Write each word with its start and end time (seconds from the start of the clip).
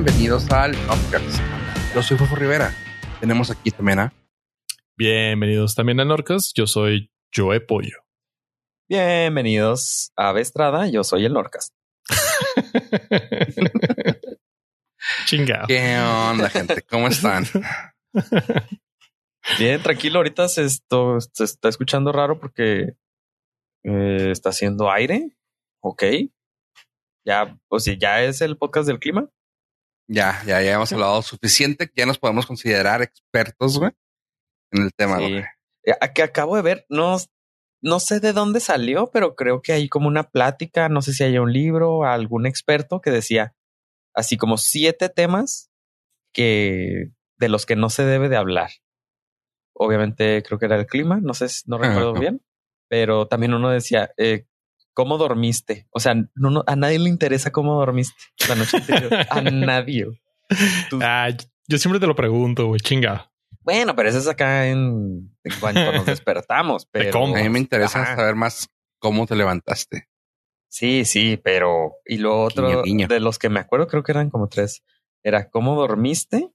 bienvenidos 0.00 0.48
al 0.52 0.70
Norcas. 0.86 1.42
Yo 1.92 2.04
soy 2.04 2.16
Fofo 2.16 2.36
Rivera. 2.36 2.72
Tenemos 3.18 3.50
aquí 3.50 3.72
también 3.72 3.98
a. 3.98 4.12
Bienvenidos 4.96 5.74
también 5.74 5.98
a 5.98 6.04
Norcas. 6.04 6.52
Yo 6.54 6.68
soy 6.68 7.10
Joe 7.34 7.60
Pollo. 7.60 8.06
Bienvenidos 8.88 10.12
a 10.14 10.30
Vestrada. 10.30 10.86
Yo 10.86 11.02
soy 11.02 11.24
el 11.24 11.32
Norcas. 11.32 11.74
Chingado. 15.26 15.66
¿Qué 15.66 15.98
onda, 15.98 16.48
gente? 16.48 16.80
¿Cómo 16.82 17.08
están? 17.08 17.44
Bien, 19.58 19.82
tranquilo. 19.82 20.20
Ahorita 20.20 20.46
se, 20.46 20.64
esto, 20.64 21.20
se 21.20 21.42
está 21.42 21.68
escuchando 21.68 22.12
raro 22.12 22.38
porque 22.38 22.94
eh, 23.82 24.28
está 24.30 24.50
haciendo 24.50 24.92
aire. 24.92 25.36
Ok. 25.82 26.04
Ya, 27.26 27.58
o 27.66 27.80
sea, 27.80 27.96
ya 27.98 28.22
es 28.22 28.40
el 28.42 28.56
podcast 28.56 28.86
del 28.86 29.00
clima. 29.00 29.28
Ya, 30.08 30.42
ya, 30.46 30.62
ya 30.62 30.72
hemos 30.74 30.92
hablado 30.92 31.20
suficiente 31.22 31.90
ya 31.94 32.06
nos 32.06 32.18
podemos 32.18 32.46
considerar 32.46 33.02
expertos, 33.02 33.78
güey, 33.78 33.92
en 34.72 34.82
el 34.84 34.90
tema. 34.94 35.18
Sí. 35.18 35.30
güey. 35.32 35.44
Eh, 35.84 35.94
Que 36.14 36.22
acabo 36.22 36.56
de 36.56 36.62
ver, 36.62 36.86
no, 36.88 37.16
no 37.82 38.00
sé 38.00 38.18
de 38.20 38.32
dónde 38.32 38.60
salió, 38.60 39.10
pero 39.12 39.34
creo 39.36 39.60
que 39.60 39.72
hay 39.72 39.88
como 39.88 40.08
una 40.08 40.24
plática, 40.30 40.88
no 40.88 41.02
sé 41.02 41.12
si 41.12 41.24
hay 41.24 41.36
un 41.38 41.52
libro, 41.52 42.04
algún 42.04 42.46
experto 42.46 43.00
que 43.00 43.10
decía 43.10 43.54
así 44.14 44.36
como 44.36 44.56
siete 44.56 45.08
temas 45.10 45.70
que 46.34 47.10
de 47.38 47.48
los 47.48 47.66
que 47.66 47.76
no 47.76 47.90
se 47.90 48.04
debe 48.04 48.28
de 48.28 48.36
hablar. 48.36 48.70
Obviamente 49.74 50.42
creo 50.42 50.58
que 50.58 50.66
era 50.66 50.76
el 50.76 50.86
clima, 50.86 51.20
no 51.22 51.34
sé, 51.34 51.48
si- 51.48 51.62
no 51.66 51.78
recuerdo 51.78 52.10
Ajá. 52.12 52.20
bien, 52.20 52.42
pero 52.88 53.28
también 53.28 53.54
uno 53.54 53.70
decía, 53.70 54.10
eh, 54.16 54.46
¿cómo 54.98 55.16
dormiste? 55.16 55.86
O 55.92 56.00
sea, 56.00 56.14
no, 56.34 56.50
no- 56.50 56.64
a 56.66 56.74
nadie 56.74 56.98
le 56.98 57.08
interesa 57.08 57.52
cómo 57.52 57.74
dormiste 57.78 58.16
la 58.48 58.56
noche 58.56 58.78
anterior, 58.78 59.12
a 59.30 59.40
nadie. 59.42 60.06
Tú- 60.90 60.98
Ah, 61.00 61.28
yo 61.68 61.78
siempre 61.78 62.00
te 62.00 62.08
lo 62.08 62.16
pregunto, 62.16 62.66
güey. 62.66 62.80
Chingado. 62.80 63.30
Bueno, 63.60 63.94
pero 63.94 64.08
eso 64.08 64.18
es 64.18 64.26
acá 64.26 64.66
en, 64.66 65.36
en 65.44 65.60
cuanto 65.60 65.92
nos 65.92 66.04
despertamos, 66.06 66.84
pero 66.90 67.12
cómo? 67.12 67.36
A 67.36 67.40
mí 67.40 67.48
me 67.48 67.60
interesa 67.60 68.02
Ajá. 68.02 68.16
saber 68.16 68.34
más 68.34 68.68
cómo 68.98 69.24
te 69.28 69.36
levantaste. 69.36 70.08
Sí, 70.68 71.04
sí, 71.04 71.36
pero 71.44 71.92
y 72.04 72.18
lo 72.18 72.42
otro 72.42 72.82
de 72.82 73.20
los 73.20 73.38
que 73.38 73.48
me 73.50 73.60
acuerdo, 73.60 73.86
creo 73.86 74.02
que 74.02 74.10
eran 74.10 74.30
como 74.30 74.48
tres. 74.48 74.82
Era 75.22 75.48
cómo 75.48 75.76
dormiste, 75.76 76.50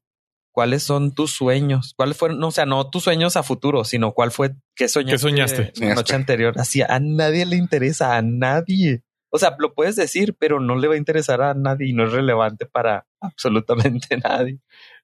cuáles 0.54 0.84
son 0.84 1.14
tus 1.14 1.32
sueños, 1.32 1.94
cuáles 1.98 2.16
fueron, 2.16 2.40
no, 2.40 2.48
o 2.48 2.52
sea, 2.52 2.66
no 2.66 2.90
tus 2.90 3.04
sueños 3.04 3.36
a 3.36 3.44
futuro, 3.44 3.84
sino 3.84 4.14
cuál 4.14 4.32
fue, 4.32 4.52
qué 4.76 4.88
soñaste, 4.88 5.18
soñaste? 5.18 5.72
la 5.80 5.96
noche 5.96 6.16
anterior. 6.16 6.54
Así 6.58 6.82
a 6.82 7.00
nadie 7.02 7.46
le 7.46 7.58
interesa, 7.58 8.16
a 8.16 8.22
nadie. 8.22 9.04
O 9.32 9.40
sea, 9.40 9.56
lo 9.58 9.74
puedes 9.74 9.96
decir, 9.96 10.36
pero 10.40 10.60
no 10.60 10.76
le 10.76 10.88
va 10.88 10.94
a 10.94 10.98
interesar 10.98 11.42
a 11.42 11.56
nadie 11.56 11.90
y 11.90 11.94
no 11.94 12.06
es 12.06 12.12
relevante 12.12 12.68
para 12.68 13.08
absolutamente 13.20 14.16
nadie. 14.24 14.60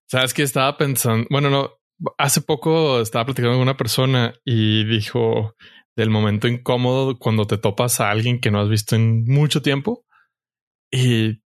Sabes 0.05 0.33
que 0.33 0.43
estaba 0.43 0.77
pensando, 0.77 1.27
bueno, 1.31 1.49
no, 1.49 1.71
hace 2.17 2.41
poco 2.41 3.01
estaba 3.01 3.25
platicando 3.25 3.55
con 3.55 3.63
una 3.63 3.77
persona 3.77 4.35
y 4.45 4.85
dijo 4.85 5.55
del 5.95 6.11
momento 6.11 6.47
incómodo 6.47 7.17
cuando 7.17 7.45
te 7.45 7.57
topas 7.57 7.99
a 7.99 8.11
alguien 8.11 8.39
que 8.39 8.51
no 8.51 8.61
has 8.61 8.69
visto 8.69 8.95
en 8.95 9.25
mucho 9.25 9.61
tiempo 9.61 10.05
y 10.91 11.41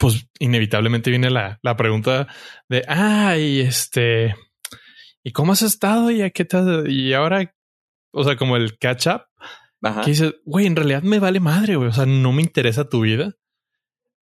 pues 0.00 0.26
inevitablemente 0.38 1.10
viene 1.10 1.28
la, 1.30 1.58
la 1.62 1.76
pregunta 1.76 2.26
de, 2.70 2.82
ay, 2.88 3.60
este, 3.60 4.34
¿y 5.22 5.32
cómo 5.32 5.52
has 5.52 5.60
estado? 5.60 6.10
¿Y 6.10 6.22
a 6.22 6.30
qué 6.30 6.46
te 6.46 6.56
has- 6.56 6.88
Y 6.88 7.12
ahora, 7.12 7.54
o 8.12 8.24
sea, 8.24 8.36
como 8.36 8.56
el 8.56 8.78
catch 8.78 9.08
up, 9.08 9.22
Ajá. 9.82 10.00
que 10.00 10.10
dices, 10.12 10.34
güey, 10.46 10.66
en 10.66 10.74
realidad 10.74 11.02
me 11.02 11.18
vale 11.18 11.38
madre, 11.38 11.76
güey. 11.76 11.90
O 11.90 11.92
sea, 11.92 12.06
no 12.06 12.32
me 12.32 12.40
interesa 12.40 12.88
tu 12.88 13.02
vida. 13.02 13.34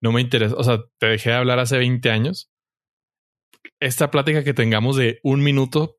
No 0.01 0.11
me 0.11 0.21
interesa. 0.21 0.57
O 0.57 0.65
sea, 0.65 0.81
te 0.99 1.07
dejé 1.07 1.31
de 1.31 1.37
hablar 1.37 1.61
hace 1.61 1.79
20 1.79 2.11
años. 2.11 2.51
Esta 3.81 4.11
plática 4.11 4.43
que 4.43 4.55
tengamos 4.55 4.97
de 4.97 5.21
un 5.23 5.43
minuto, 5.45 5.97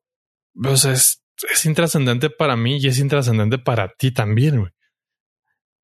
sea, 0.76 0.92
es, 0.92 1.24
es 1.50 1.64
intrascendente 1.64 2.28
para 2.28 2.54
mí 2.56 2.76
y 2.78 2.86
es 2.86 2.98
intrascendente 2.98 3.58
para 3.58 3.88
ti 3.98 4.12
también, 4.12 4.60
güey. 4.60 4.72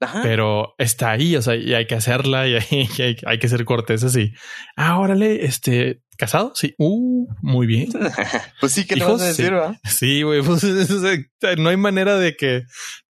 Ajá. 0.01 0.21
Pero 0.23 0.75
está 0.79 1.13
ahí, 1.13 1.37
o 1.37 1.43
sea, 1.43 1.57
y 1.57 1.73
hay 1.73 1.87
que 1.87 1.95
hacerla 1.95 2.47
y 2.47 2.55
hay, 2.55 2.63
y 2.99 3.03
hay, 3.03 3.17
hay 3.25 3.39
que 3.39 3.49
ser 3.49 3.65
corteses 3.65 4.17
y, 4.17 4.33
ah, 4.77 4.99
órale, 4.99 5.45
este, 5.45 6.03
casado, 6.19 6.53
sí, 6.55 6.75
uh, 6.79 7.27
muy 7.41 7.67
bien. 7.67 7.89
pues 8.61 8.73
sí, 8.73 8.87
que 8.87 8.97
le 8.97 9.05
vas 9.05 9.23
a 9.23 9.27
decir, 9.27 9.47
sí. 9.47 9.51
¿verdad? 9.51 9.77
Sí, 9.85 10.23
güey, 10.23 10.43
pues 10.43 10.63
no 11.59 11.69
hay 11.71 11.77
manera 11.77 12.19
de 12.19 12.37
que, 12.37 12.63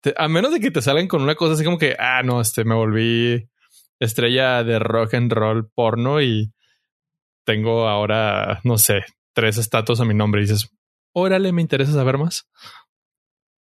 te- 0.01 0.13
a 0.17 0.27
menos 0.27 0.51
de 0.51 0.59
que 0.59 0.71
te 0.71 0.81
salgan 0.81 1.07
con 1.07 1.21
una 1.21 1.35
cosa 1.35 1.53
así 1.53 1.63
como 1.63 1.77
que, 1.77 1.95
ah, 1.97 2.21
no, 2.23 2.41
este, 2.41 2.63
me 2.65 2.75
volví 2.75 3.49
estrella 3.99 4.63
de 4.63 4.79
rock 4.79 5.13
and 5.13 5.31
roll 5.31 5.69
porno 5.73 6.21
y 6.21 6.51
tengo 7.45 7.87
ahora, 7.87 8.59
no 8.63 8.77
sé, 8.77 9.03
tres 9.33 9.57
estatuas 9.57 9.99
a 10.01 10.05
mi 10.05 10.13
nombre 10.13 10.41
y 10.41 10.45
dices, 10.45 10.69
órale, 11.13 11.51
me 11.51 11.61
interesa 11.61 11.93
saber 11.93 12.17
más. 12.17 12.47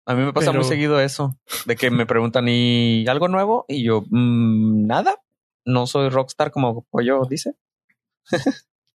A 0.06 0.14
mí 0.16 0.24
me 0.24 0.34
pasa 0.34 0.52
Pero- 0.52 0.62
muy 0.62 0.70
seguido 0.70 1.00
eso, 1.00 1.38
de 1.66 1.76
que 1.76 1.92
me 1.92 2.06
preguntan, 2.06 2.48
¿y 2.48 3.06
algo 3.08 3.28
nuevo? 3.28 3.66
Y 3.68 3.84
yo, 3.84 4.02
"Mm, 4.10 4.88
nada, 4.88 5.22
no 5.66 5.86
soy 5.88 6.10
rockstar 6.10 6.52
como 6.52 6.84
Pollo 6.90 7.26
dice. 7.30 7.54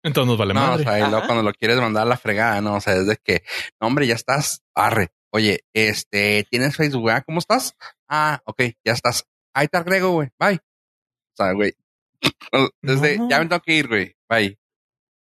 Entonces 0.03 0.29
nos 0.29 0.39
vale 0.39 0.53
no, 0.55 0.75
o 0.75 0.79
sea, 0.79 0.99
y 0.99 1.11
luego 1.11 1.27
cuando 1.27 1.43
lo 1.43 1.53
quieres 1.55 1.79
mandar 1.79 2.03
a 2.03 2.07
la 2.11 2.17
fregada, 2.19 2.61
no, 2.61 2.75
o 2.77 2.81
sea, 2.81 2.95
es 2.95 3.07
de 3.07 3.17
que, 3.17 3.43
no, 3.81 3.87
hombre, 3.87 4.07
ya 4.07 4.15
estás, 4.15 4.63
arre. 4.75 5.09
Oye, 5.31 5.65
este, 5.73 6.47
¿tienes 6.51 6.77
Facebook? 6.77 7.11
ah? 7.11 7.23
¿Cómo 7.23 7.39
estás? 7.39 7.75
Ah, 8.09 8.41
ok, 8.45 8.63
ya 8.85 8.93
estás. 8.93 9.25
Ahí 9.55 9.67
te 9.69 9.79
agrego, 9.79 10.11
güey. 10.13 10.29
Bye. 10.39 10.57
O 10.57 11.37
sea, 11.37 11.53
güey. 11.53 11.75
Desde, 12.83 13.19
No. 13.19 13.29
ya 13.31 13.39
me 13.41 13.47
tengo 13.47 13.63
que 13.63 13.73
ir, 13.75 13.89
güey. 13.89 14.15
Bye. 14.29 14.59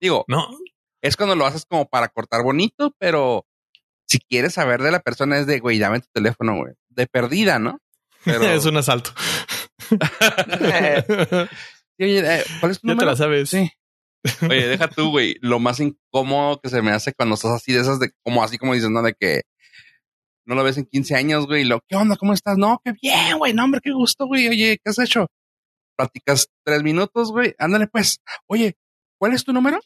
Digo, 0.01 0.25
No, 0.29 0.49
es 1.01 1.17
cuando 1.17 1.37
lo 1.37 1.47
haces 1.47 1.65
como 1.65 1.89
para 1.89 2.09
cortar 2.09 2.43
bonito, 2.43 2.95
pero 2.99 3.47
si 4.13 4.19
quieres 4.19 4.53
saber 4.53 4.83
de 4.83 4.91
la 4.91 5.01
persona 5.01 5.39
es 5.39 5.47
de, 5.47 5.59
güey, 5.59 5.79
dame 5.79 6.01
tu 6.01 6.09
teléfono, 6.13 6.57
güey. 6.57 6.75
De 6.91 7.07
perdida, 7.07 7.59
¿no? 7.59 7.79
Pero, 8.25 8.45
es 8.45 8.67
un 8.67 8.77
asalto. 8.77 9.11
Sí, 11.99 12.05
oye, 12.05 12.21
eh, 12.21 12.43
¿cuál 12.59 12.73
es 12.73 12.81
tu 12.81 12.87
ya 12.89 12.93
te 12.93 12.95
número? 12.95 13.11
la 13.11 13.17
sabes. 13.17 13.51
Sí. 13.51 13.71
Oye, 14.49 14.67
deja 14.67 14.89
tú, 14.89 15.11
güey. 15.11 15.37
Lo 15.43 15.59
más 15.61 15.79
incómodo 15.79 16.59
que 16.61 16.71
se 16.71 16.81
me 16.81 16.91
hace 16.91 17.13
cuando 17.13 17.35
estás 17.35 17.53
así 17.53 17.73
de 17.73 17.81
esas 17.83 18.01
de 18.01 18.11
como 18.23 18.43
así 18.43 18.57
como 18.57 18.73
dices, 18.73 18.89
¿no? 18.89 19.03
De 19.03 19.13
que 19.13 19.43
no 20.47 20.55
lo 20.55 20.65
ves 20.65 20.79
en 20.79 20.87
15 20.87 21.15
años, 21.15 21.47
güey. 21.47 21.63
y 21.63 21.65
Lo, 21.67 21.81
¿qué 21.87 21.95
onda? 21.95 22.17
¿Cómo 22.17 22.33
estás? 22.33 22.57
No, 22.57 22.81
qué 22.83 22.93
bien, 23.01 23.37
güey. 23.37 23.53
No, 23.53 23.65
hombre, 23.65 23.83
qué 23.85 23.93
gusto, 23.93 24.27
güey. 24.27 24.49
Oye, 24.49 24.79
¿qué 24.83 24.91
has 24.91 24.99
hecho? 24.99 25.27
Platicas 25.97 26.49
tres 26.65 26.83
minutos, 26.83 27.31
güey. 27.31 27.55
Ándale, 27.59 27.87
pues. 27.89 28.21
Oye, 28.47 28.75
¿cuál 29.19 29.35
es 29.35 29.45
tu 29.45 29.53
número? 29.53 29.79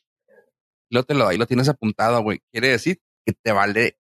Y 0.88 0.94
luego 0.94 1.06
te 1.06 1.14
lo 1.14 1.26
ahí 1.26 1.38
lo 1.38 1.46
tienes 1.46 1.68
apuntado, 1.68 2.22
güey. 2.22 2.40
Quiere 2.52 2.68
decir 2.68 3.00
que 3.26 3.32
te 3.32 3.50
vale 3.50 3.98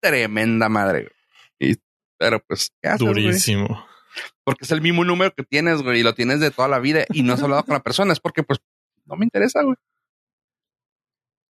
tremenda 0.00 0.68
madre, 0.68 1.08
güey. 1.58 1.72
Y, 1.72 1.76
pero 2.18 2.40
pues, 2.46 2.70
¿qué 2.82 2.88
haces, 2.88 3.02
güey? 3.02 3.24
Durísimo. 3.24 3.86
Porque 4.44 4.64
es 4.64 4.70
el 4.70 4.80
mismo 4.80 5.04
número 5.04 5.32
que 5.34 5.42
tienes, 5.42 5.82
güey, 5.82 6.00
y 6.00 6.02
lo 6.02 6.14
tienes 6.14 6.40
de 6.40 6.50
toda 6.50 6.68
la 6.68 6.78
vida 6.78 7.04
y 7.10 7.22
no 7.22 7.34
has 7.34 7.42
hablado 7.42 7.64
con 7.64 7.74
la 7.74 7.82
persona. 7.82 8.12
Es 8.12 8.20
porque, 8.20 8.42
pues, 8.42 8.60
no 9.04 9.16
me 9.16 9.24
interesa, 9.24 9.62
güey. 9.62 9.76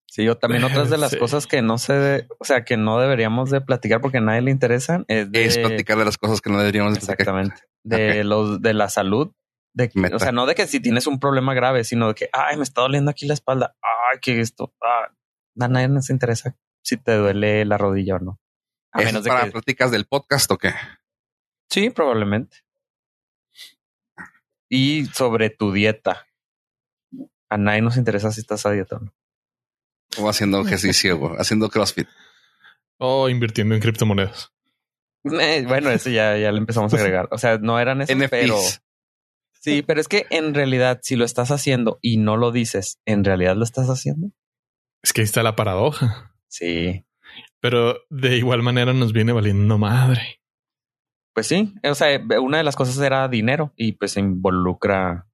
Sí, 0.09 0.23
yo 0.23 0.35
también 0.37 0.63
otras 0.87 0.89
de 0.89 0.97
las 0.97 1.11
Sí. 1.11 1.17
cosas 1.19 1.47
que 1.47 1.61
no 1.61 1.77
sé, 1.77 2.27
o 2.39 2.45
sea, 2.45 2.63
que 2.65 2.77
no 2.77 2.99
deberíamos 2.99 3.49
de 3.51 3.61
platicar 3.61 4.01
porque 4.01 4.17
a 4.17 4.21
nadie 4.21 4.41
le 4.41 4.51
interesan 4.51 5.05
es 5.07 5.31
de, 5.31 5.45
Es 5.45 5.57
platicar 5.57 5.97
de 5.97 6.05
las 6.05 6.17
cosas 6.17 6.41
que 6.41 6.49
no 6.49 6.57
deberíamos 6.59 6.93
de 6.93 6.99
platicar. 6.99 7.39
exactamente, 7.39 7.61
de 8.19 8.23
los 8.23 8.61
de 8.61 8.73
la 8.73 8.89
salud, 8.89 9.31
de 9.73 9.89
que, 9.89 9.99
o 10.13 10.19
sea, 10.19 10.31
no 10.31 10.45
de 10.45 10.55
que 10.55 10.65
si 10.65 10.79
tienes 10.79 11.05
un 11.07 11.19
problema 11.19 11.53
grave, 11.53 11.83
sino 11.83 12.07
de 12.09 12.15
que, 12.15 12.29
ay, 12.33 12.57
me 12.57 12.63
está 12.63 12.81
doliendo 12.81 13.11
aquí 13.11 13.27
la 13.27 13.33
espalda, 13.35 13.75
ay, 13.81 14.19
que 14.21 14.39
esto, 14.39 14.73
ah, 14.83 15.09
a 15.59 15.67
nadie 15.67 15.87
nos 15.87 16.09
interesa 16.09 16.55
si 16.87 16.95
te 16.95 17.15
duele 17.15 17.65
la 17.65 17.77
rodilla 17.77 18.15
o 18.15 18.19
no. 18.19 18.39
A 18.93 19.01
¿Es 19.01 19.07
menos 19.07 19.25
de 19.25 19.29
para 19.29 19.43
que, 19.43 19.51
pláticas 19.51 19.91
del 19.91 20.05
podcast 20.05 20.49
o 20.51 20.57
qué? 20.57 20.73
sí, 21.69 21.89
probablemente. 21.89 22.59
Y 24.69 25.05
sobre 25.07 25.49
tu 25.49 25.73
dieta. 25.73 26.27
A 27.49 27.57
nadie 27.57 27.81
nos 27.81 27.97
interesa 27.97 28.31
si 28.31 28.39
estás 28.39 28.65
a 28.65 28.71
dieta 28.71 28.95
o 28.95 28.99
no. 28.99 29.13
O 30.17 30.29
haciendo 30.29 30.61
ejercicio, 30.61 31.17
güey, 31.17 31.35
haciendo 31.37 31.69
CrossFit. 31.69 32.07
O 32.97 33.27
invirtiendo 33.27 33.75
en 33.75 33.81
criptomonedas. 33.81 34.53
Eh, 35.25 35.65
bueno, 35.67 35.89
eso 35.89 36.09
ya, 36.09 36.37
ya 36.37 36.53
le 36.53 36.57
empezamos 36.57 36.93
a 36.93 36.97
agregar. 36.97 37.27
O 37.31 37.37
sea, 37.37 37.57
no 37.57 37.79
eran 37.79 38.01
eso, 38.01 38.15
NFTs. 38.15 38.29
pero 38.29 38.57
sí, 39.59 39.81
pero 39.81 39.99
es 39.99 40.07
que 40.07 40.25
en 40.29 40.53
realidad, 40.53 41.01
si 41.03 41.17
lo 41.17 41.25
estás 41.25 41.51
haciendo 41.51 41.99
y 42.01 42.15
no 42.15 42.37
lo 42.37 42.51
dices, 42.51 42.99
¿en 43.05 43.25
realidad 43.25 43.57
lo 43.57 43.65
estás 43.65 43.87
haciendo? 43.87 44.31
Es 45.03 45.11
que 45.11 45.19
ahí 45.21 45.25
está 45.25 45.43
la 45.43 45.57
paradoja. 45.57 46.36
Sí, 46.49 47.05
Pero 47.59 47.97
de 48.09 48.37
igual 48.37 48.61
manera 48.63 48.93
nos 48.93 49.11
viene 49.13 49.31
valiendo 49.33 49.77
madre. 49.77 50.41
pues 51.33 51.47
sí. 51.47 51.73
O 51.83 51.93
sea, 51.95 52.19
una 52.41 52.57
de 52.57 52.63
las 52.63 52.75
cosas 52.75 52.97
era 52.99 53.27
dinero 53.27 53.73
y 53.75 53.91
pues 53.93 54.17
involucra, 54.17 55.27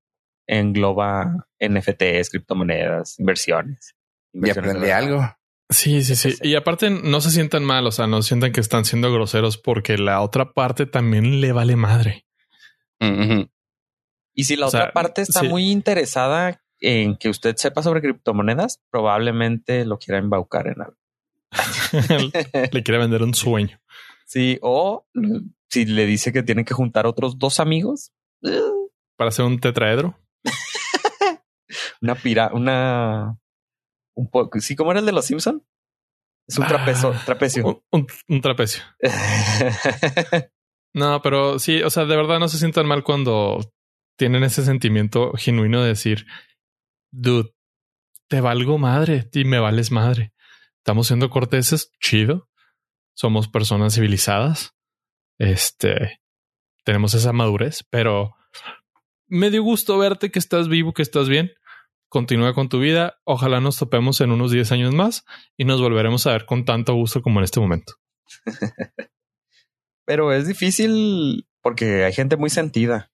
engloba 0.47 1.47
NFTs, 1.59 2.29
criptomonedas, 2.29 3.19
inversiones. 3.19 3.95
Y 4.33 4.37
inversiones 4.39 4.69
aprendí 4.71 4.87
de- 4.87 4.93
algo. 4.93 5.35
Sí, 5.69 6.03
sí, 6.03 6.15
sí. 6.15 6.35
Y 6.41 6.55
aparte 6.55 6.89
no 6.89 7.21
se 7.21 7.31
sientan 7.31 7.63
mal, 7.63 7.87
o 7.87 7.91
sea, 7.91 8.05
no 8.05 8.21
sientan 8.21 8.51
que 8.51 8.59
están 8.59 8.85
siendo 8.85 9.11
groseros 9.13 9.57
porque 9.57 9.97
la 9.97 10.21
otra 10.21 10.53
parte 10.53 10.85
también 10.85 11.39
le 11.41 11.51
vale 11.51 11.75
madre. 11.75 12.25
Y 14.35 14.43
si 14.45 14.55
la 14.55 14.65
O 14.65 14.69
otra 14.69 14.81
sea, 14.85 14.91
parte 14.93 15.21
está 15.21 15.41
sí. 15.41 15.47
muy 15.47 15.69
interesada 15.71 16.61
en 16.79 17.15
que 17.17 17.29
usted 17.29 17.55
sepa 17.55 17.81
sobre 17.83 18.01
criptomonedas, 18.01 18.81
probablemente 18.89 19.85
lo 19.85 19.97
quiera 19.99 20.19
embaucar 20.19 20.67
en 20.67 20.81
algo. 20.81 20.97
le 22.71 22.83
quiere 22.83 22.97
vender 22.99 23.23
un 23.23 23.33
sueño. 23.33 23.79
Sí, 24.25 24.57
o 24.61 25.05
si 25.69 25.85
le 25.85 26.05
dice 26.05 26.31
que 26.33 26.43
tiene 26.43 26.65
que 26.65 26.73
juntar 26.73 27.05
otros 27.05 27.37
dos 27.37 27.59
amigos 27.59 28.11
para 29.15 29.29
hacer 29.29 29.45
un 29.45 29.59
tetraedro. 29.59 30.19
una 32.01 32.15
pira, 32.15 32.51
una 32.53 33.37
un 34.15 34.29
poco, 34.29 34.59
sí, 34.59 34.75
como 34.75 34.91
era 34.91 34.99
el 34.99 35.05
de 35.05 35.11
los 35.11 35.25
Simpson. 35.25 35.65
Es 36.47 36.57
un 36.57 36.67
trapezo, 36.67 37.13
Ah, 37.15 37.21
trapecio. 37.25 37.83
Un, 37.91 38.07
un 38.27 38.41
trapecio. 38.41 38.83
No, 40.95 41.21
pero 41.23 41.57
sí, 41.57 41.81
o 41.81 41.89
sea, 41.89 42.05
de 42.05 42.15
verdad 42.15 42.37
no 42.37 42.47
se 42.47 42.59
sientan 42.59 42.85
mal 42.85 43.03
cuando 43.03 43.59
tienen 44.15 44.43
ese 44.43 44.63
sentimiento 44.63 45.31
genuino 45.33 45.81
de 45.81 45.87
decir, 45.87 46.27
dude, 47.11 47.51
te 48.29 48.41
valgo 48.41 48.77
madre 48.77 49.27
y 49.33 49.43
me 49.43 49.57
vales 49.57 49.91
madre. 49.91 50.32
Estamos 50.83 51.07
siendo 51.07 51.29
corteses, 51.29 51.93
chido. 52.01 52.49
Somos 53.15 53.47
personas 53.47 53.95
civilizadas. 53.95 54.75
Este, 55.39 56.19
tenemos 56.83 57.13
esa 57.13 57.31
madurez, 57.31 57.85
pero 57.89 58.35
me 59.27 59.49
dio 59.49 59.63
gusto 59.63 59.97
verte 59.97 60.29
que 60.29 60.39
estás 60.39 60.67
vivo, 60.67 60.93
que 60.93 61.01
estás 61.01 61.29
bien. 61.29 61.53
Continúa 62.09 62.53
con 62.53 62.67
tu 62.67 62.81
vida. 62.81 63.17
Ojalá 63.23 63.61
nos 63.61 63.77
topemos 63.77 64.19
en 64.19 64.31
unos 64.31 64.51
10 64.51 64.73
años 64.73 64.93
más 64.93 65.23
y 65.55 65.63
nos 65.63 65.79
volveremos 65.79 66.27
a 66.27 66.33
ver 66.33 66.45
con 66.45 66.65
tanto 66.65 66.93
gusto 66.95 67.21
como 67.21 67.39
en 67.39 67.45
este 67.45 67.61
momento. 67.61 67.93
Pero 70.05 70.33
es 70.33 70.49
difícil 70.49 71.47
porque 71.61 72.03
hay 72.03 72.11
gente 72.11 72.35
muy 72.35 72.49
sentida. 72.49 73.09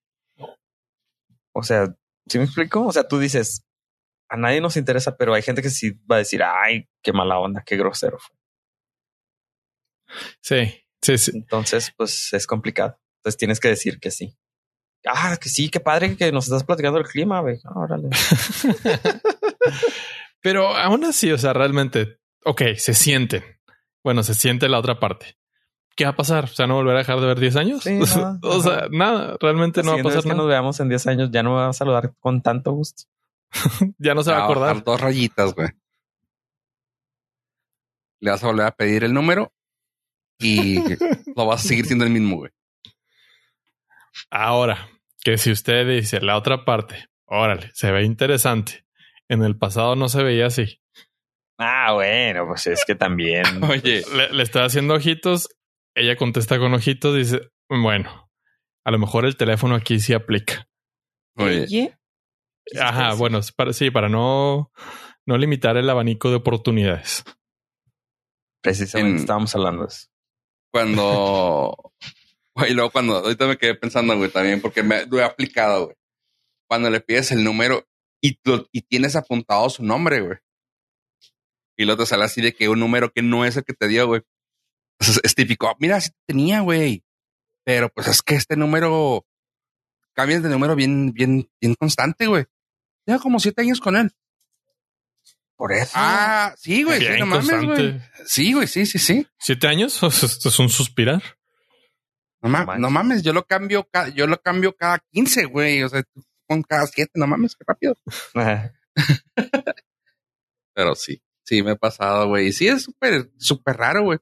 O 1.53 1.61
sea, 1.61 1.95
¿sí 2.25 2.39
me 2.39 2.45
explico? 2.45 2.87
O 2.87 2.91
sea, 2.91 3.07
tú 3.07 3.19
dices, 3.19 3.68
a 4.29 4.37
nadie 4.37 4.61
nos 4.61 4.77
interesa, 4.77 5.17
pero 5.17 5.33
hay 5.33 5.41
gente 5.41 5.61
que 5.61 5.69
sí 5.69 5.91
va 6.09 6.15
a 6.15 6.19
decir, 6.19 6.43
ay, 6.43 6.87
qué 7.01 7.11
mala 7.11 7.39
onda, 7.39 7.63
qué 7.65 7.77
grosero 7.77 8.17
fue. 8.19 8.35
Sí, 10.41 10.85
sí, 11.01 11.17
sí. 11.17 11.31
Entonces, 11.35 11.93
pues 11.95 12.33
es 12.33 12.47
complicado. 12.47 12.99
Entonces 13.17 13.37
tienes 13.37 13.59
que 13.59 13.67
decir 13.69 13.99
que 13.99 14.11
sí. 14.11 14.37
Ah, 15.05 15.37
que 15.41 15.49
sí, 15.49 15.69
qué 15.69 15.79
padre 15.79 16.15
que 16.15 16.31
nos 16.31 16.45
estás 16.45 16.63
platicando 16.63 16.99
el 16.99 17.05
clima, 17.05 17.39
güey. 17.41 17.57
Ah, 17.63 17.79
Órale. 17.79 18.09
Pero 20.41 20.75
aún 20.75 21.03
así, 21.05 21.31
o 21.31 21.37
sea, 21.37 21.53
realmente, 21.53 22.19
ok, 22.45 22.61
se 22.77 22.93
sienten. 22.93 23.43
Bueno, 24.03 24.23
se 24.23 24.33
siente 24.33 24.69
la 24.69 24.79
otra 24.79 24.99
parte. 24.99 25.37
¿Qué 25.95 26.05
va 26.05 26.11
a 26.11 26.15
pasar? 26.15 26.45
O 26.45 26.47
sea, 26.47 26.65
no 26.65 26.75
volver 26.75 26.95
a 26.95 26.99
dejar 26.99 27.19
de 27.19 27.27
ver 27.27 27.39
10 27.39 27.55
años. 27.57 27.83
Sí, 27.83 27.91
no, 27.93 28.39
o 28.41 28.61
sea, 28.61 28.87
nada, 28.89 29.35
realmente 29.39 29.83
no 29.83 29.91
va 29.91 29.95
a 29.95 29.97
Siguiente 29.97 30.03
vez 30.03 30.15
pasar 30.15 30.23
que 30.23 30.29
nada. 30.29 30.37
nos 30.37 30.47
veamos 30.47 30.79
en 30.79 30.89
10 30.89 31.07
años, 31.07 31.29
ya 31.31 31.43
no 31.43 31.49
me 31.51 31.55
va 31.57 31.69
a 31.69 31.73
saludar 31.73 32.13
con 32.19 32.41
tanto 32.41 32.71
gusto. 32.71 33.03
Ya 33.97 34.13
no 34.13 34.23
se 34.23 34.31
va 34.31 34.39
a 34.39 34.43
acordar. 34.45 34.83
Dos 34.83 35.01
rayitas, 35.01 35.53
güey. 35.53 35.69
Le 38.21 38.31
vas 38.31 38.43
a 38.43 38.47
volver 38.47 38.65
a 38.67 38.71
pedir 38.71 39.03
el 39.03 39.13
número 39.13 39.53
y 40.39 40.77
lo 41.35 41.45
vas 41.45 41.63
a 41.63 41.67
seguir 41.67 41.85
siendo 41.85 42.05
el 42.05 42.11
mismo, 42.11 42.37
güey. 42.37 42.51
Ahora, 44.29 44.89
que 45.23 45.37
si 45.37 45.51
usted 45.51 45.87
dice 45.87 46.19
la 46.21 46.37
otra 46.37 46.65
parte, 46.65 47.07
órale, 47.25 47.69
se 47.73 47.91
ve 47.91 48.03
interesante. 48.03 48.85
En 49.27 49.43
el 49.43 49.57
pasado 49.57 49.95
no 49.95 50.09
se 50.09 50.23
veía 50.23 50.47
así. 50.47 50.81
Ah, 51.57 51.93
bueno, 51.93 52.47
pues 52.47 52.67
es 52.67 52.83
que 52.85 52.95
también. 52.95 53.43
Oye, 53.63 54.03
Le, 54.13 54.31
le 54.33 54.43
está 54.43 54.65
haciendo 54.65 54.95
ojitos, 54.95 55.49
ella 55.95 56.15
contesta 56.15 56.57
con 56.57 56.73
ojitos, 56.73 57.15
dice, 57.15 57.49
bueno, 57.69 58.29
a 58.85 58.91
lo 58.91 58.99
mejor 58.99 59.25
el 59.25 59.37
teléfono 59.37 59.75
aquí 59.75 59.99
sí 59.99 60.13
aplica. 60.13 60.67
oye, 61.37 61.63
Oye. 61.63 61.98
Ajá, 62.79 63.13
bueno, 63.15 63.37
es 63.39 63.51
para, 63.51 63.73
sí, 63.73 63.89
para 63.91 64.09
no, 64.09 64.71
no 65.25 65.37
limitar 65.37 65.77
el 65.77 65.89
abanico 65.89 66.29
de 66.29 66.35
oportunidades. 66.37 67.23
Precisamente 68.61 69.11
En- 69.11 69.17
estábamos 69.17 69.55
hablando 69.55 69.83
de 69.83 69.87
eso. 69.89 70.07
cuando. 70.71 71.93
Y 72.67 72.73
luego 72.73 72.89
cuando. 72.91 73.15
Ahorita 73.15 73.47
me 73.47 73.57
quedé 73.57 73.73
pensando, 73.75 74.17
güey, 74.17 74.29
también, 74.29 74.59
porque 74.61 74.83
me 74.83 75.05
lo 75.05 75.17
he 75.17 75.23
aplicado, 75.23 75.85
güey. 75.85 75.95
Cuando 76.67 76.89
le 76.89 76.99
pides 76.99 77.31
el 77.31 77.41
número 77.45 77.87
y, 78.21 78.37
y 78.73 78.81
tienes 78.81 79.15
apuntado 79.15 79.69
su 79.69 79.81
nombre, 79.81 80.19
güey. 80.19 80.37
Y 81.77 81.85
luego 81.85 82.03
te 82.03 82.07
sale 82.07 82.25
así 82.25 82.41
de 82.41 82.53
que 82.53 82.67
un 82.67 82.79
número 82.81 83.13
que 83.13 83.21
no 83.21 83.45
es 83.45 83.55
el 83.55 83.63
que 83.63 83.73
te 83.73 83.87
dio, 83.87 84.07
güey. 84.07 84.23
Entonces, 84.99 85.21
es 85.23 85.35
típico. 85.35 85.73
Mira, 85.79 86.01
sí 86.01 86.09
tenía, 86.27 86.59
güey. 86.59 87.01
Pero 87.63 87.87
pues 87.89 88.07
es 88.07 88.21
que 88.21 88.35
este 88.35 88.57
número. 88.57 89.25
Cambias 90.13 90.43
de 90.43 90.49
número 90.49 90.75
bien, 90.75 91.13
bien, 91.13 91.49
bien 91.61 91.75
constante, 91.79 92.27
güey. 92.27 92.43
Lleva 93.09 93.19
como 93.19 93.39
siete 93.39 93.63
años 93.63 93.79
con 93.79 93.95
él. 93.95 94.11
Por 95.55 95.73
eso. 95.73 95.93
Ah, 95.95 96.53
sí, 96.57 96.83
güey. 96.83 96.99
Sí, 97.01 97.07
no 97.19 97.25
mames, 97.25 97.65
güey. 97.65 98.01
Sí, 98.27 98.53
güey, 98.53 98.67
sí, 98.67 98.85
sí, 98.85 98.99
sí. 98.99 99.25
¿Siete 99.39 99.65
años? 99.67 100.01
Esto 100.23 100.49
es 100.49 100.59
un 100.59 100.69
suspirar. 100.69 101.23
No, 102.41 102.49
ma- 102.49 102.77
no 102.77 102.89
mames, 102.91 103.23
yo 103.23 103.33
lo 103.33 103.45
cambio, 103.47 103.89
ca- 103.91 104.09
yo 104.09 104.27
lo 104.27 104.39
cambio 104.41 104.75
cada 104.75 104.99
15, 105.11 105.45
güey. 105.45 105.81
O 105.81 105.89
sea, 105.89 106.03
con 106.47 106.61
cada 106.61 106.85
7, 106.85 107.11
no 107.15 107.25
mames, 107.25 107.55
qué 107.55 107.63
rápido. 107.67 107.95
Pero 110.73 110.95
sí, 110.95 111.21
sí, 111.43 111.63
me 111.63 111.71
he 111.71 111.75
pasado, 111.75 112.27
güey. 112.27 112.47
Y 112.49 112.53
sí, 112.53 112.67
es 112.67 112.83
súper, 112.83 113.31
súper 113.37 113.75
raro, 113.77 114.03
güey. 114.03 114.19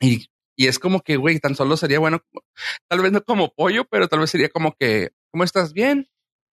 Y, 0.00 0.28
y 0.54 0.66
es 0.66 0.78
como 0.78 1.00
que, 1.00 1.16
güey, 1.16 1.40
tan 1.40 1.54
solo 1.56 1.76
sería 1.76 1.98
bueno, 1.98 2.20
tal 2.88 3.00
vez 3.00 3.10
no 3.10 3.24
como 3.24 3.54
pollo, 3.54 3.84
pero 3.90 4.06
tal 4.08 4.20
vez 4.20 4.30
sería 4.30 4.48
como 4.50 4.74
que, 4.76 5.10
¿cómo 5.30 5.44
estás? 5.44 5.72
Bien. 5.72 6.08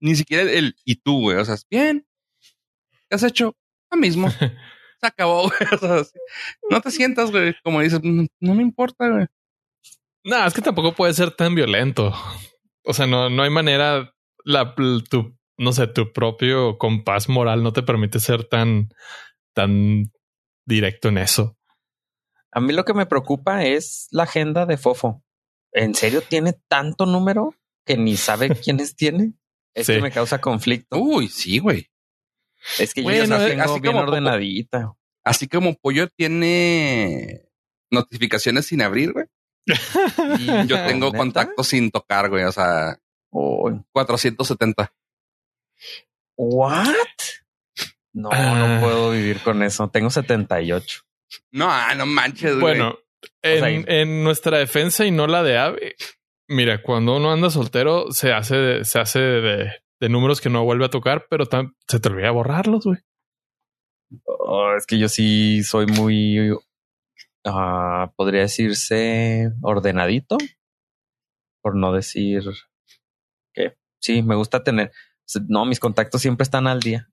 Ni 0.02 0.16
siquiera 0.16 0.50
el, 0.50 0.74
y 0.84 0.96
tú, 0.96 1.20
güey. 1.20 1.36
O 1.38 1.44
sea, 1.44 1.54
bien. 1.70 2.06
¿Qué 3.08 3.14
has 3.14 3.22
hecho? 3.22 3.56
Lo 3.90 3.98
mismo. 3.98 4.28
Se 5.00 5.06
acabó, 5.06 5.44
güey. 5.44 5.68
O 5.72 5.78
sea, 5.78 6.02
no 6.68 6.80
te 6.80 6.90
sientas, 6.90 7.30
güey. 7.30 7.54
Como 7.62 7.80
dices, 7.80 8.00
"Mm, 8.02 8.26
no 8.40 8.54
me 8.54 8.62
importa, 8.62 9.08
güey. 9.08 9.26
No, 10.24 10.44
es 10.44 10.54
que 10.54 10.60
tampoco 10.60 10.92
puede 10.92 11.14
ser 11.14 11.30
tan 11.30 11.54
violento. 11.54 12.12
O 12.84 12.92
sea, 12.92 13.06
no, 13.06 13.30
no 13.30 13.44
hay 13.44 13.50
manera, 13.50 14.12
la, 14.44 14.74
tu, 14.74 15.38
no 15.56 15.72
sé, 15.72 15.86
tu 15.86 16.12
propio 16.12 16.78
compás 16.78 17.28
moral 17.28 17.62
no 17.62 17.72
te 17.72 17.82
permite 17.82 18.18
ser 18.18 18.44
tan, 18.44 18.88
tan 19.54 20.10
directo 20.66 21.08
en 21.08 21.18
eso. 21.18 21.56
A 22.50 22.60
mí 22.60 22.72
lo 22.72 22.84
que 22.84 22.94
me 22.94 23.06
preocupa 23.06 23.64
es 23.64 24.08
la 24.10 24.24
agenda 24.24 24.66
de 24.66 24.76
Fofo. 24.76 25.22
¿En 25.72 25.94
serio 25.94 26.22
tiene 26.22 26.54
tanto 26.68 27.06
número 27.06 27.54
que 27.86 27.96
ni 27.96 28.16
sabe 28.16 28.48
quiénes 28.64 28.96
tiene? 28.96 29.32
Es 29.74 29.86
Sí. 29.86 29.94
que 29.94 30.00
me 30.02 30.10
causa 30.10 30.40
conflicto. 30.40 30.98
Uy, 30.98 31.28
sí, 31.28 31.58
güey. 31.58 31.88
es 32.78 32.94
que 32.94 33.02
yo 33.02 33.10
ya 33.10 33.26
la 33.26 33.44
eh, 33.46 33.50
tengo 33.50 33.62
así 33.64 33.80
bien 33.80 33.92
como- 33.94 34.04
ordenadita. 34.06 34.92
Así 35.24 35.48
como 35.48 35.74
Pollo 35.76 36.08
tiene 36.08 37.42
notificaciones 37.90 38.66
sin 38.66 38.82
abrir, 38.82 39.12
güey. 39.12 39.26
Y 40.38 40.46
Yo 40.66 40.76
tengo 40.86 41.06
¿neta? 41.06 41.18
contactos 41.18 41.68
sin 41.68 41.90
tocar, 41.90 42.28
güey. 42.28 42.44
O 42.44 42.52
sea, 42.52 42.98
Uy, 43.30 43.80
470. 43.92 44.92
¿What? 46.36 46.86
No, 48.12 48.28
Ah. 48.32 48.68
no 48.76 48.80
puedo 48.80 49.10
vivir 49.12 49.40
con 49.40 49.62
eso. 49.62 49.88
Tengo 49.88 50.10
78. 50.10 51.02
No, 51.50 51.66
ah, 51.70 51.94
no 51.94 52.04
manches, 52.06 52.52
güey. 52.58 52.76
Bueno, 52.78 52.98
en, 53.42 53.84
sea, 53.86 54.00
en 54.00 54.22
nuestra 54.24 54.58
defensa 54.58 55.04
y 55.06 55.10
no 55.10 55.26
la 55.26 55.42
de 55.42 55.56
Ave, 55.58 55.96
mira, 56.52 56.82
cuando 56.82 57.16
uno 57.16 57.32
anda 57.32 57.50
soltero, 57.50 58.10
se 58.12 58.32
hace, 58.32 58.56
de- 58.56 58.84
se 58.84 58.98
hace 58.98 59.18
de, 59.20 60.08
números 60.08 60.40
que 60.40 60.50
no 60.50 60.64
vuelve 60.64 60.84
a 60.84 60.90
tocar, 60.90 61.26
pero 61.30 61.44
se 61.46 62.00
te 62.00 62.08
olvida 62.08 62.30
borrarlos, 62.30 62.84
güey. 62.84 62.98
Oh, 64.26 64.74
es 64.76 64.86
que 64.86 64.98
yo 64.98 65.08
sí 65.08 65.62
soy 65.62 65.86
muy, 65.86 66.50
ah, 67.46 68.12
podría 68.16 68.42
decirse, 68.42 69.50
ordenadito. 69.62 70.36
Por 71.62 71.76
no 71.76 71.92
decir 71.92 72.42
que 73.54 73.76
sí, 74.00 74.22
me 74.22 74.34
gusta 74.34 74.64
tener. 74.64 74.90
No, 75.48 75.64
mis 75.64 75.78
contactos 75.78 76.20
siempre 76.20 76.42
están 76.42 76.66
al 76.66 76.80
día. 76.80 77.08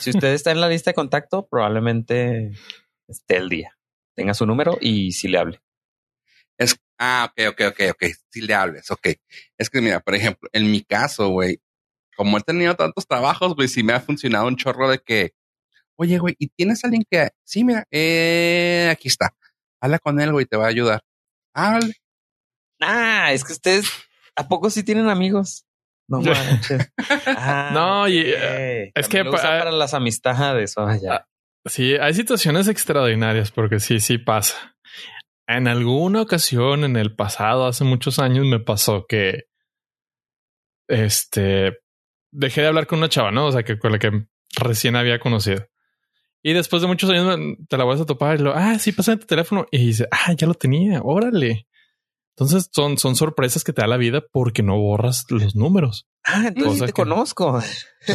Si 0.00 0.10
usted 0.10 0.28
está 0.28 0.50
en 0.50 0.60
la 0.60 0.68
lista 0.68 0.90
de 0.90 0.94
contacto, 0.94 1.46
probablemente 1.46 2.52
esté 3.06 3.36
el 3.36 3.48
día. 3.50 3.76
Tenga 4.16 4.32
su 4.32 4.46
número 4.46 4.78
y 4.80 5.12
si 5.12 5.28
le 5.28 5.38
hable. 5.38 5.60
Es, 6.58 6.76
ah, 6.98 7.30
ok, 7.30 7.48
ok, 7.50 7.60
ok, 7.70 7.80
ok. 7.92 8.04
Si 8.30 8.40
le 8.42 8.54
hables, 8.54 8.90
ok. 8.90 9.08
Es 9.56 9.70
que 9.70 9.80
mira, 9.80 10.00
por 10.00 10.14
ejemplo, 10.14 10.48
en 10.52 10.70
mi 10.70 10.82
caso, 10.82 11.28
güey, 11.28 11.60
como 12.16 12.36
he 12.38 12.40
tenido 12.42 12.74
tantos 12.74 13.06
trabajos, 13.06 13.54
güey, 13.54 13.68
sí 13.68 13.82
me 13.82 13.92
ha 13.92 14.00
funcionado 14.00 14.46
un 14.48 14.56
chorro 14.56 14.90
de 14.90 14.98
que, 14.98 15.32
oye, 15.96 16.18
güey, 16.18 16.34
¿y 16.38 16.48
tienes 16.48 16.84
alguien 16.84 17.04
que, 17.08 17.28
sí, 17.44 17.62
mira, 17.64 17.86
eh, 17.92 18.88
aquí 18.90 19.06
está. 19.08 19.30
Habla 19.80 19.98
con 20.00 20.20
él, 20.20 20.32
güey, 20.32 20.46
te 20.46 20.56
va 20.56 20.64
a 20.66 20.68
ayudar. 20.68 21.00
Háblale. 21.54 21.94
Ah, 22.80 23.32
es 23.32 23.44
que 23.44 23.52
ustedes, 23.52 23.88
¿a 24.36 24.48
poco 24.48 24.70
sí 24.70 24.82
tienen 24.82 25.08
amigos? 25.08 25.64
No 26.08 26.20
manches. 26.22 26.90
Ah, 27.26 27.70
No, 27.72 28.08
y, 28.08 28.18
eh, 28.26 28.90
es 28.94 29.08
También 29.08 29.24
que 29.26 29.30
pa- 29.30 29.42
para 29.42 29.72
las 29.72 29.94
amistades. 29.94 30.74
oh, 30.76 30.92
ya. 31.00 31.26
Sí, 31.66 31.94
hay 31.96 32.14
situaciones 32.14 32.66
extraordinarias 32.68 33.50
porque 33.52 33.78
sí, 33.78 34.00
sí 34.00 34.16
pasa. 34.18 34.76
En 35.48 35.66
alguna 35.66 36.20
ocasión 36.20 36.84
en 36.84 36.96
el 36.96 37.16
pasado, 37.16 37.66
hace 37.66 37.82
muchos 37.82 38.18
años, 38.18 38.44
me 38.44 38.60
pasó 38.60 39.06
que 39.08 39.44
este 40.86 41.78
dejé 42.30 42.60
de 42.60 42.66
hablar 42.66 42.86
con 42.86 42.98
una 42.98 43.08
chava, 43.08 43.30
¿no? 43.30 43.46
O 43.46 43.52
sea, 43.52 43.62
que 43.62 43.78
con 43.78 43.92
la 43.92 43.98
que 43.98 44.26
recién 44.60 44.94
había 44.94 45.18
conocido. 45.18 45.66
Y 46.42 46.52
después 46.52 46.82
de 46.82 46.88
muchos 46.88 47.08
años 47.08 47.38
te 47.66 47.78
la 47.78 47.84
vas 47.84 47.98
a 47.98 48.04
topar 48.04 48.38
y 48.38 48.42
lo, 48.42 48.54
ah, 48.54 48.78
sí, 48.78 48.92
pasa 48.92 49.12
en 49.12 49.20
tu 49.20 49.26
teléfono. 49.26 49.64
Y 49.70 49.86
dice, 49.86 50.06
ah, 50.10 50.34
ya 50.34 50.46
lo 50.46 50.52
tenía, 50.52 51.00
órale. 51.02 51.66
Entonces 52.36 52.68
son, 52.70 52.98
son 52.98 53.16
sorpresas 53.16 53.64
que 53.64 53.72
te 53.72 53.80
da 53.80 53.88
la 53.88 53.96
vida 53.96 54.22
porque 54.30 54.62
no 54.62 54.78
borras 54.78 55.24
los 55.30 55.56
números. 55.56 56.06
Ah, 56.24 56.44
entonces 56.48 56.86
te 56.86 56.92
conozco. 56.92 57.58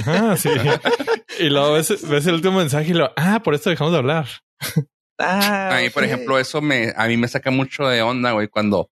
Ah, 0.06 0.38
sí. 0.38 0.50
y 1.40 1.50
luego 1.50 1.74
ves, 1.74 2.08
ves, 2.08 2.28
el 2.28 2.36
último 2.36 2.60
mensaje 2.60 2.92
y 2.92 2.94
lo, 2.94 3.12
ah, 3.18 3.42
por 3.44 3.56
esto 3.56 3.72
dejamos 3.72 3.92
de 3.92 3.98
hablar. 3.98 4.28
Ah, 5.20 5.78
a 5.78 5.82
mí, 5.82 5.90
por 5.90 6.04
ejemplo, 6.04 6.40
eso 6.40 6.62
me, 6.62 6.94
a 6.96 7.08
mí 7.08 7.18
me 7.18 7.28
saca 7.28 7.52
mucho 7.52 7.88
de 7.88 8.02
onda, 8.02 8.32
güey, 8.32 8.48
cuando 8.48 8.90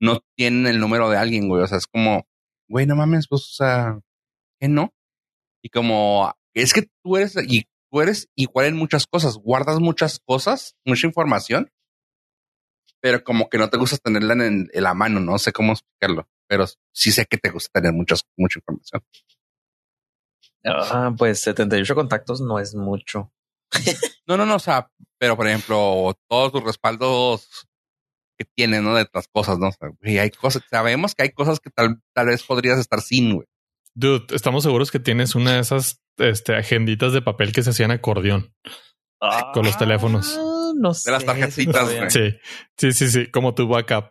no 0.00 0.20
tienen 0.36 0.66
el 0.66 0.80
número 0.80 1.10
de 1.10 1.16
alguien, 1.16 1.48
güey. 1.48 1.62
O 1.62 1.66
sea, 1.66 1.78
es 1.78 1.86
como, 1.86 2.26
güey, 2.68 2.86
no 2.86 2.96
mames, 2.96 3.26
pues, 3.28 3.42
o 3.42 3.54
sea, 3.54 4.00
¿qué 4.60 4.68
no? 4.68 4.94
Y 5.62 5.70
como, 5.70 6.32
es 6.54 6.72
que 6.72 6.88
tú 7.02 7.16
eres, 7.16 7.36
y 7.48 7.64
tú 7.90 8.00
eres 8.00 8.28
igual 8.36 8.66
en 8.66 8.76
muchas 8.76 9.06
cosas, 9.06 9.36
guardas 9.36 9.80
muchas 9.80 10.20
cosas, 10.20 10.76
mucha 10.84 11.06
información, 11.06 11.70
pero 13.00 13.22
como 13.24 13.48
que 13.48 13.58
no 13.58 13.68
te 13.68 13.76
gusta 13.76 13.96
tenerla 13.98 14.32
en, 14.46 14.68
la 14.72 14.94
mano, 14.94 15.20
no 15.20 15.38
sé 15.38 15.52
cómo 15.52 15.72
explicarlo, 15.72 16.28
pero 16.46 16.66
sí 16.92 17.12
sé 17.12 17.26
que 17.26 17.38
te 17.38 17.50
gusta 17.50 17.80
tener 17.80 17.92
muchas, 17.92 18.22
mucha 18.36 18.58
información. 18.58 19.02
Ah, 20.64 21.14
pues 21.16 21.40
78 21.40 21.94
contactos 21.94 22.40
no 22.40 22.58
es 22.58 22.74
mucho. 22.74 23.30
no, 24.26 24.36
no, 24.36 24.46
no, 24.46 24.56
o 24.56 24.60
sea, 24.60 24.90
pero 25.18 25.36
por 25.36 25.46
ejemplo, 25.46 26.14
todos 26.28 26.52
tus 26.52 26.64
respaldos 26.64 27.66
que 28.38 28.44
tienen, 28.56 28.84
¿no? 28.84 28.94
De 28.94 29.02
otras 29.02 29.28
cosas, 29.28 29.58
¿no? 29.58 29.68
O 29.68 29.72
sea, 29.72 29.90
hay 30.22 30.30
cosas, 30.30 30.62
sabemos 30.70 31.14
que 31.14 31.24
hay 31.24 31.30
cosas 31.30 31.60
que 31.60 31.70
tal, 31.70 32.00
tal 32.14 32.26
vez 32.26 32.42
podrías 32.42 32.78
estar 32.78 33.00
sin, 33.00 33.34
güey. 33.34 33.46
Dude, 33.94 34.34
estamos 34.34 34.64
seguros 34.64 34.90
que 34.90 34.98
tienes 34.98 35.34
una 35.34 35.52
de 35.52 35.60
esas 35.60 36.00
este, 36.18 36.56
agenditas 36.56 37.12
de 37.12 37.22
papel 37.22 37.52
que 37.52 37.62
se 37.62 37.70
hacían 37.70 37.92
acordeón 37.92 38.52
con 39.52 39.64
los 39.64 39.78
teléfonos. 39.78 40.36
Ah, 40.38 40.72
no 40.76 40.94
sé. 40.94 41.10
De 41.10 41.12
las 41.12 41.24
tarjetitas, 41.24 41.84
güey. 41.84 42.10
Sí, 42.10 42.36
sí, 42.76 42.92
sí, 42.92 43.08
sí, 43.08 43.30
como 43.30 43.54
tu 43.54 43.68
backup. 43.68 44.10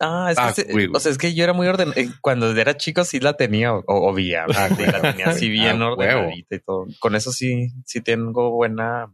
Ah, 0.00 0.28
es 0.30 0.36
que, 0.64 0.72
ah, 0.84 0.88
o 0.94 1.00
sea, 1.00 1.12
es 1.12 1.18
que 1.18 1.34
yo 1.34 1.44
era 1.44 1.52
muy 1.52 1.66
ordenado. 1.66 1.98
Eh, 2.00 2.08
cuando 2.20 2.50
era 2.52 2.76
chico 2.76 3.04
sí 3.04 3.20
la 3.20 3.34
tenía, 3.34 3.74
o, 3.74 3.82
o 3.86 4.16
la 4.16 4.68
tenía 4.76 5.26
así 5.26 5.48
bien 5.50 5.82
ah, 5.82 5.88
ordenadita 5.92 6.54
y 6.54 6.60
todo. 6.60 6.86
Con 7.00 7.14
eso 7.14 7.32
sí, 7.32 7.72
sí 7.84 8.00
tengo 8.00 8.50
buena, 8.50 9.12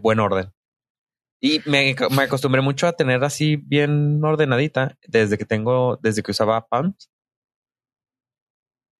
buen 0.00 0.20
orden. 0.20 0.52
Y 1.40 1.60
me, 1.66 1.94
me, 2.10 2.22
acostumbré 2.22 2.62
mucho 2.62 2.86
a 2.86 2.92
tener 2.92 3.24
así 3.24 3.56
bien 3.56 4.24
ordenadita 4.24 4.96
desde 5.06 5.36
que 5.36 5.44
tengo, 5.44 5.98
desde 6.00 6.22
que 6.22 6.30
usaba 6.30 6.66
Pumps. 6.68 7.10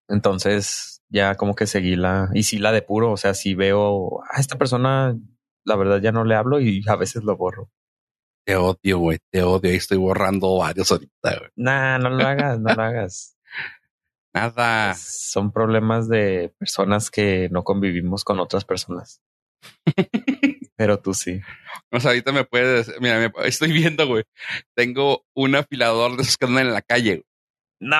Entonces 0.09 1.03
ya 1.09 1.37
como 1.37 1.55
que 1.55 1.67
seguí 1.67 1.95
la, 1.95 2.31
y 2.35 2.43
sí 2.43 2.59
la 2.59 2.73
depuro, 2.73 3.13
o 3.13 3.17
sea, 3.17 3.35
si 3.35 3.55
veo 3.55 4.23
a 4.31 4.41
esta 4.41 4.57
persona, 4.59 5.17
la 5.65 5.77
verdad 5.77 6.01
ya 6.01 6.11
no 6.11 6.25
le 6.25 6.35
hablo 6.35 6.61
y 6.61 6.83
a 6.89 6.97
veces 6.97 7.23
lo 7.23 7.37
borro. 7.37 7.71
Te 8.45 8.57
odio, 8.57 8.99
güey, 8.99 9.19
te 9.31 9.43
odio. 9.43 9.73
y 9.73 9.77
estoy 9.77 9.99
borrando 9.99 10.59
varios 10.59 10.91
ahorita, 10.91 11.39
güey. 11.39 11.51
Nah, 11.55 11.99
no 11.99 12.11
lo 12.11 12.27
hagas, 12.27 12.59
no 12.59 12.75
lo 12.75 12.83
hagas. 12.83 13.37
Nada. 14.35 14.95
Son 14.95 15.53
problemas 15.53 16.09
de 16.09 16.55
personas 16.59 17.11
que 17.11 17.49
no 17.51 17.63
convivimos 17.63 18.25
con 18.25 18.41
otras 18.41 18.65
personas. 18.65 19.21
Pero 20.83 20.99
tú 20.99 21.15
sí. 21.15 21.41
O 21.93 22.01
sea, 22.01 22.11
ahorita 22.11 22.33
me 22.33 22.45
puedes, 22.45 22.93
mira, 23.01 23.21
me, 23.21 23.47
estoy 23.47 23.71
viendo, 23.71 24.05
güey. 24.09 24.25
Tengo 24.75 25.25
un 25.33 25.55
afilador 25.55 26.17
de 26.17 26.25
esos 26.25 26.37
que 26.37 26.47
andan 26.47 26.67
en 26.67 26.73
la 26.73 26.83
calle. 26.83 27.23
No, 27.79 27.97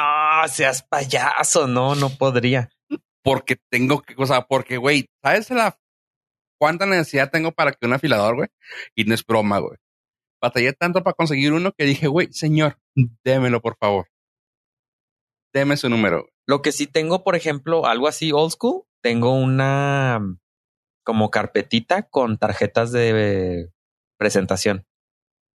seas 0.49 0.83
payaso, 0.83 1.69
no, 1.69 1.95
no 1.95 2.11
podría. 2.11 2.71
Porque 3.23 3.57
tengo 3.71 4.03
que, 4.03 4.17
o 4.19 4.27
sea, 4.27 4.43
porque, 4.49 4.79
güey, 4.79 5.07
¿sabes 5.23 5.49
la 5.51 5.79
cuánta 6.59 6.87
necesidad 6.87 7.31
tengo 7.31 7.53
para 7.53 7.71
que 7.71 7.87
un 7.87 7.93
afilador, 7.93 8.35
güey? 8.35 8.49
Y 8.97 9.05
no 9.05 9.15
es 9.15 9.25
broma, 9.25 9.61
güey. 9.61 9.79
Batallé 10.41 10.73
tanto 10.73 11.05
para 11.05 11.15
conseguir 11.15 11.53
uno 11.53 11.71
que 11.71 11.85
dije, 11.85 12.09
güey, 12.09 12.33
señor, 12.33 12.81
démelo, 13.23 13.61
por 13.61 13.77
favor. 13.77 14.09
Deme 15.55 15.77
su 15.77 15.89
número. 15.89 16.27
Lo 16.49 16.63
que 16.63 16.73
sí 16.73 16.89
tengo, 16.89 17.23
por 17.23 17.37
ejemplo, 17.37 17.87
algo 17.87 18.09
así 18.09 18.33
old 18.33 18.51
school, 18.51 18.83
tengo 19.03 19.35
una 19.35 20.21
como 21.05 21.31
carpetita 21.31 22.03
con 22.03 22.39
tarjetas 22.39 22.93
de 22.93 23.71
presentación. 24.19 24.87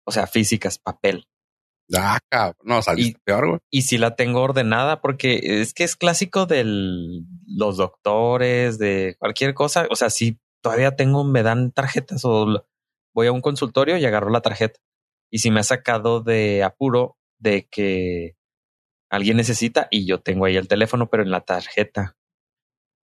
O 0.06 0.12
sea, 0.12 0.28
físicas, 0.28 0.78
papel. 0.78 1.28
Ah, 1.94 2.20
cabrón. 2.30 2.56
No, 2.64 2.82
saliste 2.82 3.20
peor, 3.24 3.48
güey. 3.48 3.60
Y 3.70 3.84
si 3.84 3.98
la 3.98 4.16
tengo 4.16 4.42
ordenada, 4.42 5.02
porque 5.02 5.40
es 5.62 5.74
que 5.74 5.84
es 5.84 5.96
clásico 5.96 6.46
de 6.46 6.64
los 7.48 7.78
doctores, 7.78 8.80
de 8.80 9.16
cualquier 9.20 9.54
cosa. 9.54 9.88
O 9.90 9.96
sea, 9.96 10.10
si 10.10 10.40
todavía 10.62 10.96
tengo, 10.96 11.24
me 11.24 11.44
dan 11.44 11.72
tarjetas 11.72 12.26
o 12.26 12.66
voy 13.14 13.28
a 13.28 13.32
un 13.32 13.42
consultorio 13.42 13.98
y 13.98 14.06
agarro 14.06 14.30
la 14.32 14.42
tarjeta. 14.42 14.80
Y 15.32 15.40
si 15.40 15.52
me 15.52 15.60
ha 15.60 15.64
sacado 15.64 16.22
de 16.22 16.64
apuro 16.64 17.18
de 17.40 17.68
que 17.70 18.36
alguien 19.10 19.38
necesita 19.38 19.88
y 19.92 20.06
yo 20.06 20.22
tengo 20.22 20.46
ahí 20.46 20.58
el 20.58 20.68
teléfono, 20.68 21.10
pero 21.10 21.24
en 21.24 21.32
la 21.32 21.42
tarjeta. 21.42 22.16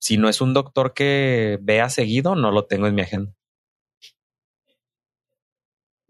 Si 0.02 0.18
no 0.18 0.30
es 0.30 0.42
un 0.42 0.54
doctor 0.56 0.96
que 0.96 1.60
vea 1.62 1.90
seguido, 1.90 2.34
no 2.34 2.52
lo 2.52 2.66
tengo 2.66 2.88
en 2.88 2.96
mi 2.96 3.04
agenda. 3.04 3.36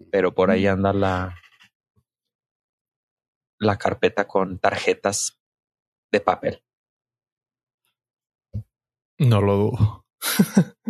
Pero 0.10 0.34
por 0.34 0.50
ahí 0.50 0.66
mm. 0.66 0.70
anda 0.70 0.94
la, 0.94 1.36
la 3.60 3.78
carpeta 3.78 4.28
con 4.28 4.60
tarjetas 4.60 5.42
de 6.10 6.22
papel. 6.22 6.64
No 9.20 9.42
lo 9.42 9.56
dudo. 9.56 10.06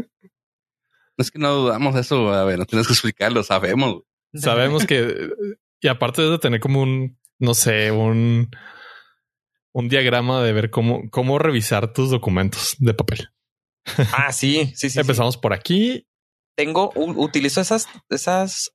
es 1.18 1.32
que 1.32 1.40
no 1.40 1.54
dudamos 1.54 1.96
eso. 1.96 2.32
A 2.32 2.44
ver, 2.44 2.60
no 2.60 2.66
tienes 2.68 2.86
que 2.86 2.94
explicarlo. 2.94 3.42
Sabemos. 3.42 4.04
Sabemos 4.34 4.86
que, 4.86 5.32
y 5.82 5.88
aparte 5.88 6.22
de 6.22 6.38
tener 6.38 6.60
como 6.60 6.82
un, 6.82 7.20
no 7.40 7.56
sé, 7.56 7.92
un, 7.92 8.52
un 9.74 9.90
diagrama 9.90 10.42
de 10.44 10.54
ver 10.54 10.70
cómo, 10.70 11.10
cómo 11.10 11.40
revisar 11.40 11.94
tus 11.94 12.10
documentos 12.10 12.76
de 12.80 12.94
papel. 12.94 13.30
Ah, 14.14 14.32
sí, 14.32 14.72
sí, 14.76 14.90
sí. 14.90 15.00
Empezamos 15.00 15.38
por 15.38 15.54
aquí. 15.54 16.08
Tengo, 16.56 16.92
utilizo 16.96 17.62
esas, 17.62 17.88
esas 18.10 18.72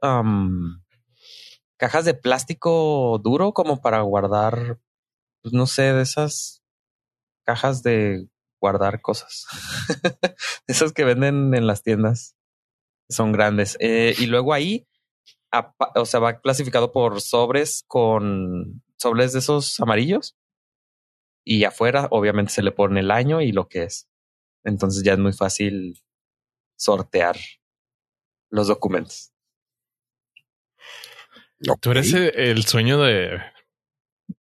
cajas 1.76 2.04
de 2.04 2.14
plástico 2.14 3.20
duro 3.22 3.52
como 3.52 3.80
para 3.80 4.00
guardar, 4.00 4.78
pues 5.42 5.52
no 5.52 5.66
sé, 5.66 5.92
de 5.92 6.02
esas 6.02 6.62
cajas 7.44 7.82
de 7.82 8.28
guardar 8.60 9.00
cosas. 9.00 9.46
esas 10.66 10.92
que 10.92 11.04
venden 11.04 11.54
en 11.54 11.66
las 11.66 11.82
tiendas. 11.82 12.34
Son 13.08 13.30
grandes. 13.30 13.76
Eh, 13.78 14.14
y 14.18 14.26
luego 14.26 14.52
ahí, 14.52 14.88
o 15.94 16.06
sea, 16.06 16.18
va 16.18 16.40
clasificado 16.40 16.90
por 16.92 17.20
sobres 17.20 17.84
con 17.86 18.82
sobres 18.96 19.32
de 19.32 19.38
esos 19.38 19.78
amarillos. 19.78 20.36
Y 21.48 21.62
afuera, 21.62 22.08
obviamente, 22.10 22.52
se 22.52 22.62
le 22.62 22.72
pone 22.72 23.00
el 23.00 23.10
año 23.12 23.40
y 23.40 23.52
lo 23.52 23.68
que 23.68 23.84
es. 23.84 24.08
Entonces 24.64 25.04
ya 25.04 25.12
es 25.12 25.18
muy 25.18 25.32
fácil 25.32 26.02
sortear 26.76 27.36
los 28.50 28.66
documentos. 28.66 29.32
Tú 31.80 31.92
eres 31.92 32.12
el 32.12 32.64
sueño 32.64 33.00
de, 33.00 33.40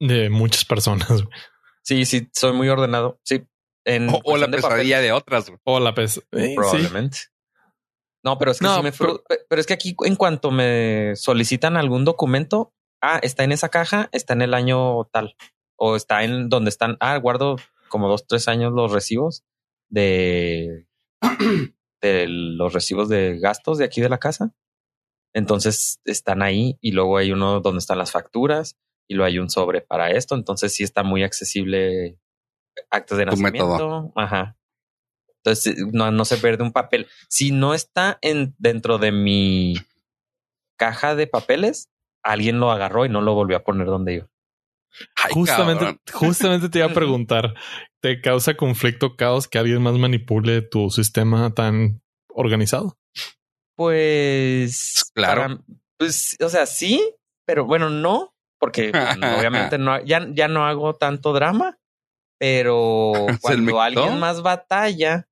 de 0.00 0.30
muchas 0.30 0.64
personas. 0.64 1.08
Sí, 1.82 2.06
sí, 2.06 2.28
soy 2.32 2.54
muy 2.54 2.68
ordenado. 2.70 3.20
Sí. 3.22 3.46
En 3.84 4.08
o, 4.10 4.38
la 4.38 4.48
pesadilla 4.48 5.02
de 5.02 5.12
otras. 5.12 5.52
O 5.64 5.78
la 5.78 5.94
pesadilla. 5.94 6.26
Eh, 6.32 6.54
Probablemente. 6.56 7.18
No, 8.24 8.38
pero 8.38 8.52
es 8.52 8.58
que 8.58 8.66
me 8.82 8.90
pero... 8.90 9.60
es 9.60 9.66
que 9.66 9.74
aquí 9.74 9.94
en 10.06 10.16
cuanto 10.16 10.50
me 10.50 11.14
solicitan 11.14 11.76
algún 11.76 12.06
documento, 12.06 12.72
ah, 13.02 13.20
está 13.22 13.44
en 13.44 13.52
esa 13.52 13.68
caja, 13.68 14.08
está 14.12 14.32
en 14.32 14.40
el 14.40 14.54
año 14.54 15.04
tal. 15.12 15.36
O 15.86 15.96
está 15.96 16.24
en 16.24 16.48
donde 16.48 16.70
están, 16.70 16.96
ah, 17.00 17.14
guardo 17.18 17.56
como 17.90 18.08
dos, 18.08 18.26
tres 18.26 18.48
años 18.48 18.72
los 18.72 18.90
recibos 18.90 19.44
de, 19.90 20.86
de 22.00 22.26
los 22.26 22.72
recibos 22.72 23.10
de 23.10 23.38
gastos 23.38 23.76
de 23.76 23.84
aquí 23.84 24.00
de 24.00 24.08
la 24.08 24.16
casa. 24.16 24.54
Entonces 25.34 26.00
están 26.06 26.40
ahí 26.40 26.78
y 26.80 26.92
luego 26.92 27.18
hay 27.18 27.32
uno 27.32 27.60
donde 27.60 27.80
están 27.80 27.98
las 27.98 28.12
facturas 28.12 28.78
y 29.06 29.14
luego 29.14 29.26
hay 29.26 29.38
un 29.38 29.50
sobre 29.50 29.82
para 29.82 30.10
esto. 30.10 30.34
Entonces 30.34 30.72
sí 30.72 30.84
está 30.84 31.02
muy 31.02 31.22
accesible 31.22 32.18
actos 32.88 33.18
de 33.18 33.26
nacimiento. 33.26 34.10
Ajá. 34.16 34.56
Entonces 35.42 35.76
no, 35.92 36.10
no 36.10 36.24
se 36.24 36.38
pierde 36.38 36.62
un 36.62 36.72
papel. 36.72 37.08
Si 37.28 37.50
no 37.50 37.74
está 37.74 38.18
en 38.22 38.54
dentro 38.56 38.96
de 38.96 39.12
mi 39.12 39.74
caja 40.78 41.14
de 41.14 41.26
papeles, 41.26 41.90
alguien 42.22 42.58
lo 42.58 42.70
agarró 42.70 43.04
y 43.04 43.10
no 43.10 43.20
lo 43.20 43.34
volvió 43.34 43.58
a 43.58 43.64
poner 43.64 43.86
donde 43.86 44.26
justamente, 45.30 45.98
justamente 46.12 46.68
te 46.68 46.78
iba 46.78 46.88
a 46.88 46.94
preguntar, 46.94 47.54
¿te 48.00 48.20
causa 48.20 48.54
conflicto, 48.54 49.16
caos 49.16 49.48
que 49.48 49.58
alguien 49.58 49.82
más 49.82 49.94
manipule 49.94 50.62
tu 50.62 50.90
sistema 50.90 51.52
tan 51.54 52.02
organizado? 52.28 52.98
Pues 53.76 55.10
claro. 55.14 55.64
pues, 55.98 56.36
o 56.40 56.48
sea, 56.48 56.66
sí, 56.66 57.00
pero 57.44 57.64
bueno, 57.64 57.90
no, 57.90 58.34
porque 58.58 58.92
obviamente 59.38 59.78
no, 59.78 60.02
ya, 60.04 60.26
ya 60.32 60.48
no 60.48 60.66
hago 60.66 60.94
tanto 60.94 61.32
drama, 61.32 61.78
Pero 62.38 63.12
¿Se 63.32 63.38
cuando 63.40 63.80
alguien 63.80 64.18
más 64.18 64.42
batalla, 64.42 65.28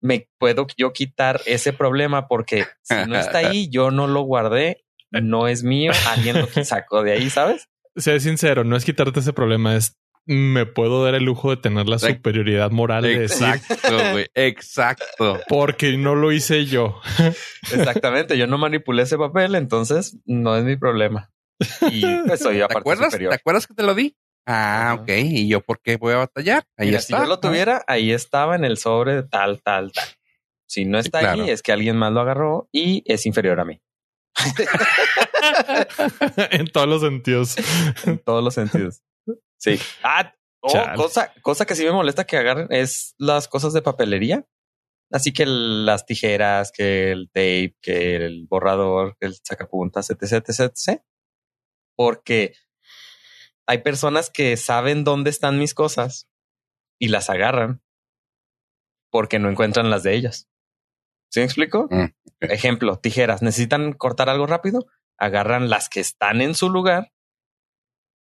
me 0.00 0.28
puedo 0.38 0.66
yo 0.76 0.92
quitar 0.92 1.40
ese 1.46 1.72
problema 1.72 2.28
porque 2.28 2.66
si 2.82 2.94
no 3.06 3.18
está 3.18 3.38
ahí, 3.38 3.68
yo 3.70 3.90
no 3.90 4.06
lo 4.06 4.22
guardé, 4.22 4.84
no 5.10 5.48
es 5.48 5.62
mío, 5.62 5.92
alguien 6.08 6.40
lo 6.40 6.64
sacó 6.64 7.02
de 7.02 7.12
ahí, 7.12 7.30
¿sabes? 7.30 7.68
Sé 7.96 8.18
sincero, 8.20 8.64
no 8.64 8.76
es 8.76 8.84
quitarte 8.84 9.20
ese 9.20 9.32
problema, 9.32 9.76
es 9.76 9.96
me 10.26 10.64
puedo 10.64 11.04
dar 11.04 11.14
el 11.14 11.24
lujo 11.24 11.50
de 11.50 11.58
tener 11.58 11.86
la 11.86 11.96
Exacto. 11.96 12.16
superioridad 12.16 12.70
moral 12.70 13.02
de 13.02 13.18
decir 13.18 13.46
Exacto, 13.46 13.96
güey. 14.12 14.26
Exacto. 14.34 15.40
porque 15.48 15.96
no 15.98 16.14
lo 16.14 16.32
hice 16.32 16.64
yo. 16.64 17.00
Exactamente, 17.72 18.38
yo 18.38 18.46
no 18.46 18.56
manipulé 18.58 19.02
ese 19.02 19.18
papel, 19.18 19.54
entonces 19.54 20.16
no 20.24 20.56
es 20.56 20.64
mi 20.64 20.76
problema. 20.76 21.30
Y 21.90 22.02
pues 22.26 22.40
soy 22.40 22.56
¿Te 22.56 22.62
aparte 22.62 22.80
acuerdas? 22.80 23.06
superior. 23.06 23.30
¿Te 23.30 23.36
acuerdas 23.36 23.66
que 23.66 23.74
te 23.74 23.82
lo 23.82 23.94
di? 23.94 24.16
Ah, 24.46 24.98
ok. 25.00 25.08
¿Y 25.08 25.48
yo 25.48 25.60
por 25.60 25.80
qué 25.80 25.96
voy 25.96 26.14
a 26.14 26.18
batallar? 26.18 26.64
Ahí 26.76 26.88
Mira, 26.88 26.98
está. 26.98 27.16
Si 27.18 27.22
yo 27.22 27.28
lo 27.28 27.40
tuviera, 27.40 27.82
ahí 27.86 28.10
estaba 28.10 28.56
en 28.56 28.64
el 28.64 28.76
sobre 28.78 29.14
de 29.14 29.22
tal, 29.24 29.62
tal, 29.62 29.92
tal. 29.92 30.04
Si 30.66 30.84
no 30.84 30.98
está 30.98 31.20
claro. 31.20 31.44
ahí, 31.44 31.50
es 31.50 31.62
que 31.62 31.72
alguien 31.72 31.96
más 31.96 32.12
lo 32.12 32.20
agarró 32.20 32.68
y 32.72 33.02
es 33.06 33.26
inferior 33.26 33.60
a 33.60 33.64
mí 33.64 33.80
en 36.50 36.66
todos 36.68 36.88
los 36.88 37.02
sentidos. 37.02 37.56
en 38.06 38.18
todos 38.18 38.42
los 38.42 38.54
sentidos. 38.54 39.02
Sí. 39.58 39.78
Ah, 40.02 40.34
oh, 40.60 40.72
cosa, 40.96 41.32
cosa 41.42 41.66
que 41.66 41.74
sí 41.74 41.84
me 41.84 41.92
molesta 41.92 42.26
que 42.26 42.36
agarren 42.36 42.68
es 42.70 43.14
las 43.18 43.48
cosas 43.48 43.72
de 43.72 43.82
papelería. 43.82 44.46
Así 45.12 45.32
que 45.32 45.44
el- 45.44 45.86
las 45.86 46.06
tijeras, 46.06 46.72
que 46.72 47.12
el 47.12 47.28
tape, 47.28 47.76
que 47.80 48.16
el 48.16 48.46
borrador, 48.48 49.16
que 49.20 49.26
el 49.26 49.36
sacapuntas, 49.42 50.10
etc, 50.10 50.44
etc, 50.48 50.60
etc. 50.72 51.02
Porque 51.96 52.54
hay 53.66 53.78
personas 53.78 54.30
que 54.30 54.56
saben 54.56 55.04
dónde 55.04 55.30
están 55.30 55.58
mis 55.58 55.74
cosas 55.74 56.28
y 56.98 57.08
las 57.08 57.30
agarran 57.30 57.82
porque 59.10 59.38
no 59.38 59.48
encuentran 59.48 59.90
las 59.90 60.02
de 60.02 60.14
ellas. 60.14 60.48
¿Sí 61.34 61.40
me 61.40 61.46
explico? 61.46 61.88
Mm, 61.90 62.04
Ejemplo, 62.42 62.96
tijeras. 63.00 63.42
¿Necesitan 63.42 63.92
cortar 63.92 64.28
algo 64.28 64.46
rápido? 64.46 64.86
Agarran 65.18 65.68
las 65.68 65.88
que 65.88 65.98
están 65.98 66.40
en 66.40 66.54
su 66.54 66.70
lugar, 66.70 67.10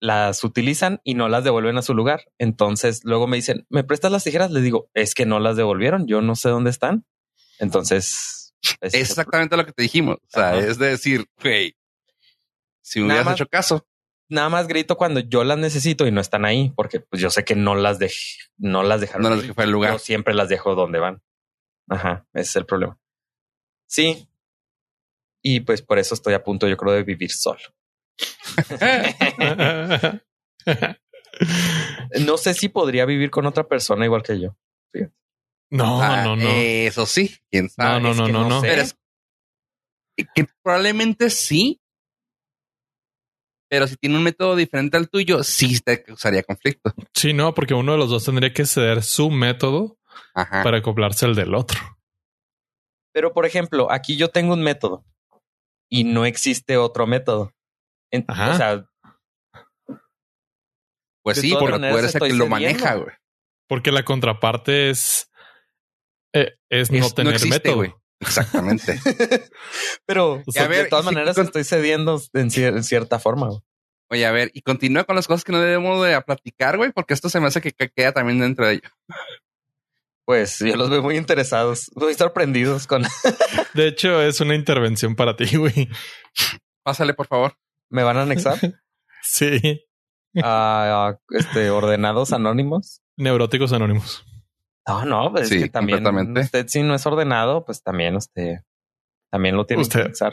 las 0.01 0.45
utilizan 0.45 1.01
y 1.03 1.15
no 1.15 1.29
las 1.29 1.43
devuelven 1.43 1.77
a 1.77 1.83
su 1.83 1.93
lugar. 1.93 2.23
Entonces 2.39 3.01
luego 3.03 3.27
me 3.27 3.37
dicen, 3.37 3.67
¿me 3.69 3.83
prestas 3.83 4.13
las 4.13 4.23
tijeras? 4.23 4.53
Les 4.53 4.63
digo, 4.63 4.89
es 4.95 5.15
que 5.15 5.27
no 5.27 5.41
las 5.41 5.57
devolvieron. 5.57 6.07
Yo 6.07 6.21
no 6.23 6.37
sé 6.37 6.51
dónde 6.51 6.71
están. 6.71 7.05
Entonces, 7.59 8.55
Es 8.81 8.95
exactamente 8.95 9.57
lo 9.57 9.67
que 9.67 9.73
te 9.73 9.83
dijimos. 9.83 10.19
O 10.23 10.29
sea, 10.29 10.51
Ajá. 10.51 10.61
es 10.61 10.79
de 10.79 10.91
decir, 10.91 11.27
güey, 11.43 11.77
si 12.81 13.01
me 13.01 13.09
Nada 13.09 13.15
hubieras 13.23 13.27
más- 13.33 13.35
hecho 13.41 13.47
caso, 13.49 13.87
nada 14.29 14.49
más 14.51 14.69
grito 14.69 14.97
cuando 14.97 15.19
yo 15.19 15.43
las 15.43 15.59
necesito 15.59 16.07
y 16.07 16.13
no 16.13 16.21
están 16.21 16.45
ahí, 16.45 16.73
porque 16.77 17.01
pues 17.01 17.21
yo 17.21 17.29
sé 17.31 17.45
que 17.45 17.57
no 17.57 17.75
las 17.75 17.99
dejé, 17.99 18.15
no 18.57 18.85
las 18.85 19.01
dejaron. 19.01 19.23
no 19.25 19.31
les 19.31 19.43
dije 19.43 19.55
fue 19.55 19.65
el 19.65 19.71
lugar. 19.73 19.93
Yo 19.95 19.99
siempre 19.99 20.33
las 20.35 20.49
dejo 20.49 20.77
donde 20.77 21.01
van. 21.01 21.23
Ajá, 21.91 22.27
ese 22.33 22.49
es 22.51 22.57
el 22.57 22.67
problema. 22.67 22.99
Sí. 23.87 24.29
Y 25.43 25.61
pues 25.61 25.83
por 25.83 25.99
eso 25.99 26.15
estoy 26.15 26.35
a 26.35 26.43
punto, 26.43 26.69
yo 26.69 26.77
creo, 26.77 26.93
de 26.95 27.03
vivir 27.03 27.31
solo. 27.31 27.61
No 32.21 32.37
sé 32.37 32.55
si 32.55 32.69
podría 32.69 33.07
vivir 33.07 33.31
con 33.31 33.47
otra 33.47 33.67
persona 33.67 34.05
igual 34.05 34.23
que 34.23 34.41
yo. 34.41 34.57
no, 35.71 36.03
Ah, 36.03 36.25
no, 36.25 36.37
no. 36.37 36.49
Eso 36.51 37.07
sí, 37.07 37.35
quién 37.51 37.69
sabe. 37.71 38.01
No, 38.01 38.03
no, 38.09 38.11
es 38.11 38.17
no, 38.19 38.27
que 38.27 38.33
no, 38.33 38.43
no 38.43 38.49
no. 38.49 38.61
sé. 38.61 38.67
Pero 38.69 38.83
es- 38.83 38.97
que 40.35 40.47
probablemente 40.63 41.31
sí. 41.31 41.81
Pero 43.71 43.87
si 43.87 43.97
tiene 43.97 44.17
un 44.17 44.25
método 44.25 44.57
diferente 44.57 44.97
al 44.97 45.09
tuyo, 45.09 45.45
sí 45.45 45.79
te 45.81 46.03
causaría 46.03 46.43
conflicto. 46.43 46.93
Sí, 47.15 47.33
no, 47.33 47.55
porque 47.55 47.75
uno 47.75 47.93
de 47.93 47.99
los 47.99 48.11
dos 48.11 48.25
tendría 48.25 48.53
que 48.53 48.67
ceder 48.67 49.03
su 49.05 49.31
método 49.31 49.97
Ajá. 50.35 50.63
para 50.63 50.79
acoplarse 50.79 51.27
al 51.27 51.35
del 51.35 51.55
otro. 51.55 51.79
Pero 53.13 53.33
por 53.33 53.45
ejemplo, 53.47 53.91
aquí 53.91 54.17
yo 54.17 54.29
tengo 54.29 54.53
un 54.55 54.63
método 54.63 55.05
y 55.91 56.05
no 56.05 56.25
existe 56.27 56.77
otro 56.77 57.07
método. 57.07 57.53
En- 58.13 58.25
Ajá. 58.29 58.51
O 58.51 58.57
sea, 58.57 58.87
pues 61.25 61.39
sí, 61.41 61.55
pero 61.59 61.79
tú 61.79 61.85
eres 61.99 62.15
el 62.15 62.21
que 62.23 62.33
lo 62.35 62.47
maneja, 62.47 62.95
güey. 62.95 63.15
Porque 63.69 63.93
la 63.93 64.05
contraparte 64.05 64.91
es, 64.91 65.31
eh, 66.35 66.57
es, 66.71 66.91
no 66.91 67.09
tener 67.11 67.35
existe, 67.35 67.57
método. 67.57 67.77
güey. 67.77 67.95
Exactamente. 68.21 68.99
pero 70.07 70.43
O 70.47 70.53
sea, 70.53 70.65
a 70.65 70.69
ver, 70.69 70.85
de 70.85 70.89
todas 70.91 71.05
si- 71.07 71.13
maneras 71.15 71.39
estoy 71.39 71.65
cediendo 71.65 72.21
en, 72.35 72.51
cier- 72.51 72.77
en 72.77 72.85
cierta 72.85 73.19
forma. 73.19 73.49
güey. 73.49 73.61
Oye, 74.13 74.27
a 74.27 74.33
ver, 74.33 74.51
y 74.55 74.63
continúa 74.63 75.05
con 75.05 75.15
las 75.15 75.29
cosas 75.29 75.45
que 75.45 75.53
no 75.53 75.61
debemos 75.61 76.05
de 76.05 76.21
platicar, 76.23 76.77
güey, 76.77 76.91
porque 76.93 77.15
esto 77.15 77.29
se 77.29 77.39
me 77.39 77.47
hace 77.47 77.61
que, 77.61 77.71
que 77.71 77.91
queda 77.91 78.13
también 78.13 78.41
dentro 78.41 78.67
de 78.67 78.75
ello. 78.75 78.91
Pues 80.31 80.61
yo 80.61 80.77
los 80.77 80.89
veo 80.91 81.03
muy 81.03 81.17
interesados, 81.17 81.91
muy 81.97 82.15
sorprendidos 82.15 82.87
con 82.87 83.03
De 83.75 83.89
hecho, 83.89 84.23
es 84.23 84.41
una 84.41 84.55
intervención 84.55 85.17
para 85.17 85.35
ti, 85.35 85.57
güey. 85.57 85.89
Pásale, 86.85 87.15
por 87.15 87.27
favor. 87.27 87.55
me 87.89 88.05
van 88.05 88.17
a 88.17 88.23
anexar 88.23 88.57
Sí. 89.25 89.83
a, 90.41 91.09
a, 91.09 91.19
este 91.31 91.71
ordenados 91.71 92.33
anónimos. 92.33 93.03
Neuróticos 93.17 93.73
anónimos. 93.73 94.25
No, 94.87 95.05
no, 95.05 95.33
pues 95.33 95.49
Sí, 95.49 95.57
es 95.57 95.63
que 95.65 95.69
también 95.69 96.05
completamente. 96.05 96.43
usted 96.43 96.69
si 96.69 96.85
no 96.85 96.95
es 96.95 97.05
ordenado, 97.07 97.65
pues 97.65 97.83
también 97.83 98.15
usted 98.15 98.59
también 99.33 99.57
lo 99.57 99.67
tiene 99.67 99.83
Usted. 99.83 99.99
que 99.99 100.05
pensar. 100.07 100.33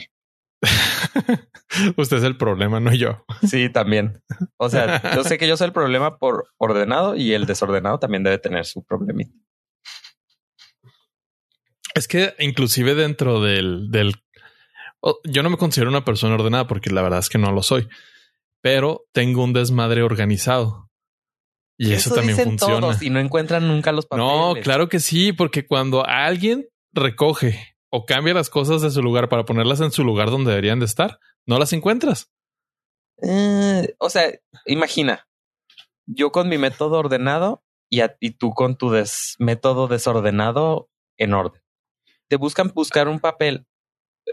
Usted 1.98 2.18
es 2.18 2.24
el 2.24 2.38
problema, 2.38 2.80
no 2.80 2.94
yo. 2.94 3.26
Sí, 3.48 3.70
también. 3.70 4.22
O 4.58 4.70
sea, 4.70 5.16
yo 5.16 5.24
sé 5.24 5.40
que 5.40 5.48
yo 5.48 5.58
soy 5.58 5.66
el 5.68 5.74
problema 5.74 6.18
por 6.20 6.50
ordenado 6.58 7.16
y 7.16 7.34
el 7.34 7.48
desordenado 7.48 7.98
también 7.98 8.22
debe 8.24 8.38
tener 8.38 8.64
su 8.66 8.84
problemita. 8.84 9.34
Es 11.98 12.08
que 12.08 12.34
inclusive 12.40 12.96
dentro 12.96 13.42
del, 13.42 13.90
yo 15.26 15.44
no 15.44 15.50
me 15.50 15.58
considero 15.58 15.90
una 15.90 16.06
persona 16.06 16.36
ordenada 16.36 16.68
porque 16.68 16.90
la 16.92 17.02
verdad 17.02 17.20
es 17.20 17.30
que 17.30 17.38
no 17.38 17.52
lo 17.52 17.64
soy, 17.64 17.88
pero 18.62 19.06
tengo 19.14 19.44
un 19.44 19.54
desmadre 19.54 20.04
organizado 20.04 20.90
y 21.78 21.94
eso, 21.94 22.14
también 22.16 22.38
dicen 22.38 22.50
funciona. 22.58 22.80
todos 22.82 23.02
y 23.02 23.10
no 23.10 23.20
encuentran 23.20 23.68
nunca 23.68 23.92
los 23.92 24.06
papeles. 24.08 24.28
No, 24.32 24.54
claro 24.62 24.90
que 24.90 25.00
sí, 25.00 25.32
porque 25.34 25.66
cuando 25.66 26.06
alguien 26.06 26.68
recoge 26.94 27.76
o 27.90 28.06
cambia 28.06 28.34
las 28.34 28.50
cosas 28.50 28.82
de 28.82 28.92
su 28.92 29.02
lugar 29.02 29.30
para 29.30 29.46
ponerlas 29.46 29.80
en 29.82 29.92
su 29.92 30.04
lugar 30.04 30.30
donde 30.32 30.50
deberían 30.52 30.80
de 30.80 30.86
estar, 30.86 31.20
no 31.46 31.58
las 31.60 31.74
encuentras. 31.74 32.30
Eh, 33.22 33.96
o 34.00 34.10
sea, 34.10 34.32
imagina, 34.66 35.28
yo 36.06 36.32
con 36.32 36.50
mi 36.50 36.58
método 36.58 36.98
ordenado 37.00 37.64
y, 37.90 38.02
a- 38.02 38.16
y 38.20 38.32
tú 38.32 38.54
con 38.54 38.78
tu 38.78 38.92
des- 38.92 39.36
método 39.40 39.88
desordenado 39.88 40.90
en 41.18 41.34
orden. 41.34 41.62
Te 42.30 42.36
buscan 42.36 42.72
buscar 42.74 43.08
un 43.08 43.20
papel. 43.20 43.66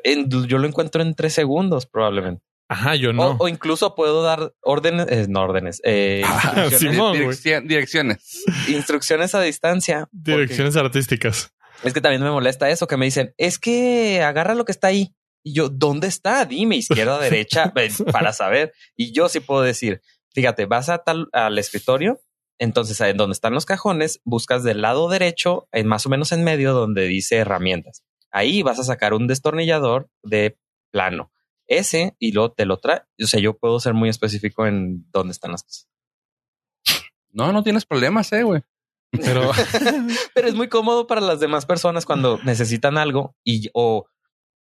en- 0.03 0.29
yo 0.49 0.59
lo 0.59 0.67
encuentro 0.67 1.03
en 1.03 1.15
tres 1.15 1.33
segundos 1.35 1.87
probablemente. 1.87 2.43
Ajá, 2.69 2.97
yo 2.97 3.13
no. 3.13 3.23
O, 3.33 3.45
o 3.45 3.49
incluso 3.49 3.95
puedo 3.95 4.23
dar 4.23 4.53
órdenes, 4.63 5.07
eh, 5.09 5.27
no 5.29 5.43
órdenes, 5.43 5.81
eh, 5.85 6.23
Ah, 6.27 6.65
instrucciones, 6.65 6.79
Simón, 6.81 7.11
güey. 7.13 7.21
Dirección- 7.21 7.69
direcciones. 7.69 8.45
instrucciones 8.69 9.35
a 9.35 9.41
distancia. 9.43 10.09
Direcciones 10.11 10.77
artísticas. 10.77 11.53
Es 11.85 11.93
que 11.93 12.01
también 12.01 12.23
me 12.23 12.31
molesta 12.31 12.71
eso 12.71 12.87
que 12.87 12.97
me 12.97 13.05
dicen, 13.05 13.35
es 13.37 13.59
que 13.59 14.23
agarra 14.23 14.55
lo 14.55 14.65
que 14.65 14.73
está 14.73 14.89
ahí. 14.89 15.15
Y 15.45 15.53
yo, 15.55 15.69
¿dónde 15.69 16.09
está? 16.09 16.45
Dime, 16.47 16.77
izquierda, 16.77 17.21
derecha, 17.21 17.73
para 18.11 18.33
saber. 18.33 18.73
Y 18.97 19.13
yo 19.13 19.29
sí 19.29 19.41
puedo 19.41 19.61
decir, 19.63 20.01
fíjate, 20.33 20.65
vas 20.67 20.89
a 20.89 20.99
tal 20.99 21.29
al 21.33 21.59
escritorio, 21.59 22.19
entonces 22.59 23.01
en 23.01 23.17
donde 23.17 23.35
están 23.35 23.55
los 23.55 23.67
cajones, 23.67 24.21
buscas 24.25 24.63
del 24.63 24.83
lado 24.83 25.09
derecho, 25.09 25.69
en 25.73 25.87
más 25.87 26.07
o 26.07 26.09
menos 26.09 26.33
en 26.33 26.45
medio, 26.45 26.73
donde 26.73 27.07
dice 27.07 27.37
herramientas. 27.37 28.03
Ahí 28.31 28.63
vas 28.63 28.79
a 28.79 28.85
sacar 28.85 29.15
un 29.15 29.27
destornillador 29.27 30.09
de 30.23 30.59
plano. 30.91 31.31
Ese 31.67 32.15
y 32.19 32.33
luego 32.33 32.53
te 32.53 32.67
lo 32.67 32.79
trae. 32.79 33.03
O 33.23 33.27
sea, 33.27 33.41
yo 33.41 33.57
puedo 33.57 33.81
ser 33.81 33.95
muy 33.95 34.09
específico 34.09 34.67
en 34.67 35.07
dónde 35.13 35.33
están 35.33 35.53
las 35.53 35.63
cosas. 35.63 35.89
No, 37.31 37.53
no 37.53 37.63
tienes 37.63 37.85
problemas, 37.85 38.33
eh, 38.33 38.43
güey. 38.43 38.63
Pero 39.11 39.51
Pero 40.35 40.49
es 40.49 40.55
muy 40.55 40.69
cómodo 40.69 41.07
para 41.07 41.21
las 41.21 41.41
demás 41.41 41.67
personas 41.67 42.07
cuando 42.07 42.39
necesitan 42.45 42.99
algo 42.99 43.37
y 43.45 43.71
o 43.73 44.07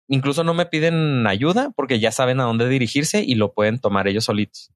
incluso 0.09 0.45
no 0.45 0.55
me 0.55 0.67
piden 0.67 1.27
ayuda 1.27 1.71
porque 1.75 2.01
ya 2.01 2.13
saben 2.13 2.41
a 2.41 2.45
dónde 2.45 2.69
dirigirse 2.69 3.23
y 3.23 3.35
lo 3.35 3.53
pueden 3.53 3.79
tomar 3.79 4.09
ellos 4.09 4.25
solitos. 4.25 4.71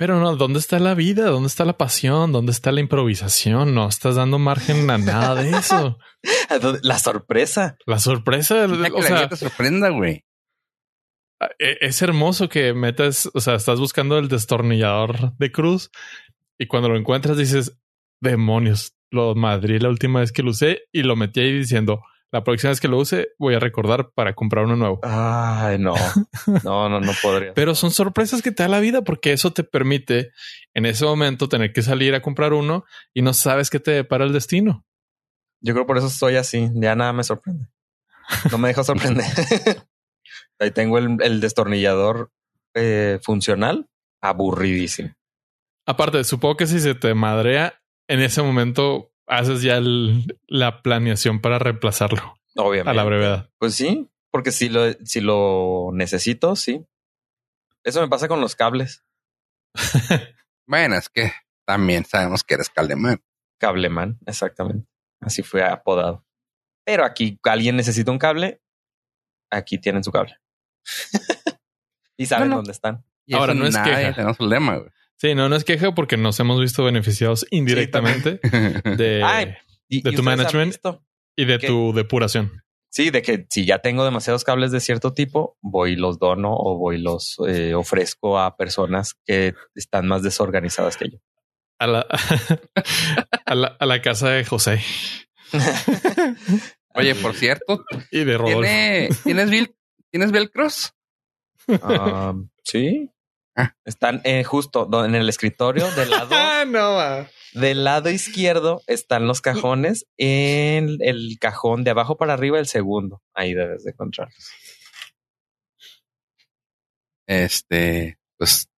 Pero 0.00 0.18
no, 0.18 0.34
¿dónde 0.34 0.58
está 0.58 0.78
la 0.78 0.94
vida? 0.94 1.26
¿Dónde 1.26 1.48
está 1.48 1.66
la 1.66 1.76
pasión? 1.76 2.32
¿Dónde 2.32 2.52
está 2.52 2.72
la 2.72 2.80
improvisación? 2.80 3.74
No 3.74 3.86
estás 3.86 4.16
dando 4.16 4.38
margen 4.38 4.88
a 4.88 4.96
nada 4.96 5.34
de 5.34 5.50
eso. 5.50 5.98
La 6.82 6.98
sorpresa. 6.98 7.76
La 7.84 7.98
sorpresa, 7.98 8.66
que 8.66 8.92
o 8.92 9.00
la 9.02 9.02
sea, 9.02 9.28
te 9.28 9.36
sorprenda, 9.36 9.90
güey. 9.90 10.24
e- 11.58 11.76
es 11.82 12.00
hermoso 12.00 12.48
que 12.48 12.72
metas, 12.72 13.28
o 13.34 13.40
sea, 13.40 13.56
estás 13.56 13.78
buscando 13.78 14.16
el 14.18 14.28
destornillador 14.28 15.36
de 15.36 15.52
cruz 15.52 15.90
y 16.58 16.66
cuando 16.66 16.88
lo 16.88 16.96
encuentras 16.96 17.36
dices, 17.36 17.78
demonios, 18.22 18.94
lo 19.10 19.34
madrí 19.34 19.78
la 19.80 19.90
última 19.90 20.20
vez 20.20 20.32
que 20.32 20.42
lo 20.42 20.52
usé 20.52 20.84
y 20.92 21.02
lo 21.02 21.14
metí 21.14 21.40
ahí 21.40 21.52
diciendo, 21.52 22.00
La 22.32 22.44
próxima 22.44 22.70
vez 22.70 22.80
que 22.80 22.86
lo 22.86 22.98
use, 22.98 23.30
voy 23.38 23.54
a 23.54 23.58
recordar 23.58 24.10
para 24.12 24.34
comprar 24.34 24.64
uno 24.64 24.76
nuevo. 24.76 25.00
Ay, 25.02 25.78
no. 25.78 25.94
No, 26.64 26.88
no, 26.88 27.00
no 27.00 27.12
podría. 27.20 27.54
Pero 27.54 27.74
son 27.74 27.90
sorpresas 27.90 28.42
que 28.42 28.52
te 28.52 28.62
da 28.62 28.68
la 28.68 28.80
vida 28.80 29.02
porque 29.02 29.32
eso 29.32 29.52
te 29.52 29.64
permite 29.64 30.30
en 30.74 30.86
ese 30.86 31.04
momento 31.04 31.48
tener 31.48 31.72
que 31.72 31.82
salir 31.82 32.14
a 32.14 32.22
comprar 32.22 32.52
uno 32.52 32.84
y 33.12 33.22
no 33.22 33.34
sabes 33.34 33.70
qué 33.70 33.80
te 33.80 33.90
depara 33.90 34.24
el 34.24 34.32
destino. 34.32 34.84
Yo 35.60 35.74
creo 35.74 35.86
por 35.86 35.98
eso 35.98 36.06
estoy 36.06 36.36
así. 36.36 36.70
Ya 36.74 36.94
nada 36.94 37.12
me 37.12 37.24
sorprende. 37.24 37.66
No 38.50 38.58
me 38.58 38.68
dejo 38.68 38.84
sorprender. 38.84 39.26
Ahí 40.58 40.70
tengo 40.70 40.98
el, 40.98 41.16
el 41.20 41.40
destornillador 41.40 42.30
eh, 42.74 43.18
funcional 43.22 43.88
aburridísimo. 44.20 45.14
Aparte, 45.86 46.22
supongo 46.24 46.56
que 46.56 46.66
si 46.66 46.78
se 46.78 46.94
te 46.94 47.14
madrea, 47.14 47.80
en 48.06 48.20
ese 48.20 48.42
momento 48.42 49.09
haces 49.30 49.62
ya 49.62 49.76
el- 49.78 50.38
la 50.46 50.82
planeación 50.82 51.40
para 51.40 51.58
reemplazarlo 51.58 52.34
Obviamente. 52.56 52.90
a 52.90 52.94
la 52.94 53.04
brevedad. 53.04 53.50
Pues 53.58 53.74
sí, 53.74 54.10
porque 54.30 54.52
si 54.52 54.68
lo, 54.68 54.92
si 55.04 55.20
lo 55.22 55.90
necesito, 55.94 56.56
sí. 56.56 56.84
Eso 57.84 58.00
me 58.02 58.08
pasa 58.08 58.28
con 58.28 58.40
los 58.40 58.54
cables. 58.56 59.04
Bueno, 60.66 60.94
es 60.96 61.08
que 61.08 61.32
también 61.66 62.04
sabemos 62.04 62.44
que 62.44 62.54
eres 62.54 62.70
Caldeman. 62.70 63.20
Cableman, 63.58 64.20
exactamente. 64.24 64.86
Así 65.20 65.42
fue 65.42 65.64
apodado. 65.64 66.24
Pero 66.84 67.04
aquí 67.04 67.40
alguien 67.42 67.74
necesita 67.74 68.12
un 68.12 68.18
cable. 68.20 68.62
Aquí 69.50 69.78
tienen 69.78 70.04
su 70.04 70.12
cable. 70.12 70.38
y 72.16 72.26
saben 72.26 72.44
Bueno. 72.50 72.56
dónde 72.58 72.70
están. 72.70 73.04
Y 73.26 73.34
Ahora, 73.34 73.54
no 73.54 73.66
es 73.66 73.74
nadie 73.74 73.96
queja. 73.96 74.14
Tenemos 74.14 74.36
problema, 74.36 74.76
güey. 74.76 74.90
Sí, 75.20 75.34
no, 75.34 75.50
no 75.50 75.56
es 75.56 75.64
queja 75.64 75.94
porque 75.94 76.16
nos 76.16 76.40
hemos 76.40 76.58
visto 76.60 76.82
beneficiados 76.82 77.44
indirectamente 77.50 78.40
de, 78.96 79.22
Ay, 79.24 79.54
Y- 79.86 80.00
de 80.00 80.12
tu 80.12 80.22
management. 80.22 80.76
y 81.36 81.44
de 81.44 81.58
tu 81.58 81.92
depuración. 81.92 82.62
Sí, 82.88 83.10
de 83.10 83.20
que 83.20 83.46
si 83.50 83.66
ya 83.66 83.80
tengo 83.80 84.02
demasiados 84.04 84.44
cables 84.44 84.72
de 84.72 84.80
cierto 84.80 85.12
tipo, 85.12 85.58
voy 85.60 85.92
y 85.92 85.96
los 85.96 86.18
dono 86.18 86.54
o 86.56 86.78
voy 86.78 86.96
y 86.96 87.02
los 87.02 87.36
eh, 87.46 87.74
ofrezco 87.74 88.38
a 88.38 88.56
personas 88.56 89.14
que 89.26 89.54
están 89.74 90.08
más 90.08 90.22
desorganizadas 90.22 90.96
que 90.96 91.10
yo. 91.10 91.18
A 91.78 91.86
la, 91.86 92.00
a 93.46 93.54
la, 93.54 93.68
a 93.78 93.86
la 93.86 94.02
casa 94.02 94.30
de 94.30 94.44
José 94.44 94.80
Oye, 96.94 97.14
por 97.14 97.34
cierto, 97.34 97.84
y 98.10 98.24
de 98.24 98.38
Rodolfo. 98.38 98.60
¿tiene, 98.62 99.08
¿tienes, 99.22 99.70
¿tienes 100.10 100.32
velcros? 100.32 100.94
Ah, 101.82 102.34
sí. 102.64 103.10
Están 103.84 104.20
eh, 104.24 104.44
justo 104.44 104.88
en 105.04 105.14
el 105.14 105.28
escritorio 105.28 105.90
del 105.92 106.10
lado, 106.10 106.28
Ah, 106.32 106.64
no, 106.66 106.92
va. 106.92 107.28
del 107.52 107.84
lado 107.84 108.10
izquierdo 108.10 108.82
están 108.86 109.26
los 109.26 109.40
cajones. 109.40 110.06
En 110.16 110.98
el 111.00 111.38
cajón 111.40 111.84
de 111.84 111.90
abajo 111.90 112.16
para 112.16 112.34
arriba, 112.34 112.58
el 112.58 112.66
segundo. 112.66 113.22
Ahí 113.34 113.54
debes 113.54 113.84
de 113.84 113.90
encontrarlos. 113.90 114.50
Este, 117.26 118.18
pues, 118.36 118.68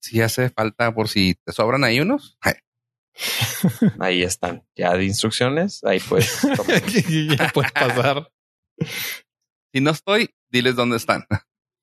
si 0.00 0.20
hace 0.20 0.50
falta 0.50 0.92
por 0.94 1.08
si 1.08 1.34
te 1.44 1.52
sobran 1.52 1.84
ahí 1.84 2.00
unos. 2.00 2.38
Ahí 3.98 4.22
están. 4.22 4.64
Ya 4.76 4.96
de 4.96 5.04
instrucciones. 5.04 5.82
Ahí 5.82 5.98
pues. 6.08 6.40
tomar. 6.56 6.82
ya 7.36 7.50
puedes 7.52 7.72
pasar. 7.72 8.30
Si 9.72 9.80
no 9.80 9.90
estoy, 9.90 10.30
diles 10.50 10.76
dónde 10.76 10.96
están. 10.98 11.26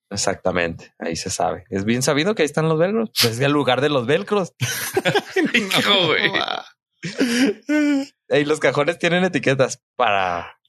Exactamente. 0.09 0.93
Ahí 0.99 1.15
se 1.15 1.29
sabe. 1.29 1.65
Es 1.69 1.85
bien 1.85 2.01
sabido 2.01 2.35
que 2.35 2.43
ahí 2.43 2.45
están 2.45 2.69
los 2.69 2.77
velcros. 2.77 3.11
Pues 3.19 3.33
es 3.33 3.39
el 3.39 3.51
lugar 3.51 3.81
de 3.81 3.89
los 3.89 4.05
velcros. 4.05 4.53
Hijo, 5.53 6.07
güey. 6.07 6.31
Y 8.29 8.45
los 8.45 8.59
cajones 8.59 8.99
tienen 8.99 9.23
etiquetas 9.23 9.83
para. 9.95 10.59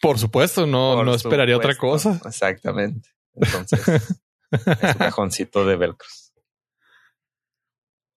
Por 0.00 0.18
supuesto, 0.18 0.66
no, 0.66 0.94
por 0.96 1.06
no 1.06 1.14
esperaría 1.14 1.56
otra 1.56 1.74
cosa. 1.76 2.20
Exactamente. 2.24 3.10
Entonces, 3.34 3.80
es 4.50 4.66
un 4.66 4.94
cajoncito 4.98 5.64
de 5.64 5.76
velcros. 5.76 6.32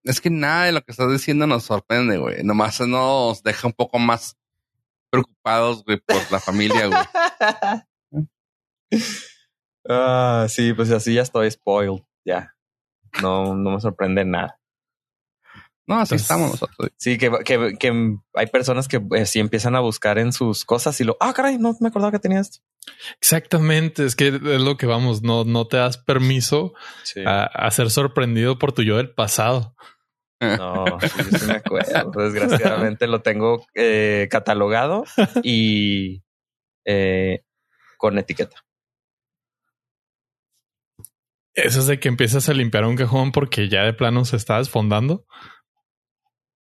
Es 0.03 0.21
que 0.21 0.29
nada 0.29 0.65
de 0.65 0.71
lo 0.71 0.81
que 0.81 0.91
estás 0.91 1.11
diciendo 1.11 1.47
nos 1.47 1.63
sorprende, 1.63 2.17
güey. 2.17 2.43
Nomás 2.43 2.79
nos 2.81 3.43
deja 3.43 3.67
un 3.67 3.73
poco 3.73 3.99
más 3.99 4.37
preocupados, 5.09 5.83
güey, 5.83 5.99
por 5.99 6.31
la 6.31 6.39
familia, 6.39 6.87
güey. 6.87 8.29
ah, 9.89 10.45
sí, 10.49 10.73
pues 10.73 10.91
así 10.91 11.13
ya 11.13 11.21
estoy 11.21 11.49
spoiled. 11.51 12.03
Ya. 12.25 12.53
No, 13.21 13.55
no 13.55 13.71
me 13.71 13.79
sorprende 13.81 14.25
nada. 14.25 14.59
No, 15.87 16.01
así 16.01 16.15
estamos 16.15 16.51
nosotros. 16.51 16.91
Sí, 16.97 17.17
que, 17.17 17.31
que, 17.45 17.75
que 17.79 18.17
hay 18.33 18.47
personas 18.47 18.89
que 18.89 19.01
eh, 19.15 19.25
sí 19.25 19.39
empiezan 19.39 19.73
a 19.75 19.79
buscar 19.79 20.17
en 20.19 20.33
sus 20.33 20.65
cosas 20.65 20.99
y 20.99 21.05
lo, 21.05 21.15
ah, 21.21 21.33
caray, 21.33 21.57
no 21.57 21.77
me 21.79 21.87
acordaba 21.87 22.11
que 22.11 22.19
tenía 22.19 22.41
esto. 22.41 22.59
Exactamente. 23.21 24.05
Es 24.05 24.15
que 24.17 24.27
es 24.27 24.41
lo 24.41 24.75
que 24.75 24.85
vamos. 24.85 25.23
No, 25.23 25.45
no 25.45 25.65
te 25.67 25.77
das 25.77 25.97
permiso 25.97 26.73
Sí. 27.03 27.21
a, 27.25 27.43
a 27.43 27.71
ser 27.71 27.89
sorprendido 27.89 28.59
por 28.59 28.73
tu 28.73 28.83
yo 28.83 28.97
del 28.97 29.13
pasado. 29.13 29.75
No, 30.41 30.85
sí, 31.01 31.07
yo 31.31 31.37
sí 31.39 31.45
me 31.47 31.53
acuerdo. 31.53 32.11
Desgraciadamente 32.21 33.07
lo 33.07 33.21
tengo 33.21 33.65
eh, 33.73 34.27
catalogado 34.29 35.05
y 35.41 36.21
eh, 36.85 37.43
con 37.97 38.17
etiqueta. 38.19 38.57
Eso 41.57 41.79
es 41.79 41.87
de 41.87 41.99
que 41.99 42.07
empiezas 42.07 42.47
a 42.49 42.53
limpiar 42.53 42.85
un 42.85 42.95
cajón 42.95 43.31
porque 43.31 43.67
ya 43.67 43.83
de 43.83 43.93
plano 43.93 44.23
se 44.25 44.35
está 44.37 44.57
desfondando. 44.59 45.25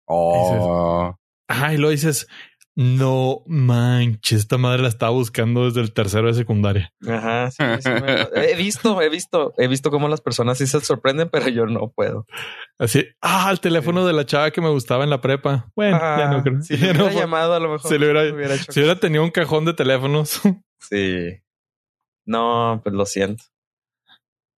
Oh, 0.07 1.15
Ajá, 1.47 1.73
y 1.73 1.77
lo 1.77 1.89
dices, 1.89 2.27
no 2.75 3.43
manches, 3.47 4.39
esta 4.39 4.57
madre 4.57 4.81
la 4.83 4.87
estaba 4.87 5.11
buscando 5.11 5.65
desde 5.65 5.81
el 5.81 5.93
tercero 5.93 6.27
de 6.27 6.33
secundaria. 6.33 6.91
Ajá, 7.07 7.51
sí, 7.51 7.63
sí 7.81 7.89
me- 7.89 8.27
he 8.51 8.55
visto, 8.55 9.01
he 9.01 9.09
visto, 9.09 9.53
he 9.57 9.67
visto 9.67 9.91
cómo 9.91 10.07
las 10.07 10.21
personas 10.21 10.57
sí 10.57 10.67
se 10.67 10.79
sorprenden, 10.81 11.29
pero 11.29 11.47
yo 11.49 11.65
no 11.65 11.91
puedo. 11.91 12.25
Así, 12.79 13.05
ah, 13.21 13.49
el 13.51 13.59
teléfono 13.59 14.05
de 14.05 14.13
la 14.13 14.25
chava 14.25 14.51
que 14.51 14.61
me 14.61 14.69
gustaba 14.69 15.03
en 15.03 15.09
la 15.09 15.21
prepa. 15.21 15.69
Bueno, 15.75 15.97
ya 15.99 16.27
no 16.29 16.37
Ah, 16.37 16.43
creo. 16.43 16.61
Si 16.61 16.77
le 16.77 16.93
no 16.93 17.05
hubiera 17.05 17.21
llamado, 17.21 17.53
a 17.53 17.59
lo 17.59 17.69
mejor 17.71 17.89
si 17.91 17.97
le 17.97 18.05
hubiera- 18.11 18.57
si 18.57 18.79
hubiera 18.79 18.99
tenido 18.99 19.23
un 19.23 19.31
cajón 19.31 19.65
de 19.65 19.73
teléfonos. 19.73 20.41
Sí. 20.77 21.29
No, 22.27 22.79
pues 22.83 22.93
lo 22.93 23.05
siento. 23.07 23.43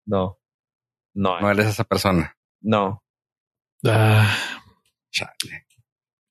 No. 0.08 0.38
No, 1.14 1.40
no 1.40 1.50
eres 1.50 1.66
esa 1.66 1.84
persona. 1.84 2.36
no. 2.60 3.02
Ah, 3.84 4.36
Chale. 5.10 5.66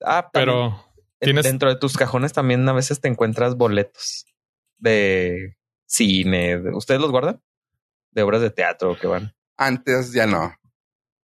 Ah, 0.03 0.29
también, 0.31 0.31
pero 0.31 0.85
eh, 1.21 1.25
tienes- 1.25 1.43
dentro 1.45 1.69
de 1.69 1.77
tus 1.77 1.95
cajones 1.97 2.33
también 2.33 2.67
a 2.67 2.73
veces 2.73 2.99
te 2.99 3.07
encuentras 3.07 3.55
boletos 3.55 4.25
de 4.77 5.55
cine. 5.85 6.59
de- 6.59 6.75
¿Ustedes 6.75 6.99
los 7.01 7.11
guardan? 7.11 7.41
De 8.11 8.23
obras 8.23 8.41
de 8.41 8.49
teatro 8.49 8.97
que 8.99 9.07
van. 9.07 9.33
Antes 9.57 10.11
ya 10.13 10.27
no. 10.27 10.53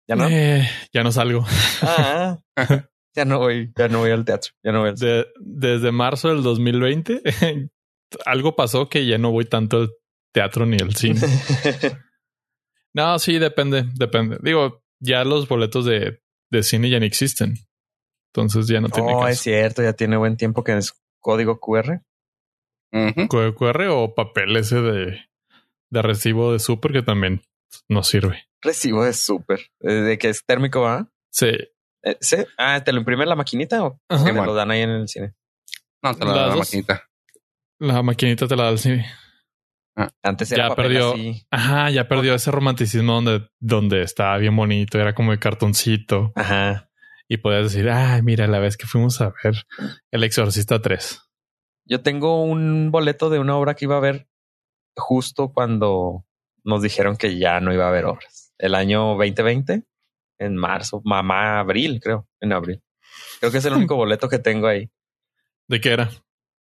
¿Ya 0.06 0.16
no? 0.16 0.28
eh, 0.28 0.68
ya 0.92 1.02
no 1.02 1.10
salgo. 1.12 1.44
Ah, 1.82 2.38
ya 3.14 3.24
no 3.24 3.38
voy, 3.38 3.72
ya 3.76 3.88
no 3.88 3.98
voy 4.00 4.10
al 4.10 4.24
teatro. 4.24 4.52
Ya 4.62 4.72
no 4.72 4.80
voy 4.80 4.90
al 4.90 4.96
De- 4.96 5.26
desde 5.40 5.90
marzo 5.92 6.28
del 6.28 6.42
2020, 6.42 7.22
algo 8.26 8.56
pasó 8.56 8.88
que 8.88 9.06
ya 9.06 9.18
no 9.18 9.30
voy 9.32 9.44
tanto 9.46 9.78
al 9.78 9.90
teatro 10.32 10.66
ni 10.66 10.76
al 10.80 10.94
cine. 10.94 11.20
No, 12.94 13.18
sí, 13.18 13.38
depende, 13.38 13.84
depende. 13.94 14.38
Digo, 14.42 14.82
ya 15.00 15.24
los 15.24 15.46
boletos 15.48 15.84
de, 15.84 16.22
de 16.50 16.62
cine 16.62 16.90
ya 16.90 16.98
no 16.98 17.06
existen. 17.06 17.54
Entonces 18.32 18.66
ya 18.68 18.80
no 18.80 18.88
tiene 18.88 19.12
Oh, 19.14 19.26
es 19.26 19.40
cierto, 19.40 19.82
ya 19.82 19.92
tiene 19.92 20.16
buen 20.16 20.36
tiempo 20.36 20.62
que 20.64 20.76
es 20.76 20.92
código 21.20 21.58
QR. 21.60 22.02
Q- 23.28 23.54
QR 23.54 23.88
o 23.88 24.14
papel 24.14 24.56
ese 24.56 24.80
de, 24.80 25.20
de 25.90 26.02
recibo 26.02 26.52
de 26.52 26.58
súper 26.58 26.92
que 26.92 27.02
también 27.02 27.42
no 27.88 28.02
sirve. 28.02 28.44
Recibo 28.62 29.04
de 29.04 29.12
súper. 29.12 29.60
Eh, 29.80 29.92
De 29.92 30.18
que 30.18 30.28
es 30.28 30.44
térmico, 30.44 30.86
¿ah? 30.86 31.08
Sí. 31.32 31.50
Eh, 32.02 32.16
¿sí? 32.20 32.36
Ah, 32.58 32.82
¿te 32.82 32.92
lo 32.92 32.98
imprime 32.98 33.22
en 33.24 33.28
la 33.28 33.36
maquinita 33.36 33.84
o 33.84 34.00
Ajá. 34.08 34.24
que 34.24 34.32
me 34.32 34.44
lo 34.44 34.54
dan 34.54 34.70
ahí 34.70 34.82
en 34.82 34.90
el 34.90 35.08
cine? 35.08 35.34
No, 36.02 36.14
te 36.14 36.24
lo 36.24 36.32
Las 36.32 36.36
da 36.36 36.46
la 36.48 36.54
dos. 36.54 36.58
maquinita. 36.58 37.08
La 37.78 38.02
maquinita 38.02 38.46
te 38.48 38.56
la 38.56 38.64
da 38.64 38.70
el 38.70 38.78
cine. 38.78 39.06
Antes 40.22 40.50
era 40.52 40.64
Ya 40.64 40.68
papel 40.70 40.84
perdió. 40.86 41.12
así. 41.12 41.46
Ajá, 41.50 41.90
ya 41.90 42.08
perdió 42.08 42.34
ese 42.34 42.50
romanticismo 42.50 43.14
donde, 43.14 43.48
donde 43.58 44.02
estaba 44.02 44.38
bien 44.38 44.56
bonito, 44.56 44.98
era 44.98 45.14
como 45.14 45.32
de 45.32 45.38
cartoncito 45.38 46.32
Ajá. 46.36 46.88
y 47.28 47.36
podías 47.38 47.64
decir, 47.64 47.90
ay, 47.90 48.22
mira, 48.22 48.46
la 48.46 48.60
vez 48.60 48.76
que 48.76 48.86
fuimos 48.86 49.20
a 49.20 49.32
ver 49.44 49.64
El 50.10 50.24
Exorcista 50.24 50.80
3. 50.80 51.20
Yo 51.84 52.02
tengo 52.02 52.42
un 52.44 52.90
boleto 52.90 53.30
de 53.30 53.40
una 53.40 53.56
obra 53.56 53.74
que 53.74 53.84
iba 53.84 53.96
a 53.96 54.00
ver 54.00 54.28
justo 54.96 55.52
cuando 55.52 56.24
nos 56.64 56.82
dijeron 56.82 57.16
que 57.16 57.36
ya 57.38 57.60
no 57.60 57.72
iba 57.72 57.84
a 57.84 57.88
haber 57.88 58.04
obras. 58.04 58.54
El 58.58 58.74
año 58.74 59.16
2020, 59.16 59.82
en 60.38 60.56
marzo, 60.56 61.02
mamá, 61.04 61.58
abril, 61.60 62.00
creo, 62.02 62.28
en 62.40 62.52
abril. 62.52 62.82
Creo 63.40 63.50
que 63.50 63.58
es 63.58 63.64
el 63.64 63.74
único 63.74 63.96
boleto 63.96 64.28
que 64.28 64.38
tengo 64.38 64.66
ahí. 64.66 64.90
¿De 65.68 65.80
qué 65.80 65.90
era? 65.92 66.10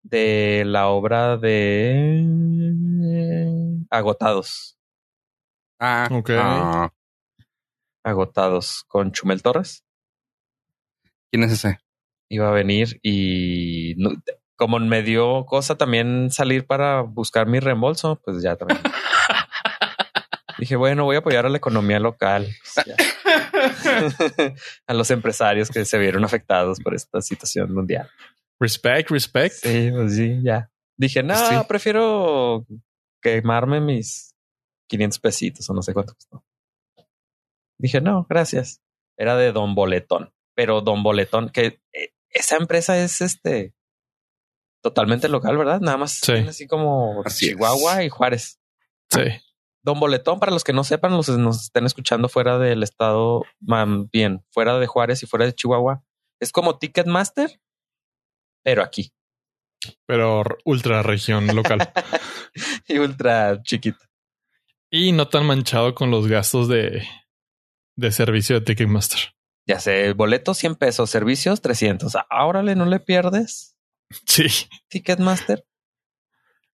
De 0.03 0.63
la 0.65 0.87
obra 0.87 1.37
de 1.37 2.23
Agotados. 3.89 4.77
Ah, 5.79 6.07
Ok. 6.11 6.29
ah. 6.37 6.89
Agotados 8.03 8.83
con 8.87 9.11
Chumel 9.11 9.41
Torres. 9.41 9.83
¿Quién 11.31 11.43
es 11.43 11.51
ese? 11.51 11.79
Iba 12.29 12.47
a 12.49 12.51
venir 12.51 12.99
y 13.03 13.93
no- 13.97 14.11
como 14.55 14.79
me 14.79 15.03
dio 15.03 15.45
cosa 15.45 15.75
también 15.77 16.31
salir 16.31 16.65
para 16.65 17.01
buscar 17.01 17.47
mi 17.47 17.59
reembolso, 17.59 18.19
pues 18.23 18.41
ya 18.41 18.55
también. 18.55 18.79
Dije, 20.57 20.75
bueno, 20.75 21.03
voy 21.03 21.15
a 21.17 21.19
apoyar 21.19 21.45
a 21.45 21.49
la 21.49 21.57
economía 21.57 21.99
local. 21.99 22.47
Pues 22.73 22.85
a 24.87 24.93
los 24.93 25.11
empresarios 25.11 25.69
que 25.69 25.85
se 25.85 25.97
vieron 25.99 26.23
afectados 26.25 26.79
por 26.79 26.95
esta 26.95 27.21
situación 27.21 27.73
mundial. 27.73 28.09
Respect, 28.59 29.11
respect. 29.11 29.53
Sí, 29.53 29.91
pues 29.93 30.15
sí, 30.15 30.39
ya. 30.43 30.71
Dije, 30.95 31.21
no, 31.21 31.35
Pues 31.35 31.47
sí. 31.47 31.55
prefiero 31.67 32.65
quemarme 33.21 33.81
mis 33.81 34.35
500 34.89 35.19
pesitos 35.19 35.69
o 35.69 35.73
no 35.73 35.81
sé 35.81 35.93
cuánto 35.93 36.13
costó. 36.13 36.43
Dije, 37.79 38.01
no, 38.01 38.25
gracias. 38.29 38.81
Era 39.17 39.35
de 39.35 39.51
Don 39.51 39.75
Boletón, 39.75 40.33
pero 40.55 40.81
Don 40.81 41.03
Boletón, 41.03 41.49
que 41.49 41.81
eh, 41.93 42.13
esa 42.29 42.57
empresa 42.57 42.97
es 42.97 43.21
este 43.21 43.73
totalmente 44.83 45.27
local, 45.27 45.57
¿verdad? 45.57 45.81
Nada 45.81 45.97
más 45.97 46.19
Sí. 46.23 46.33
así 46.33 46.67
como 46.67 47.21
Así 47.25 47.47
es. 47.47 47.51
Chihuahua 47.51 48.03
y 48.03 48.09
Juárez. 48.09 48.59
Sí. 49.09 49.21
Don 49.83 49.99
Boletón, 49.99 50.39
para 50.39 50.51
los 50.51 50.63
que 50.63 50.73
no 50.73 50.83
sepan, 50.83 51.13
los 51.13 51.29
nos 51.29 51.63
estén 51.63 51.85
escuchando 51.85 52.29
fuera 52.29 52.57
del 52.59 52.83
estado, 52.83 53.43
bien, 54.11 54.43
fuera 54.51 54.77
de 54.79 54.87
Juárez 54.87 55.23
y 55.23 55.27
fuera 55.27 55.45
de 55.45 55.53
Chihuahua, 55.53 56.03
es 56.41 56.51
como 56.51 56.77
Ticketmaster, 56.77 57.61
pero 58.63 58.83
aquí 58.83 59.13
Pero 60.05 60.43
ultra 60.65 61.03
región 61.03 61.47
local. 61.55 61.79
y 62.87 62.97
ultra 62.99 63.61
chiquito. 63.63 63.99
y 64.89 65.11
no 65.11 65.27
tan 65.27 65.45
manchado 65.45 65.93
con 65.95 66.11
los 66.11 66.27
gastos 66.27 66.67
de, 66.67 67.05
de 67.95 68.11
servicio 68.11 68.59
de 68.59 68.65
Ticketmaster. 68.65 69.19
Ya 69.67 69.79
sé, 69.79 70.13
boleto 70.13 70.53
100 70.53 70.75
pesos, 70.75 71.09
servicios 71.09 71.61
300. 71.61 72.13
Ahora 72.29 72.63
no 72.63 72.85
le 72.85 72.99
pierdes. 72.99 73.75
Sí. 74.25 74.45
Ticketmaster. 74.87 75.65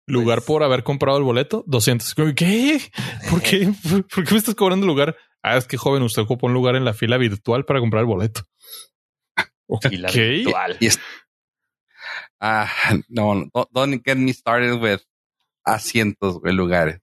Lugar 0.05 0.39
Pues- 0.39 0.45
por 0.47 0.63
haber 0.63 0.83
comprado 0.83 1.17
el 1.17 1.23
boleto, 1.23 1.63
200. 1.65 2.13
¿Qué? 2.35 2.81
¿Por 3.29 3.41
qué? 3.41 3.73
¿Por 4.13 4.23
qué 4.25 4.31
me 4.31 4.37
estás 4.37 4.53
cobrando 4.53 4.85
lugar? 4.85 5.15
Ah, 5.41 5.57
es 5.57 5.65
que 5.65 5.77
joven, 5.77 6.03
usted 6.03 6.21
ocupó 6.21 6.45
un 6.47 6.53
lugar 6.53 6.75
en 6.75 6.85
la 6.85 6.93
fila 6.93 7.17
virtual 7.17 7.65
para 7.65 7.79
comprar 7.79 8.01
el 8.01 8.07
boleto. 8.07 8.41
Fila 9.81 10.09
Ok. 10.09 10.15
virtual. 10.15 10.77
Y 10.79 10.85
es- 10.87 10.99
Ah, 12.45 12.67
no, 13.07 13.35
no, 13.35 13.67
don't 13.71 14.03
get 14.03 14.17
me 14.17 14.33
started 14.33 14.81
with 14.81 14.99
asientos, 15.65 16.41
güey, 16.41 16.53
lugares. 16.53 16.99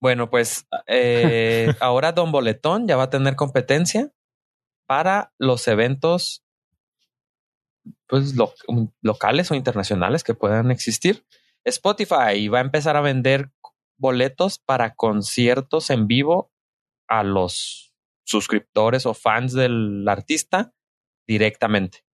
Bueno, 0.00 0.30
pues 0.30 0.66
eh, 0.86 1.74
ahora 1.80 2.12
Don 2.12 2.32
Boletón 2.32 2.88
ya 2.88 2.96
va 2.96 3.04
a 3.04 3.10
tener 3.10 3.36
competencia 3.36 4.10
para 4.86 5.32
los 5.38 5.68
eventos 5.68 6.42
pues 8.06 8.34
lo- 8.34 8.54
locales 9.02 9.50
o 9.50 9.54
internacionales 9.54 10.24
que 10.24 10.34
puedan 10.34 10.70
existir. 10.70 11.26
Spotify 11.64 12.48
va 12.48 12.58
a 12.58 12.62
empezar 12.62 12.96
a 12.96 13.02
vender 13.02 13.50
boletos 13.98 14.58
para 14.58 14.94
conciertos 14.94 15.90
en 15.90 16.06
vivo 16.06 16.50
a 17.08 17.24
los 17.24 17.92
suscriptores 18.24 19.04
o 19.04 19.12
fans 19.12 19.52
del 19.52 20.08
artista 20.08 20.72
directamente. 21.26 22.07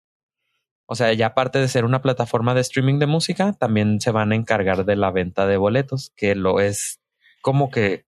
O 0.86 0.94
sea, 0.94 1.12
ya 1.12 1.26
aparte 1.28 1.58
de 1.58 1.68
ser 1.68 1.84
una 1.84 2.02
plataforma 2.02 2.54
de 2.54 2.60
streaming 2.60 2.98
de 2.98 3.06
música, 3.06 3.52
también 3.54 4.00
se 4.00 4.10
van 4.10 4.32
a 4.32 4.34
encargar 4.34 4.84
de 4.84 4.96
la 4.96 5.10
venta 5.10 5.46
de 5.46 5.56
boletos, 5.56 6.12
que 6.16 6.34
lo 6.34 6.60
es 6.60 7.00
como 7.40 7.70
que 7.70 8.06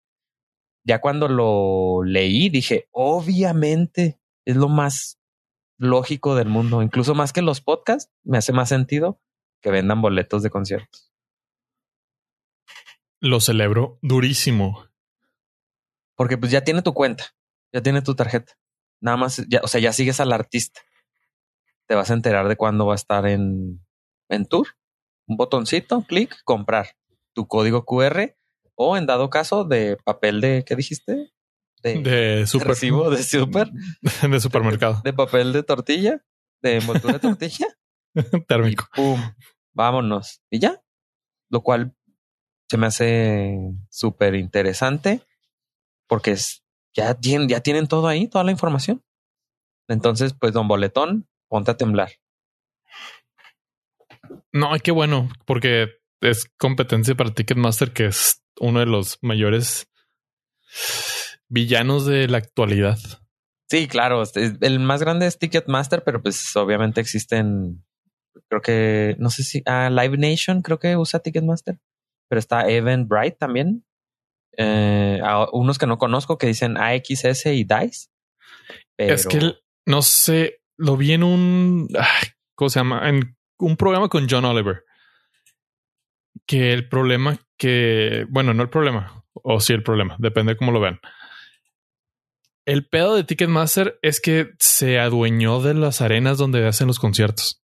ya 0.84 1.02
cuando 1.02 1.28
lo 1.28 2.04
leí 2.04 2.50
dije, 2.50 2.88
obviamente 2.92 4.20
es 4.46 4.56
lo 4.56 4.70
más 4.70 5.20
lógico 5.78 6.36
del 6.36 6.48
mundo, 6.48 6.82
incluso 6.82 7.16
más 7.16 7.34
que 7.34 7.42
los 7.42 7.60
podcasts, 7.62 8.12
me 8.24 8.38
hace 8.38 8.54
más 8.54 8.70
sentido 8.70 9.20
que 9.62 9.72
vendan 9.72 10.02
boletos 10.02 10.44
de 10.44 10.50
conciertos. 10.50 11.12
Lo 13.20 13.40
celebro 13.40 13.98
durísimo. 14.02 14.88
Porque 16.16 16.38
pues 16.38 16.52
ya 16.52 16.64
tiene 16.64 16.82
tu 16.82 16.94
cuenta, 16.94 17.36
ya 17.74 17.82
tiene 17.82 18.02
tu 18.02 18.16
tarjeta. 18.16 18.54
Nada 19.02 19.18
más, 19.18 19.44
ya, 19.50 19.62
o 19.64 19.68
sea, 19.68 19.82
ya 19.82 19.92
sigues 19.92 20.20
al 20.20 20.32
artista. 20.32 20.82
Te 21.88 21.95
vas 21.95 22.10
a 22.10 22.13
enterar 22.13 22.48
de 22.48 22.56
cuándo 22.56 22.86
va 22.86 22.93
a 22.93 22.95
estar 22.95 23.28
en, 23.28 23.86
en 24.30 24.45
tour. 24.45 24.67
Un 25.28 25.38
botoncito, 25.38 26.04
clic, 26.04 26.36
comprar 26.43 26.95
tu 27.34 27.48
código 27.48 27.86
QR 27.86 28.36
o 28.76 28.98
en 28.98 29.06
dado 29.06 29.30
caso 29.30 29.63
de 29.63 29.98
papel 30.04 30.41
de, 30.41 30.63
¿qué 30.65 30.76
dijiste? 30.76 31.32
De, 31.82 32.02
De 32.02 32.48
super, 32.48 32.69
recibo 32.69 33.10
de 33.10 33.21
super, 33.24 33.71
de 34.30 34.39
supermercado 34.39 35.02
de 35.04 35.13
papel 35.13 35.54
de 35.54 35.63
tortilla, 35.63 36.26
de 36.62 36.78
envoltura 36.78 37.13
de 37.13 37.19
tortilla. 37.19 37.67
y 38.15 38.41
térmico. 38.41 38.88
pum, 38.95 39.19
vámonos. 39.74 40.41
Y 40.50 40.60
ya. 40.60 40.82
Lo 41.50 41.62
cual 41.62 41.95
se 42.69 42.78
me 42.78 42.88
hace 42.88 43.58
súper 43.89 44.36
interesante 44.36 45.21
porque 46.08 46.32
es, 46.32 46.63
ya, 46.95 47.13
tienen, 47.13 47.48
ya 47.48 47.62
tienen 47.62 47.88
todo 47.88 48.08
ahí, 48.08 48.28
toda 48.28 48.43
la 48.43 48.52
información. 48.52 49.04
Entonces, 49.88 50.34
pues, 50.34 50.54
don 50.54 50.67
Boletón, 50.67 51.28
ponte 51.56 51.72
a 51.72 51.78
temblar. 51.78 52.12
No, 54.52 54.72
qué 54.84 54.91
bueno, 54.91 55.30
porque 55.46 55.88
es 56.20 56.52
competencia 56.58 57.15
para 57.15 57.34
Ticketmaster, 57.34 57.94
que 57.94 58.08
es 58.08 58.44
uno 58.60 58.82
de 58.82 58.86
los 58.88 59.18
mayores 59.22 59.88
villanos 61.48 62.06
de 62.06 62.28
la 62.28 62.39
actualidad. 62.39 62.98
Sí, 63.70 63.88
claro, 63.88 64.22
este, 64.22 64.52
el 64.60 64.80
más 64.80 65.02
grande 65.02 65.28
es 65.28 65.39
Ticketmaster, 65.39 66.04
pero 66.04 66.22
pues 66.22 66.54
obviamente 66.58 67.00
existen, 67.00 67.86
creo 68.50 68.62
que, 68.62 69.15
no 69.18 69.30
sé 69.30 69.44
si, 69.44 69.62
ah, 69.65 69.89
Live 69.89 70.18
Nation 70.18 70.62
creo 70.62 70.78
que 70.78 70.98
usa 70.98 71.22
Ticketmaster, 71.22 71.80
pero 72.30 72.39
está 72.39 72.68
Eventbrite 72.70 73.38
también. 73.38 73.86
Eh, 74.58 75.22
a- 75.24 75.48
unos 75.54 75.78
que 75.78 75.88
no 75.88 75.98
conozco 75.98 76.38
que 76.38 76.48
dicen 76.48 76.76
AXS 76.78 77.46
y 77.54 77.63
DICE. 77.63 78.10
Pero, 78.98 79.13
Es 79.13 79.26
que 79.28 79.39
no 79.86 80.02
sé, 80.02 80.62
lo 80.78 80.98
vi 80.98 81.14
en 81.14 81.24
un 81.24 81.88
¿cómo 82.56 82.70
se 82.70 82.80
llama? 82.80 83.08
En 83.10 83.38
un 83.60 83.78
programa 83.78 84.10
con 84.10 84.28
John 84.30 84.46
Oliver. 84.46 84.84
Que 86.46 86.74
el 86.74 86.88
problema 86.90 87.38
que, 87.58 88.26
bueno, 88.30 88.54
no 88.54 88.62
el 88.64 88.70
problema, 88.70 89.24
o 89.34 89.60
sí 89.60 89.74
el 89.74 89.84
problema, 89.84 90.16
depende 90.20 90.54
de 90.54 90.58
cómo 90.58 90.72
lo 90.72 90.80
vean. 90.80 91.00
El 92.66 92.88
pedo 92.88 93.16
de 93.16 93.24
Ticketmaster 93.24 94.00
es 94.02 94.20
que 94.20 94.52
se 94.60 95.00
adueñó 95.00 95.62
de 95.62 95.74
las 95.76 96.02
arenas 96.02 96.38
donde 96.38 96.68
hacen 96.68 96.88
los 96.88 97.00
conciertos. 97.00 97.62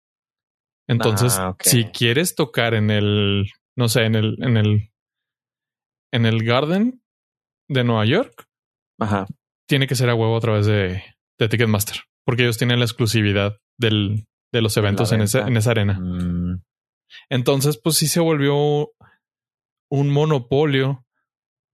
Entonces, 0.87 1.37
Ah, 1.39 1.55
si 1.61 1.85
quieres 1.85 2.35
tocar 2.35 2.73
en 2.73 2.89
el, 2.89 3.45
no 3.75 3.89
sé, 3.89 4.03
en 4.03 4.15
el, 4.15 4.35
en 4.43 4.57
el, 4.57 4.91
en 6.11 6.25
el 6.25 6.43
Garden 6.43 7.01
de 7.69 7.83
Nueva 7.83 8.05
York, 8.05 8.47
Ajá. 8.99 9.25
tiene 9.67 9.87
que 9.87 9.95
ser 9.95 10.09
a 10.09 10.15
huevo 10.15 10.35
a 10.35 10.41
través 10.41 10.65
de, 10.65 11.03
de 11.37 11.47
Ticketmaster, 11.49 11.97
porque 12.29 12.43
ellos 12.43 12.59
tienen 12.59 12.77
la 12.77 12.85
exclusividad 12.85 13.57
del, 13.79 14.27
de 14.53 14.61
los 14.61 14.77
eventos 14.77 15.11
en 15.13 15.21
esa, 15.21 15.47
en 15.47 15.57
esa 15.57 15.71
arena. 15.71 15.99
Mm, 15.99 16.61
Entonces, 17.27 17.81
pues 17.83 17.95
sí 17.95 18.07
se 18.07 18.19
volvió 18.19 18.91
un 19.89 20.11
monopolio, 20.11 21.03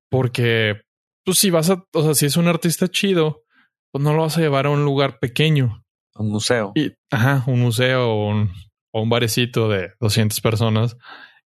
porque 0.10 0.80
pues 1.26 1.40
si 1.40 1.50
vas 1.50 1.70
a, 1.72 1.84
o 1.94 2.04
sea, 2.04 2.14
si 2.14 2.26
es 2.26 2.38
un 2.38 2.48
artista 2.48 2.88
chido, 2.88 3.44
pues 3.92 4.02
no 4.02 4.14
lo 4.14 4.22
vas 4.22 4.38
a 4.38 4.40
llevar 4.40 4.66
a 4.66 4.70
un 4.70 4.86
lugar 4.86 5.20
pequeño 5.20 5.84
un 6.14 6.30
museo. 6.30 6.72
y, 6.74 6.94
ajá, 7.12 7.44
un 7.48 7.60
museo 7.60 8.10
o 8.12 8.30
un, 8.30 8.50
o 8.94 9.02
un 9.02 9.10
barecito 9.10 9.68
de 9.68 9.92
200 10.00 10.40
personas 10.40 10.96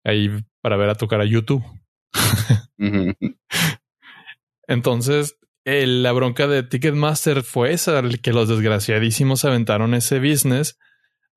ahí 0.03 0.29
para 0.61 0.75
ver 0.75 0.89
a 0.89 0.95
tocar 0.95 1.21
a 1.21 1.25
YouTube. 1.25 1.63
Entonces, 4.67 5.37
el- 5.67 6.01
la 6.01 6.13
bronca 6.13 6.47
de 6.47 6.63
Ticketmaster 6.63 7.43
fue 7.43 7.73
esa, 7.73 7.99
el 7.99 8.21
que 8.21 8.31
los 8.31 8.47
desgraciadísimos 8.47 9.43
aventaron 9.43 9.93
ese 9.93 10.19
business 10.19 10.79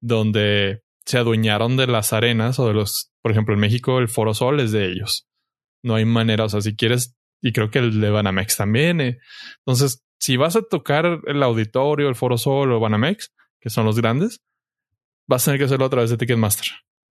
donde 0.01 0.83
se 1.05 1.19
adueñaron 1.19 1.77
de 1.77 1.89
las 1.89 2.13
arenas 2.13 2.61
o 2.61 2.69
de 2.69 2.75
los, 2.75 3.11
por 3.23 3.33
ejemplo, 3.33 3.55
en 3.55 3.61
México 3.61 3.99
el 3.99 4.09
Foro 4.09 4.33
Sol 4.33 4.61
es 4.61 4.71
de 4.71 4.87
ellos. 4.87 5.27
No 5.83 5.97
hay 5.97 6.05
manera, 6.05 6.45
o 6.45 6.49
sea, 6.49 6.61
si 6.61 6.77
quieres, 6.77 7.17
y 7.43 7.53
creo 7.53 7.71
que 7.71 7.81
el 7.81 8.01
de 8.01 8.11
Banamex 8.11 8.57
también. 8.57 9.01
eh. 9.01 9.19
Entonces, 9.67 10.05
si 10.21 10.37
vas 10.37 10.55
a 10.55 10.63
tocar 10.63 11.21
el 11.27 11.43
auditorio, 11.43 12.09
el 12.09 12.15
Foro 12.15 12.39
Sol 12.39 12.71
o 12.73 12.79
Banamex, 12.79 13.33
que 13.61 13.71
son 13.71 13.85
los 13.85 13.97
grandes, 13.99 14.41
vas 15.27 15.43
a 15.43 15.45
tener 15.47 15.59
que 15.59 15.65
hacerlo 15.65 15.87
a 15.87 15.91
través 15.91 16.11
de 16.11 16.17
Ticketmaster. 16.19 16.69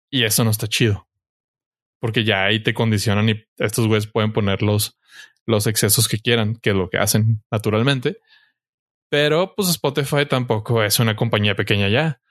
Y 0.10 0.24
eso 0.24 0.44
no 0.44 0.50
está 0.50 0.68
chido. 0.68 1.08
Porque 2.00 2.24
ya 2.24 2.46
ahí 2.46 2.64
te 2.64 2.74
condicionan 2.74 3.30
y 3.30 3.44
estos 3.58 3.88
güeyes 3.88 4.08
pueden 4.08 4.34
poner 4.34 4.62
los, 4.64 4.98
los 5.46 5.68
excesos 5.68 6.08
que 6.08 6.20
quieran, 6.20 6.56
que 6.56 6.72
es 6.72 6.76
lo 6.76 6.90
que 6.90 6.98
hacen 6.98 7.44
naturalmente. 7.52 8.20
Pero 9.10 9.54
pues 9.56 9.70
Spotify 9.70 10.26
tampoco 10.28 10.84
es 10.84 11.00
una 11.00 11.16
compañía 11.16 11.56
pequeña 11.56 11.90
ya. 11.90 12.22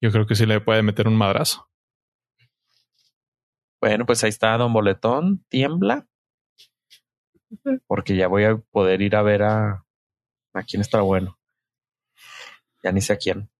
Yo 0.00 0.12
creo 0.12 0.26
que 0.26 0.36
sí 0.36 0.46
le 0.46 0.60
puede 0.60 0.82
meter 0.82 1.08
un 1.08 1.16
madrazo. 1.16 1.68
Bueno, 3.80 4.06
pues 4.06 4.22
ahí 4.24 4.30
está 4.30 4.56
Don 4.56 4.72
Boletón, 4.72 5.44
tiembla. 5.48 6.06
Porque 7.86 8.16
ya 8.16 8.28
voy 8.28 8.44
a 8.44 8.56
poder 8.56 9.02
ir 9.02 9.16
a 9.16 9.22
ver 9.22 9.42
a, 9.42 9.84
a 10.52 10.62
quién 10.64 10.80
está 10.82 11.00
bueno. 11.00 11.38
Ya 12.82 12.92
ni 12.92 13.00
sé 13.00 13.14
a 13.14 13.16
quién. 13.16 13.50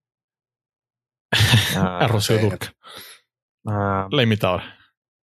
A 1.76 2.06
Rocío. 2.06 2.38
Durca. 2.38 2.72
Ah, 3.66 4.08
La 4.10 4.22
imitadora. 4.22 4.78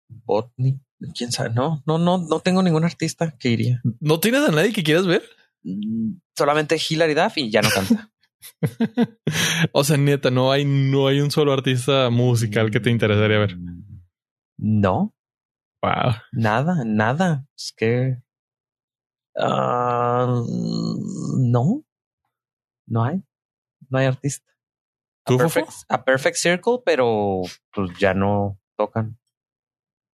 Botnik, 0.09 0.81
quién 1.15 1.31
sabe. 1.31 1.51
No, 1.53 1.81
no, 1.85 1.97
no, 1.97 2.17
no 2.17 2.39
tengo 2.39 2.61
ningún 2.63 2.83
artista 2.83 3.31
que 3.37 3.49
iría. 3.49 3.81
¿No 3.99 4.19
tienes 4.19 4.41
a 4.47 4.51
nadie 4.51 4.73
que 4.73 4.83
quieras 4.83 5.05
ver? 5.07 5.23
Mm, 5.63 6.13
Solamente 6.37 6.77
Hilary 6.89 7.13
Duff 7.13 7.37
y 7.37 7.49
ya 7.51 7.61
no 7.61 7.69
canta. 7.69 8.09
o 9.71 9.83
sea, 9.83 9.97
neta, 9.97 10.31
no 10.31 10.51
hay, 10.51 10.65
no 10.65 11.07
hay 11.07 11.19
un 11.21 11.29
solo 11.31 11.53
artista 11.53 12.09
musical 12.09 12.71
que 12.71 12.79
te 12.79 12.89
interesaría 12.89 13.37
ver. 13.39 13.57
No, 14.57 15.13
Wow. 15.83 16.13
nada, 16.31 16.83
nada. 16.85 17.45
Es 17.57 17.73
que 17.75 18.17
ah, 19.37 20.43
no, 21.39 21.83
no 22.87 23.03
hay, 23.03 23.23
no 23.89 23.97
hay 23.97 24.05
artista. 24.05 24.45
¿Tú, 25.25 25.35
a, 25.35 25.39
Fofo? 25.39 25.53
perfect, 25.61 25.83
a 25.89 26.03
Perfect 26.03 26.37
Circle, 26.37 26.79
pero 26.85 27.41
pues 27.73 27.91
ya 27.99 28.13
no 28.13 28.59
tocan. 28.77 29.17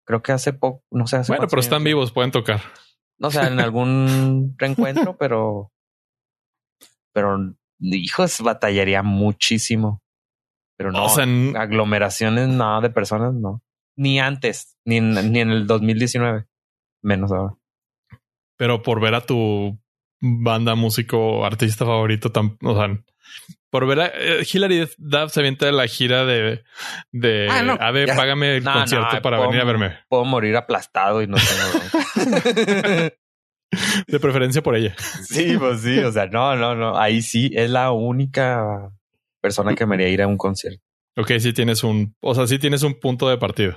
Creo 0.07 0.23
que 0.23 0.33
hace 0.33 0.53
poco, 0.53 0.85
no 0.91 1.07
sé. 1.07 1.17
Hace 1.17 1.33
Bueno, 1.33 1.49
pero 1.49 1.61
están 1.61 1.79
años. 1.79 1.85
vivos, 1.85 2.13
pueden 2.13 2.31
tocar. 2.31 2.61
No 3.19 3.31
sé, 3.31 3.41
en 3.47 3.59
algún 3.61 4.55
reencuentro, 4.59 5.17
pero, 5.19 5.73
pero 7.13 7.39
hijos, 7.81 8.41
batallaría 8.41 9.03
muchísimo. 9.03 10.03
Pero 10.79 10.93
no, 10.93 11.07
O 11.07 11.09
sea, 11.09 11.25
aglomeraciones, 11.59 12.49
nada 12.49 12.81
de 12.83 12.91
personas, 12.91 13.33
no. 13.35 13.63
Ni 13.97 14.21
antes, 14.21 14.77
ni 14.85 14.99
en, 14.99 15.33
ni 15.33 15.41
en 15.41 15.51
el 15.51 15.67
2019, 15.67 16.47
menos 17.03 17.33
ahora. 17.33 17.55
pero 18.59 18.83
por 18.83 19.01
ver 19.01 19.15
a 19.15 19.23
tu 19.23 19.79
banda, 20.21 20.75
músico, 20.75 21.45
artista 21.47 21.87
favorito, 21.87 22.31
tan, 22.31 22.59
o 22.63 22.75
sea, 22.77 23.03
por 23.71 23.87
ver 23.87 24.01
a 24.01 24.07
eh, 24.15 24.47
Hilary 24.51 24.89
Duff 24.99 25.33
se 25.33 25.41
avienta 25.41 25.71
la 25.73 25.87
gira 25.87 26.25
de, 26.25 26.65
de 27.13 27.49
Ah, 27.51 27.63
no, 27.63 27.73
a 27.81 27.91
ver, 27.91 28.09
ya. 28.09 28.17
págame 28.17 28.57
el 28.57 28.65
No, 28.65 28.73
concierto 28.73 29.17
no, 29.17 29.23
para 29.23 29.39
venir 29.41 29.61
a 29.61 29.65
verme. 29.65 29.99
Puedo 30.09 30.25
morir 30.25 30.57
aplastado 30.57 31.23
y 31.23 31.27
no 31.27 31.37
tengo. 31.37 33.11
De 34.07 34.21
preferencia 34.21 34.63
por 34.63 34.77
ella. 34.77 34.95
sí, 35.25 35.57
pues 35.59 35.81
sí, 35.83 35.99
o 35.99 36.11
sea, 36.13 36.27
no, 36.27 36.57
no, 36.57 36.75
no. 36.75 36.97
Ahí 36.99 37.21
sí 37.21 37.51
es 37.55 37.69
la 37.69 37.91
única 37.93 38.91
persona 39.41 39.75
que 39.75 39.85
me 39.87 39.97
haría 39.97 40.09
ir 40.09 40.23
a 40.23 40.27
un 40.27 40.37
concierto. 40.39 40.83
Ok, 41.17 41.33
sí 41.41 41.53
tienes 41.53 41.83
un, 41.83 42.15
o 42.21 42.35
sea, 42.35 42.47
sí 42.47 42.59
tienes 42.59 42.83
un 42.83 42.99
punto 43.01 43.29
de 43.29 43.39
partida. 43.39 43.77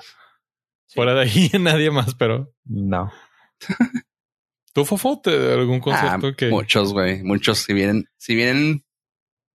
Fuera 0.94 1.14
de 1.14 1.22
ahí 1.22 1.50
nadie 1.60 1.90
más, 1.92 2.16
pero 2.16 2.54
No. 2.66 3.12
tú, 4.74 4.86
Fofo, 4.86 5.20
¿te- 5.22 5.54
algún 5.54 5.78
Ah, 5.78 5.82
concierto 5.82 6.36
que 6.36 6.50
Muchos, 6.50 6.94
güey. 6.94 7.24
Muchos. 7.24 7.60
Si 7.60 7.74
vienen, 7.74 8.06
si 8.18 8.36
vienen 8.36 8.84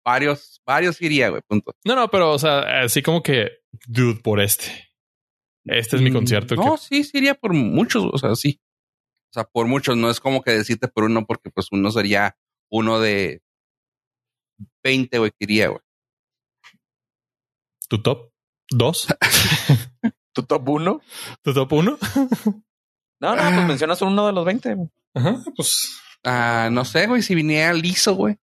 varios, 0.04 0.60
varios 0.66 1.00
iría, 1.02 1.28
güey. 1.30 1.42
Punto. 1.46 1.74
No, 1.84 1.94
no, 1.94 2.08
pero 2.10 2.32
o 2.32 2.38
sea, 2.38 2.82
así 2.82 3.02
como 3.02 3.22
que, 3.22 3.48
dude, 3.86 4.20
por 4.20 4.40
este. 4.40 4.88
Este 5.64 5.96
es 5.96 6.02
mi 6.02 6.10
Mm, 6.10 6.14
concierto. 6.14 6.56
No, 6.56 6.72
que- 6.76 6.78
sí, 6.78 7.04
sí 7.04 7.18
iría 7.18 7.34
por 7.34 7.52
muchos. 7.52 8.04
O 8.12 8.18
sea, 8.18 8.34
sí. 8.34 8.60
O 9.30 9.32
sea, 9.34 9.44
por 9.44 9.66
muchos. 9.66 9.96
No 9.96 10.10
es 10.10 10.18
como 10.20 10.42
que 10.42 10.52
decirte 10.52 10.88
por 10.88 11.04
uno, 11.04 11.26
porque 11.26 11.50
pues 11.50 11.68
uno 11.70 11.90
sería 11.90 12.36
uno 12.70 12.98
de 13.00 13.42
20, 14.82 15.18
güey, 15.18 15.30
que 15.30 15.36
iría, 15.44 15.68
güey. 15.68 15.80
¿Tu 17.88 18.00
top? 18.02 18.32
¿Dos? 18.70 19.06
¿Tu 20.32 20.42
top 20.44 20.68
uno? 20.68 21.00
¿Tu 21.42 21.52
top 21.52 21.72
uno? 21.72 21.98
No, 23.20 23.36
no, 23.36 23.42
pues 23.42 23.66
mencionas 23.66 24.00
uno 24.02 24.26
de 24.26 24.32
los 24.32 24.44
20. 24.44 24.76
Ajá, 25.14 25.42
pues. 25.56 26.00
Ah, 26.24 26.68
no 26.70 26.84
sé, 26.84 27.06
güey, 27.06 27.22
si 27.22 27.34
viniera 27.34 27.72
liso, 27.72 28.14
güey. 28.14 28.36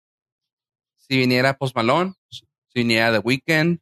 Si 1.10 1.18
viniera 1.18 1.58
Post 1.58 1.76
Malone, 1.76 2.14
si 2.30 2.46
viniera 2.74 3.12
The 3.12 3.20
Weeknd, 3.20 3.80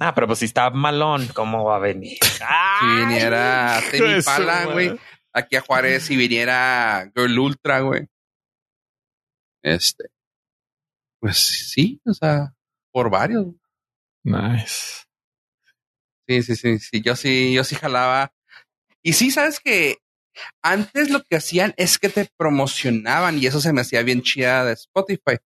Ah, 0.00 0.14
pero 0.14 0.28
pues 0.28 0.38
si 0.38 0.44
está 0.44 0.70
malón, 0.70 1.26
¿cómo 1.34 1.64
va 1.64 1.76
a 1.76 1.80
venir? 1.80 2.18
si 2.80 2.86
viniera 2.86 3.82
Temi 3.90 4.22
Pala, 4.22 4.66
güey. 4.66 4.98
Aquí 5.32 5.56
a 5.56 5.60
Juárez, 5.60 6.04
si 6.04 6.16
viniera 6.16 7.10
Girl 7.14 7.38
Ultra, 7.38 7.80
güey. 7.80 8.06
Este. 9.62 10.10
Pues 11.20 11.36
sí, 11.38 12.00
o 12.06 12.14
sea, 12.14 12.54
por 12.92 13.10
varios. 13.10 13.46
Nice. 14.22 15.04
Sí, 16.28 16.42
sí, 16.42 16.54
sí, 16.54 16.78
sí. 16.78 17.00
Yo 17.02 17.16
sí, 17.16 17.52
yo 17.52 17.64
sí 17.64 17.74
jalaba. 17.74 18.32
Y 19.02 19.14
sí, 19.14 19.30
sabes 19.32 19.58
que 19.58 19.98
antes 20.62 21.10
lo 21.10 21.24
que 21.24 21.36
hacían 21.36 21.74
es 21.76 21.98
que 21.98 22.08
te 22.08 22.28
promocionaban 22.36 23.38
y 23.38 23.46
eso 23.46 23.60
se 23.60 23.72
me 23.72 23.80
hacía 23.80 24.02
bien 24.02 24.22
chida 24.22 24.64
de 24.64 24.74
Spotify. 24.74 25.38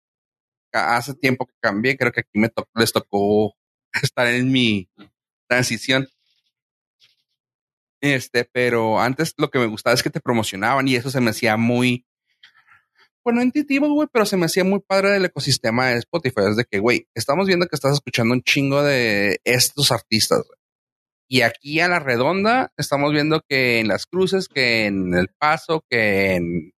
Hace 0.72 1.14
tiempo 1.14 1.46
que 1.46 1.54
cambié, 1.61 1.96
creo 1.96 2.12
que 2.12 2.20
aquí 2.20 2.38
me 2.38 2.48
to- 2.48 2.68
les 2.74 2.92
tocó 2.92 3.54
estar 4.02 4.26
en 4.26 4.50
mi 4.50 4.88
transición. 5.48 6.08
Este, 8.00 8.44
pero 8.44 8.98
antes 9.00 9.35
lo 9.37 9.50
que 9.50 9.58
me 9.61 9.66
gustaba 9.66 9.94
es 9.94 10.02
que 10.02 10.11
te 10.11 10.20
promocionaban 10.20 10.88
y 10.88 10.96
eso 10.96 11.11
se 11.11 11.20
me 11.20 11.30
hacía 11.30 11.56
muy, 11.56 12.04
bueno, 13.24 13.42
intuitivo, 13.42 13.88
güey, 13.92 14.08
pero 14.12 14.26
se 14.26 14.37
me 14.37 14.46
hacía 14.46 14.64
muy 14.64 14.80
padre 14.80 15.11
del 15.11 15.24
ecosistema 15.26 15.88
de 15.88 15.98
Spotify. 15.98 16.40
Es 16.50 16.56
de 16.56 16.64
que, 16.64 16.80
güey, 16.80 17.06
estamos 17.14 17.46
viendo 17.46 17.66
que 17.66 17.76
estás 17.76 17.92
escuchando 17.92 18.35
un 18.35 18.42
chingo 18.42 18.82
de 18.82 19.40
estos 19.44 19.92
artistas, 19.92 20.42
güey. 20.46 20.58
Y 21.28 21.42
aquí 21.42 21.80
a 21.80 21.88
la 21.88 21.98
redonda 22.00 22.72
estamos 22.76 23.12
viendo 23.12 23.40
que 23.48 23.78
en 23.78 23.88
las 23.88 24.04
cruces, 24.06 24.48
que 24.48 24.87
en 24.87 25.14
El 25.14 25.28
Paso, 25.38 25.85
que 25.88 26.35
en 26.35 26.72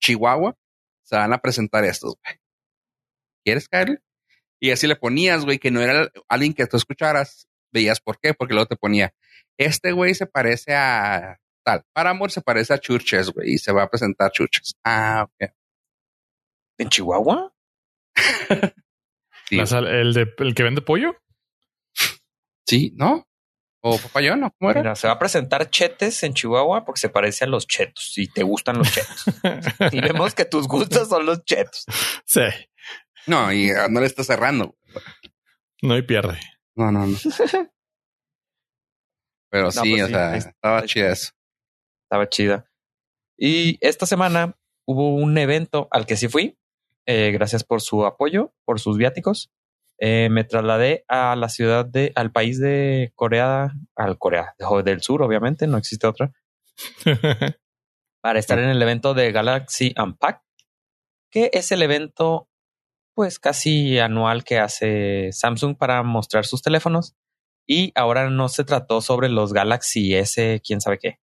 Chihuahua, 0.00 0.56
se 1.02 1.16
van 1.16 1.32
a 1.32 1.38
presentar 1.38 1.84
estos, 1.84 2.14
güey. 2.24 2.38
¿Quieres 3.48 3.66
caerle? 3.66 4.02
Y 4.60 4.72
así 4.72 4.86
le 4.86 4.94
ponías, 4.94 5.46
güey, 5.46 5.58
que 5.58 5.70
no 5.70 5.80
era 5.80 6.10
alguien 6.28 6.52
que 6.52 6.66
tú 6.66 6.76
escucharas. 6.76 7.48
Veías 7.72 7.98
por 7.98 8.20
qué, 8.20 8.34
porque 8.34 8.52
luego 8.52 8.66
te 8.68 8.76
ponía, 8.76 9.14
este 9.58 9.92
güey 9.92 10.14
se 10.14 10.26
parece 10.26 10.74
a 10.74 11.38
tal. 11.64 11.82
Paramore 11.94 12.30
se 12.30 12.42
parece 12.42 12.74
a 12.74 12.78
Churches, 12.78 13.30
güey, 13.30 13.54
y 13.54 13.58
se 13.58 13.72
va 13.72 13.84
a 13.84 13.88
presentar 13.88 14.30
Churches. 14.32 14.74
Ah, 14.84 15.26
ok. 15.26 15.50
¿En 16.78 16.88
Chihuahua? 16.90 17.54
Sí, 19.48 19.56
La 19.56 19.64
sal- 19.64 19.86
el, 19.86 20.12
de, 20.12 20.30
¿El 20.40 20.54
que 20.54 20.62
vende 20.62 20.82
pollo? 20.82 21.16
sí 22.66 22.92
¿no? 22.96 23.26
O 23.80 23.96
papayón, 23.96 24.40
¿no? 24.40 24.52
¿Cómo 24.58 24.70
era? 24.72 24.80
Mira, 24.82 24.94
se 24.94 25.06
va 25.06 25.14
a 25.14 25.18
presentar 25.18 25.70
Chetes 25.70 26.22
en 26.22 26.34
Chihuahua 26.34 26.84
porque 26.84 27.00
se 27.00 27.08
parece 27.08 27.44
a 27.44 27.48
los 27.48 27.66
chetos 27.66 28.12
y 28.18 28.26
te 28.28 28.42
gustan 28.42 28.76
los 28.76 28.92
chetos. 28.92 29.24
y 29.92 30.00
vemos 30.02 30.34
que 30.34 30.44
tus 30.44 30.68
gustos 30.68 31.08
son 31.08 31.24
los 31.24 31.42
chetos. 31.46 31.86
sí. 32.26 32.42
No, 33.28 33.52
y 33.52 33.70
no 33.90 34.00
le 34.00 34.06
está 34.06 34.24
cerrando. 34.24 34.76
No 35.82 35.94
hay 35.94 36.02
pierde. 36.02 36.38
No, 36.74 36.90
no, 36.90 37.06
no. 37.06 37.16
Pero 39.50 39.64
No, 39.64 39.70
sí, 39.70 39.90
pues 39.90 40.02
o 40.02 40.06
sí, 40.06 40.12
sea, 40.12 40.36
estaba 40.36 40.82
chida 40.84 41.12
eso. 41.12 41.32
Estaba 42.04 42.28
chida. 42.28 42.70
Y 43.36 43.78
esta 43.80 44.06
semana 44.06 44.56
hubo 44.86 45.14
un 45.14 45.38
evento 45.38 45.88
al 45.90 46.06
que 46.06 46.16
sí 46.16 46.28
fui. 46.28 46.58
Eh, 47.06 47.30
gracias 47.32 47.64
por 47.64 47.80
su 47.80 48.04
apoyo, 48.04 48.52
por 48.64 48.80
sus 48.80 48.98
viáticos. 48.98 49.50
Eh, 50.00 50.28
me 50.30 50.44
trasladé 50.44 51.04
a 51.08 51.34
la 51.36 51.48
ciudad 51.48 51.84
de, 51.84 52.12
al 52.14 52.30
país 52.30 52.60
de 52.60 53.12
Corea, 53.16 53.72
al 53.96 54.18
Corea 54.18 54.54
del 54.84 55.02
Sur, 55.02 55.22
obviamente, 55.22 55.66
no 55.66 55.76
existe 55.76 56.06
otra, 56.06 56.32
para 58.22 58.38
estar 58.38 58.60
en 58.60 58.68
el 58.68 58.80
evento 58.80 59.14
de 59.14 59.32
Galaxy 59.32 59.94
Unpacked, 60.00 60.46
que 61.32 61.50
es 61.52 61.72
el 61.72 61.82
evento, 61.82 62.47
pues 63.18 63.40
casi 63.40 63.98
anual 63.98 64.44
que 64.44 64.60
hace 64.60 65.30
Samsung 65.32 65.76
para 65.76 66.04
mostrar 66.04 66.46
sus 66.46 66.62
teléfonos. 66.62 67.16
Y 67.66 67.90
ahora 67.96 68.30
no 68.30 68.48
se 68.48 68.62
trató 68.62 69.00
sobre 69.00 69.28
los 69.28 69.52
Galaxy 69.52 70.14
S, 70.14 70.62
quién 70.64 70.80
sabe 70.80 71.00
qué. 71.00 71.18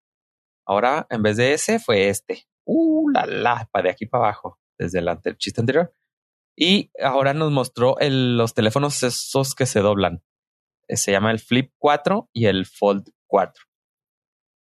Ahora, 0.67 1.07
en 1.09 1.23
vez 1.23 1.37
de 1.37 1.53
ese, 1.53 1.79
fue 1.79 2.09
este. 2.09 2.49
Uh, 2.67 3.11
la 3.11 3.27
la, 3.27 3.71
de 3.81 3.91
aquí 3.91 4.07
para 4.07 4.25
abajo, 4.25 4.59
desde 4.77 4.99
el, 4.99 5.07
ante- 5.09 5.37
chiste 5.37 5.61
anterior. 5.61 5.95
Y 6.59 6.91
ahora 7.01 7.33
nos 7.33 7.53
mostró 7.53 7.95
los 8.01 8.55
teléfonos 8.55 9.01
esos 9.05 9.55
que 9.55 9.67
se 9.67 9.79
doblan. 9.79 10.25
Eh, 10.89 10.97
Se 10.97 11.13
llama 11.13 11.31
el 11.31 11.39
Flip 11.39 11.73
4 11.79 12.29
y 12.33 12.47
el 12.47 12.67
Fold 12.67 13.09
4. 13.29 13.63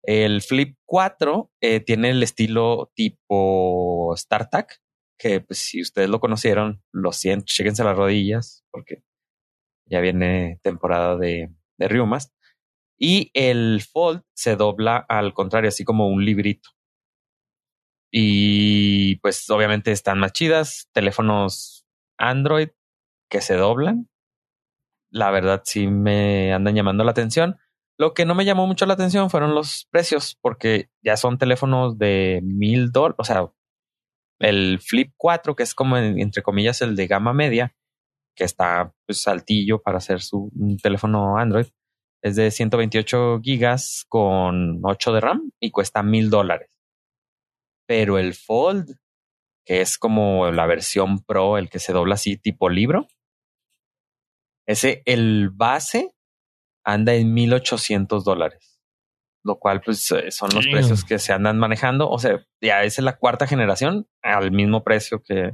El 0.04 0.42
Flip 0.42 0.76
4 0.86 1.50
eh, 1.62 1.80
tiene 1.80 2.10
el 2.10 2.24
estilo 2.24 2.92
tipo 2.94 4.14
StarTAC, 4.18 4.82
que 5.22 5.40
pues, 5.40 5.60
si 5.60 5.82
ustedes 5.82 6.10
lo 6.10 6.20
conocieron, 6.20 6.82
lo 6.92 7.12
siento, 7.12 7.46
chéquense 7.48 7.84
las 7.84 7.96
rodillas, 7.96 8.66
porque 8.72 9.04
ya 9.86 10.00
viene 10.00 10.60
temporada 10.64 11.16
de, 11.16 11.54
de 11.78 11.88
riumas. 11.88 12.34
Y 12.98 13.30
el 13.36 13.82
Fold 13.82 14.24
se 14.34 14.56
dobla 14.56 14.98
al 14.98 15.34
contrario, 15.34 15.68
así 15.68 15.84
como 15.86 16.08
un 16.08 16.26
librito. 16.26 16.70
Y 18.12 19.18
pues 19.18 19.50
obviamente 19.50 19.92
están 19.92 20.20
más 20.20 20.34
chidas. 20.34 20.90
Teléfonos 20.92 21.86
Android 22.18 22.70
que 23.30 23.42
se 23.42 23.56
doblan. 23.56 24.10
La 25.12 25.30
verdad 25.30 25.62
sí 25.66 25.88
me 25.88 26.52
andan 26.54 26.76
llamando 26.76 27.04
la 27.04 27.12
atención. 27.12 27.58
Lo 27.98 28.14
que 28.14 28.26
no 28.26 28.34
me 28.34 28.46
llamó 28.46 28.66
mucho 28.66 28.86
la 28.88 28.96
atención 28.96 29.30
fueron 29.30 29.54
los 29.54 29.88
precios, 29.92 30.38
porque 30.42 30.90
ya 31.04 31.16
son 31.16 31.38
teléfonos 31.38 31.98
de 32.00 32.42
mil 32.44 32.92
dólares. 32.92 33.16
O 33.20 33.24
sea, 33.24 33.52
el 34.42 34.80
Flip 34.80 35.14
4, 35.18 35.56
que 35.56 35.64
es 35.64 35.74
como 35.74 35.98
entre 35.98 36.44
comillas 36.44 36.82
el 36.82 36.96
de 36.96 37.08
gama 37.08 37.34
media, 37.34 37.76
que 38.36 38.44
está 38.44 38.94
pues 39.06 39.28
altillo 39.28 39.82
para 39.82 39.98
hacer 39.98 40.22
su 40.22 40.52
teléfono 40.82 41.38
Android, 41.38 41.68
Es 42.24 42.36
de 42.36 42.52
128 42.52 43.42
gigas 43.44 44.06
con 44.08 44.80
8 44.84 45.14
de 45.14 45.22
RAM 45.22 45.52
y 45.60 45.72
cuesta 45.72 46.04
mil 46.04 46.30
dólares. 46.30 46.70
Pero 47.88 48.20
el 48.20 48.34
Fold, 48.36 48.98
que 49.66 49.82
es 49.82 49.98
como 49.98 50.52
la 50.52 50.66
versión 50.66 51.24
Pro, 51.24 51.58
el 51.58 51.70
que 51.70 51.80
se 51.80 51.94
dobla 51.94 52.16
así 52.16 52.38
tipo 52.38 52.70
libro, 52.70 53.08
ese, 54.68 55.02
el 55.06 55.50
base 55.50 56.14
anda 56.86 57.14
en 57.16 57.34
1800 57.34 58.24
dólares. 58.24 58.71
Lo 59.44 59.58
cual, 59.58 59.82
pues, 59.82 60.12
eh, 60.12 60.30
son 60.30 60.50
los 60.54 60.68
precios 60.68 61.04
que 61.04 61.18
se 61.18 61.34
andan 61.34 61.58
manejando. 61.58 62.10
O 62.10 62.20
sea, 62.20 62.46
ya 62.62 62.84
es 62.84 63.00
la 63.00 63.18
cuarta 63.18 63.48
generación 63.48 64.08
al 64.22 64.52
mismo 64.52 64.84
precio 64.84 65.24
que, 65.24 65.54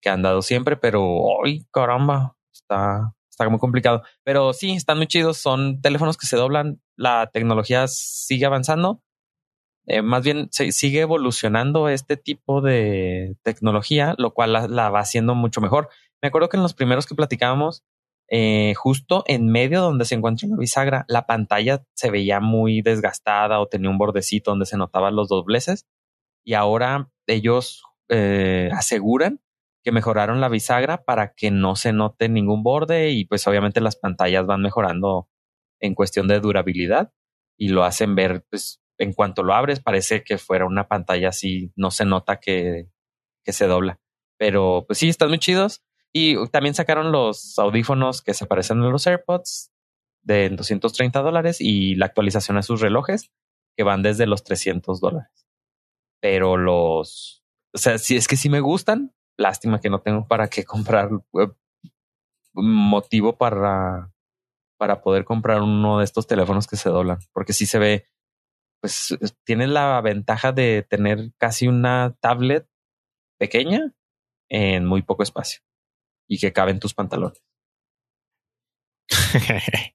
que 0.00 0.08
han 0.08 0.22
dado 0.22 0.42
siempre, 0.42 0.76
pero 0.76 1.44
¡ay, 1.44 1.66
caramba! 1.70 2.36
Está, 2.52 3.14
está 3.30 3.48
muy 3.50 3.58
complicado. 3.58 4.02
Pero 4.24 4.52
sí, 4.54 4.72
están 4.72 4.96
muy 4.96 5.06
chidos. 5.06 5.36
Son 5.36 5.80
teléfonos 5.82 6.16
que 6.16 6.26
se 6.26 6.36
doblan. 6.36 6.80
La 6.96 7.28
tecnología 7.30 7.86
sigue 7.86 8.46
avanzando. 8.46 9.02
Eh, 9.86 10.02
más 10.02 10.24
bien 10.24 10.48
se 10.50 10.72
sigue 10.72 11.00
evolucionando 11.00 11.88
este 11.88 12.16
tipo 12.16 12.60
de 12.60 13.36
tecnología, 13.42 14.14
lo 14.18 14.32
cual 14.32 14.52
la, 14.52 14.66
la 14.66 14.90
va 14.90 15.00
haciendo 15.00 15.34
mucho 15.34 15.60
mejor. 15.60 15.90
Me 16.22 16.28
acuerdo 16.28 16.48
que 16.48 16.56
en 16.56 16.62
los 16.62 16.74
primeros 16.74 17.06
que 17.06 17.14
platicábamos, 17.14 17.84
eh, 18.28 18.74
justo 18.74 19.22
en 19.26 19.50
medio 19.50 19.80
donde 19.80 20.04
se 20.04 20.14
encuentra 20.16 20.48
la 20.48 20.56
bisagra, 20.56 21.04
la 21.08 21.26
pantalla 21.26 21.84
se 21.94 22.10
veía 22.10 22.40
muy 22.40 22.82
desgastada 22.82 23.60
o 23.60 23.68
tenía 23.68 23.90
un 23.90 23.98
bordecito 23.98 24.50
donde 24.50 24.66
se 24.66 24.76
notaban 24.76 25.16
los 25.16 25.28
dobleces. 25.28 25.86
Y 26.44 26.54
ahora 26.54 27.10
ellos 27.26 27.82
eh, 28.08 28.70
aseguran 28.72 29.40
que 29.84 29.92
mejoraron 29.92 30.40
la 30.40 30.48
bisagra 30.48 31.04
para 31.04 31.34
que 31.34 31.50
no 31.50 31.76
se 31.76 31.92
note 31.92 32.28
ningún 32.28 32.62
borde 32.64 33.10
y 33.10 33.24
pues 33.24 33.46
obviamente 33.46 33.80
las 33.80 33.96
pantallas 33.96 34.46
van 34.46 34.62
mejorando 34.62 35.28
en 35.80 35.94
cuestión 35.94 36.26
de 36.26 36.40
durabilidad 36.40 37.12
y 37.56 37.68
lo 37.68 37.84
hacen 37.84 38.16
ver 38.16 38.44
pues 38.50 38.80
en 38.98 39.12
cuanto 39.12 39.42
lo 39.42 39.54
abres 39.54 39.80
parece 39.80 40.24
que 40.24 40.38
fuera 40.38 40.66
una 40.66 40.88
pantalla 40.88 41.28
así, 41.28 41.72
no 41.76 41.90
se 41.90 42.04
nota 42.04 42.40
que, 42.40 42.88
que 43.44 43.52
se 43.52 43.66
dobla. 43.66 44.00
Pero 44.38 44.84
pues 44.86 44.98
sí, 44.98 45.08
están 45.08 45.28
muy 45.28 45.38
chidos. 45.38 45.82
Y 46.18 46.34
también 46.48 46.74
sacaron 46.74 47.12
los 47.12 47.58
audífonos 47.58 48.22
que 48.22 48.32
se 48.32 48.46
parecen 48.46 48.80
a 48.80 48.88
los 48.88 49.06
AirPods 49.06 49.70
de 50.22 50.48
230 50.48 51.20
dólares 51.20 51.60
y 51.60 51.94
la 51.94 52.06
actualización 52.06 52.56
a 52.56 52.62
sus 52.62 52.80
relojes 52.80 53.30
que 53.76 53.82
van 53.82 54.02
desde 54.02 54.24
los 54.24 54.42
300 54.42 54.98
dólares. 54.98 55.46
Pero 56.22 56.56
los, 56.56 57.44
o 57.74 57.76
sea, 57.76 57.98
si 57.98 58.16
es 58.16 58.28
que 58.28 58.38
sí 58.38 58.48
me 58.48 58.60
gustan, 58.60 59.14
lástima 59.36 59.78
que 59.78 59.90
no 59.90 60.00
tengo 60.00 60.26
para 60.26 60.48
qué 60.48 60.64
comprar 60.64 61.10
eh, 61.34 61.48
motivo 62.54 63.36
para, 63.36 64.10
para 64.78 65.02
poder 65.02 65.26
comprar 65.26 65.60
uno 65.60 65.98
de 65.98 66.04
estos 66.06 66.26
teléfonos 66.26 66.66
que 66.66 66.76
se 66.76 66.88
doblan, 66.88 67.18
porque 67.34 67.52
sí 67.52 67.66
se 67.66 67.78
ve, 67.78 68.06
pues 68.80 69.18
tiene 69.44 69.66
la 69.66 70.00
ventaja 70.00 70.52
de 70.52 70.82
tener 70.82 71.34
casi 71.36 71.68
una 71.68 72.16
tablet 72.20 72.66
pequeña 73.38 73.92
en 74.48 74.86
muy 74.86 75.02
poco 75.02 75.22
espacio 75.22 75.65
y 76.28 76.38
que 76.38 76.52
cabe 76.52 76.72
en 76.72 76.80
tus 76.80 76.94
pantalones. 76.94 77.42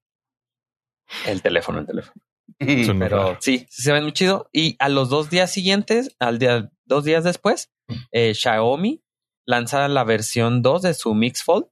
El 1.25 1.41
teléfono, 1.41 1.79
el 1.79 1.85
teléfono. 1.85 2.21
Pero 2.57 3.37
sí 3.39 3.65
se 3.69 3.91
ven 3.91 4.03
muy 4.03 4.13
chido. 4.13 4.49
Y 4.53 4.75
a 4.79 4.87
los 4.89 5.09
dos 5.09 5.29
días 5.29 5.51
siguientes, 5.51 6.15
al 6.19 6.39
día, 6.39 6.71
dos 6.85 7.03
días 7.03 7.23
después, 7.23 7.71
eh, 8.11 8.33
Xiaomi 8.33 9.03
lanza 9.45 9.87
la 9.87 10.03
versión 10.03 10.61
2 10.61 10.81
de 10.83 10.93
su 10.93 11.13
Mix 11.13 11.43
Fold, 11.43 11.65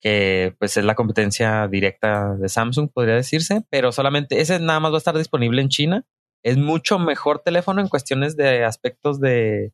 que 0.00 0.54
pues 0.58 0.76
es 0.76 0.84
la 0.84 0.94
competencia 0.94 1.66
directa 1.68 2.34
de 2.36 2.48
Samsung, 2.48 2.90
podría 2.92 3.14
decirse, 3.14 3.64
pero 3.70 3.92
solamente 3.92 4.40
ese 4.40 4.60
nada 4.60 4.80
más 4.80 4.92
va 4.92 4.96
a 4.96 4.98
estar 4.98 5.16
disponible 5.16 5.62
en 5.62 5.68
China. 5.68 6.06
Es 6.44 6.56
mucho 6.58 6.98
mejor 6.98 7.40
teléfono 7.40 7.80
en 7.80 7.88
cuestiones 7.88 8.36
de 8.36 8.64
aspectos 8.64 9.20
de, 9.20 9.72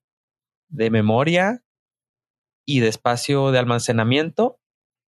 de 0.68 0.90
memoria 0.90 1.61
y 2.64 2.80
de 2.80 2.88
espacio 2.88 3.50
de 3.50 3.58
almacenamiento 3.58 4.58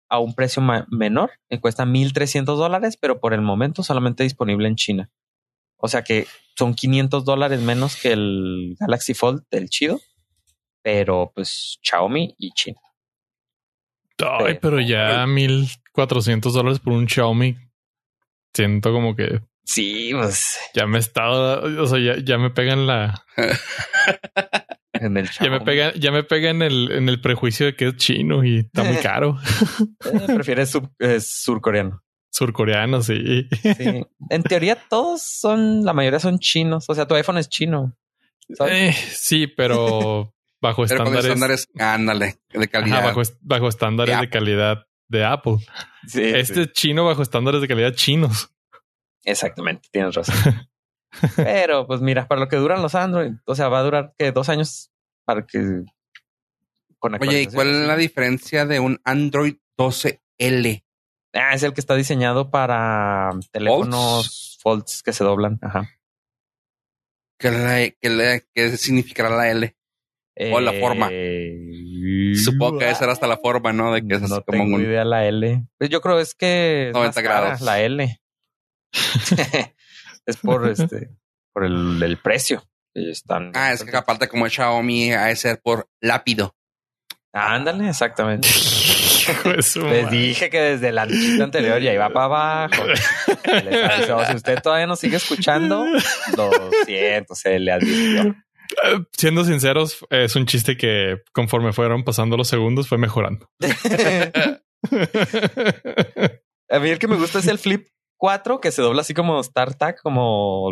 a 0.08 0.18
un 0.18 0.34
precio 0.34 0.62
menor, 0.90 1.32
que 1.48 1.60
cuesta 1.60 1.84
1.300 1.84 2.44
dólares, 2.56 2.96
pero 3.00 3.20
por 3.20 3.34
el 3.34 3.40
momento 3.40 3.82
solamente 3.82 4.22
disponible 4.22 4.68
en 4.68 4.76
China. 4.76 5.10
O 5.76 5.88
sea 5.88 6.02
que 6.02 6.26
son 6.56 6.74
500 6.74 7.24
dólares 7.24 7.60
menos 7.60 8.00
que 8.00 8.12
el 8.12 8.76
Galaxy 8.78 9.14
Fold 9.14 9.44
del 9.50 9.68
chido, 9.68 10.00
pero 10.82 11.32
pues 11.34 11.78
Xiaomi 11.82 12.34
y 12.38 12.50
China. 12.52 12.80
Ay, 14.18 14.58
pero 14.60 14.80
ya 14.80 15.26
1400 15.26 16.54
dólares 16.54 16.78
por 16.78 16.92
un 16.92 17.08
Xiaomi. 17.08 17.56
Siento 18.52 18.92
como 18.92 19.16
que 19.16 19.40
Sí, 19.64 20.10
pues 20.12 20.58
ya 20.74 20.86
me 20.86 20.98
está, 20.98 21.30
o 21.30 21.86
sea, 21.86 21.98
ya, 21.98 22.22
ya 22.22 22.36
me 22.36 22.50
pegan 22.50 22.86
la, 22.86 23.24
en 25.04 25.16
el 25.16 25.28
ya 25.30 25.50
me 25.50 25.60
pega, 25.60 25.92
ya 25.94 26.10
me 26.12 26.22
pega 26.24 26.50
en 26.50 26.62
el, 26.62 26.90
en 26.92 27.08
el 27.08 27.20
prejuicio 27.20 27.66
de 27.66 27.76
que 27.76 27.88
es 27.88 27.96
chino 27.96 28.44
y 28.44 28.58
está 28.58 28.84
muy 28.84 28.96
caro. 29.02 29.38
Eh, 30.12 30.20
prefieres 30.34 30.70
sub- 30.70 30.90
eh, 30.98 31.20
surcoreano. 31.20 32.02
Surcoreano, 32.30 33.00
sí. 33.02 33.46
Sí. 33.62 34.04
En 34.30 34.42
teoría 34.42 34.76
todos 34.88 35.22
son, 35.22 35.84
la 35.84 35.92
mayoría 35.92 36.18
son 36.18 36.38
chinos. 36.38 36.84
O 36.88 36.94
sea, 36.94 37.06
tu 37.06 37.14
iPhone 37.14 37.38
es 37.38 37.48
chino. 37.48 37.96
Eh, 38.68 38.92
sí, 38.92 39.46
pero 39.46 40.34
bajo 40.60 40.84
Pero 40.86 41.04
con 41.04 41.14
estándares, 41.16 41.24
estándares, 41.26 41.68
ándale, 41.78 42.36
de 42.52 42.68
calidad. 42.68 42.98
ajá, 42.98 43.06
bajo, 43.08 43.22
bajo 43.40 43.68
estándares 43.68 44.16
De 44.16 44.20
de 44.22 44.30
calidad 44.30 44.86
de 45.08 45.24
Apple. 45.24 45.56
Sí, 46.06 46.22
Este 46.24 46.54
sí. 46.54 46.60
es 46.62 46.72
chino 46.72 47.04
bajo 47.04 47.22
estándares 47.22 47.60
de 47.60 47.68
calidad 47.68 47.94
chinos. 47.94 48.50
Exactamente, 49.24 49.88
tienes 49.92 50.14
razón. 50.14 50.34
Pero 51.36 51.86
pues 51.86 52.00
mira, 52.00 52.26
para 52.26 52.40
lo 52.40 52.48
que 52.48 52.56
duran 52.56 52.82
los 52.82 52.94
Android, 52.96 53.32
o 53.44 53.54
sea, 53.54 53.68
va 53.68 53.78
a 53.78 53.82
durar 53.84 54.14
que 54.18 54.32
dos 54.32 54.48
años 54.48 54.90
para 55.24 55.46
que 55.46 55.82
Oye, 57.20 57.42
¿y 57.42 57.46
cuál 57.46 57.68
es 57.68 57.86
la 57.86 57.96
diferencia 57.96 58.64
de 58.64 58.80
un 58.80 58.98
Android 59.04 59.56
12L? 59.76 60.84
Ah, 61.34 61.52
es 61.54 61.62
el 61.62 61.74
que 61.74 61.80
está 61.80 61.94
diseñado 61.96 62.50
para 62.50 63.30
teléfonos 63.52 64.58
folds 64.62 65.02
que 65.02 65.12
se 65.12 65.22
doblan. 65.24 65.58
Ajá. 65.60 65.90
¿Qué, 67.38 67.50
la- 67.50 67.90
qué 68.00 68.08
la- 68.08 68.40
qué 68.54 68.76
significará 68.78 69.28
la 69.28 69.50
L? 69.50 69.76
O 70.52 70.60
la 70.60 70.72
forma. 70.72 71.08
Eh, 71.12 72.32
Supongo 72.42 72.78
que 72.78 72.90
esa 72.90 73.04
era 73.04 73.12
hasta 73.12 73.26
la 73.26 73.36
forma, 73.36 73.72
¿no? 73.72 73.92
De 73.92 74.04
que 74.06 74.14
es 74.14 74.22
no 74.22 74.28
como 74.42 74.64
tengo 74.64 74.76
un... 74.76 74.82
idea 74.82 75.04
la 75.04 75.26
L. 75.26 75.64
Pues 75.78 75.90
yo 75.90 76.00
creo 76.00 76.18
es 76.18 76.34
que 76.34 76.88
es 76.88 76.94
90 76.94 77.20
más 77.20 77.28
cara, 77.28 77.40
grados. 77.40 77.60
la 77.60 77.80
L. 77.80 78.20
es 80.26 80.36
por 80.38 80.68
este, 80.68 81.10
por 81.52 81.64
el, 81.64 82.02
el 82.02 82.16
precio. 82.18 82.64
Están 82.94 83.52
Ah, 83.54 83.72
es 83.72 83.82
que 83.84 83.96
aparte 83.96 84.28
como 84.28 84.46
es 84.46 84.52
Xiaomi, 84.52 85.12
ha 85.12 85.26
de 85.26 85.36
ser 85.36 85.60
por 85.60 85.88
lápido. 86.00 86.54
Ándale, 87.32 87.88
exactamente. 87.88 88.48
Les 89.56 90.10
dije 90.10 90.50
que 90.50 90.60
desde 90.60 90.92
la 90.92 91.06
nochita 91.06 91.44
anterior 91.44 91.80
ya 91.80 91.92
iba 91.92 92.08
para 92.10 92.26
abajo. 92.26 92.84
Les 93.64 93.90
aviso, 93.90 94.24
si 94.26 94.36
usted 94.36 94.62
todavía 94.62 94.86
no 94.86 94.94
sigue 94.96 95.16
escuchando, 95.16 95.84
lo 96.36 96.50
siento, 96.84 97.34
se 97.34 97.58
le 97.58 97.72
advirtió. 97.72 98.36
Siendo 99.16 99.44
sinceros, 99.44 100.04
es 100.10 100.36
un 100.36 100.46
chiste 100.46 100.76
que 100.76 101.22
conforme 101.32 101.72
fueron 101.72 102.04
pasando 102.04 102.36
los 102.36 102.48
segundos 102.48 102.88
fue 102.88 102.98
mejorando. 102.98 103.48
A 106.70 106.78
mí 106.78 106.90
el 106.90 106.98
que 106.98 107.08
me 107.08 107.16
gusta 107.16 107.38
es 107.38 107.46
el 107.46 107.58
Flip 107.58 107.86
4, 108.16 108.60
que 108.60 108.72
se 108.72 108.82
dobla 108.82 109.02
así 109.02 109.14
como 109.14 109.42
StarTag, 109.42 110.00
como 110.02 110.70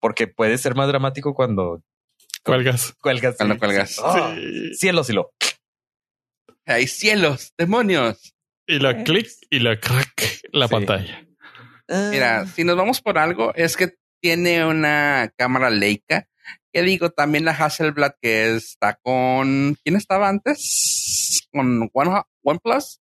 porque 0.00 0.26
puede 0.26 0.58
ser 0.58 0.74
más 0.74 0.88
dramático 0.88 1.34
cuando 1.34 1.82
Cuelgas. 2.44 2.94
cuelgas. 3.00 3.36
Cuando 3.36 3.54
sí, 3.54 3.58
cuelgas. 3.58 4.00
Ah, 4.02 4.34
Sí. 4.36 4.74
Cielos 4.74 5.10
y 5.10 5.12
lo. 5.14 5.32
¡Hay 6.66 6.86
cielos! 6.86 7.52
¡Demonios! 7.56 8.34
Y 8.66 8.78
lo 8.78 8.94
clic 9.04 9.28
y 9.50 9.58
lo 9.60 9.78
crack 9.80 10.42
la 10.52 10.68
Sí. 10.68 10.72
pantalla. 10.74 11.26
Mira, 11.88 12.46
si 12.46 12.64
nos 12.64 12.76
vamos 12.76 13.00
por 13.00 13.16
algo, 13.18 13.54
es 13.54 13.76
que 13.76 13.94
tiene 14.20 14.64
una 14.66 15.32
cámara 15.36 15.70
Leica. 15.70 16.28
Que 16.70 16.82
digo, 16.82 17.08
también 17.10 17.46
la 17.46 17.52
Hasselblad 17.52 18.12
que 18.20 18.54
está 18.56 18.98
con... 19.02 19.74
¿Quién 19.82 19.96
estaba 19.96 20.28
antes? 20.28 21.48
Con 21.50 21.88
One, 21.94 22.22
OnePlus. 22.42 23.00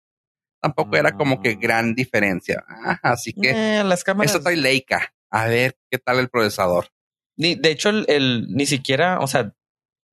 Tampoco 0.62 0.96
era 0.96 1.12
como 1.16 1.42
que 1.42 1.56
Mm. 1.56 1.60
gran 1.60 1.94
diferencia. 1.96 2.64
Así 3.02 3.32
que 3.32 3.50
Eh, 3.80 3.84
las 3.84 4.04
cámaras. 4.04 4.32
eso 4.32 4.40
trae 4.42 4.56
Leica. 4.56 5.12
A 5.36 5.46
ver 5.48 5.76
qué 5.90 5.98
tal 5.98 6.18
el 6.18 6.28
procesador. 6.28 6.88
Ni, 7.36 7.54
de 7.54 7.70
hecho, 7.70 7.90
el, 7.90 8.04
el- 8.08 8.48
ni 8.48 8.66
siquiera, 8.66 9.18
o 9.20 9.26
sea, 9.26 9.52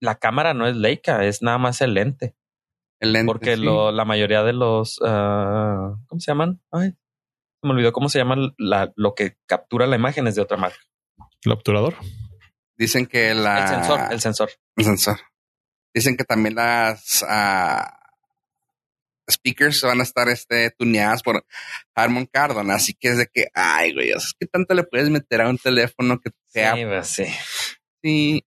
la 0.02 0.16
cámara 0.16 0.54
no 0.54 0.68
es 0.68 0.76
Leica, 0.76 1.24
es 1.26 1.42
nada 1.42 1.58
más 1.58 1.80
el 1.82 1.94
lente. 1.94 2.36
El 3.00 3.14
lente, 3.14 3.28
Porque 3.28 3.56
sí. 3.56 3.62
lo, 3.64 3.92
la 3.92 4.06
mayoría 4.06 4.44
de 4.44 4.54
los, 4.54 5.00
ah, 5.06 5.96
¿cómo 6.08 6.20
se 6.20 6.32
llaman? 6.32 6.62
Ay, 6.72 6.90
se 6.92 7.68
me 7.68 7.72
olvidó 7.72 7.94
cómo 7.94 8.10
se 8.10 8.20
llama 8.20 8.36
la, 8.58 8.92
lo 8.96 9.14
que 9.16 9.38
captura 9.46 9.88
la 9.88 9.96
imagen 9.96 10.28
es 10.28 10.36
de 10.36 10.42
otra 10.42 10.58
marca. 10.58 10.78
El 11.46 11.52
obturador. 11.54 11.96
Dicen 12.78 13.06
que 13.06 13.34
la... 13.34 13.62
El 13.64 13.68
sensor, 13.70 14.00
el 14.12 14.20
sensor. 14.22 14.50
el 14.78 14.84
sensor. 14.86 15.20
Dicen 15.94 16.18
que 16.18 16.24
también 16.26 16.56
las... 16.56 17.24
ah, 17.28 18.00
speakers 19.32 19.82
van 19.82 20.00
a 20.00 20.04
estar 20.04 20.28
este, 20.30 20.72
tuneadas 20.72 21.24
por 21.24 21.46
Harmon 21.96 22.26
Kardon. 22.26 22.72
Así 22.72 22.94
que 22.94 23.10
es 23.10 23.18
de 23.18 23.28
que, 23.32 23.48
ay, 23.54 23.94
güey, 23.94 24.12
¿qué 24.40 24.46
tanto 24.48 24.74
le 24.74 24.84
puedes 24.84 25.10
meter 25.10 25.42
a 25.42 25.50
un 25.50 25.58
teléfono 25.58 26.20
que 26.20 26.32
sea? 26.48 26.76
Sí, 26.76 26.86
pues, 26.86 27.08
sí. 27.08 27.26
Sí. 28.04 28.46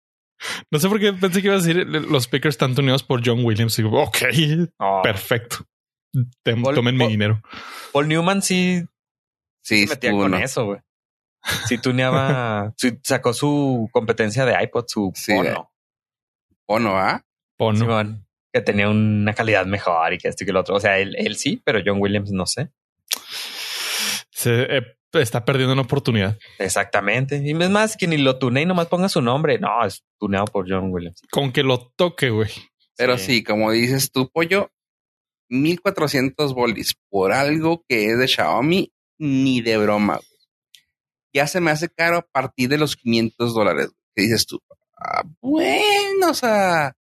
No 0.70 0.78
sé 0.78 0.88
por 0.88 1.00
qué 1.00 1.12
pensé 1.12 1.40
que 1.40 1.46
iba 1.46 1.56
a 1.56 1.60
decir 1.60 1.76
los 1.86 2.24
speakers 2.24 2.54
están 2.54 2.74
tuneados 2.74 3.02
por 3.02 3.22
John 3.24 3.44
Williams. 3.44 3.78
Y 3.78 3.82
digo, 3.82 4.02
ok, 4.02 4.18
Oh, 4.78 5.00
perfecto. 5.02 5.58
Paul- 6.44 6.74
tomen 6.74 6.96
mi 6.96 7.08
dinero. 7.08 7.40
Paul 7.92 8.08
Newman 8.08 8.42
sí 8.42 8.84
Sí, 9.62 9.86
se 9.86 9.94
metía 9.94 10.12
con 10.12 10.30
¿no? 10.32 10.36
eso, 10.38 10.66
güey. 10.66 10.80
Sí 11.68 11.78
tuneaba, 11.78 12.72
sí 12.76 12.98
sacó 13.02 13.32
su 13.32 13.88
competencia 13.92 14.44
de 14.44 14.62
iPod, 14.62 14.84
su 14.88 15.12
Sí, 15.14 15.32
Pono, 15.34 15.70
¿O 16.66 16.78
no, 16.78 16.96
ah? 16.98 17.22
Pono. 17.56 17.78
Simón, 17.78 18.23
que 18.54 18.60
tenía 18.60 18.88
una 18.88 19.34
calidad 19.34 19.66
mejor 19.66 20.12
y 20.14 20.18
que 20.18 20.28
esto 20.28 20.44
y 20.44 20.46
que 20.46 20.52
lo 20.52 20.60
otro. 20.60 20.76
O 20.76 20.80
sea, 20.80 20.96
él, 21.00 21.16
él 21.18 21.34
sí, 21.34 21.60
pero 21.64 21.80
John 21.84 22.00
Williams 22.00 22.30
no 22.30 22.46
sé. 22.46 22.68
Se 24.30 24.76
eh, 24.78 24.82
está 25.12 25.44
perdiendo 25.44 25.72
una 25.72 25.82
oportunidad. 25.82 26.38
Exactamente. 26.60 27.42
Y 27.44 27.50
es 27.50 27.70
más, 27.70 27.96
que 27.96 28.06
ni 28.06 28.16
lo 28.16 28.38
tune 28.38 28.62
y 28.62 28.66
nomás 28.66 28.86
ponga 28.86 29.08
su 29.08 29.20
nombre. 29.20 29.58
No, 29.58 29.84
es 29.84 30.04
tuneado 30.20 30.46
por 30.46 30.70
John 30.70 30.92
Williams. 30.92 31.20
Con 31.32 31.52
que 31.52 31.64
lo 31.64 31.92
toque, 31.96 32.30
güey. 32.30 32.48
Pero 32.96 33.18
Sí. 33.18 33.24
sí. 33.38 33.42
como 33.44 33.72
dices 33.72 34.12
tú, 34.12 34.30
pollo, 34.30 34.70
1400 35.48 36.54
bolis 36.54 36.94
por 37.10 37.32
algo 37.32 37.84
que 37.88 38.06
es 38.10 38.18
de 38.18 38.28
Xiaomi, 38.28 38.92
ni 39.18 39.62
de 39.62 39.78
broma. 39.78 40.14
güey. 40.14 40.28
Ya 41.32 41.48
se 41.48 41.60
me 41.60 41.72
hace 41.72 41.88
caro 41.88 42.18
a 42.18 42.22
partir 42.22 42.68
de 42.68 42.78
los 42.78 42.94
500 42.94 43.52
dólares. 43.52 43.86
güey. 43.86 43.98
¿Qué 44.14 44.22
dices 44.22 44.46
tú? 44.46 44.60
Ah, 44.96 45.24
bueno, 45.40 46.30
o 46.30 46.34
sea, 46.34 46.94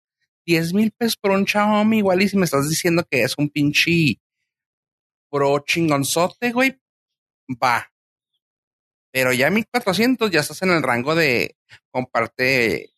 10 0.45 0.73
mil 0.73 0.91
pesos 0.91 1.17
por 1.17 1.31
un 1.31 1.45
Xiaomi, 1.47 1.99
igual 1.99 2.21
y 2.21 2.29
si 2.29 2.37
me 2.37 2.45
estás 2.45 2.69
diciendo 2.69 3.03
que 3.09 3.23
es 3.23 3.35
un 3.37 3.49
pinche 3.49 4.19
pro 5.31 5.59
chingonzote, 5.59 6.51
güey, 6.51 6.79
va. 7.61 7.89
Pero 9.11 9.31
ya 9.33 9.49
1400 9.49 10.31
ya 10.31 10.39
estás 10.39 10.61
en 10.63 10.71
el 10.71 10.81
rango 10.83 11.13
de 11.15 11.55
comparte, 11.91 12.93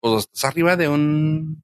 pues 0.00 0.24
estás 0.24 0.44
arriba 0.44 0.76
de 0.76 0.88
un, 0.88 1.62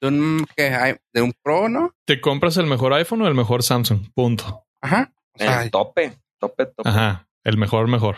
de 0.00 0.08
un. 0.08 0.46
De 0.56 1.22
un 1.22 1.32
pro, 1.42 1.68
¿no? 1.68 1.94
Te 2.06 2.20
compras 2.20 2.56
el 2.56 2.66
mejor 2.66 2.94
iPhone 2.94 3.22
o 3.22 3.28
el 3.28 3.34
mejor 3.34 3.62
Samsung. 3.62 4.12
Punto. 4.14 4.64
Ajá. 4.80 5.12
O 5.34 5.38
sea, 5.38 5.62
El 5.62 5.70
tope, 5.70 6.18
tope, 6.38 6.66
tope. 6.66 6.88
Ajá. 6.88 7.28
El 7.44 7.56
mejor, 7.58 7.88
mejor. 7.88 8.16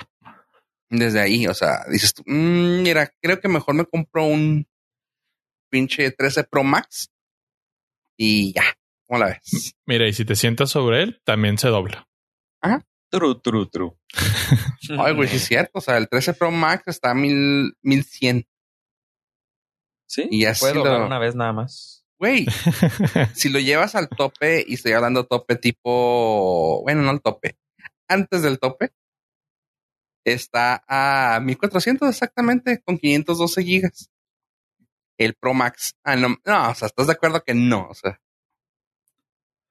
desde 0.90 1.20
ahí, 1.20 1.46
o 1.46 1.54
sea, 1.54 1.84
dices 1.90 2.12
tú, 2.12 2.22
"Mm, 2.26 2.82
mira, 2.82 3.10
creo 3.22 3.40
que 3.40 3.48
mejor 3.48 3.74
me 3.74 3.86
compro 3.86 4.26
un 4.26 4.66
pinche 5.72 6.10
13 6.10 6.44
Pro 6.44 6.62
Max 6.62 7.10
y 8.18 8.52
ya, 8.52 8.62
¿cómo 9.06 9.18
la 9.20 9.26
ves? 9.28 9.74
Mira, 9.86 10.06
y 10.06 10.12
si 10.12 10.24
te 10.26 10.36
sientas 10.36 10.70
sobre 10.70 11.02
él, 11.02 11.20
también 11.24 11.56
se 11.56 11.68
dobla. 11.68 12.06
True, 13.10 13.40
true, 13.42 13.66
true. 13.70 13.92
Ay, 14.98 15.14
güey, 15.14 15.28
sí 15.28 15.36
es 15.36 15.44
cierto, 15.44 15.72
o 15.74 15.80
sea, 15.82 15.98
el 15.98 16.08
13 16.08 16.32
Pro 16.34 16.50
Max 16.50 16.84
está 16.86 17.10
a 17.10 17.14
mil, 17.14 17.74
1100. 17.82 18.46
Sí, 20.08 20.28
Y 20.30 20.44
así 20.46 20.60
puedo 20.60 20.76
doblar 20.76 21.00
lo- 21.00 21.06
una 21.06 21.18
vez 21.18 21.34
nada 21.34 21.52
más. 21.52 22.06
Güey, 22.18 22.46
si 23.34 23.48
lo 23.50 23.58
llevas 23.58 23.94
al 23.96 24.08
tope, 24.08 24.64
y 24.66 24.74
estoy 24.74 24.92
hablando 24.92 25.26
tope 25.26 25.56
tipo, 25.56 26.80
bueno, 26.84 27.02
no 27.02 27.10
al 27.10 27.20
tope, 27.20 27.56
antes 28.08 28.42
del 28.42 28.58
tope, 28.58 28.92
está 30.24 30.84
a 30.86 31.40
1400 31.40 32.08
exactamente, 32.08 32.80
con 32.82 32.96
512 32.98 33.62
gigas. 33.64 34.10
El 35.24 35.34
Pro 35.34 35.54
Max. 35.54 35.94
Ah, 36.04 36.16
no, 36.16 36.36
no, 36.44 36.70
o 36.70 36.74
sea, 36.74 36.86
¿estás 36.86 37.06
de 37.06 37.12
acuerdo 37.14 37.42
que 37.42 37.54
no? 37.54 37.88
O 37.88 37.94
sea, 37.94 38.20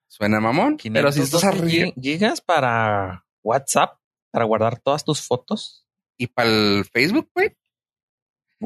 suena 0.08 0.40
mamón, 0.40 0.78
pero 0.94 1.12
si 1.12 1.22
estás 1.22 1.42
512 1.42 1.48
arriba 1.48 1.86
gi- 1.96 2.02
gigas 2.02 2.42
para 2.42 3.26
WhatsApp, 3.44 4.00
para 4.32 4.46
guardar 4.46 4.80
todas 4.80 5.04
tus 5.04 5.22
fotos. 5.26 5.88
y 6.18 6.28
para 6.28 6.50
el 6.50 6.86
Facebook, 6.86 7.32
güey, 7.34 7.56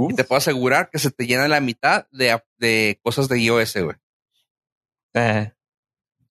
y 0.10 0.14
te 0.16 0.26
puedo 0.26 0.38
asegurar 0.38 0.90
que 0.90 1.00
se 1.00 1.10
te 1.10 1.26
llena 1.26 1.48
la 1.48 1.62
mitad 1.62 2.06
de, 2.12 2.38
de 2.58 3.00
cosas 3.02 3.30
de 3.30 3.40
iOS, 3.40 3.78
güey. 3.78 3.96
Eh, 5.14 5.54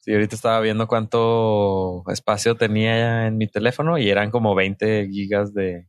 sí, 0.00 0.12
ahorita 0.12 0.34
estaba 0.36 0.60
viendo 0.60 0.86
cuánto 0.86 2.04
espacio 2.08 2.56
tenía 2.56 3.26
en 3.26 3.38
mi 3.38 3.46
teléfono 3.48 3.96
y 3.96 4.10
eran 4.10 4.30
como 4.30 4.54
20 4.54 5.08
gigas 5.08 5.54
de 5.54 5.88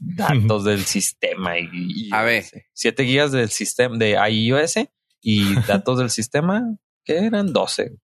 datos 0.00 0.64
del 0.64 0.84
sistema. 0.84 1.58
Y, 1.58 1.68
y- 1.72 2.10
A 2.12 2.22
ver. 2.22 2.44
7 2.72 3.04
gigas 3.04 3.32
del 3.32 3.50
sistema 3.50 3.96
de 3.96 4.10
iOS 4.30 4.74
y 5.20 5.54
datos 5.66 5.98
del 5.98 6.10
sistema 6.10 6.76
que 7.04 7.18
eran 7.18 7.52
12. 7.52 7.96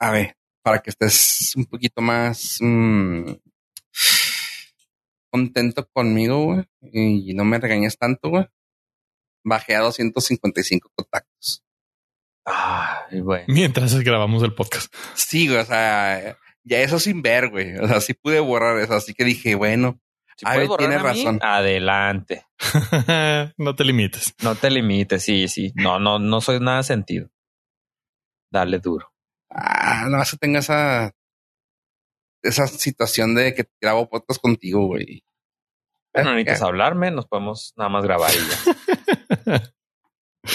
A 0.00 0.10
ver, 0.10 0.36
para 0.62 0.80
que 0.80 0.90
estés 0.90 1.52
un 1.56 1.64
poquito 1.66 2.00
más 2.02 2.58
mm, 2.60 3.32
contento 5.30 5.88
conmigo, 5.92 6.44
güey, 6.46 6.66
y 7.30 7.34
no 7.34 7.44
me 7.44 7.58
regañes 7.58 7.96
tanto, 7.96 8.28
güey. 8.30 8.46
Bajé 9.44 9.74
a 9.76 9.80
255 9.80 10.90
contactos. 10.94 11.64
Ay, 12.44 13.20
güey. 13.20 13.44
Mientras 13.48 13.94
grabamos 14.00 14.42
el 14.42 14.54
podcast. 14.54 14.92
Sí, 15.14 15.46
güey, 15.48 15.60
o 15.60 15.64
sea, 15.64 16.36
ya 16.64 16.80
eso 16.80 16.98
sin 16.98 17.22
ver, 17.22 17.50
güey. 17.50 17.76
O 17.78 17.86
sea, 17.88 18.00
sí 18.00 18.14
pude 18.14 18.40
borrar 18.40 18.78
eso, 18.78 18.94
así 18.94 19.14
que 19.14 19.24
dije, 19.24 19.54
bueno, 19.54 20.00
Si 20.36 20.46
A 20.46 20.56
ver, 20.56 20.68
mí, 20.68 20.86
razón. 20.96 21.38
adelante. 21.42 22.44
no 23.58 23.74
te 23.76 23.84
limites. 23.84 24.34
No 24.42 24.54
te 24.54 24.70
limites. 24.70 25.22
Sí, 25.24 25.48
sí. 25.48 25.72
No, 25.74 25.98
no, 25.98 26.18
no 26.18 26.40
soy 26.40 26.58
nada 26.60 26.82
sentido. 26.82 27.28
Dale 28.50 28.78
duro. 28.78 29.12
ah, 29.50 30.06
no 30.08 30.16
vas 30.18 30.32
a 30.34 30.36
tener 30.36 30.58
esa, 30.60 31.12
esa 32.42 32.66
situación 32.66 33.34
de 33.34 33.54
que 33.54 33.66
grabo 33.80 34.08
podcast 34.08 34.40
contigo, 34.40 34.86
güey. 34.86 35.22
Bueno, 36.14 36.30
no 36.32 36.36
Eh, 36.38 36.44
necesitas 36.44 36.68
hablarme, 36.68 37.10
nos 37.10 37.26
podemos 37.26 37.72
nada 37.76 37.88
más 37.90 38.04
grabar 38.04 38.30
y 38.34 38.38
ya. 38.38 39.62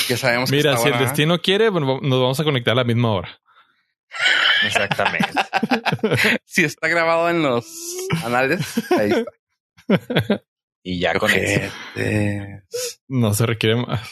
Ya 0.10 0.18
sabemos 0.18 0.50
que 0.52 0.58
Mira, 0.58 0.76
si 0.78 0.88
el 0.90 0.96
hora- 0.96 1.04
destino 1.04 1.40
quiere, 1.40 1.70
bueno, 1.70 2.00
nos 2.02 2.20
vamos 2.22 2.40
a 2.40 2.44
conectar 2.44 2.74
a 2.74 2.76
la 2.76 2.84
misma 2.84 3.12
hora. 3.14 3.40
Exactamente. 4.66 5.30
si 6.46 6.64
está 6.64 6.88
grabado 6.88 7.30
en 7.30 7.44
los 7.44 7.66
anales, 8.24 8.62
ahí 8.92 9.12
está. 9.12 10.44
Y 10.84 11.00
ya 11.00 11.14
con 11.20 11.30
eso. 11.32 11.72
No 13.08 13.34
se 13.34 13.46
requiere 13.46 13.76
más. 13.76 14.10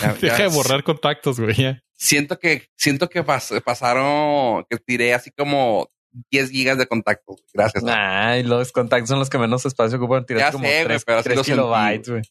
Ya- 0.00 0.14
Deja 0.14 0.36
ya 0.38 0.48
de 0.48 0.54
borrar 0.54 0.82
contactos, 0.84 1.38
güey. 1.40 1.54
Siento 1.94 2.38
que, 2.38 2.68
siento 2.76 3.08
que 3.08 3.24
pas- 3.24 3.62
pasaron, 3.62 4.64
que 4.68 4.78
tiré 4.78 5.14
así 5.14 5.30
como 5.30 5.88
10 6.30 6.50
gigas 6.50 6.78
de 6.78 6.86
contactos. 6.86 7.42
Gracias. 7.52 7.84
Ay, 7.86 8.42
los 8.42 8.72
contactos 8.72 9.08
son 9.08 9.18
los 9.18 9.30
que 9.30 9.38
menos 9.38 9.64
espacio 9.66 9.98
ocupan. 9.98 10.24
Tiras 10.26 10.42
Ya 10.44 10.52
como 10.52 10.64
sé, 10.64 10.72
güey, 10.74 10.84
3, 10.84 11.04
pero 11.04 11.18
así 11.18 11.28
lo 11.30 11.34
sentí, 11.36 11.50
kilobytes, 11.52 12.08
güey. 12.08 12.22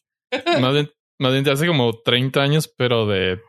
Más 0.60 0.72
bien, 0.72 0.90
más 1.18 1.32
bien 1.32 1.44
de 1.44 1.52
hace 1.52 1.66
como 1.66 1.92
30 2.02 2.40
años, 2.40 2.72
pero 2.76 3.06
de 3.06 3.40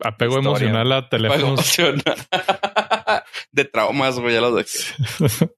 apego 0.00 0.38
Historia. 0.38 0.68
emocional 0.68 0.92
a 0.92 1.08
teléfonos. 1.08 1.76
de 3.52 3.64
traumas, 3.64 4.18
güey, 4.18 4.34
ya 4.34 4.40
los 4.40 4.56
dejé. 4.56 5.50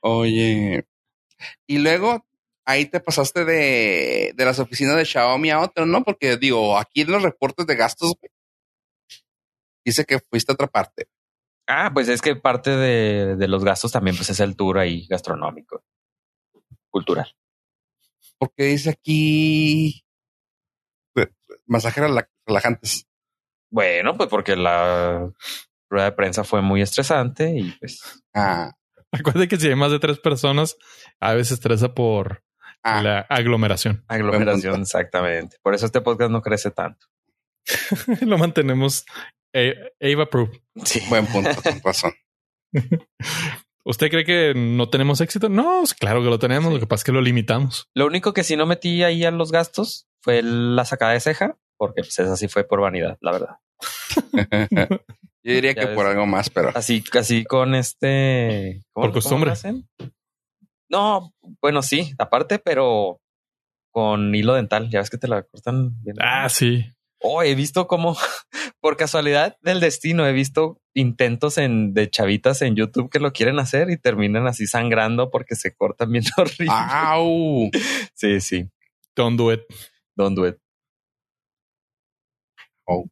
Oye. 0.00 0.86
Y 1.66 1.78
luego 1.78 2.26
ahí 2.66 2.86
te 2.86 3.00
pasaste 3.00 3.44
de, 3.44 4.32
de 4.34 4.44
las 4.44 4.58
oficinas 4.58 4.96
de 4.96 5.04
Xiaomi 5.04 5.50
a 5.50 5.60
otro, 5.60 5.86
¿no? 5.86 6.02
Porque 6.02 6.36
digo, 6.36 6.78
aquí 6.78 7.02
en 7.02 7.12
los 7.12 7.22
reportes 7.22 7.66
de 7.66 7.76
gastos, 7.76 8.14
güey, 8.20 8.30
dice 9.84 10.04
que 10.04 10.20
fuiste 10.20 10.52
a 10.52 10.54
otra 10.54 10.66
parte. 10.66 11.08
Ah, 11.66 11.90
pues 11.92 12.08
es 12.08 12.20
que 12.20 12.36
parte 12.36 12.70
de, 12.70 13.36
de 13.36 13.48
los 13.48 13.64
gastos 13.64 13.92
también 13.92 14.16
pues 14.16 14.28
es 14.30 14.40
el 14.40 14.56
tour 14.56 14.78
ahí 14.78 15.06
gastronómico, 15.06 15.82
cultural. 16.90 17.34
Porque 18.44 18.64
dice 18.64 18.90
aquí 18.90 20.04
masajes 21.66 22.04
rela- 22.04 22.28
relajantes. 22.46 23.06
Bueno, 23.70 24.16
pues 24.16 24.28
porque 24.28 24.54
la 24.56 25.30
rueda 25.90 26.04
de 26.06 26.12
prensa 26.12 26.44
fue 26.44 26.60
muy 26.62 26.82
estresante 26.82 27.50
y 27.56 27.70
pues 27.72 28.22
Ah, 28.34 28.70
Acuérdate 29.12 29.48
que 29.48 29.56
si 29.56 29.68
hay 29.68 29.76
más 29.76 29.90
de 29.92 29.98
tres 30.00 30.18
personas, 30.18 30.76
a 31.20 31.34
veces 31.34 31.52
estresa 31.52 31.94
por 31.94 32.42
ah, 32.82 33.00
la 33.02 33.20
aglomeración. 33.20 34.04
aglomeración, 34.08 34.82
exactamente. 34.82 35.56
Por 35.62 35.74
eso 35.74 35.86
este 35.86 36.00
podcast 36.00 36.30
no 36.32 36.42
crece 36.42 36.70
tanto. 36.72 37.06
Lo 38.22 38.36
mantenemos 38.36 39.06
eh, 39.54 39.92
Ava 40.02 40.28
Proof. 40.28 40.50
Sí. 40.84 41.00
buen 41.08 41.26
punto, 41.26 41.50
con 41.62 41.80
razón. 41.82 42.12
¿Usted 43.86 44.10
cree 44.10 44.24
que 44.24 44.54
no 44.56 44.88
tenemos 44.88 45.20
éxito? 45.20 45.48
No, 45.48 45.80
pues 45.80 45.94
claro 45.94 46.22
que 46.22 46.30
lo 46.30 46.38
tenemos. 46.38 46.68
Sí. 46.70 46.74
Lo 46.74 46.80
que 46.80 46.86
pasa 46.86 47.00
es 47.00 47.04
que 47.04 47.12
lo 47.12 47.20
limitamos. 47.20 47.88
Lo 47.94 48.06
único 48.06 48.32
que 48.32 48.42
sí 48.44 48.56
no 48.56 48.64
metí 48.66 49.02
ahí 49.02 49.24
a 49.24 49.30
los 49.30 49.52
gastos 49.52 50.06
fue 50.22 50.42
la 50.42 50.84
sacada 50.86 51.12
de 51.12 51.20
ceja, 51.20 51.58
porque 51.76 52.00
pues 52.02 52.18
esa 52.18 52.36
sí 52.36 52.48
fue 52.48 52.64
por 52.64 52.80
vanidad, 52.80 53.18
la 53.20 53.32
verdad. 53.32 53.56
Yo 55.46 55.52
diría 55.52 55.72
Ya 55.74 55.80
que 55.82 55.86
ves. 55.88 55.94
por 55.94 56.06
algo 56.06 56.24
más, 56.24 56.48
pero 56.48 56.70
Así, 56.74 57.04
así 57.12 57.44
con 57.44 57.74
este. 57.74 58.80
Por 58.94 59.12
costumbre. 59.12 59.52
No, 60.88 61.34
bueno, 61.60 61.82
sí, 61.82 62.14
aparte, 62.18 62.58
pero 62.58 63.20
con 63.90 64.34
hilo 64.34 64.54
dental. 64.54 64.88
Ya 64.90 65.00
ves 65.00 65.10
que 65.10 65.18
te 65.18 65.28
la 65.28 65.42
cortan 65.42 66.02
bien. 66.02 66.16
Ah, 66.20 66.48
sí. 66.48 66.86
Oh, 67.26 67.42
he 67.42 67.54
visto 67.54 67.86
como, 67.86 68.16
por 68.80 68.98
casualidad 68.98 69.56
del 69.62 69.80
destino, 69.80 70.26
he 70.26 70.32
visto 70.34 70.82
intentos 70.92 71.56
en, 71.56 71.94
de 71.94 72.10
chavitas 72.10 72.60
en 72.60 72.76
YouTube 72.76 73.10
que 73.10 73.18
lo 73.18 73.32
quieren 73.32 73.58
hacer 73.58 73.88
y 73.88 73.96
terminan 73.96 74.46
así 74.46 74.66
sangrando 74.66 75.30
porque 75.30 75.56
se 75.56 75.74
cortan 75.74 76.12
bien 76.12 76.24
horrible. 76.36 76.66
¡Au! 76.68 77.70
Sí, 78.12 78.42
sí. 78.42 78.68
Don't 79.16 79.38
do 79.38 79.50
it. 79.54 79.62
Don't 80.14 80.36
do 80.36 80.46
it. 80.46 80.56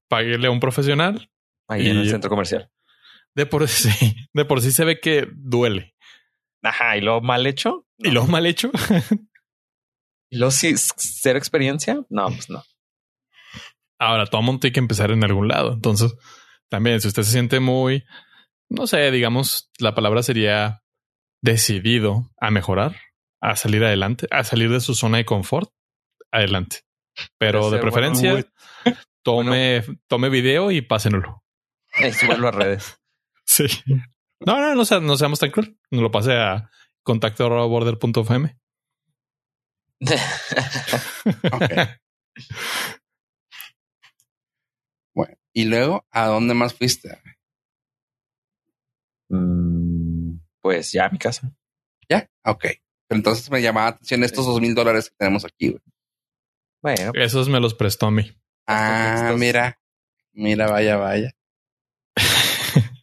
Páguele 0.09 0.47
a 0.47 0.51
un 0.51 0.61
profesional. 0.61 1.31
Ahí 1.67 1.89
en 1.89 1.97
el 1.97 2.11
centro 2.11 2.29
comercial. 2.29 2.71
De 3.35 3.47
por 3.47 3.67
sí, 3.69 4.15
de 4.35 4.45
por 4.45 4.61
sí 4.61 4.73
se 4.73 4.85
ve 4.85 5.01
que 5.01 5.27
duele. 5.33 5.95
Ajá, 6.63 6.99
y 6.99 7.01
lo 7.01 7.23
mal 7.23 7.47
hecho. 7.47 7.87
Y 7.97 8.11
lo 8.11 8.27
mal 8.27 8.45
hecho. 8.45 8.71
Y 10.29 10.37
luego 10.37 10.51
sí, 10.51 10.75
cero 10.77 11.39
experiencia. 11.39 12.05
No, 12.11 12.27
pues 12.27 12.51
no. 12.51 12.63
Ahora, 14.05 14.27
todo 14.27 14.43
mundo 14.43 14.61
tiene 14.61 14.73
que 14.75 14.81
empezar 14.81 15.11
en 15.13 15.23
algún 15.23 15.47
lado. 15.49 15.73
Entonces, 15.73 16.15
también, 16.69 17.01
si 17.01 17.09
usted 17.09 17.23
se 17.23 17.33
siente 17.33 17.61
muy, 17.61 18.05
no 18.69 18.87
sé, 18.87 19.11
digamos, 19.11 19.71
la 19.79 19.95
palabra 19.95 20.23
sería 20.23 20.83
decidido 21.41 22.31
a 22.41 22.51
mejorar, 22.51 22.97
a 23.41 23.55
salir 23.57 23.85
adelante, 23.85 24.27
a 24.31 24.43
salir 24.45 24.71
de 24.71 24.81
su 24.81 24.95
zona 24.95 25.19
de 25.19 25.25
confort, 25.25 25.71
adelante. 26.33 26.81
Pero 27.39 27.71
de 27.71 27.79
preferencia, 27.79 28.33
bueno, 28.33 28.99
tome, 29.23 29.85
tome 30.09 30.29
video 30.31 30.71
y 30.71 30.81
pásenlo. 30.81 31.45
Súbelo 32.19 32.49
a 32.49 32.53
redes. 32.53 32.99
Sí. 33.45 33.67
No, 34.41 34.59
no, 34.61 34.75
no, 34.75 34.85
sea- 34.85 35.01
no 35.01 35.17
seamos 35.17 35.39
tan 35.39 35.51
cruel. 35.51 35.79
No 35.91 36.01
lo 36.03 36.11
pase 36.11 36.33
a 36.33 36.71
contacto 37.05 37.49
border.fm. 37.69 38.57
Ok. 41.53 41.73
y 45.53 45.65
luego, 45.65 46.07
¿a 46.11 46.27
dónde 46.27 46.55
más 46.55 46.75
fuiste? 46.75 47.19
Mm, 49.29 50.37
pues 50.61 50.93
ya 50.93 51.07
a 51.07 51.11
mi 51.11 51.19
casa. 51.19 51.53
¿Ya? 52.09 52.29
Ok. 52.45 52.65
Pero 53.09 53.19
entonces 53.19 53.51
me 53.51 53.63
llamaba 53.63 53.87
la 53.87 53.97
atención 53.97 54.25
estos 54.25 54.47
dos 54.47 54.61
mil 54.61 54.75
dólares 54.75 55.11
que 55.11 55.17
tenemos 55.17 55.45
aquí, 55.45 55.71
güey. 55.71 55.83
Bueno, 56.83 57.13
Esos 57.15 57.49
me 57.49 57.61
los 57.61 57.75
prestó 57.75 58.07
a 58.07 58.11
mí. 58.11 58.33
Ah, 58.67 59.35
mira. 59.39 59.79
Mira, 60.33 60.69
vaya, 60.69 60.97
vaya. 60.97 61.31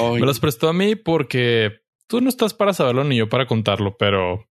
Me 0.00 0.20
los 0.20 0.40
prestó 0.40 0.68
a 0.68 0.72
mí 0.72 0.96
porque 0.96 1.82
tú 2.06 2.20
no 2.20 2.28
estás 2.28 2.54
para 2.54 2.72
saberlo 2.72 3.04
ni 3.04 3.16
yo 3.16 3.28
para 3.28 3.46
contarlo, 3.46 3.96
pero 3.98 4.48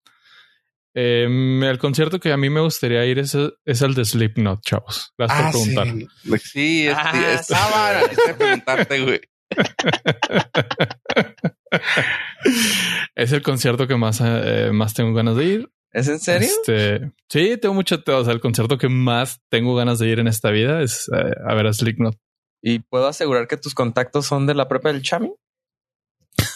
eh, 1.00 1.28
el 1.70 1.78
concierto 1.78 2.20
que 2.20 2.32
a 2.32 2.38
mí 2.38 2.50
me 2.50 2.60
gustaría 2.60 3.06
ir 3.06 3.20
es, 3.20 3.38
es 3.66 3.82
el 3.84 3.94
de 3.94 4.04
Slipknot, 4.04 4.64
chavos. 4.64 5.14
Gracias 5.16 5.40
ah, 5.40 5.52
por 5.52 5.62
preguntar. 5.62 5.88
Sí, 6.24 6.38
sí 6.40 6.88
es- 6.88 6.96
Ah, 6.98 7.34
estaba 7.40 8.00
preguntarte, 8.36 9.02
güey. 9.02 9.22
es 13.16 13.32
el 13.32 13.44
concierto 13.44 13.88
que 13.88 13.96
más, 13.96 14.22
eh, 14.24 14.72
más 14.74 14.96
tengo 14.96 15.14
ganas 15.14 15.38
de 15.38 15.46
ir. 15.46 15.70
¿es 15.94 16.08
en 16.08 16.20
serio? 16.20 16.48
Este, 16.48 17.12
sí, 17.30 17.58
tengo 17.58 17.76
mucho, 17.76 18.02
o 18.06 18.24
sea, 18.24 18.34
el 18.34 18.40
concierto 18.40 18.80
que 18.80 18.90
más 18.90 19.40
tengo 19.50 19.76
ganas 19.76 20.00
de 20.00 20.10
ir 20.10 20.18
en 20.20 20.28
esta 20.28 20.50
vida 20.50 20.82
es 20.82 21.08
eh, 21.16 21.32
a 21.48 21.54
ver 21.54 21.68
a 21.68 21.74
Slipknot. 21.74 22.18
¿Y 22.62 22.80
puedo 22.80 23.08
asegurar 23.08 23.48
que 23.48 23.58
tus 23.58 23.76
contactos 23.76 24.26
son 24.26 24.48
de 24.48 24.56
la 24.56 24.68
prepa 24.68 24.92
del 24.92 25.04
Chami? 25.04 25.32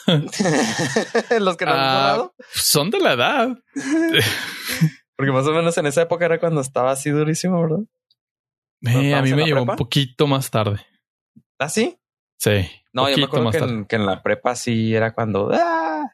Los 1.40 1.58
que 1.58 1.66
Ah. 1.66 1.72
han 1.72 1.78
hablado. 1.80 2.36
Son 2.54 2.90
de 2.90 3.00
la 3.00 3.14
edad. 3.14 3.58
Porque 5.16 5.32
más 5.32 5.46
o 5.48 5.52
menos 5.54 5.78
en 5.78 5.86
esa 5.86 6.02
época 6.04 6.26
era 6.26 6.40
cuando 6.40 6.62
estaba 6.62 6.92
así 6.92 7.10
durísimo, 7.12 7.62
¿verdad? 7.62 7.80
Eh, 8.84 9.14
a 9.14 9.22
mí 9.22 9.32
me 9.32 9.42
la 9.42 9.46
llevó 9.46 9.62
un 9.64 9.76
poquito 9.76 10.26
más 10.26 10.50
tarde. 10.50 10.84
¿Ah, 11.60 11.70
sí? 11.70 11.98
Sí. 12.38 12.68
No, 12.94 13.08
yo 13.10 13.18
me 13.18 13.26
acuerdo 13.26 13.46
más 13.46 13.56
que 13.56 13.64
en, 13.64 13.86
que 13.86 13.96
en 13.98 14.06
la 14.08 14.24
prepa 14.24 14.56
sí 14.56 14.96
era 14.96 15.14
cuando... 15.14 15.52
¡ah! 15.54 16.12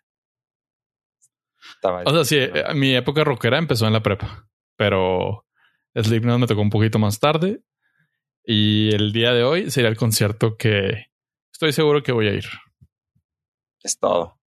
Estaba 1.75 2.03
O 2.05 2.11
sea, 2.11 2.25
sí, 2.25 2.38
eh, 2.38 2.65
mi 2.75 2.95
época 2.95 3.23
rockera 3.23 3.57
empezó 3.57 3.88
en 3.88 3.93
la 3.93 4.01
prepa, 4.03 4.47
pero 4.75 5.45
Slipknot 5.95 6.39
me 6.39 6.47
tocó 6.47 6.61
un 6.61 6.69
poquito 6.69 6.99
más 6.99 7.19
tarde 7.19 7.61
y 8.43 8.93
el 8.93 9.13
día 9.13 9.32
de 9.34 9.43
hoy 9.43 9.71
sería 9.71 9.89
el 9.89 9.97
concierto 9.97 10.57
que 10.57 11.05
estoy 11.51 11.71
seguro 11.71 12.03
que 12.03 12.11
voy 12.11 12.28
a 12.28 12.34
ir. 12.34 12.45
Es 13.84 13.97
todo. 13.99 14.39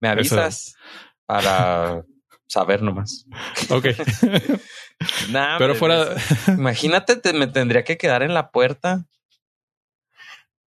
Me 0.00 0.08
Eso. 0.08 0.12
avisas 0.36 0.74
para 1.26 2.04
saber 2.46 2.82
nomás. 2.82 3.26
Ok, 3.70 3.86
Nah, 5.30 5.58
pero 5.58 5.74
fuera, 5.74 6.08
Imagínate, 6.48 7.16
te- 7.16 7.32
me 7.32 7.46
tendría 7.46 7.84
que 7.84 7.96
quedar 7.96 8.22
en 8.22 8.34
la 8.34 8.50
puerta. 8.50 9.04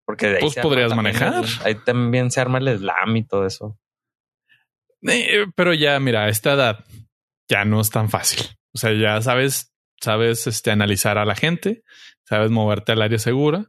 Porque 0.05 0.27
de 0.27 0.35
ahí 0.37 0.41
Pues 0.41 0.57
arma 0.57 0.69
podrías 0.69 0.89
también 0.89 1.15
manejar. 1.19 1.45
ahí 1.65 1.75
también 1.75 2.31
se 2.31 2.41
arma 2.41 2.57
el 2.57 2.77
slam 2.77 3.15
y 3.17 3.23
todo 3.25 3.45
eso. 3.45 3.77
Eh, 5.07 5.45
pero 5.55 5.73
ya, 5.73 5.99
mira, 5.99 6.23
a 6.25 6.29
esta 6.29 6.53
edad 6.53 6.85
ya 7.49 7.65
no 7.65 7.81
es 7.81 7.89
tan 7.89 8.09
fácil. 8.09 8.41
O 8.73 8.77
sea, 8.77 8.93
ya 8.93 9.21
sabes, 9.21 9.73
sabes 10.01 10.47
este, 10.47 10.71
analizar 10.71 11.17
a 11.17 11.25
la 11.25 11.35
gente, 11.35 11.83
sabes 12.25 12.51
moverte 12.51 12.91
al 12.91 13.01
área 13.01 13.19
segura, 13.19 13.65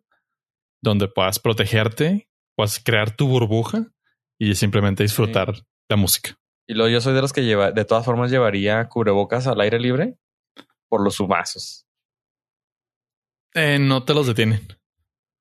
donde 0.80 1.08
puedas 1.08 1.38
protegerte, 1.38 2.28
puedas 2.56 2.80
crear 2.80 3.14
tu 3.14 3.26
burbuja 3.28 3.86
y 4.42 4.56
simplemente 4.56 5.04
disfrutar 5.04 5.54
la 5.88 5.96
música. 5.96 6.36
Y 6.66 6.74
luego 6.74 6.90
yo 6.90 7.00
soy 7.00 7.14
de 7.14 7.20
los 7.20 7.32
que 7.32 7.44
lleva, 7.44 7.70
de 7.70 7.84
todas 7.84 8.04
formas 8.04 8.28
llevaría 8.28 8.88
cubrebocas 8.88 9.46
al 9.46 9.60
aire 9.60 9.78
libre 9.78 10.16
por 10.88 11.00
los 11.00 11.20
humazos. 11.20 11.86
Eh, 13.54 13.78
no 13.78 14.04
te 14.04 14.14
los 14.14 14.26
detienen. 14.26 14.66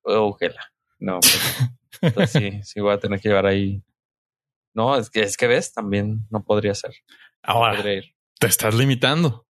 Oh, 0.04 0.36
la. 0.40 0.72
No, 1.00 1.18
pues, 1.18 1.58
entonces 2.00 2.30
sí, 2.30 2.62
sí 2.74 2.80
voy 2.80 2.92
a 2.94 3.00
tener 3.00 3.20
que 3.20 3.28
llevar 3.28 3.46
ahí. 3.46 3.82
No, 4.72 4.96
es 4.96 5.10
que 5.10 5.22
es 5.22 5.36
que 5.36 5.48
ves, 5.48 5.72
también 5.72 6.24
no 6.30 6.44
podría 6.44 6.74
ser. 6.76 6.92
No 7.44 7.54
Ahora, 7.54 7.74
podría 7.74 7.94
ir. 7.94 8.14
te 8.38 8.46
estás 8.46 8.72
limitando. 8.72 9.48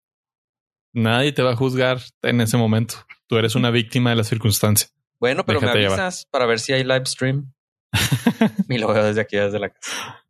Nadie 0.94 1.32
te 1.32 1.42
va 1.42 1.52
a 1.52 1.56
juzgar 1.56 1.98
en 2.22 2.40
ese 2.40 2.56
momento. 2.56 2.94
Tú 3.26 3.36
eres 3.36 3.54
una 3.54 3.70
víctima 3.70 4.10
de 4.10 4.16
la 4.16 4.24
circunstancia. 4.24 4.88
Bueno, 5.20 5.44
pero 5.44 5.60
Déjate 5.60 5.78
me 5.78 5.84
llevar. 5.84 6.00
avisas 6.00 6.26
para 6.30 6.46
ver 6.46 6.58
si 6.58 6.72
hay 6.72 6.84
live 6.84 7.04
stream. 7.04 7.52
y 8.68 8.78
lo 8.78 8.88
veo 8.92 9.04
desde 9.04 9.20
aquí, 9.20 9.36
desde 9.36 9.58
la 9.58 9.70
casa. 9.70 10.24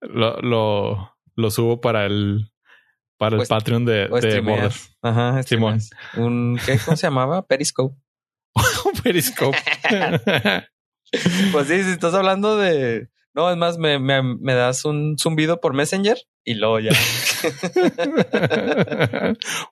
Lo, 0.00 0.36
lo, 0.40 1.16
lo 1.34 1.50
subo 1.50 1.80
para 1.80 2.06
el, 2.06 2.52
para 3.18 3.34
el 3.34 3.38
Pues- 3.38 3.48
Patreon 3.48 3.84
de, 3.84 4.08
O 4.10 4.20
de. 4.20 4.70
Ajá, 5.02 5.42
Simón. 5.42 5.80
Un, 6.16 6.58
¿qué, 6.64 6.78
¿Cómo 6.84 6.96
se 6.96 7.06
llamaba? 7.06 7.42
Periscope. 7.48 7.96
Periscope. 9.02 9.56
Pues 11.52 11.68
sí, 11.68 11.82
si 11.82 11.90
estás 11.90 12.14
hablando 12.14 12.56
de. 12.56 13.08
No, 13.34 13.50
es 13.50 13.56
más, 13.56 13.78
me, 13.78 13.98
me, 13.98 14.20
me 14.22 14.54
das 14.54 14.84
un 14.84 15.16
zumbido 15.18 15.60
por 15.60 15.72
Messenger 15.72 16.18
y 16.44 16.54
luego 16.54 16.80
ya. 16.80 16.90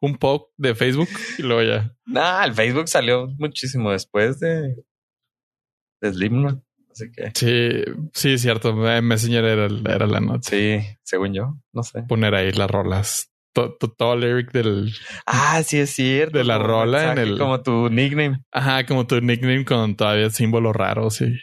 Un 0.01 0.17
poke 0.19 0.53
de 0.57 0.75
Facebook 0.75 1.09
y 1.39 1.43
luego 1.43 1.63
ya. 1.63 1.93
nah, 2.05 2.45
el 2.45 2.55
Facebook 2.55 2.89
salió 2.89 3.27
muchísimo 3.39 3.91
después 3.91 4.39
de, 4.39 4.77
de 6.01 6.13
Slipknot. 6.13 6.63
Así 6.97 7.11
que 7.13 7.31
Sí, 7.35 7.85
sí, 8.15 8.33
es 8.35 8.41
cierto. 8.43 8.89
Eh, 8.91 9.03
Messenger 9.03 9.45
era, 9.45 9.67
era 9.67 10.07
la 10.07 10.21
nota. 10.21 10.49
sí, 10.49 10.81
según 11.03 11.35
yo, 11.35 11.57
no 11.73 11.83
sé. 11.83 12.03
Poner 12.05 12.35
ahí 12.35 12.53
las 12.53 12.71
rolas. 12.71 13.31
To- 13.53 13.75
to- 13.75 13.91
Todo, 13.93 14.15
el 14.15 14.21
lyric 14.21 14.51
del. 14.53 14.95
Ah, 15.27 15.63
sí 15.63 15.79
es 15.79 15.91
cierto. 15.91 16.39
De 16.39 16.45
la 16.45 16.57
como 16.57 16.67
rola 16.69 17.13
en 17.13 17.19
el- 17.19 17.39
Como 17.39 17.63
tu 17.63 17.91
nickname. 17.91 18.43
Ajá, 18.51 18.87
como 18.87 19.07
tu 19.07 19.21
nickname 19.21 19.65
con 19.67 19.95
todavía 19.97 20.31
símbolos 20.31 20.75
raros 20.75 21.21
y 21.21 21.39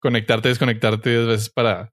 conectarte, 0.00 0.48
desconectarte 0.48 1.10
diez 1.10 1.26
veces 1.26 1.50
para 1.50 1.92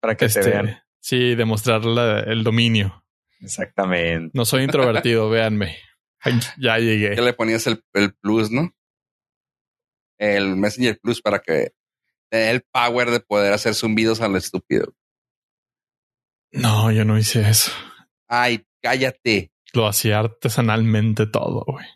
Para 0.00 0.16
que 0.16 0.26
te 0.28 0.40
este, 0.40 0.50
vean. 0.50 0.78
sí, 1.00 1.34
demostrar 1.36 1.84
la- 1.84 2.20
el 2.20 2.42
dominio. 2.44 3.04
Exactamente. 3.40 4.30
No 4.34 4.44
soy 4.44 4.62
introvertido, 4.64 5.28
véanme. 5.30 5.76
Ay, 6.20 6.38
ya 6.58 6.78
llegué. 6.78 7.14
Ya 7.16 7.22
le 7.22 7.32
ponías 7.32 7.66
el, 7.66 7.82
el 7.94 8.14
plus, 8.14 8.50
¿no? 8.52 8.72
El 10.18 10.54
Messenger 10.56 10.98
Plus 11.00 11.20
para 11.20 11.40
que 11.40 11.72
el 12.32 12.62
power 12.62 13.10
de 13.10 13.20
poder 13.20 13.52
hacer 13.52 13.74
zumbidos 13.74 14.20
a 14.20 14.28
lo 14.28 14.38
estúpido. 14.38 14.94
No, 16.50 16.90
yo 16.90 17.04
no 17.04 17.18
hice 17.18 17.48
eso. 17.48 17.72
Ay, 18.28 18.66
cállate. 18.82 19.52
Lo 19.74 19.86
hacía 19.86 20.18
artesanalmente 20.18 21.26
todo, 21.26 21.64
güey. 21.66 21.86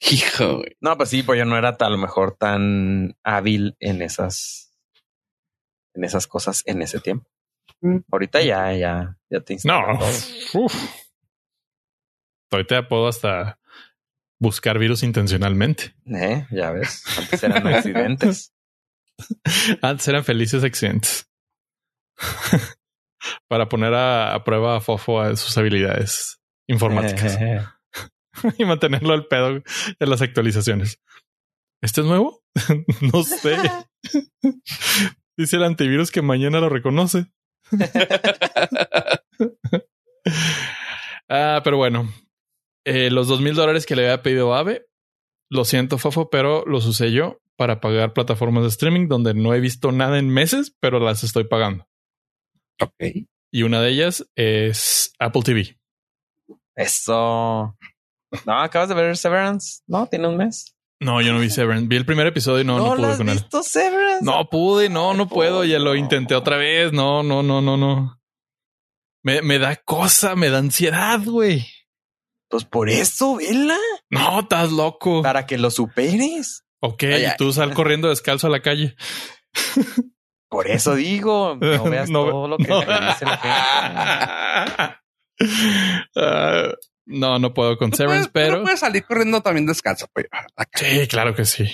Hijo, 0.00 0.58
güey. 0.58 0.76
No, 0.80 0.96
pues 0.96 1.10
sí, 1.10 1.22
pues 1.22 1.38
yo 1.38 1.44
no 1.44 1.56
era 1.56 1.76
a 1.78 1.90
lo 1.90 1.98
mejor 1.98 2.36
tan 2.36 3.16
hábil 3.22 3.76
en 3.80 4.02
esas, 4.02 4.72
en 5.94 6.04
esas 6.04 6.26
cosas 6.26 6.62
en 6.66 6.82
ese 6.82 7.00
tiempo. 7.00 7.28
Mm. 7.80 7.98
Ahorita 8.10 8.42
ya, 8.42 8.72
ya, 8.74 9.16
ya 9.30 9.40
te 9.40 9.56
No. 9.64 9.98
Uf. 10.54 10.74
Ahorita 12.50 12.88
puedo 12.88 13.08
hasta 13.08 13.58
buscar 14.38 14.78
virus 14.78 15.02
intencionalmente. 15.02 15.94
Eh, 16.06 16.46
ya 16.50 16.70
ves. 16.70 17.04
Antes 17.18 17.42
eran 17.42 17.66
accidentes. 17.66 18.52
Antes 19.82 20.08
eran 20.08 20.24
felices 20.24 20.64
accidentes. 20.64 21.28
para 23.48 23.68
poner 23.68 23.94
a, 23.94 24.34
a 24.34 24.44
prueba 24.44 24.76
a 24.76 24.80
Fofo 24.80 25.20
a 25.20 25.36
sus 25.36 25.56
habilidades 25.56 26.40
informáticas 26.66 27.38
y 28.58 28.64
mantenerlo 28.64 29.12
al 29.14 29.26
pedo 29.26 29.48
en 29.48 30.10
las 30.10 30.22
actualizaciones. 30.22 31.00
¿Este 31.82 32.00
es 32.00 32.06
nuevo? 32.06 32.42
no 33.12 33.22
sé. 33.22 33.56
Dice 35.36 35.56
el 35.56 35.64
antivirus 35.64 36.10
que 36.10 36.22
mañana 36.22 36.60
lo 36.60 36.68
reconoce. 36.68 37.26
ah, 41.28 41.60
pero 41.62 41.76
bueno, 41.76 42.12
eh, 42.84 43.10
los 43.10 43.28
dos 43.28 43.40
mil 43.40 43.54
dólares 43.54 43.86
que 43.86 43.96
le 43.96 44.04
había 44.04 44.22
pedido 44.22 44.54
Ave, 44.54 44.86
lo 45.50 45.64
siento, 45.64 45.98
Fofo, 45.98 46.30
pero 46.30 46.64
los 46.66 46.86
usé 46.86 47.12
yo 47.12 47.40
para 47.56 47.80
pagar 47.80 48.12
plataformas 48.12 48.62
de 48.64 48.68
streaming 48.70 49.08
donde 49.08 49.34
no 49.34 49.54
he 49.54 49.60
visto 49.60 49.92
nada 49.92 50.18
en 50.18 50.28
meses, 50.30 50.74
pero 50.80 50.98
las 51.00 51.24
estoy 51.24 51.44
pagando. 51.44 51.86
Ok. 52.80 53.26
Y 53.52 53.62
una 53.62 53.80
de 53.80 53.90
ellas 53.90 54.26
es 54.34 55.12
Apple 55.18 55.42
TV. 55.42 55.78
Eso. 56.74 57.76
No, 58.46 58.60
acabas 58.60 58.88
de 58.88 58.94
ver 58.96 59.16
Severance. 59.16 59.82
No, 59.86 60.06
tiene 60.06 60.26
un 60.26 60.36
mes. 60.36 60.74
No, 61.00 61.20
yo 61.20 61.32
no 61.32 61.38
vi 61.38 61.50
Severance. 61.50 61.86
Vi 61.86 61.96
el 61.96 62.06
primer 62.06 62.26
episodio 62.26 62.62
y 62.62 62.64
no, 62.64 62.78
no, 62.78 62.90
¿No, 62.90 62.96
pude 62.96 63.10
has 63.12 63.16
con 63.18 63.28
él. 63.28 63.34
visto 63.34 63.62
Severance? 63.62 64.24
No 64.24 64.48
pude, 64.48 64.88
no, 64.88 65.14
no 65.14 65.28
puedo. 65.28 65.64
Ya 65.64 65.78
lo 65.78 65.94
intenté 65.94 66.34
otra 66.34 66.56
vez. 66.56 66.92
No, 66.92 67.22
no, 67.22 67.42
no, 67.42 67.60
no, 67.60 67.76
no. 67.76 68.20
Me, 69.22 69.40
me 69.42 69.58
da 69.58 69.76
cosa, 69.76 70.34
me 70.34 70.50
da 70.50 70.58
ansiedad, 70.58 71.20
güey. 71.24 71.66
Pues 72.48 72.64
por 72.64 72.88
eso, 72.90 73.36
vela. 73.36 73.78
No, 74.10 74.40
estás 74.40 74.70
loco. 74.72 75.22
Para 75.22 75.46
que 75.46 75.58
lo 75.58 75.70
superes. 75.70 76.64
Ok, 76.86 77.02
Oye. 77.04 77.28
y 77.28 77.36
tú 77.38 77.52
sal 77.52 77.72
corriendo 77.72 78.08
descalzo 78.08 78.46
a 78.48 78.50
la 78.50 78.60
calle. 78.60 78.94
Por 80.50 80.68
eso 80.70 80.94
digo, 80.94 81.56
no 81.60 81.84
veas 81.90 82.10
No, 82.10 82.24
todo 82.26 82.48
lo 82.48 82.58
que 82.58 82.64
no. 82.68 82.80
te 82.80 82.92
dice 83.06 83.24
la 83.24 84.88
gente. 84.88 84.96
Ah, 86.16 86.72
no, 87.06 87.38
no 87.38 87.52
puedo 87.54 87.76
con 87.76 87.92
Severance, 87.92 88.28
puedes- 88.30 88.48
pero 88.48 88.58
tú 88.58 88.62
puedes 88.64 88.80
salir 88.80 89.04
corriendo 89.04 89.40
también 89.40 89.66
descalzo, 89.66 90.06
pues. 90.12 90.26
Sí, 90.74 91.06
claro 91.08 91.34
que 91.34 91.44
sí. 91.44 91.64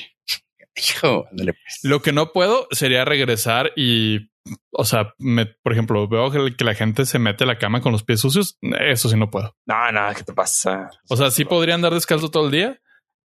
hijo, 0.76 1.26
ándale, 1.30 1.52
pues. 1.52 1.80
Lo 1.82 2.00
que 2.02 2.12
no 2.12 2.32
puedo 2.32 2.66
sería 2.70 3.04
regresar 3.04 3.72
y, 3.76 4.30
o 4.72 4.84
sea, 4.84 5.12
me- 5.18 5.46
por 5.46 5.72
ejemplo, 5.72 6.08
veo 6.08 6.30
que, 6.30 6.56
que 6.56 6.64
la 6.64 6.74
gente 6.74 7.04
se 7.04 7.18
mete 7.18 7.44
a 7.44 7.46
la 7.46 7.58
cama 7.58 7.80
con 7.82 7.92
los 7.92 8.02
pies 8.02 8.20
sucios. 8.20 8.56
Eso 8.80 9.08
sí 9.08 9.16
no 9.16 9.30
puedo. 9.30 9.54
No, 9.66 9.92
no, 9.92 10.14
¿qué 10.16 10.22
te 10.24 10.32
pasa? 10.32 10.90
O 11.08 11.16
sea, 11.16 11.30
sí 11.30 11.44
podría 11.44 11.74
andar 11.74 11.92
descalzo 11.92 12.30
todo 12.30 12.46
el 12.46 12.52
día, 12.52 12.80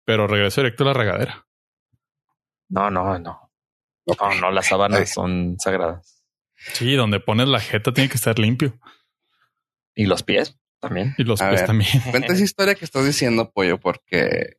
pero 0.06 0.28
regreso 0.28 0.62
directo 0.62 0.84
a 0.84 0.88
la 0.88 0.94
regadera. 0.94 1.45
No, 2.70 2.90
no, 2.90 3.18
no. 3.20 3.52
No, 4.08 4.34
no, 4.40 4.52
las 4.52 4.68
sábanas 4.68 5.12
son 5.14 5.58
sagradas. 5.60 6.24
Sí, 6.74 6.94
donde 6.96 7.20
pones 7.20 7.48
la 7.48 7.60
jeta 7.60 7.92
tiene 7.94 8.10
que 8.10 8.16
estar 8.16 8.38
limpio 8.40 8.80
Y 9.96 10.06
los 10.06 10.24
pies 10.24 10.58
también. 10.80 11.14
y 11.18 11.24
los 11.24 11.42
A 11.42 11.50
pies 11.50 11.62
ver. 11.62 11.68
también. 11.68 12.02
Cuenta 12.12 12.34
esa 12.34 12.44
historia 12.44 12.76
que 12.76 12.86
estás 12.86 13.06
diciendo, 13.06 13.52
pollo, 13.52 13.80
porque 13.80 14.58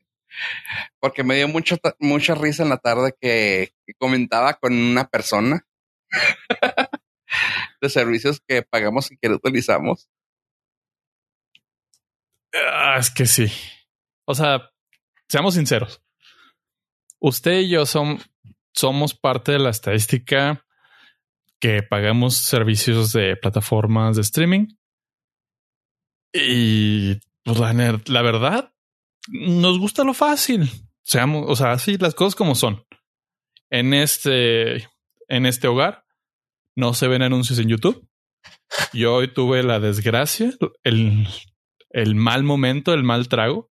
porque 1.00 1.22
me 1.24 1.36
dio 1.36 1.48
mucho 1.48 1.76
mucha 2.00 2.34
risa 2.34 2.62
en 2.64 2.68
la 2.68 2.76
tarde 2.78 3.14
que, 3.18 3.72
que 3.86 3.94
comentaba 3.94 4.54
con 4.54 4.72
una 4.74 5.09
persona 5.09 5.64
de 7.80 7.88
servicios 7.88 8.40
que 8.46 8.62
pagamos 8.62 9.11
y 9.12 9.16
que 9.16 9.28
no 9.28 9.36
utilizamos. 9.36 10.09
Ah, 12.72 12.96
es 12.98 13.11
que 13.11 13.26
sí. 13.26 13.50
O 14.26 14.34
sea, 14.34 14.70
seamos 15.28 15.54
sinceros. 15.54 16.02
Usted 17.18 17.60
y 17.60 17.70
yo 17.70 17.84
somos 17.86 19.14
parte 19.14 19.52
de 19.52 19.58
la 19.58 19.70
estadística 19.70 20.64
que 21.58 21.82
pagamos 21.82 22.36
servicios 22.36 23.12
de 23.12 23.36
plataformas 23.36 24.16
de 24.16 24.22
streaming. 24.22 24.66
Y 26.32 27.14
pues, 27.42 27.58
la, 27.58 28.00
la 28.06 28.22
verdad, 28.22 28.72
nos 29.28 29.78
gusta 29.78 30.04
lo 30.04 30.14
fácil. 30.14 30.70
Seamos, 31.02 31.46
o 31.48 31.56
sea, 31.56 31.72
así 31.72 31.96
las 31.98 32.14
cosas 32.14 32.34
como 32.34 32.54
son. 32.54 32.84
En 33.70 33.94
este, 33.94 34.88
en 35.28 35.46
este 35.46 35.68
hogar 35.68 36.04
no 36.74 36.94
se 36.94 37.08
ven 37.08 37.22
anuncios 37.22 37.58
en 37.58 37.68
YouTube. 37.68 38.06
Yo 38.92 39.14
hoy 39.14 39.32
tuve 39.32 39.62
la 39.62 39.80
desgracia, 39.80 40.52
el, 40.82 41.26
el 41.90 42.14
mal 42.14 42.42
momento, 42.42 42.92
el 42.92 43.02
mal 43.02 43.28
trago 43.28 43.70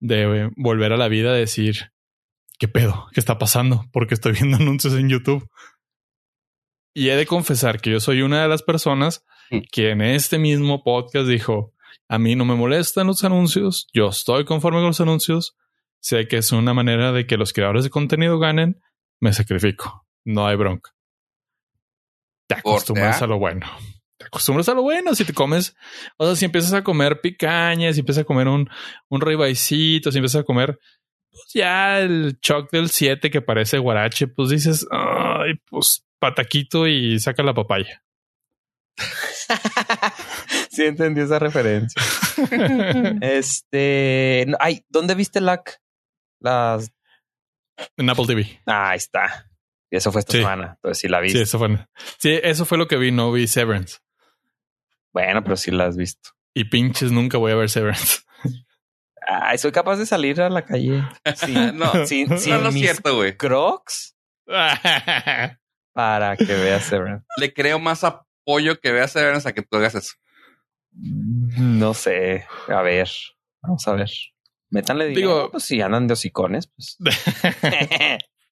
de 0.00 0.50
volver 0.56 0.92
a 0.92 0.96
la 0.96 1.08
vida 1.08 1.32
decir, 1.32 1.92
¿qué 2.58 2.68
pedo? 2.68 3.08
¿Qué 3.12 3.20
está 3.20 3.38
pasando? 3.38 3.84
Porque 3.92 4.14
estoy 4.14 4.32
viendo 4.32 4.56
anuncios 4.60 4.94
en 4.94 5.08
YouTube. 5.08 5.48
Y 6.94 7.10
he 7.10 7.16
de 7.16 7.26
confesar 7.26 7.80
que 7.80 7.92
yo 7.92 8.00
soy 8.00 8.22
una 8.22 8.42
de 8.42 8.48
las 8.48 8.62
personas 8.62 9.24
que 9.70 9.90
en 9.90 10.02
este 10.02 10.38
mismo 10.38 10.82
podcast 10.82 11.28
dijo, 11.28 11.72
a 12.08 12.18
mí 12.18 12.34
no 12.34 12.44
me 12.44 12.54
molestan 12.54 13.06
los 13.06 13.22
anuncios, 13.24 13.86
yo 13.92 14.08
estoy 14.08 14.44
conforme 14.44 14.78
con 14.78 14.88
los 14.88 15.00
anuncios, 15.00 15.56
sé 16.00 16.26
que 16.26 16.38
es 16.38 16.50
una 16.52 16.74
manera 16.74 17.12
de 17.12 17.26
que 17.26 17.36
los 17.36 17.52
creadores 17.52 17.84
de 17.84 17.90
contenido 17.90 18.38
ganen, 18.38 18.80
me 19.20 19.32
sacrifico, 19.32 20.06
no 20.24 20.46
hay 20.46 20.56
bronca. 20.56 20.90
Te 22.48 22.56
acostumbras 22.56 23.22
a 23.22 23.26
lo 23.26 23.38
bueno. 23.38 23.66
Te 24.16 24.26
acostumbras 24.26 24.68
a 24.68 24.74
lo 24.74 24.82
bueno. 24.82 25.14
Si 25.14 25.24
te 25.24 25.34
comes, 25.34 25.76
o 26.16 26.26
sea, 26.26 26.34
si 26.34 26.46
empiezas 26.46 26.72
a 26.72 26.82
comer 26.82 27.20
picañas, 27.20 27.94
si 27.94 28.00
empiezas 28.00 28.22
a 28.22 28.26
comer 28.26 28.48
un, 28.48 28.68
un 29.08 29.20
ribaicito, 29.20 30.10
si 30.10 30.18
empiezas 30.18 30.40
a 30.40 30.44
comer, 30.44 30.78
pues 31.30 31.42
ya 31.54 32.00
el 32.00 32.38
choc 32.40 32.70
del 32.70 32.90
7 32.90 33.30
que 33.30 33.40
parece 33.42 33.78
guarache, 33.78 34.26
pues 34.28 34.50
dices, 34.50 34.86
ay, 34.90 35.54
pues 35.70 36.04
pataquito 36.18 36.86
y 36.86 37.18
saca 37.20 37.42
la 37.42 37.54
papaya. 37.54 38.02
sí 40.70 40.84
entendí 40.84 41.20
esa 41.22 41.38
referencia. 41.38 42.00
Este, 43.20 44.44
no, 44.46 44.56
ay, 44.60 44.84
¿dónde 44.88 45.14
viste 45.16 45.40
la 45.40 45.62
las? 46.40 46.92
en 47.96 48.10
Apple 48.10 48.26
TV. 48.26 48.60
Ah, 48.66 48.90
ahí 48.90 48.96
está. 48.96 49.50
Y 49.90 49.96
eso 49.96 50.12
fue 50.12 50.20
esta 50.20 50.32
Sí. 50.32 50.38
semana. 50.38 50.74
Entonces 50.76 50.98
sí 51.00 51.08
la 51.08 51.18
Sí, 51.18 51.24
viste. 51.24 51.42
eso 51.42 51.58
fue. 51.58 51.68
Sí, 52.18 52.38
eso 52.42 52.64
fue 52.64 52.78
lo 52.78 52.86
que 52.86 52.96
vi. 52.96 53.10
No 53.10 53.32
vi 53.32 53.46
Severance. 53.46 53.98
Bueno, 55.12 55.42
pero 55.42 55.56
sí 55.56 55.70
la 55.70 55.86
has 55.86 55.96
visto. 55.96 56.30
Y 56.54 56.64
pinches 56.64 57.10
nunca 57.10 57.38
voy 57.38 57.52
a 57.52 57.56
ver 57.56 57.70
Severance. 57.70 58.20
Ay, 59.30 59.58
soy 59.58 59.72
capaz 59.72 59.96
de 59.96 60.06
salir 60.06 60.40
a 60.40 60.48
la 60.48 60.64
calle. 60.64 61.02
Sí, 61.36 61.52
no, 61.74 62.06
sin, 62.06 62.28
no, 62.30 62.38
sin 62.38 62.52
no 62.62 62.68
es 62.68 62.74
mis 62.74 62.82
cierto, 62.82 63.14
güey. 63.16 63.36
Crocs 63.36 64.16
para 65.92 66.36
que 66.36 66.44
veas 66.46 66.84
Severance. 66.84 67.26
Le 67.36 67.52
creo 67.52 67.78
más 67.78 68.04
apoyo 68.04 68.80
que 68.80 68.92
veas 68.92 69.12
Severance 69.12 69.48
a 69.48 69.52
que 69.52 69.62
tú 69.62 69.76
hagas 69.76 69.94
eso. 69.94 70.14
No 70.92 71.92
sé. 71.94 72.46
A 72.68 72.82
ver, 72.82 73.08
vamos 73.62 73.86
a 73.86 73.92
ver. 73.92 74.10
Métanle 74.70 75.06
Digo- 75.08 75.16
digo, 75.18 75.50
pues 75.50 75.64
si 75.64 75.80
andan 75.80 76.06
de 76.06 76.14
hocicones, 76.14 76.68
pues. 76.68 76.96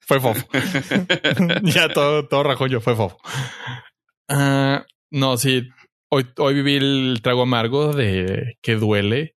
fue 0.01 0.21
fofo. 0.21 0.47
ya 1.63 1.89
todo, 1.93 2.27
todo 2.29 2.43
rajón 2.43 2.71
yo, 2.71 2.81
fue 2.81 2.95
fofo. 2.97 3.19
Ah, 4.29 4.85
no, 5.11 5.37
sí. 5.39 5.69
Hoy, 6.11 6.27
hoy 6.39 6.55
viví 6.55 6.77
el 6.77 7.21
trago 7.23 7.43
amargo 7.43 7.93
de 7.93 8.57
que 8.63 8.75
duele 8.77 9.36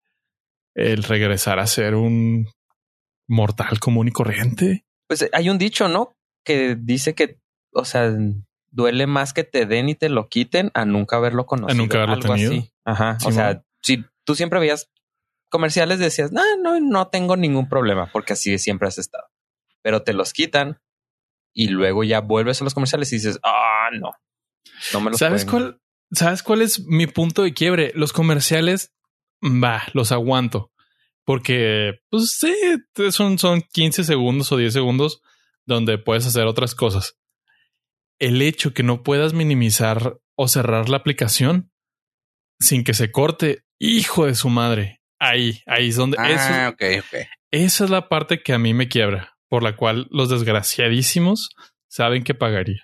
el 0.80 1.04
regresar 1.04 1.60
a 1.60 1.68
ser 1.68 1.96
un 1.96 2.48
mortal 3.28 3.80
común 3.80 4.08
y 4.08 4.12
corriente. 4.12 4.86
Pues 5.08 5.28
hay 5.34 5.50
un 5.50 5.58
dicho, 5.58 5.88
¿no? 5.88 6.16
Que 6.44 6.76
dice 6.76 7.14
que, 7.16 7.40
o 7.74 7.86
sea, 7.86 8.12
duele 8.72 9.08
más 9.08 9.34
que 9.34 9.44
te 9.44 9.66
den 9.66 9.90
y 9.90 9.96
te 9.96 10.10
lo 10.10 10.30
quiten 10.30 10.72
a 10.74 10.86
nunca 10.86 11.18
haberlo 11.18 11.46
conocido. 11.46 11.74
A 11.74 11.78
nunca 11.78 11.98
haberlo 11.98 12.16
algo 12.16 12.34
tenido. 12.34 12.52
así. 12.54 12.72
Ajá. 12.86 13.18
o 13.26 13.32
sea, 13.32 13.64
si 13.82 14.06
tú 14.24 14.36
siempre 14.36 14.60
veías 14.60 14.90
comerciales, 15.50 16.00
decías, 16.00 16.32
no, 16.32 16.42
no, 16.62 16.80
no 16.80 17.08
tengo 17.10 17.36
ningún 17.36 17.68
problema, 17.70 18.10
porque 18.12 18.34
así 18.34 18.58
siempre 18.60 18.88
has 18.88 18.98
estado. 18.98 19.26
Pero 19.82 20.04
te 20.04 20.14
los 20.14 20.34
quitan 20.34 20.80
y 21.54 21.68
luego 21.70 22.04
ya 22.04 22.22
vuelves 22.22 22.62
a 22.62 22.64
los 22.64 22.74
comerciales 22.74 23.12
y 23.12 23.16
dices, 23.18 23.40
ah, 23.44 23.90
no, 24.00 24.12
no 24.94 25.02
me 25.02 25.10
los 25.12 25.20
¿Sabes 25.20 25.46
pueden- 25.46 25.72
cuál? 25.72 25.82
¿Sabes 26.12 26.42
cuál 26.42 26.62
es 26.64 26.86
mi 26.88 27.06
punto 27.06 27.44
de 27.44 27.54
quiebre? 27.54 27.92
Los 27.96 28.14
comerciales, 28.14 28.92
va, 29.44 29.84
los 29.94 30.12
aguanto. 30.12 30.72
Porque, 31.26 32.00
pues 32.10 32.38
sí, 32.40 32.54
son, 33.12 33.38
son 33.38 33.62
15 33.62 34.04
segundos 34.04 34.52
o 34.52 34.58
10 34.58 34.74
segundos 34.74 35.22
donde 35.66 35.98
puedes 36.00 36.26
hacer 36.26 36.46
otras 36.46 36.74
cosas. 36.74 37.18
El 38.20 38.42
hecho 38.42 38.74
que 38.74 38.84
no 38.84 39.04
puedas 39.04 39.34
minimizar 39.34 40.18
o 40.36 40.48
cerrar 40.48 40.90
la 40.90 40.98
aplicación 40.98 41.72
sin 42.60 42.84
que 42.84 42.94
se 42.94 43.12
corte, 43.12 43.64
hijo 43.80 44.26
de 44.26 44.36
su 44.36 44.50
madre. 44.50 45.02
Ahí, 45.20 45.62
ahí 45.68 45.90
es 45.90 45.96
donde 45.96 46.18
eso, 46.18 46.44
Ah, 46.50 46.70
ok. 46.74 46.82
esa 47.52 47.84
es 47.84 47.90
la 47.90 48.10
parte 48.10 48.42
que 48.42 48.54
a 48.54 48.60
mí 48.60 48.74
me 48.74 48.88
quiebra, 48.88 49.38
por 49.50 49.64
la 49.64 49.76
cual 49.76 50.08
los 50.12 50.30
desgraciadísimos 50.30 51.50
saben 51.88 52.24
que 52.24 52.34
pagaría. 52.34 52.84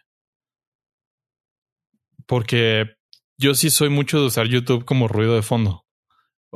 Porque 2.27 2.95
yo 3.37 3.53
sí 3.55 3.69
soy 3.69 3.89
mucho 3.89 4.19
de 4.19 4.27
usar 4.27 4.47
YouTube 4.47 4.85
como 4.85 5.07
ruido 5.07 5.35
de 5.35 5.41
fondo. 5.41 5.84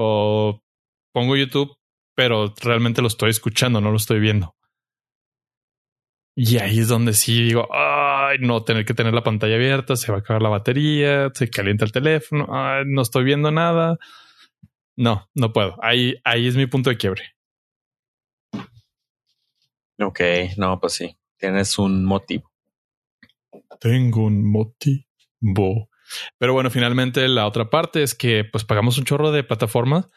O 0.02 0.64
pongo 1.12 1.36
YouTube, 1.36 1.76
pero 2.16 2.54
realmente 2.62 3.02
lo 3.02 3.10
estoy 3.10 3.32
escuchando, 3.32 3.82
no 3.82 3.92
lo 3.92 3.98
estoy 3.98 4.22
viendo. 4.22 4.56
Y 6.36 6.58
ahí 6.58 6.80
es 6.80 6.88
donde 6.88 7.12
sí 7.12 7.44
digo, 7.44 7.68
ay, 7.70 8.38
no 8.40 8.64
tener 8.64 8.86
que 8.86 8.94
tener 8.94 9.14
la 9.14 9.24
pantalla 9.24 9.56
abierta, 9.56 9.98
se 9.98 10.10
va 10.10 10.20
a 10.20 10.22
acabar 10.22 10.42
la 10.42 10.48
batería, 10.48 11.30
se 11.34 11.50
calienta 11.50 11.84
el 11.84 11.92
teléfono, 11.92 12.48
ay, 12.50 12.86
no 12.88 13.02
estoy 13.02 13.26
viendo 13.26 13.52
nada. 13.52 13.98
No, 14.96 15.28
no 15.36 15.52
puedo. 15.52 15.76
Ahí, 15.84 16.16
ahí 16.24 16.48
es 16.48 16.56
mi 16.56 16.66
punto 16.66 16.90
de 16.90 16.98
quiebre. 16.98 17.24
Ok, 20.00 20.22
no, 20.56 20.80
pues 20.80 20.94
sí, 20.94 21.18
tienes 21.38 21.78
un 21.78 22.06
motivo. 22.06 22.50
Tengo 23.82 24.24
un 24.24 24.50
motivo. 24.50 25.90
Pero 26.38 26.54
bueno, 26.54 26.70
finalmente 26.70 27.28
la 27.28 27.48
otra 27.48 27.70
parte 27.70 28.04
es 28.04 28.16
que 28.16 28.44
pues 28.44 28.66
pagamos 28.66 28.98
un 28.98 29.06
chorro 29.06 29.32
de 29.32 29.44
plataformas 29.44 30.08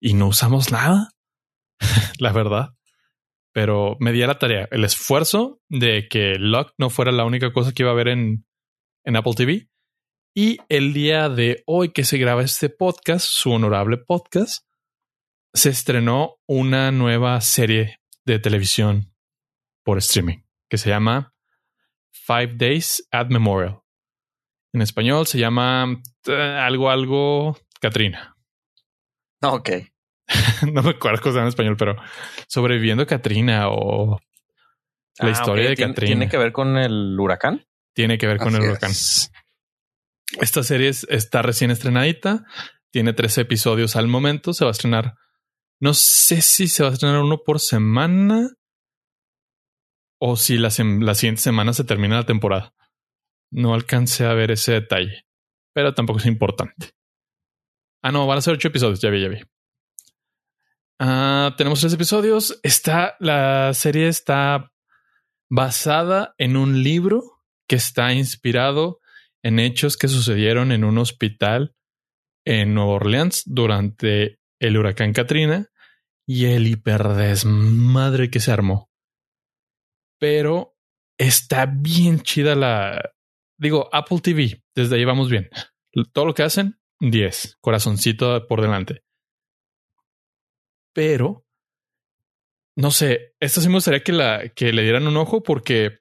y 0.00 0.14
no 0.14 0.28
usamos 0.28 0.70
nada. 0.70 1.10
la 2.18 2.32
verdad. 2.32 2.74
Pero 3.52 3.96
me 4.00 4.12
di 4.12 4.22
a 4.22 4.26
la 4.26 4.38
tarea, 4.38 4.68
el 4.70 4.84
esfuerzo 4.84 5.60
de 5.68 6.08
que 6.08 6.36
Luck 6.38 6.72
no 6.78 6.90
fuera 6.90 7.12
la 7.12 7.24
única 7.24 7.52
cosa 7.52 7.72
que 7.72 7.82
iba 7.82 7.92
a 7.92 7.94
ver 7.94 8.08
en, 8.08 8.46
en 9.04 9.16
Apple 9.16 9.32
TV. 9.34 9.68
Y 10.34 10.58
el 10.68 10.92
día 10.92 11.30
de 11.30 11.62
hoy 11.66 11.92
que 11.92 12.04
se 12.04 12.18
graba 12.18 12.42
este 12.42 12.68
podcast, 12.68 13.26
su 13.26 13.52
honorable 13.52 13.96
podcast, 13.96 14.66
se 15.54 15.70
estrenó 15.70 16.36
una 16.46 16.92
nueva 16.92 17.40
serie 17.40 18.00
de 18.26 18.38
televisión 18.38 19.14
por 19.82 19.96
streaming 19.98 20.42
que 20.68 20.76
se 20.76 20.90
llama 20.90 21.34
Five 22.10 22.56
Days 22.56 23.08
at 23.10 23.28
Memorial. 23.28 23.85
En 24.76 24.82
español 24.82 25.26
se 25.26 25.38
llama 25.38 26.02
eh, 26.26 26.32
algo, 26.60 26.90
algo, 26.90 27.58
Katrina. 27.80 28.36
Ok. 29.42 29.70
no 30.70 30.82
me 30.82 30.90
acuerdo 30.90 31.22
cómo 31.22 31.32
se 31.32 31.36
llama 31.38 31.42
en 31.44 31.48
español, 31.48 31.76
pero 31.78 31.96
sobreviviendo 32.46 33.06
Katrina 33.06 33.68
o 33.70 34.20
la 35.18 35.28
Ah, 35.28 35.30
historia 35.30 35.70
de 35.70 35.76
¿tiene- 35.76 35.92
Katrina. 35.94 36.08
¿Tiene 36.10 36.28
que 36.28 36.36
ver 36.36 36.52
con 36.52 36.76
el 36.76 37.18
huracán? 37.18 37.64
Tiene 37.94 38.18
que 38.18 38.26
ver 38.26 38.36
con 38.36 38.48
Así 38.54 38.62
el 38.64 38.70
huracán. 38.70 38.90
es. 38.90 39.32
Esta 40.42 40.62
serie 40.62 40.90
es- 40.90 41.06
está 41.08 41.40
recién 41.40 41.70
estrenadita. 41.70 42.44
Tiene 42.90 43.14
tres 43.14 43.38
episodios 43.38 43.96
al 43.96 44.08
momento. 44.08 44.52
Se 44.52 44.66
va 44.66 44.70
a 44.70 44.72
estrenar. 44.72 45.14
No 45.80 45.94
sé 45.94 46.42
si 46.42 46.68
se 46.68 46.82
va 46.82 46.90
a 46.90 46.92
estrenar 46.92 47.22
uno 47.22 47.38
por 47.46 47.60
semana 47.60 48.50
o 50.20 50.36
si 50.36 50.58
la, 50.58 50.68
la 51.00 51.14
siguiente 51.14 51.40
semana 51.40 51.72
se 51.72 51.84
termina 51.84 52.16
la 52.16 52.26
temporada. 52.26 52.74
No 53.50 53.74
alcancé 53.74 54.24
a 54.24 54.34
ver 54.34 54.50
ese 54.50 54.72
detalle, 54.72 55.26
pero 55.72 55.94
tampoco 55.94 56.18
es 56.18 56.26
importante. 56.26 56.90
Ah, 58.02 58.12
no, 58.12 58.26
van 58.26 58.38
a 58.38 58.40
ser 58.42 58.54
ocho 58.54 58.68
episodios. 58.68 59.00
Ya 59.00 59.10
vi, 59.10 59.22
ya 59.22 59.28
vi. 59.28 59.38
Ah, 60.98 61.54
tenemos 61.56 61.80
tres 61.80 61.92
episodios. 61.92 62.58
Está 62.62 63.16
la 63.20 63.72
serie 63.74 64.08
está 64.08 64.72
basada 65.50 66.34
en 66.38 66.56
un 66.56 66.82
libro 66.82 67.42
que 67.68 67.76
está 67.76 68.12
inspirado 68.12 69.00
en 69.42 69.58
hechos 69.58 69.96
que 69.96 70.08
sucedieron 70.08 70.72
en 70.72 70.84
un 70.84 70.98
hospital 70.98 71.74
en 72.44 72.74
Nueva 72.74 72.92
Orleans 72.92 73.42
durante 73.46 74.38
el 74.60 74.76
huracán 74.76 75.12
Katrina 75.12 75.68
y 76.26 76.46
el 76.46 76.66
hiperdesmadre 76.66 78.30
que 78.30 78.40
se 78.40 78.52
armó. 78.52 78.90
Pero 80.18 80.76
está 81.18 81.66
bien 81.66 82.20
chida 82.20 82.54
la. 82.54 83.12
Digo, 83.58 83.88
Apple 83.92 84.20
TV, 84.20 84.62
desde 84.74 84.96
ahí 84.96 85.04
vamos 85.04 85.30
bien. 85.30 85.48
Todo 86.12 86.26
lo 86.26 86.34
que 86.34 86.42
hacen, 86.42 86.78
10, 87.00 87.58
corazoncito 87.60 88.46
por 88.46 88.60
delante. 88.60 89.02
Pero, 90.92 91.46
no 92.76 92.90
sé, 92.90 93.34
esto 93.40 93.60
sí 93.60 93.68
me 93.68 93.74
gustaría 93.74 94.02
que, 94.02 94.72
le 94.72 94.82
dieran 94.82 95.06
un 95.06 95.16
ojo 95.16 95.42
porque 95.42 96.00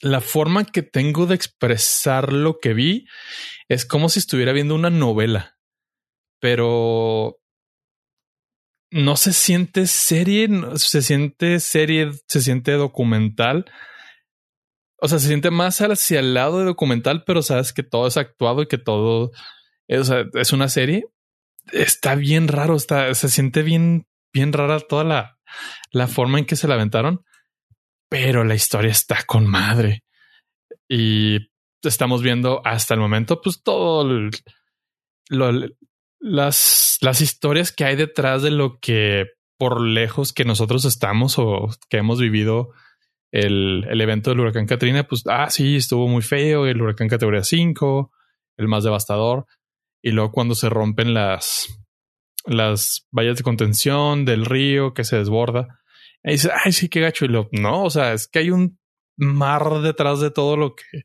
la 0.00 0.20
forma 0.20 0.64
que 0.64 0.82
tengo 0.82 1.26
de 1.26 1.34
expresar 1.34 2.32
lo 2.32 2.58
que 2.58 2.74
vi 2.74 3.06
es 3.68 3.86
como 3.86 4.08
si 4.08 4.18
estuviera 4.18 4.52
viendo 4.52 4.74
una 4.74 4.90
novela, 4.90 5.56
pero 6.40 7.40
no 8.90 9.16
se 9.16 9.32
siente 9.32 9.86
serie, 9.86 10.48
se 10.76 11.02
siente 11.02 11.58
serie, 11.58 12.10
se 12.28 12.42
siente 12.42 12.72
documental. 12.72 13.64
O 15.04 15.08
sea, 15.08 15.18
se 15.18 15.26
siente 15.28 15.50
más 15.50 15.80
hacia 15.82 16.20
el 16.20 16.32
lado 16.32 16.60
de 16.60 16.64
documental, 16.64 17.24
pero 17.26 17.42
sabes 17.42 17.74
que 17.74 17.82
todo 17.82 18.06
es 18.06 18.16
actuado 18.16 18.62
y 18.62 18.68
que 18.68 18.78
todo 18.78 19.32
es, 19.86 20.00
o 20.00 20.04
sea, 20.04 20.24
es 20.32 20.52
una 20.54 20.68
serie. 20.70 21.04
Está 21.72 22.14
bien 22.14 22.48
raro, 22.48 22.74
está, 22.74 23.12
se 23.14 23.28
siente 23.28 23.62
bien, 23.62 24.06
bien 24.32 24.54
rara 24.54 24.80
toda 24.80 25.04
la, 25.04 25.38
la 25.92 26.06
forma 26.08 26.38
en 26.38 26.46
que 26.46 26.56
se 26.56 26.68
la 26.68 26.74
aventaron, 26.76 27.22
pero 28.08 28.44
la 28.44 28.54
historia 28.54 28.90
está 28.90 29.22
con 29.26 29.46
madre. 29.46 30.04
Y 30.88 31.50
estamos 31.82 32.22
viendo 32.22 32.62
hasta 32.64 32.94
el 32.94 33.00
momento, 33.00 33.42
pues 33.42 33.62
todo 33.62 34.08
lo- 35.28 35.68
las, 36.18 36.96
las 37.02 37.20
historias 37.20 37.72
que 37.72 37.84
hay 37.84 37.96
detrás 37.96 38.40
de 38.40 38.50
lo 38.50 38.78
que 38.80 39.26
por 39.58 39.82
lejos 39.82 40.32
que 40.32 40.46
nosotros 40.46 40.86
estamos 40.86 41.38
o 41.38 41.68
que 41.90 41.98
hemos 41.98 42.18
vivido 42.18 42.70
el, 43.32 43.86
el 43.88 44.00
evento 44.00 44.30
del 44.30 44.40
huracán 44.40 44.66
Katrina, 44.66 45.04
pues, 45.04 45.24
ah, 45.26 45.50
sí, 45.50 45.76
estuvo 45.76 46.08
muy 46.08 46.22
feo, 46.22 46.66
el 46.66 46.80
huracán 46.80 47.08
categoría 47.08 47.42
5, 47.42 48.12
el 48.56 48.68
más 48.68 48.84
devastador. 48.84 49.46
Y 50.02 50.10
luego 50.10 50.32
cuando 50.32 50.54
se 50.54 50.68
rompen 50.68 51.14
las, 51.14 51.68
las 52.46 53.08
vallas 53.10 53.36
de 53.36 53.42
contención 53.42 54.24
del 54.24 54.44
río 54.44 54.94
que 54.94 55.04
se 55.04 55.16
desborda, 55.16 55.80
y 56.22 56.32
dice, 56.32 56.50
ay, 56.64 56.72
sí, 56.72 56.88
qué 56.88 57.00
gacho. 57.00 57.26
Y 57.26 57.28
lo, 57.28 57.48
no, 57.52 57.84
o 57.84 57.90
sea, 57.90 58.12
es 58.12 58.28
que 58.28 58.38
hay 58.38 58.50
un 58.50 58.78
mar 59.16 59.80
detrás 59.80 60.20
de 60.20 60.30
todo 60.30 60.56
lo 60.56 60.74
que, 60.74 61.02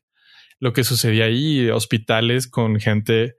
lo 0.58 0.72
que 0.72 0.84
sucedía 0.84 1.26
ahí, 1.26 1.68
hospitales 1.70 2.48
con 2.48 2.80
gente 2.80 3.36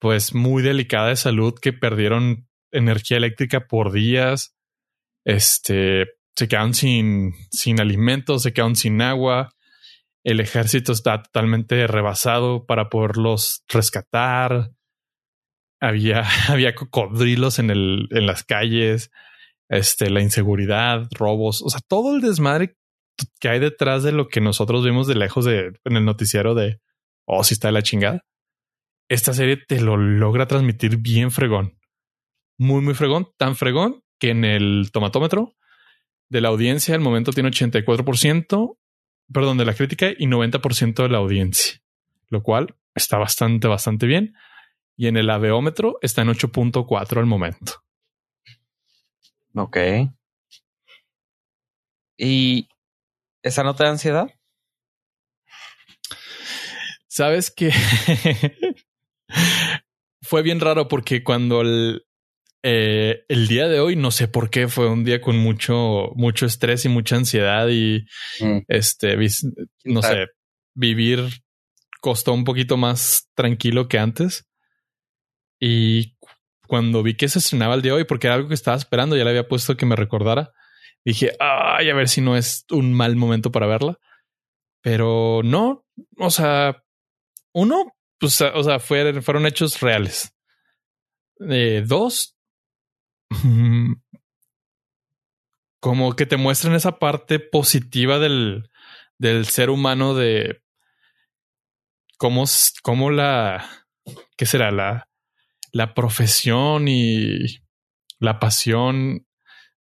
pues 0.00 0.34
muy 0.34 0.62
delicada 0.62 1.08
de 1.08 1.16
salud 1.16 1.54
que 1.60 1.74
perdieron 1.74 2.48
energía 2.72 3.18
eléctrica 3.18 3.66
por 3.66 3.92
días, 3.92 4.56
este, 5.26 6.06
se 6.36 6.48
quedaron 6.48 6.74
sin, 6.74 7.34
sin 7.50 7.80
alimentos, 7.80 8.42
se 8.42 8.52
quedaron 8.52 8.76
sin 8.76 9.02
agua, 9.02 9.50
el 10.24 10.40
ejército 10.40 10.92
está 10.92 11.22
totalmente 11.22 11.86
rebasado 11.86 12.66
para 12.66 12.88
poderlos 12.88 13.64
rescatar, 13.68 14.70
había, 15.80 16.24
había 16.48 16.74
cocodrilos 16.74 17.58
en, 17.58 17.70
el, 17.70 18.08
en 18.10 18.26
las 18.26 18.44
calles, 18.44 19.10
este, 19.68 20.10
la 20.10 20.20
inseguridad, 20.20 21.08
robos, 21.12 21.62
o 21.62 21.70
sea, 21.70 21.80
todo 21.86 22.14
el 22.14 22.20
desmadre 22.20 22.76
que 23.38 23.48
hay 23.48 23.58
detrás 23.58 24.02
de 24.02 24.12
lo 24.12 24.28
que 24.28 24.40
nosotros 24.40 24.84
vimos 24.84 25.06
de 25.06 25.14
lejos 25.14 25.44
de 25.44 25.72
en 25.84 25.96
el 25.96 26.04
noticiero 26.04 26.54
de 26.54 26.80
oh, 27.26 27.44
si 27.44 27.54
está 27.54 27.68
de 27.68 27.72
la 27.72 27.82
chingada. 27.82 28.24
Esta 29.08 29.34
serie 29.34 29.56
te 29.56 29.80
lo 29.80 29.96
logra 29.96 30.46
transmitir 30.46 30.98
bien 30.98 31.30
fregón. 31.30 31.78
Muy, 32.58 32.80
muy 32.80 32.94
fregón. 32.94 33.28
Tan 33.36 33.56
fregón 33.56 34.02
que 34.18 34.30
en 34.30 34.44
el 34.44 34.90
tomatómetro 34.92 35.54
de 36.30 36.40
la 36.40 36.48
audiencia 36.48 36.94
al 36.94 37.00
momento 37.00 37.32
tiene 37.32 37.50
84%, 37.50 38.78
perdón, 39.32 39.58
de 39.58 39.64
la 39.64 39.74
crítica 39.74 40.10
y 40.16 40.26
90% 40.26 41.02
de 41.02 41.08
la 41.08 41.18
audiencia, 41.18 41.82
lo 42.28 42.42
cual 42.42 42.76
está 42.94 43.18
bastante, 43.18 43.68
bastante 43.68 44.06
bien. 44.06 44.34
Y 44.96 45.08
en 45.08 45.16
el 45.16 45.28
AVOmetro 45.28 45.98
está 46.02 46.22
en 46.22 46.28
8.4 46.28 47.18
al 47.18 47.26
momento. 47.26 47.82
Ok. 49.54 49.76
¿Y 52.16 52.68
esa 53.42 53.64
no 53.64 53.74
te 53.74 53.84
da 53.84 53.90
ansiedad? 53.90 54.30
Sabes 57.08 57.50
que 57.50 57.72
fue 60.22 60.42
bien 60.42 60.60
raro 60.60 60.86
porque 60.86 61.24
cuando 61.24 61.62
el, 61.62 62.06
eh, 62.62 63.24
el 63.28 63.48
día 63.48 63.68
de 63.68 63.80
hoy, 63.80 63.96
no 63.96 64.10
sé 64.10 64.28
por 64.28 64.50
qué, 64.50 64.68
fue 64.68 64.88
un 64.88 65.04
día 65.04 65.20
con 65.20 65.36
mucho, 65.38 66.10
mucho 66.14 66.46
estrés 66.46 66.84
y 66.84 66.88
mucha 66.88 67.16
ansiedad 67.16 67.68
y 67.68 68.06
Mm. 68.40 68.58
este, 68.68 69.16
no 69.84 70.02
sé, 70.02 70.26
vivir 70.74 71.26
costó 72.00 72.32
un 72.32 72.44
poquito 72.44 72.76
más 72.76 73.28
tranquilo 73.34 73.88
que 73.88 73.98
antes. 73.98 74.46
Y 75.60 76.16
cuando 76.66 77.02
vi 77.02 77.14
que 77.14 77.28
se 77.28 77.38
estrenaba 77.38 77.74
el 77.74 77.82
día 77.82 77.92
de 77.92 77.98
hoy, 77.98 78.04
porque 78.04 78.26
era 78.26 78.36
algo 78.36 78.48
que 78.48 78.54
estaba 78.54 78.76
esperando, 78.76 79.16
ya 79.16 79.24
le 79.24 79.30
había 79.30 79.48
puesto 79.48 79.76
que 79.76 79.86
me 79.86 79.96
recordara, 79.96 80.52
dije, 81.04 81.32
ay, 81.38 81.90
a 81.90 81.94
ver 81.94 82.08
si 82.08 82.20
no 82.20 82.36
es 82.36 82.64
un 82.70 82.94
mal 82.94 83.16
momento 83.16 83.50
para 83.50 83.66
verla. 83.66 83.98
Pero 84.82 85.42
no, 85.44 85.84
o 86.16 86.30
sea, 86.30 86.82
uno, 87.52 87.92
pues, 88.18 88.40
o 88.40 88.62
sea, 88.62 88.78
fueron, 88.78 89.22
fueron 89.22 89.46
hechos 89.46 89.80
reales. 89.80 90.32
Eh, 91.48 91.82
dos, 91.86 92.36
como 95.80 96.14
que 96.14 96.26
te 96.26 96.36
muestran 96.36 96.74
esa 96.74 96.98
parte 96.98 97.38
positiva 97.38 98.18
del, 98.18 98.70
del 99.18 99.46
ser 99.46 99.70
humano 99.70 100.14
de 100.14 100.62
cómo, 102.18 102.44
cómo 102.82 103.10
la, 103.10 103.86
¿qué 104.36 104.46
será? 104.46 104.70
La, 104.70 105.08
la 105.72 105.94
profesión 105.94 106.88
y 106.88 107.62
la 108.18 108.38
pasión 108.38 109.26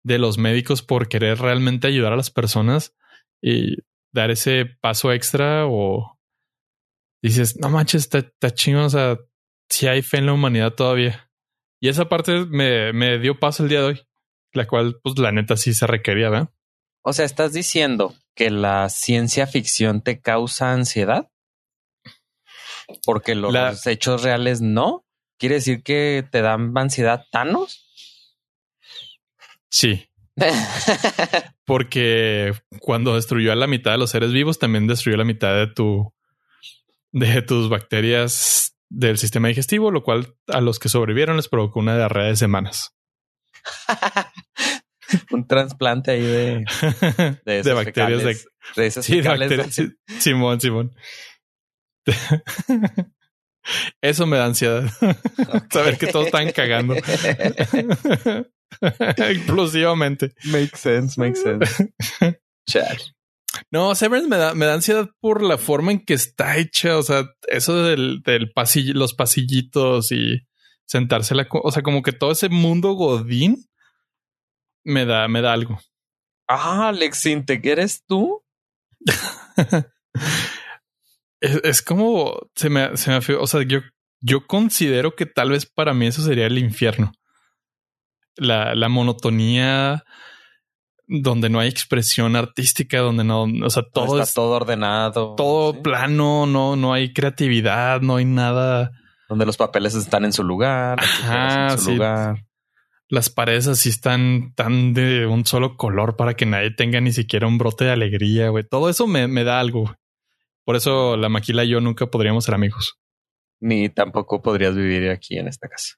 de 0.04 0.20
los 0.20 0.38
médicos 0.38 0.84
por 0.84 1.10
querer 1.10 1.40
realmente 1.40 1.88
ayudar 1.88 2.14
a 2.14 2.18
las 2.18 2.30
personas 2.30 2.96
y 3.42 3.78
dar 4.14 4.32
ese 4.32 4.66
paso 4.66 5.12
extra 5.12 5.66
o 5.66 6.18
dices, 7.22 7.58
no 7.60 7.70
manches, 7.70 8.10
está 8.14 8.52
chingón. 8.52 8.86
O 8.86 8.90
sea, 8.90 9.18
si 9.70 9.88
hay 9.88 10.02
fe 10.02 10.18
en 10.18 10.28
la 10.28 10.34
humanidad 10.34 10.74
todavía. 10.74 11.27
Y 11.80 11.90
esa 11.90 12.10
parte 12.10 12.46
me, 12.46 12.92
me 12.94 13.20
dio 13.20 13.40
paso 13.40 13.64
el 13.64 13.70
día 13.70 13.80
de 13.82 13.86
hoy, 13.86 14.02
la 14.54 14.66
cual, 14.68 15.00
pues 15.04 15.18
la 15.20 15.32
neta 15.32 15.56
sí 15.58 15.74
se 15.74 15.86
requería, 15.88 16.30
¿verdad? 16.30 16.50
O 17.04 17.14
sea, 17.14 17.26
estás 17.26 17.54
diciendo 17.54 18.16
que 18.36 18.50
la 18.50 18.90
ciencia 18.90 19.48
ficción 19.48 20.02
te 20.02 20.20
causa 20.22 20.74
ansiedad 20.74 21.30
porque 23.06 23.36
los 23.36 23.54
La- 23.54 23.76
hechos 23.86 24.24
reales 24.24 24.62
no. 24.62 25.04
¿Quiere 25.38 25.56
decir 25.56 25.84
que 25.84 26.26
te 26.32 26.42
dan 26.42 26.76
ansiedad 26.78 27.26
Thanos? 27.32 27.84
Sí, 29.70 30.10
porque 31.66 32.54
cuando 32.80 33.16
destruyó 33.16 33.52
a 33.52 33.56
la 33.56 33.68
mitad 33.68 33.92
de 33.92 33.98
los 33.98 34.10
seres 34.12 34.32
vivos, 34.32 34.58
también 34.60 34.88
destruyó 34.88 35.18
la 35.18 35.24
mitad 35.26 35.54
de 35.56 35.68
tu 35.68 36.14
de 37.12 37.42
tus 37.42 37.70
bacterias 37.70 38.77
del 38.90 39.18
sistema 39.18 39.48
digestivo, 39.50 39.92
lo 39.92 40.04
cual 40.04 40.36
a 40.48 40.62
los 40.62 40.80
que 40.80 40.90
sobrevivieron 40.90 41.36
les 41.38 41.48
provocó 41.50 41.80
una 41.80 41.96
diarrea 41.98 42.28
de 42.28 42.36
semanas. 42.36 42.94
Un 45.32 45.48
trasplante 45.48 46.12
ahí 46.12 46.22
de, 46.22 46.66
de, 47.46 47.54
de 47.54 47.60
esas 47.60 47.76
bacterias 47.76 48.24
de, 48.24 48.36
fecales, 48.36 48.46
de 48.76 48.92
sí, 49.04 49.16
de 49.16 49.22
fecales 49.24 49.50
de- 49.50 49.58
bacterias. 49.58 49.76
sí, 50.08 50.20
Simón, 50.20 50.60
Simón. 50.60 50.94
Eso 54.02 54.26
me 54.28 54.38
da 54.38 54.46
ansiedad. 54.46 54.90
Saber 55.72 55.98
que 55.98 56.08
todos 56.08 56.28
están 56.28 56.52
cagando. 56.52 56.96
Explosivamente. 59.18 60.34
Makes 60.46 60.78
sense, 60.78 61.20
makes 61.20 61.42
sense. 61.42 61.94
Chale. 62.70 63.00
No, 63.72 63.96
Severance 63.96 64.30
me 64.30 64.38
da, 64.38 64.54
me 64.54 64.66
da 64.66 64.74
ansiedad 64.74 65.10
por 65.20 65.44
la 65.44 65.58
forma 65.58 65.92
en 65.92 66.04
que 66.04 66.14
está 66.14 66.58
hecha. 66.58 66.98
O 66.98 67.04
sea, 67.04 67.26
eso 67.48 67.84
del, 67.84 68.22
del 68.24 68.52
pasillo, 68.52 68.94
los 68.94 69.14
pasillitos 69.14 70.12
y 70.12 70.42
sentarse 70.86 71.36
la, 71.36 71.48
o 71.52 71.72
sea, 71.72 71.84
como 71.84 72.02
que 72.02 72.14
todo 72.14 72.32
ese 72.32 72.50
mundo 72.50 72.94
godín 72.94 73.66
me 74.84 75.06
da, 75.06 75.28
me 75.28 75.42
da 75.42 75.54
algo. 75.54 75.80
Ah, 76.48 76.88
Alex 76.88 77.26
Intec, 77.26 77.66
¿eres 77.66 78.04
tú? 78.06 78.44
Es, 81.40 81.62
es 81.64 81.82
como 81.84 82.36
se 82.56 82.68
me, 82.72 82.98
se 82.98 83.12
me, 83.12 83.18
o 83.36 83.46
sea, 83.46 83.62
yo, 83.62 83.82
yo 84.22 84.48
considero 84.48 85.16
que 85.16 85.28
tal 85.28 85.52
vez 85.52 85.68
para 85.68 85.94
mí 85.94 86.08
eso 86.08 86.24
sería 86.24 86.48
el 86.48 86.58
infierno. 86.58 87.12
La, 88.36 88.74
la 88.74 88.90
monotonía 88.90 90.04
donde 91.08 91.50
no 91.50 91.60
hay 91.60 91.70
expresión 91.70 92.36
artística, 92.36 93.00
donde 93.00 93.24
no, 93.24 93.44
o 93.44 93.70
sea, 93.70 93.84
todo 93.84 94.18
está 94.20 94.24
es 94.24 94.34
todo 94.34 94.56
ordenado. 94.56 95.36
todo 95.36 95.74
¿sí? 95.74 95.80
plano, 95.82 96.46
no, 96.46 96.76
no 96.76 96.94
hay 96.94 97.14
creatividad, 97.14 98.02
no 98.02 98.18
hay 98.18 98.26
nada. 98.26 98.92
Donde 99.30 99.46
los 99.46 99.58
papeles 99.58 99.96
están 99.96 100.26
en 100.26 100.34
su 100.34 100.44
lugar, 100.44 101.00
Ajá, 101.00 101.72
en 101.72 101.78
su 101.80 101.86
sí. 101.86 101.94
lugar. 101.94 102.46
Las 103.10 103.30
paredes 103.30 103.68
así 103.68 103.88
están 103.90 104.54
tan 104.54 104.94
de 104.94 105.26
un 105.26 105.46
solo 105.46 105.78
color 105.78 106.18
para 106.18 106.34
que 106.34 106.46
nadie 106.46 106.72
tenga 106.72 107.00
ni 107.00 107.14
siquiera 107.14 107.48
un 107.48 107.58
brote 107.58 107.86
de 107.86 107.92
alegría, 107.92 108.50
güey. 108.50 108.66
Todo 108.66 108.90
eso 108.90 109.08
me, 109.08 109.28
me 109.30 109.46
da 109.46 109.62
algo. 109.62 109.96
Por 110.66 110.76
eso 110.76 111.16
la 111.16 111.30
maquila 111.30 111.64
y 111.64 111.70
yo 111.70 111.80
nunca 111.80 112.08
podríamos 112.08 112.44
ser 112.44 112.56
amigos. 112.56 113.00
Ni 113.62 113.88
tampoco 113.88 114.42
podrías 114.42 114.76
vivir 114.76 115.10
aquí 115.10 115.38
en 115.38 115.48
esta 115.48 115.70
casa. 115.70 115.96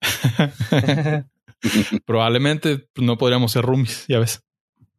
Probablemente 2.06 2.88
no 2.96 3.18
podríamos 3.18 3.52
ser 3.52 3.64
roomies, 3.64 4.06
ya 4.08 4.18
ves. 4.18 4.42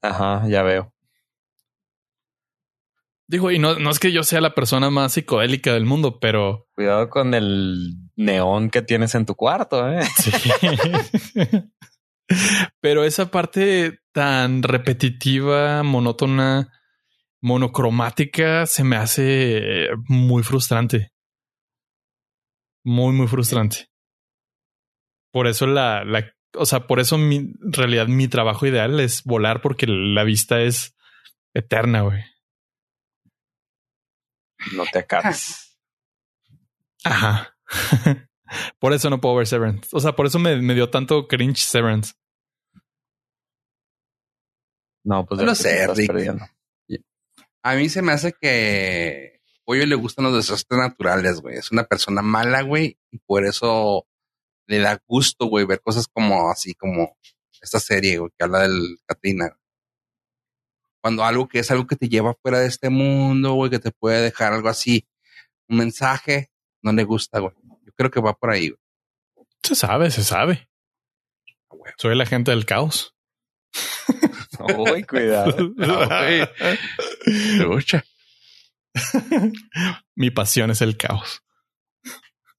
Ajá, 0.02 0.48
ya 0.48 0.64
veo. 0.64 0.94
Digo, 3.28 3.50
y 3.50 3.60
no, 3.60 3.76
no 3.76 3.92
es 3.92 4.00
que 4.00 4.12
yo 4.12 4.24
sea 4.24 4.42
la 4.42 4.54
persona 4.54 4.90
más 4.90 5.14
psicodélica 5.14 5.74
del 5.74 5.86
mundo, 5.86 6.20
pero 6.20 6.68
Cuidado 6.76 7.10
con 7.10 7.34
el 7.34 7.94
neón 8.18 8.70
que 8.70 8.82
tienes 8.82 9.16
en 9.16 9.26
tu 9.26 9.36
cuarto, 9.36 9.90
¿eh? 9.90 10.02
sí. 10.18 10.32
pero 12.82 13.06
esa 13.06 13.32
parte 13.32 14.00
tan 14.12 14.64
repetitiva, 14.64 15.82
monótona, 15.84 16.74
monocromática, 17.40 18.66
se 18.66 18.84
me 18.84 18.98
hace 18.98 19.88
muy 20.08 20.44
frustrante. 20.44 21.12
Muy, 22.84 23.14
muy 23.14 23.28
frustrante. 23.28 23.88
Por 25.32 25.48
eso 25.48 25.68
la, 25.68 26.04
la, 26.04 26.26
o 26.54 26.66
sea, 26.66 26.88
por 26.88 27.00
eso 27.00 27.18
mi, 27.18 27.38
en 27.38 27.74
realidad 27.74 28.08
mi 28.08 28.28
trabajo 28.28 28.66
ideal 28.66 29.00
es 29.00 29.24
volar 29.24 29.62
porque 29.62 29.88
la 29.88 30.24
vista 30.24 30.62
es 30.62 30.96
eterna, 31.54 32.02
güey. 32.02 32.24
No 34.76 34.84
te 34.92 35.00
acabes. 35.00 35.78
Ajá. 37.04 37.58
por 38.80 38.94
eso 38.94 39.10
no 39.10 39.22
puedo 39.22 39.36
ver 39.36 39.48
Severance. 39.48 39.90
O 39.92 40.00
sea, 40.00 40.16
por 40.16 40.28
eso 40.28 40.40
me, 40.40 40.62
me 40.62 40.74
dio 40.76 40.90
tanto 40.90 41.28
cringe 41.28 41.60
Severance. 41.62 42.14
No, 45.04 45.26
pues 45.26 45.40
No 45.40 45.48
lo 45.48 45.56
sé, 45.56 45.88
Rick. 45.88 46.08
perdiendo. 46.08 46.46
A 47.64 47.76
mí 47.76 47.90
se 47.90 48.02
me 48.02 48.12
hace 48.12 48.34
que 48.40 49.42
Pollo 49.66 49.86
le 49.86 49.96
gustan 49.96 50.26
los 50.26 50.36
desastres 50.36 50.80
naturales, 50.80 51.42
güey. 51.42 51.58
Es 51.58 51.72
una 51.72 51.84
persona 51.84 52.22
mala, 52.22 52.64
güey, 52.64 52.98
y 53.12 53.20
por 53.20 53.46
eso 53.46 54.08
le 54.68 54.80
da 54.80 55.02
gusto, 55.08 55.46
güey, 55.48 55.66
ver 55.66 55.82
cosas 55.82 56.08
como 56.08 56.50
así, 56.50 56.74
como 56.74 57.18
esta 57.62 57.80
serie, 57.80 58.18
güey, 58.18 58.32
que 58.38 58.44
habla 58.44 58.62
del 58.62 58.98
Katrina. 59.06 59.58
Cuando 61.02 61.24
algo 61.24 61.48
que 61.48 61.60
es 61.60 61.72
algo 61.72 61.88
que 61.88 61.96
te 61.96 62.10
lleva 62.10 62.36
fuera 62.42 62.60
de 62.60 62.68
este 62.68 62.90
mundo, 62.90 63.54
güey, 63.54 63.72
que 63.72 63.80
te 63.80 63.92
puede 63.92 64.22
dejar 64.22 64.54
algo 64.54 64.70
así, 64.70 65.08
un 65.68 65.78
mensaje, 65.78 66.52
no 66.82 66.94
le 66.94 67.04
gusta, 67.04 67.40
güey. 67.40 67.54
Yo 67.84 67.92
creo 67.96 68.12
que 68.12 68.22
va 68.22 68.34
por 68.34 68.52
ahí, 68.52 68.70
güey. 68.70 68.80
Se 69.64 69.76
sabe, 69.76 70.12
se 70.12 70.24
sabe. 70.24 70.70
Ah, 71.70 71.76
güey. 71.76 71.94
Soy 71.98 72.14
el 72.14 72.22
agente 72.22 72.52
del 72.52 72.66
caos. 72.66 73.16
Uy, 74.78 75.04
cuidado. 75.04 75.74
Escucha. 77.26 78.04
Mi 80.16 80.32
pasión 80.32 80.72
es 80.72 80.82
el 80.82 80.98
caos. 80.98 81.42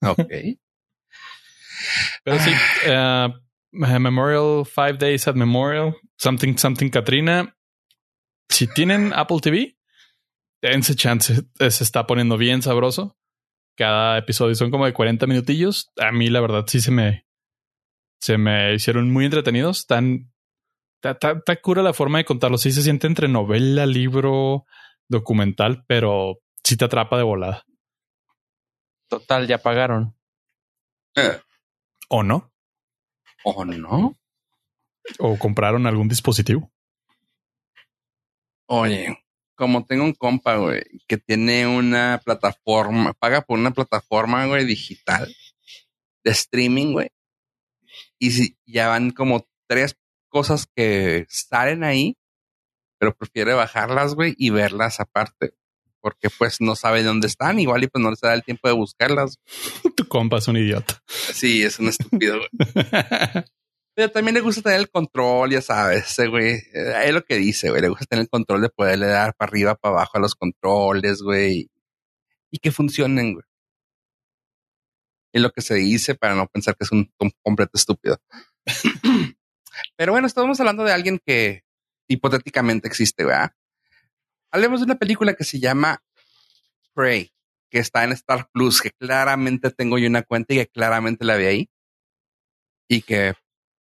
Ok. 0.01 0.33
Pero 2.25 2.39
sí, 2.39 2.51
eh, 2.87 3.29
Memorial, 3.73 4.65
Five 4.67 4.95
Days 4.95 5.27
at 5.29 5.35
Memorial, 5.35 5.97
Something, 6.17 6.57
Something 6.57 6.91
Katrina. 6.91 7.57
Si 8.49 8.67
tienen 8.67 9.13
Apple 9.15 9.39
TV, 9.41 9.77
dense 10.63 10.95
chance. 10.95 11.43
Se 11.59 11.85
está 11.85 12.07
poniendo 12.07 12.37
bien 12.37 12.63
sabroso. 12.63 13.17
Cada 13.77 14.19
episodio 14.19 14.55
son 14.55 14.71
como 14.71 14.85
de 14.85 14.93
40 14.93 15.27
minutillos. 15.27 15.91
A 15.99 16.13
mí, 16.13 16.29
la 16.29 16.41
verdad, 16.41 16.65
sí 16.67 16.81
se 16.81 16.91
me, 16.91 17.27
se 18.21 18.37
me 18.37 18.75
hicieron 18.75 19.11
muy 19.11 19.25
entretenidos. 19.25 19.79
Están, 19.81 20.31
ta, 21.01 21.19
ta- 21.19 21.41
ta 21.41 21.57
cura 21.57 21.83
la 21.83 21.95
forma 21.95 22.19
de 22.19 22.27
contarlo. 22.27 22.59
Sí 22.59 22.71
se 22.73 22.83
siente 22.83 23.07
entre 23.07 23.29
novela, 23.29 23.87
libro, 23.87 24.67
documental, 25.09 25.85
pero 25.89 26.41
sí 26.63 26.77
te 26.77 26.85
atrapa 26.85 27.17
de 27.17 27.23
volada. 27.23 27.65
Total, 29.09 29.47
ya 29.47 29.59
pagaron. 29.59 30.15
Eh, 31.17 31.39
¿O 32.09 32.23
no? 32.23 32.53
¿O 33.45 33.65
no? 33.65 34.19
¿O 35.19 35.39
compraron 35.39 35.87
algún 35.87 36.09
dispositivo? 36.09 36.73
Oye, 38.67 39.19
como 39.55 39.85
tengo 39.85 40.05
un 40.05 40.15
compa, 40.15 40.57
güey, 40.57 40.83
que 41.07 41.19
tiene 41.19 41.67
una 41.67 42.21
plataforma, 42.25 43.13
paga 43.15 43.43
por 43.43 43.59
una 43.59 43.73
plataforma, 43.73 44.47
güey, 44.47 44.65
digital 44.65 45.35
de 46.25 46.31
streaming, 46.31 46.93
güey. 46.93 47.09
Y 48.19 48.31
si 48.31 48.57
ya 48.67 48.89
van 48.89 49.11
como 49.11 49.47
tres 49.67 49.97
cosas 50.29 50.67
que 50.75 51.27
salen 51.29 51.85
ahí, 51.85 52.17
pero 52.99 53.17
prefiere 53.17 53.53
bajarlas, 53.55 54.15
güey, 54.15 54.35
y 54.39 54.51
verlas 54.51 55.01
aparte. 55.01 55.55
Porque 56.03 56.29
pues 56.37 56.61
no 56.61 56.75
sabe 56.77 57.03
dónde 57.05 57.29
están, 57.29 57.59
igual 57.61 57.85
y 57.85 57.87
pues 57.87 58.03
no 58.03 58.11
les 58.11 58.21
da 58.21 58.35
el 58.35 58.43
tiempo 58.43 58.69
de 58.69 58.75
buscarlas. 58.75 59.39
Tu 59.97 60.07
compa 60.09 60.39
es 60.39 60.49
un 60.49 60.57
idiota. 60.59 61.01
Sí, 61.07 61.63
es 61.63 61.79
un 61.79 61.89
estúpido, 61.89 62.37
güey. 62.39 62.49
Pero 63.95 64.11
también 64.11 64.35
le 64.35 64.41
gusta 64.41 64.63
tener 64.63 64.81
el 64.81 64.91
control, 64.91 65.51
ya 65.51 65.61
sabes, 65.61 66.07
ese 66.11 66.27
güey. 66.27 66.55
Eh, 66.75 66.95
Es 67.05 67.13
lo 67.13 67.23
que 67.23 67.37
dice, 67.37 67.69
güey. 67.71 67.83
Le 67.83 67.89
gusta 67.89 68.07
tener 68.07 68.23
el 68.25 68.29
control 68.31 68.63
de 68.63 68.71
poderle 68.71 69.07
dar 69.07 69.35
para 69.37 69.49
arriba, 69.51 69.75
para 69.77 69.95
abajo 69.97 70.17
a 70.17 70.21
los 70.21 70.35
controles, 70.35 71.21
güey. 71.23 71.71
Y 72.51 72.59
que 72.59 72.73
funcionen, 72.73 73.35
güey. 73.35 73.45
Es 75.35 75.41
lo 75.41 75.51
que 75.51 75.63
se 75.63 75.75
dice 75.75 76.15
para 76.15 76.35
no 76.35 76.47
pensar 76.47 76.75
que 76.77 76.85
es 76.85 76.93
un 76.93 77.11
com- 77.17 77.31
completo 77.43 77.73
estúpido. 77.75 78.19
Pero 79.97 80.13
bueno, 80.13 80.27
estamos 80.27 80.59
hablando 80.61 80.85
de 80.85 80.93
alguien 80.93 81.19
que 81.25 81.63
hipotéticamente 82.09 82.89
existe, 82.89 83.25
¿verdad? 83.25 83.53
Hablemos 84.53 84.81
de 84.81 84.85
una 84.85 84.99
película 84.99 85.35
que 85.35 85.45
se 85.45 85.59
llama 85.59 86.03
Prey, 86.95 87.33
que 87.71 87.79
está 87.79 88.05
en 88.05 88.13
Star 88.13 88.49
Plus, 88.53 88.83
que 88.83 88.91
claramente 88.91 89.71
tengo 89.71 89.99
yo 89.99 90.07
una 90.07 90.23
cuenta 90.23 90.53
y 90.53 90.59
que 90.59 90.67
claramente 90.69 91.25
la 91.25 91.37
vi 91.37 91.45
ahí. 91.47 91.71
Y 92.87 93.01
que 93.01 93.33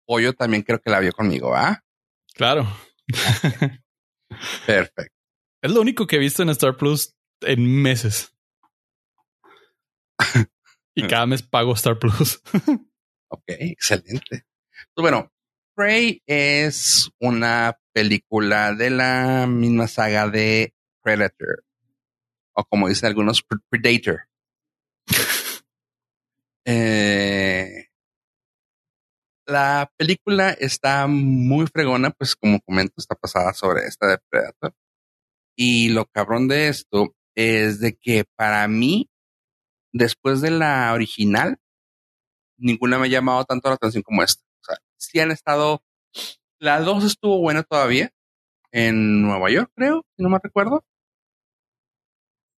Pollo 0.06 0.32
también 0.32 0.62
creo 0.62 0.80
que 0.80 0.90
la 0.90 1.00
vio 1.00 1.12
conmigo, 1.12 1.56
¿ah? 1.56 1.82
claro. 2.34 2.66
Perfecto. 4.66 5.12
Es 5.62 5.72
lo 5.72 5.82
único 5.82 6.06
que 6.06 6.16
he 6.16 6.18
visto 6.18 6.42
en 6.42 6.48
Star 6.48 6.78
Plus 6.78 7.14
en 7.42 7.82
meses. 7.82 8.34
y 10.94 11.06
cada 11.06 11.26
mes 11.26 11.42
pago 11.42 11.74
Star 11.74 11.98
Plus. 11.98 12.40
ok, 13.28 13.44
excelente. 13.46 14.46
Pues 14.94 15.02
bueno, 15.02 15.30
Prey 15.80 16.22
es 16.26 17.10
una 17.18 17.78
película 17.94 18.74
de 18.74 18.90
la 18.90 19.46
misma 19.48 19.88
saga 19.88 20.28
de 20.28 20.74
Predator. 21.02 21.64
O 22.54 22.64
como 22.64 22.88
dicen 22.88 23.06
algunos, 23.06 23.42
Predator. 23.70 24.26
eh, 26.66 27.86
la 29.46 29.90
película 29.96 30.50
está 30.50 31.06
muy 31.06 31.66
fregona, 31.66 32.10
pues 32.10 32.36
como 32.36 32.60
comento, 32.60 32.96
está 32.98 33.14
pasada 33.14 33.54
sobre 33.54 33.86
esta 33.86 34.06
de 34.06 34.18
Predator. 34.28 34.74
Y 35.56 35.88
lo 35.88 36.04
cabrón 36.04 36.46
de 36.46 36.68
esto 36.68 37.14
es 37.34 37.80
de 37.80 37.96
que 37.96 38.26
para 38.36 38.68
mí, 38.68 39.08
después 39.94 40.42
de 40.42 40.50
la 40.50 40.92
original, 40.92 41.56
ninguna 42.58 42.98
me 42.98 43.06
ha 43.06 43.10
llamado 43.10 43.46
tanto 43.46 43.70
la 43.70 43.76
atención 43.76 44.02
como 44.02 44.22
esta. 44.22 44.49
Sí 45.00 45.18
han 45.18 45.30
estado, 45.30 45.82
la 46.58 46.80
dos 46.80 47.04
estuvo 47.04 47.40
buena 47.40 47.62
todavía 47.62 48.12
en 48.70 49.22
Nueva 49.22 49.50
York, 49.50 49.72
creo, 49.74 50.04
si 50.16 50.22
no 50.22 50.28
me 50.28 50.38
recuerdo. 50.42 50.84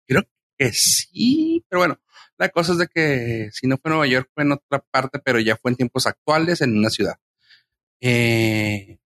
Creo 0.08 0.22
que 0.58 0.72
sí, 0.72 1.64
pero 1.68 1.80
bueno, 1.80 2.00
la 2.38 2.48
cosa 2.48 2.72
es 2.72 2.78
de 2.78 2.88
que 2.88 3.50
si 3.52 3.66
no 3.66 3.76
fue 3.76 3.90
en 3.90 3.96
Nueva 3.98 4.06
York, 4.06 4.30
fue 4.34 4.44
en 4.44 4.52
otra 4.52 4.80
parte, 4.90 5.18
pero 5.18 5.38
ya 5.38 5.56
fue 5.56 5.70
en 5.72 5.76
tiempos 5.76 6.06
actuales 6.06 6.62
en 6.62 6.78
una 6.78 6.88
ciudad. 6.88 7.16
Eh, 8.00 8.98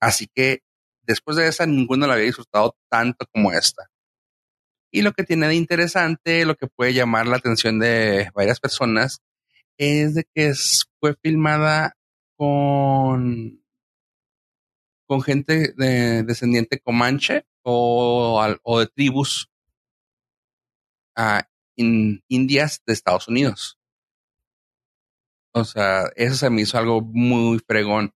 así 0.00 0.26
que 0.34 0.62
después 1.02 1.36
de 1.36 1.48
esa, 1.48 1.66
ninguno 1.66 2.06
la 2.06 2.14
había 2.14 2.26
disfrutado 2.26 2.76
tanto 2.90 3.26
como 3.32 3.52
esta. 3.52 3.90
Y 4.90 5.02
lo 5.02 5.12
que 5.12 5.24
tiene 5.24 5.48
de 5.48 5.54
interesante, 5.56 6.46
lo 6.46 6.56
que 6.56 6.68
puede 6.68 6.94
llamar 6.94 7.26
la 7.26 7.36
atención 7.36 7.78
de 7.78 8.30
varias 8.34 8.60
personas, 8.60 9.20
es 9.78 10.14
de 10.14 10.24
que 10.34 10.54
fue 11.00 11.14
filmada 11.22 11.95
con, 12.36 13.62
con 15.06 15.22
gente 15.22 15.74
de, 15.76 16.22
descendiente 16.22 16.78
comanche 16.80 17.46
o, 17.62 18.42
o 18.62 18.78
de 18.80 18.86
tribus 18.86 19.50
ah, 21.16 21.48
indias 21.76 22.82
de 22.86 22.92
Estados 22.92 23.28
Unidos. 23.28 23.78
O 25.52 25.64
sea, 25.64 26.10
eso 26.16 26.34
se 26.36 26.50
me 26.50 26.62
hizo 26.62 26.76
algo 26.78 27.00
muy 27.00 27.58
fregón. 27.66 28.12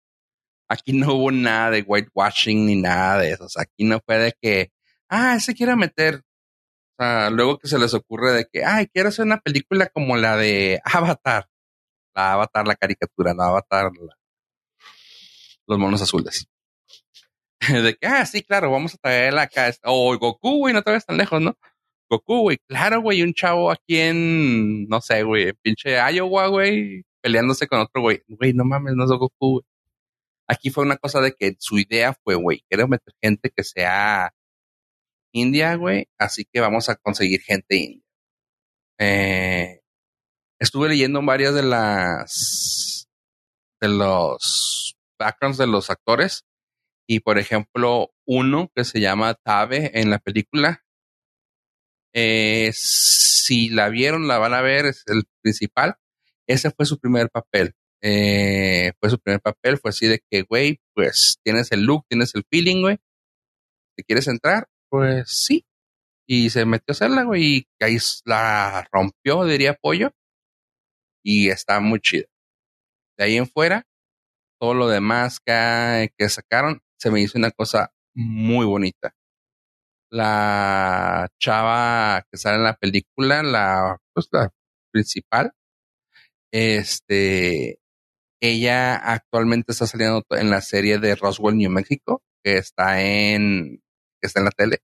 Aquí 0.69 0.93
no 0.93 1.15
hubo 1.15 1.33
nada 1.33 1.71
de 1.71 1.83
whitewashing 1.83 2.67
ni 2.67 2.77
nada 2.77 3.19
de 3.19 3.33
eso. 3.33 3.47
Aquí 3.57 3.85
no 3.85 4.01
fue 4.05 4.19
de 4.19 4.35
que, 4.41 4.73
ah, 5.09 5.41
se 5.41 5.55
quiere 5.55 5.75
meter. 5.75 6.17
O 6.17 7.03
sea, 7.03 7.31
luego 7.31 7.59
que 7.59 7.69
se 7.69 7.79
les 7.79 7.95
ocurre 7.95 8.33
de 8.33 8.47
que, 8.53 8.65
ay, 8.65 8.89
quiero 8.89 9.09
hacer 9.09 9.25
una 9.25 9.41
película 9.41 9.87
como 9.87 10.17
la 10.17 10.37
de 10.37 10.81
Avatar. 10.85 11.49
La 12.15 12.35
Avatar, 12.35 12.67
la 12.67 12.75
caricatura, 12.77 13.35
la 13.35 13.47
Avatar, 13.49 13.91
los 15.67 15.79
monos 15.79 16.03
azules. 16.03 16.49
de 17.85 17.95
que, 17.97 18.07
ah, 18.07 18.27
sí, 18.27 18.43
claro, 18.43 18.71
vamos 18.71 18.95
a 18.95 18.99
traerla 18.99 19.43
acá. 19.43 19.73
O 19.85 20.17
Goku, 20.19 20.59
güey, 20.59 20.75
no 20.75 20.83
te 20.83 20.93
ves 20.93 21.07
tan 21.07 21.17
lejos, 21.17 21.41
¿no? 21.41 21.57
Goku, 22.11 22.41
güey. 22.43 22.59
Claro, 22.69 23.01
güey, 23.03 23.23
un 23.23 23.35
chavo 23.35 23.71
aquí 23.71 23.99
en, 23.99 24.89
no 24.89 25.01
sé, 25.01 25.23
güey, 25.23 25.53
pinche 25.63 25.97
Iowa, 26.13 26.49
güey, 26.49 27.05
peleándose 27.23 27.69
con 27.69 27.81
otro 27.81 28.03
güey. 28.03 28.23
Güey, 28.29 28.53
no 28.55 28.65
mames, 28.65 28.95
no 28.97 29.05
es 29.05 29.11
Goku, 29.11 29.53
güey. 29.53 29.65
Aquí 30.49 30.71
fue 30.71 30.85
una 30.85 30.97
cosa 30.97 31.21
de 31.21 31.33
que 31.33 31.55
su 31.61 31.79
idea 31.79 32.15
fue, 32.25 32.35
güey, 32.35 32.65
quiero 32.69 32.89
meter 32.89 33.15
gente 33.23 33.51
que 33.55 33.63
sea 33.65 34.33
india, 35.33 35.77
güey, 35.77 36.09
así 36.19 36.45
que 36.53 36.61
vamos 36.61 36.89
a 36.89 36.97
conseguir 36.97 37.41
gente 37.43 37.77
india. 37.77 38.03
Eh, 38.99 39.80
estuve 40.61 40.89
leyendo 40.89 41.23
varias 41.23 41.55
de 41.55 41.63
las 41.63 43.09
de 43.81 43.89
los 43.89 44.97
backgrounds 45.19 45.59
de 45.59 45.67
los 45.67 45.91
actores 45.91 46.45
y 47.09 47.21
por 47.21 47.39
ejemplo 47.39 48.11
uno 48.27 48.71
que 48.75 48.85
se 48.85 49.01
llama 49.01 49.35
Tabe 49.35 49.99
en 50.01 50.11
la 50.11 50.19
película 50.19 50.85
eh, 52.13 52.71
si 52.75 53.69
la 53.69 53.89
vieron, 53.89 54.29
la 54.29 54.39
van 54.39 54.55
a 54.55 54.61
ver, 54.63 54.87
es 54.87 55.05
el 55.07 55.25
principal. 55.43 55.97
Ese 56.47 56.71
fue 56.71 56.87
su 56.87 56.99
primer 56.99 57.31
papel. 57.31 57.75
Eh, 58.03 58.93
fue 59.01 59.11
su 59.11 59.19
primer 59.19 59.41
papel, 59.41 59.79
fue 59.79 59.91
así 59.91 60.07
de 60.07 60.21
que, 60.31 60.43
güey, 60.43 60.81
pues 60.95 61.39
tienes 61.45 61.71
el 61.73 61.83
look, 61.83 62.07
tienes 62.09 62.35
el 62.35 62.45
feeling, 62.51 62.83
güey. 62.83 62.99
¿Te 63.97 64.05
quieres 64.05 64.27
entrar? 64.29 64.69
Pues 64.89 65.31
sí. 65.31 65.65
Y 66.27 66.51
se 66.51 66.65
metió 66.65 66.87
a 66.89 66.93
hacerla, 66.93 67.25
güey, 67.25 67.43
y 67.45 67.67
ahí 67.81 67.99
la 68.25 68.89
rompió, 68.93 69.45
diría 69.45 69.75
pollo. 69.75 70.13
Y 71.25 71.51
está 71.51 71.81
muy 71.81 72.01
chida. 72.01 72.27
De 73.19 73.25
ahí 73.25 73.37
en 73.37 73.47
fuera, 73.47 73.87
todo 74.61 74.75
lo 74.75 74.89
demás 74.89 75.41
que, 75.41 76.11
que 76.17 76.29
sacaron, 76.29 76.83
se 76.99 77.11
me 77.11 77.21
hizo 77.21 77.39
una 77.39 77.51
cosa 77.51 77.93
muy 78.15 78.67
bonita 78.67 79.15
la 80.11 81.29
chava 81.39 82.27
que 82.31 82.37
sale 82.39 82.57
en 82.57 82.65
la 82.65 82.77
película, 82.77 83.43
la, 83.43 83.99
pues, 84.13 84.29
la 84.33 84.53
principal, 84.93 85.53
este, 86.53 87.81
ella 88.41 88.97
actualmente 88.97 89.73
está 89.73 89.87
saliendo 89.87 90.25
en 90.31 90.51
la 90.51 90.61
serie 90.61 90.99
de 90.99 91.15
Roswell, 91.17 91.57
New 91.57 91.71
Mexico, 91.71 92.23
que 92.45 92.55
está 92.59 93.03
en, 93.03 93.83
que 94.21 94.27
está 94.27 94.41
en 94.41 94.47
la 94.47 94.51
tele. 94.53 94.79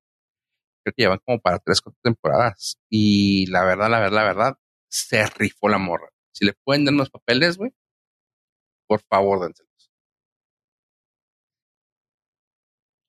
Creo 0.84 0.95
que 0.97 1.03
llevan 1.03 1.20
como 1.24 1.41
para 1.41 1.59
tres, 1.59 1.80
cuatro 1.80 2.01
temporadas. 2.03 2.78
Y 2.91 3.47
la 3.47 3.64
verdad, 3.64 3.91
la 3.91 4.01
verdad, 4.01 4.16
la 4.16 4.24
verdad, 4.24 4.59
se 4.91 5.26
rifó 5.26 5.68
la 5.68 5.78
morra. 5.78 6.09
Si 6.37 6.45
le 6.45 6.53
pueden 6.53 6.84
dar 6.84 6.93
unos 6.93 7.09
papeles, 7.09 7.57
güey, 7.57 7.72
por 8.87 9.01
favor, 9.09 9.41
dénselos. 9.41 9.91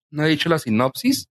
No 0.09 0.23
he 0.23 0.29
dicho 0.29 0.47
la 0.47 0.59
sinopsis, 0.59 1.27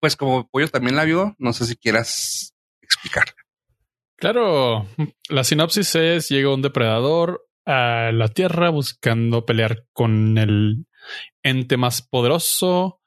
pues 0.00 0.16
como 0.16 0.46
Pollo 0.50 0.68
también 0.68 0.96
la 0.96 1.04
vio, 1.04 1.34
no 1.38 1.54
sé 1.54 1.64
si 1.64 1.76
quieras 1.76 2.54
explicarla. 2.82 3.32
Claro, 4.16 4.86
la 5.30 5.44
sinopsis 5.44 5.94
es 5.94 6.28
llega 6.28 6.52
un 6.52 6.60
depredador 6.60 7.48
a 7.64 8.12
la 8.12 8.28
Tierra 8.28 8.68
buscando 8.68 9.46
pelear 9.46 9.86
con 9.94 10.36
el 10.36 10.84
ente 11.42 11.78
más 11.78 12.02
poderoso 12.02 13.00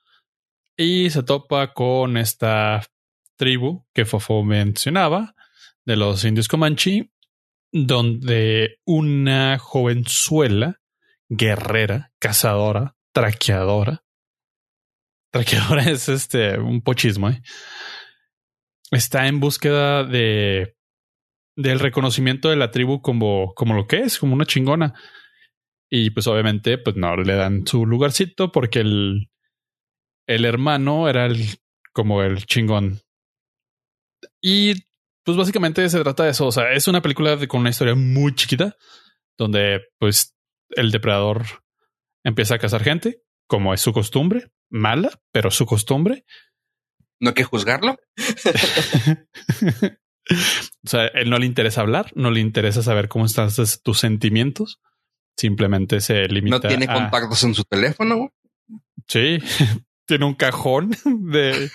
y 0.76 1.12
se 1.12 1.22
topa 1.22 1.72
con 1.74 2.18
esta 2.18 2.82
tribu 3.36 3.86
que 3.94 4.06
Fofo 4.06 4.44
mencionaba 4.44 5.36
de 5.86 5.96
los 5.96 6.24
indios 6.24 6.48
Comanche, 6.48 7.12
donde 7.72 8.80
una 8.86 9.58
jovenzuela, 9.58 10.80
guerrera, 11.30 12.12
cazadora, 12.20 12.96
traqueadora, 13.14 14.04
Traqueadora 15.32 15.84
es 15.90 16.10
este 16.10 16.60
un 16.60 16.82
pochismo. 16.82 17.30
¿eh? 17.30 17.42
Está 18.92 19.28
en 19.28 19.40
búsqueda 19.40 20.04
de 20.04 20.76
del 21.58 21.80
reconocimiento 21.80 22.50
de 22.50 22.56
la 22.56 22.72
tribu 22.72 23.02
como, 23.02 23.54
como 23.56 23.74
lo 23.74 23.86
que 23.86 24.00
es, 24.00 24.20
como 24.20 24.34
una 24.34 24.46
chingona. 24.46 24.94
Y 25.90 26.12
pues 26.12 26.26
obviamente, 26.28 26.78
pues 26.78 26.96
no 26.96 27.16
le 27.18 27.36
dan 27.36 27.68
su 27.68 27.86
lugarcito 27.86 28.52
porque 28.52 28.80
el, 28.80 29.30
el 30.28 30.46
hermano 30.46 31.10
era 31.10 31.26
el, 31.26 31.60
como 31.94 32.24
el 32.24 32.46
chingón. 32.46 33.02
Y 34.42 34.76
pues 35.24 35.38
básicamente 35.38 35.88
se 35.90 36.02
trata 36.02 36.24
de 36.24 36.32
eso. 36.32 36.48
O 36.48 36.52
sea, 36.52 36.72
es 36.74 36.88
una 36.88 37.02
película 37.02 37.38
con 37.48 37.62
una 37.62 37.70
historia 37.70 37.96
muy 37.96 38.36
chiquita 38.36 38.76
donde 39.38 39.82
pues 40.00 40.36
el 40.72 40.92
depredador 40.92 41.46
empieza 42.24 42.56
a 42.56 42.60
cazar 42.60 42.84
gente, 42.84 43.22
como 43.48 43.74
es 43.74 43.82
su 43.82 43.94
costumbre 43.94 44.52
mala, 44.72 45.12
pero 45.32 45.52
su 45.52 45.66
costumbre. 45.66 46.26
No 47.20 47.30
hay 47.30 47.34
que 47.36 47.44
juzgarlo. 47.44 47.98
o 50.28 50.88
sea, 50.88 51.08
él 51.08 51.30
no 51.30 51.38
le 51.38 51.46
interesa 51.46 51.82
hablar, 51.82 52.12
no 52.16 52.32
le 52.32 52.40
interesa 52.40 52.82
saber 52.82 53.08
cómo 53.10 53.26
están 53.26 53.50
tus 53.84 54.00
sentimientos. 54.00 54.80
Simplemente 55.38 56.02
se 56.02 56.28
limita. 56.28 56.56
No 56.56 56.62
tiene 56.62 56.88
contactos 56.88 57.44
en 57.44 57.54
su 57.54 57.64
teléfono. 57.64 58.34
Sí, 59.08 59.38
tiene 60.12 60.26
un 60.26 60.36
cajón 60.36 60.92
de... 61.32 61.72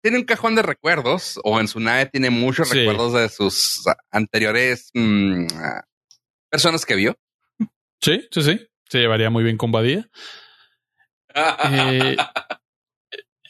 tiene 0.00 0.18
un 0.18 0.24
cajón 0.24 0.54
de 0.54 0.62
recuerdos 0.62 1.40
o 1.42 1.58
en 1.58 1.66
su 1.66 1.80
nave 1.80 2.06
tiene 2.06 2.30
muchos 2.30 2.70
recuerdos 2.70 3.14
de 3.14 3.28
sus 3.28 3.82
anteriores 4.12 4.92
mm, 4.94 5.46
personas 6.48 6.86
que 6.86 6.94
vio. 6.94 7.18
Sí, 8.00 8.28
sí, 8.30 8.42
sí. 8.42 8.60
Se 8.88 9.00
llevaría 9.00 9.28
muy 9.28 9.42
bien 9.42 9.56
con 9.56 9.72
Badía. 9.72 10.08
Eh, 11.34 12.16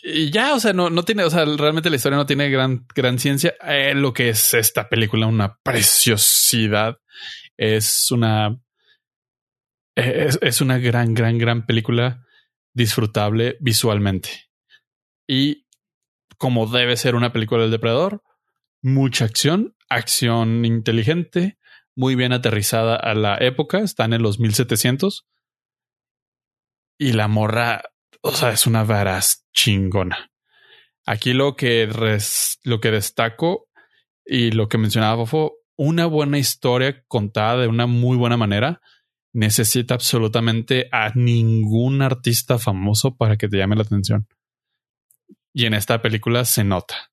y 0.02 0.30
ya, 0.30 0.54
o 0.54 0.60
sea, 0.60 0.72
no, 0.72 0.88
no 0.88 1.02
tiene, 1.02 1.24
o 1.24 1.28
sea, 1.28 1.44
realmente 1.44 1.90
la 1.90 1.96
historia 1.96 2.16
no 2.16 2.24
tiene 2.24 2.48
gran, 2.48 2.86
gran 2.94 3.18
ciencia. 3.18 3.56
Eh, 3.62 3.92
lo 3.94 4.14
que 4.14 4.30
es 4.30 4.54
esta 4.54 4.88
película, 4.88 5.26
una 5.26 5.58
preciosidad. 5.62 6.96
Es 7.58 8.10
una, 8.10 8.58
es, 9.94 10.62
una 10.62 10.78
gran, 10.78 11.12
gran, 11.12 11.36
gran 11.36 11.66
película 11.66 12.25
disfrutable 12.76 13.56
visualmente. 13.58 14.50
Y 15.26 15.66
como 16.36 16.66
debe 16.66 16.96
ser 16.98 17.14
una 17.14 17.32
película 17.32 17.62
del 17.62 17.70
depredador, 17.70 18.22
mucha 18.82 19.24
acción, 19.24 19.74
acción 19.88 20.64
inteligente, 20.66 21.58
muy 21.94 22.14
bien 22.14 22.34
aterrizada 22.34 22.94
a 22.94 23.14
la 23.14 23.38
época, 23.38 23.78
están 23.78 24.12
en 24.12 24.22
los 24.22 24.38
1700. 24.38 25.26
Y 26.98 27.12
la 27.12 27.28
morra, 27.28 27.82
o 28.20 28.32
sea, 28.32 28.50
es 28.50 28.66
una 28.66 28.84
varaz 28.84 29.46
chingona. 29.54 30.30
Aquí 31.06 31.32
lo 31.32 31.56
que, 31.56 31.88
lo 32.64 32.80
que 32.80 32.90
destaco 32.90 33.68
y 34.22 34.50
lo 34.50 34.68
que 34.68 34.76
mencionaba 34.76 35.16
Fofo, 35.16 35.54
una 35.76 36.04
buena 36.04 36.38
historia 36.38 37.02
contada 37.08 37.62
de 37.62 37.68
una 37.68 37.86
muy 37.86 38.18
buena 38.18 38.36
manera 38.36 38.82
necesita 39.36 39.92
absolutamente 39.92 40.88
a 40.90 41.12
ningún 41.14 42.00
artista 42.00 42.58
famoso 42.58 43.16
para 43.16 43.36
que 43.36 43.48
te 43.48 43.58
llame 43.58 43.76
la 43.76 43.82
atención. 43.82 44.26
Y 45.52 45.66
en 45.66 45.74
esta 45.74 46.00
película 46.00 46.46
se 46.46 46.64
nota. 46.64 47.12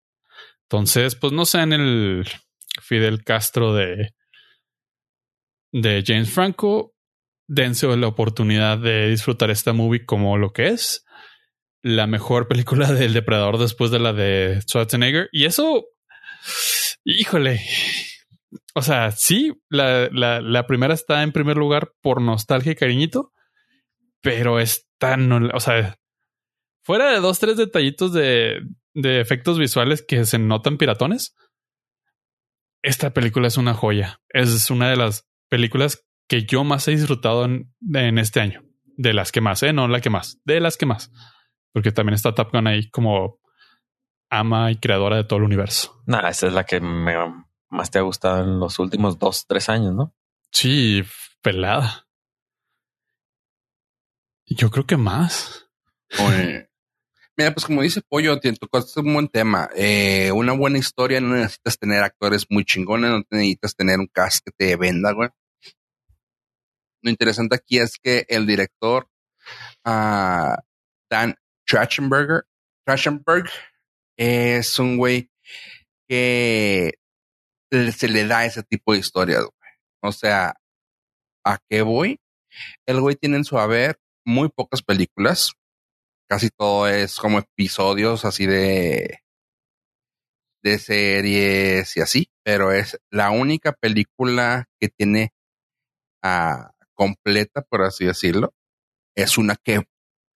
Entonces, 0.63 1.15
pues 1.15 1.33
no 1.33 1.43
sé 1.43 1.59
en 1.59 1.73
el 1.73 2.25
Fidel 2.81 3.25
Castro 3.25 3.73
de, 3.73 4.13
de 5.73 6.01
James 6.05 6.31
Franco, 6.31 6.95
dense 7.47 7.87
la 7.97 8.07
oportunidad 8.07 8.77
de 8.77 9.09
disfrutar 9.09 9.51
esta 9.51 9.73
movie 9.73 10.05
como 10.05 10.37
lo 10.37 10.53
que 10.53 10.67
es. 10.69 11.05
La 11.81 12.07
mejor 12.07 12.47
película 12.47 12.89
del 12.93 13.11
depredador 13.11 13.57
después 13.57 13.91
de 13.91 13.99
la 13.99 14.13
de 14.13 14.61
Schwarzenegger. 14.61 15.27
Y 15.33 15.43
eso, 15.43 15.87
híjole, 17.03 17.59
o 18.75 18.81
sea, 18.81 19.11
sí, 19.11 19.53
la, 19.69 20.09
la, 20.11 20.67
primera 20.67 20.93
está 20.93 21.23
en 21.23 21.31
primer 21.31 21.57
lugar 21.57 21.91
por 22.01 22.21
nostalgia 22.21 22.71
y 22.71 22.75
cariñito, 22.75 23.31
pero 24.21 24.59
está, 24.59 25.17
no, 25.17 25.49
o 25.53 25.59
sea, 25.59 25.97
fuera 26.83 27.11
de 27.11 27.19
dos, 27.19 27.39
tres 27.39 27.57
detallitos 27.57 28.13
de, 28.13 28.61
de 28.93 29.21
efectos 29.21 29.59
visuales 29.59 30.03
que 30.07 30.25
se 30.25 30.39
notan 30.39 30.77
piratones, 30.77 31.35
esta 32.83 33.13
película 33.13 33.47
es 33.47 33.57
una 33.57 33.73
joya. 33.73 34.19
Es 34.29 34.69
una 34.69 34.89
de 34.89 34.97
las 34.97 35.27
películas 35.49 36.05
que 36.27 36.43
yo 36.43 36.63
más 36.63 36.87
he 36.87 36.91
disfrutado 36.91 37.45
en, 37.45 38.17
este 38.17 38.41
año. 38.41 38.61
De 38.95 39.13
las 39.13 39.31
que 39.31 39.41
más, 39.41 39.63
¿eh? 39.63 39.73
No 39.73 39.87
la 39.87 40.01
que 40.01 40.11
más, 40.11 40.39
de 40.43 40.59
las 40.59 40.77
que 40.77 40.85
más. 40.85 41.11
Porque 41.71 41.91
también 41.91 42.13
está 42.13 42.35
Top 42.35 42.51
Gun 42.51 42.67
ahí 42.67 42.89
como 42.89 43.39
ama 44.29 44.71
y 44.71 44.75
creadora 44.75 45.17
de 45.17 45.23
todo 45.23 45.37
el 45.37 45.45
universo. 45.45 46.03
Nah, 46.05 46.27
esa 46.27 46.47
es 46.47 46.53
la 46.53 46.65
que 46.65 46.79
me 46.79 47.15
más 47.73 47.91
te 47.91 47.99
ha 47.99 48.03
gustado 48.03 48.43
en 48.43 48.59
los 48.59 48.79
últimos 48.79 49.17
dos, 49.17 49.45
tres 49.47 49.67
años, 49.67 49.93
¿no? 49.93 50.15
Sí, 50.51 51.03
pelada. 51.41 52.07
Yo 54.45 54.69
creo 54.69 54.85
que 54.85 54.97
más. 54.97 55.67
Mira, 57.35 57.51
pues 57.51 57.65
como 57.65 57.81
dice 57.81 58.01
Pollo, 58.07 58.39
es 58.41 58.97
un 58.97 59.13
buen 59.13 59.27
tema. 59.27 59.69
Eh, 59.75 60.31
una 60.31 60.53
buena 60.53 60.77
historia 60.77 61.19
no 61.19 61.35
necesitas 61.35 61.79
tener 61.79 62.03
actores 62.03 62.45
muy 62.49 62.63
chingones, 62.63 63.09
no 63.09 63.23
necesitas 63.31 63.75
tener 63.75 63.99
un 63.99 64.07
cast 64.07 64.45
que 64.45 64.51
te 64.51 64.75
venda, 64.75 65.11
güey. 65.13 65.29
Lo 67.01 67.09
interesante 67.09 67.55
aquí 67.55 67.79
es 67.79 67.97
que 67.97 68.25
el 68.29 68.45
director 68.45 69.09
uh, 69.85 70.55
Dan 71.09 71.35
Trachtenberger, 71.65 72.43
Trachtenberg 72.85 73.49
es 74.15 74.77
un 74.77 74.97
güey 74.97 75.31
que 76.07 76.93
se 77.91 78.07
le 78.07 78.27
da 78.27 78.45
ese 78.45 78.63
tipo 78.63 78.93
de 78.93 78.99
historias, 78.99 79.41
güey. 79.41 79.71
O 80.01 80.11
sea, 80.11 80.55
¿a 81.45 81.59
qué 81.69 81.81
voy? 81.81 82.19
El 82.85 83.01
güey 83.01 83.15
tiene 83.15 83.37
en 83.37 83.45
su 83.45 83.57
haber 83.57 83.99
muy 84.25 84.49
pocas 84.49 84.81
películas. 84.81 85.53
Casi 86.29 86.49
todo 86.49 86.87
es 86.87 87.17
como 87.17 87.39
episodios 87.39 88.25
así 88.25 88.45
de 88.45 89.23
de 90.63 90.79
series 90.79 91.95
y 91.97 92.01
así, 92.01 92.31
pero 92.43 92.71
es 92.71 92.97
la 93.11 93.31
única 93.31 93.73
película 93.73 94.69
que 94.79 94.87
tiene 94.87 95.33
uh, 96.23 96.69
completa, 96.93 97.61
por 97.61 97.83
así 97.83 98.05
decirlo. 98.05 98.53
Es 99.15 99.37
una 99.37 99.57
que, 99.61 99.83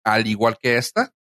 al 0.05 0.27
igual 0.27 0.56
que 0.59 0.78
esta, 0.78 1.12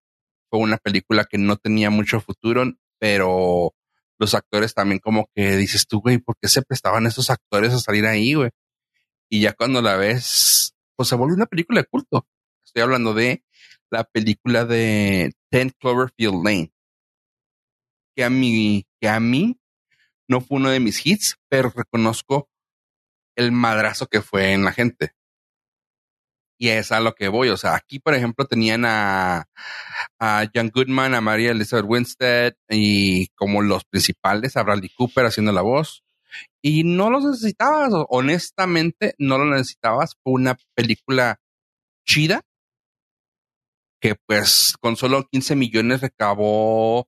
fue 0.49 0.61
una 0.61 0.77
película 0.77 1.25
que 1.25 1.37
no 1.37 1.57
tenía 1.57 1.89
mucho 1.89 2.21
futuro, 2.21 2.63
pero 2.97 3.75
los 4.23 4.33
actores 4.33 4.73
también 4.73 4.99
como 4.99 5.29
que 5.35 5.57
dices 5.57 5.85
tú, 5.85 5.99
güey, 5.99 6.17
¿por 6.17 6.37
qué 6.41 6.47
se 6.47 6.61
prestaban 6.61 7.05
esos 7.05 7.29
actores 7.29 7.73
a 7.73 7.79
salir 7.79 8.05
ahí, 8.05 8.33
güey? 8.33 8.51
Y 9.29 9.41
ya 9.41 9.53
cuando 9.53 9.81
la 9.81 9.97
ves, 9.97 10.73
pues 10.95 11.09
se 11.09 11.15
vuelve 11.15 11.35
una 11.35 11.45
película 11.45 11.81
de 11.81 11.87
culto. 11.87 12.25
Estoy 12.63 12.83
hablando 12.83 13.13
de 13.13 13.43
la 13.91 14.05
película 14.05 14.63
de 14.65 15.33
Ten 15.49 15.71
Cloverfield 15.71 16.43
Lane. 16.43 16.71
Que 18.15 18.23
a 18.23 18.29
mí, 18.29 18.85
que 19.01 19.09
a 19.09 19.19
mí 19.19 19.59
no 20.29 20.39
fue 20.39 20.57
uno 20.57 20.69
de 20.69 20.79
mis 20.79 21.05
hits, 21.05 21.37
pero 21.49 21.73
reconozco 21.75 22.49
el 23.35 23.51
madrazo 23.51 24.07
que 24.07 24.21
fue 24.21 24.53
en 24.53 24.63
la 24.63 24.71
gente. 24.71 25.13
Y 26.57 26.69
es 26.69 26.91
a 26.91 26.99
lo 26.99 27.13
que 27.13 27.27
voy. 27.27 27.49
O 27.49 27.57
sea, 27.57 27.75
aquí, 27.75 27.99
por 27.99 28.13
ejemplo, 28.13 28.45
tenían 28.45 28.85
a, 28.85 29.45
a 30.19 30.45
John 30.53 30.71
Goodman, 30.73 31.15
a 31.15 31.21
María 31.21 31.51
Elizabeth 31.51 31.85
Winstead 31.87 32.53
y 32.69 33.27
como 33.35 33.61
los 33.61 33.83
principales, 33.85 34.55
a 34.57 34.63
Bradley 34.63 34.89
Cooper 34.95 35.25
haciendo 35.25 35.51
la 35.51 35.61
voz. 35.61 36.03
Y 36.61 36.83
no 36.83 37.09
los 37.09 37.25
necesitabas, 37.25 37.91
honestamente, 38.09 39.15
no 39.19 39.37
lo 39.37 39.45
necesitabas. 39.45 40.15
Fue 40.23 40.33
una 40.33 40.57
película 40.75 41.39
chida 42.05 42.41
que 44.01 44.15
pues 44.15 44.75
con 44.81 44.97
solo 44.97 45.25
15 45.31 45.55
millones 45.55 46.01
recabó 46.01 47.07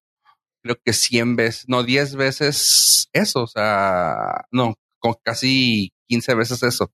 creo 0.66 0.78
que 0.84 0.94
100 0.94 1.36
veces, 1.36 1.66
no 1.68 1.84
10 1.84 2.16
veces 2.16 3.08
eso, 3.14 3.44
o 3.44 3.48
sea, 3.48 4.46
no, 4.52 4.74
con 5.00 5.14
casi 5.24 5.94
15 6.08 6.34
veces 6.34 6.64
eso. 6.64 6.92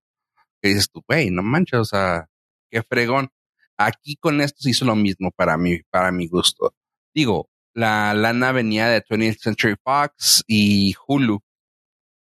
Que 0.62 0.70
dices 0.70 0.90
tú, 0.92 1.02
güey, 1.08 1.32
no 1.32 1.42
manches, 1.42 1.80
o 1.80 1.86
sea, 1.86 2.28
qué 2.72 2.82
fregón. 2.82 3.30
Aquí 3.78 4.16
con 4.16 4.42
esto 4.42 4.62
se 4.62 4.72
hizo 4.72 4.86
lo 4.86 4.96
mismo 4.96 5.32
para 5.32 5.58
mí, 5.58 5.82
para 5.90 6.12
mi 6.12 6.28
gusto. 6.28 6.76
Digo, 7.14 7.50
la 7.74 8.14
lana 8.14 8.52
venía 8.52 8.88
de 8.88 9.04
20th 9.04 9.40
Century 9.40 9.76
Fox 9.84 10.44
y 10.48 10.96
Hulu. 11.08 11.42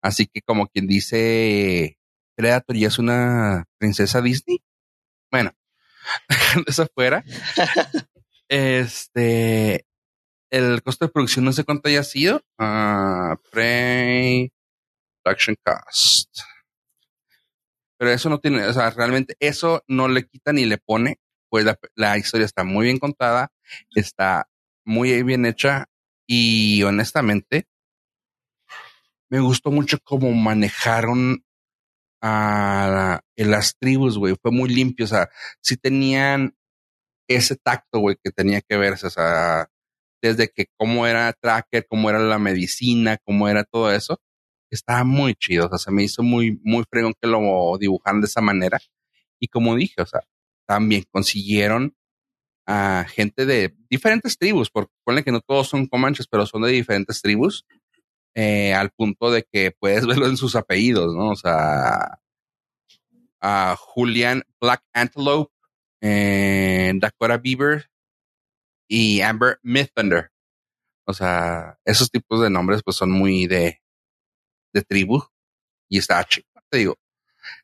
Así 0.02 0.28
que 0.28 0.42
como 0.42 0.68
quien 0.68 0.88
dice, 0.88 1.98
Predator 2.36 2.76
ya 2.76 2.88
es 2.88 3.00
una 3.00 3.66
princesa 3.78 4.22
Disney. 4.22 4.60
Bueno, 5.32 5.52
dejando 6.30 6.66
eso 6.70 6.88
fuera. 6.94 7.24
este, 8.50 9.86
el 10.50 10.82
costo 10.84 11.06
de 11.06 11.12
producción 11.12 11.46
no 11.46 11.54
sé 11.54 11.64
cuánto 11.64 11.90
haya 11.90 12.04
sido. 12.04 12.44
Uh, 12.60 13.36
pre 13.52 14.52
production 15.24 15.56
cost. 15.64 16.40
Pero 18.02 18.14
eso 18.14 18.32
no 18.32 18.40
tiene, 18.40 18.66
o 18.66 18.74
sea, 18.74 18.90
realmente 18.90 19.36
eso 19.40 19.84
no 19.88 20.08
le 20.08 20.26
quita 20.26 20.52
ni 20.52 20.66
le 20.66 20.80
pone, 20.80 21.20
pues 21.52 21.68
la, 21.94 22.18
historia 22.18 22.46
está 22.48 22.64
muy 22.64 22.86
bien 22.86 22.98
contada, 22.98 23.52
está 23.94 24.50
muy 24.84 25.22
bien 25.22 25.46
hecha 25.46 25.86
y 26.26 26.82
honestamente 26.82 27.68
me 29.30 29.40
gustó 29.40 29.70
mucho 29.70 30.00
cómo 30.04 30.32
manejaron 30.32 31.46
a, 32.24 33.22
las 33.36 33.78
tribus, 33.78 34.18
güey, 34.18 34.36
fue 34.42 34.50
muy 34.50 34.70
limpio, 34.70 35.06
o 35.06 35.08
sea, 35.08 35.30
sí 35.62 35.78
tenían 35.78 36.56
ese 37.28 37.56
tacto, 37.56 38.00
güey, 38.00 38.18
que 38.24 38.32
tenía 38.32 38.62
que 38.62 38.78
verse, 38.78 39.06
o 39.06 39.12
sea, 39.12 39.70
desde 40.24 40.50
que 40.50 40.66
cómo 40.76 41.06
era 41.06 41.34
tracker, 41.34 41.86
cómo 41.88 42.10
era 42.10 42.18
la 42.18 42.40
medicina, 42.40 43.20
cómo 43.24 43.48
era 43.48 43.64
todo 43.64 43.92
eso, 43.92 44.20
estaba 44.76 45.04
muy 45.04 45.36
chido, 45.36 45.66
o 45.66 45.70
sea, 45.70 45.78
se 45.78 45.92
me 45.92 46.04
hizo 46.04 46.24
muy, 46.24 46.60
muy 46.64 46.84
fregón 46.90 47.14
que 47.20 47.28
lo 47.28 47.78
dibujaran 47.80 48.22
de 48.22 48.28
esa 48.28 48.42
manera. 48.42 48.80
Y 49.40 49.48
como 49.48 49.76
dije, 49.76 50.02
o 50.02 50.06
sea, 50.06 50.22
también 50.68 51.04
consiguieron 51.12 51.96
a 52.66 53.06
gente 53.10 53.46
de 53.46 53.76
diferentes 53.90 54.38
tribus, 54.38 54.70
porque 54.70 54.94
ponle 55.04 55.24
que 55.24 55.32
no 55.32 55.42
todos 55.42 55.68
son 55.68 55.88
comanches, 55.88 56.28
pero 56.28 56.46
son 56.46 56.62
de 56.62 56.72
diferentes 56.72 57.22
tribus, 57.22 57.66
eh, 58.36 58.74
al 58.74 58.92
punto 58.92 59.32
de 59.32 59.44
que 59.44 59.72
puedes 59.72 60.06
verlo 60.08 60.28
en 60.28 60.38
sus 60.38 60.56
apellidos, 60.56 61.14
¿no? 61.16 61.32
O 61.32 61.36
sea, 61.36 62.20
a 63.42 63.76
Julian 63.78 64.44
Black 64.60 64.84
Antelope, 64.94 65.54
eh, 66.02 66.94
Dakota 66.96 67.38
Beaver 67.38 67.90
y 68.88 69.22
Amber 69.22 69.60
Mythunder. 69.64 70.32
O 71.06 71.14
sea, 71.14 71.80
esos 71.86 72.10
tipos 72.10 72.42
de 72.42 72.50
nombres 72.50 72.84
pues 72.84 72.96
son 72.98 73.12
muy 73.12 73.48
de, 73.48 73.81
de 74.74 74.82
tribu 74.82 75.24
y 75.90 75.98
está 75.98 76.24
chido. 76.24 76.48
Te 76.70 76.78
digo, 76.80 76.98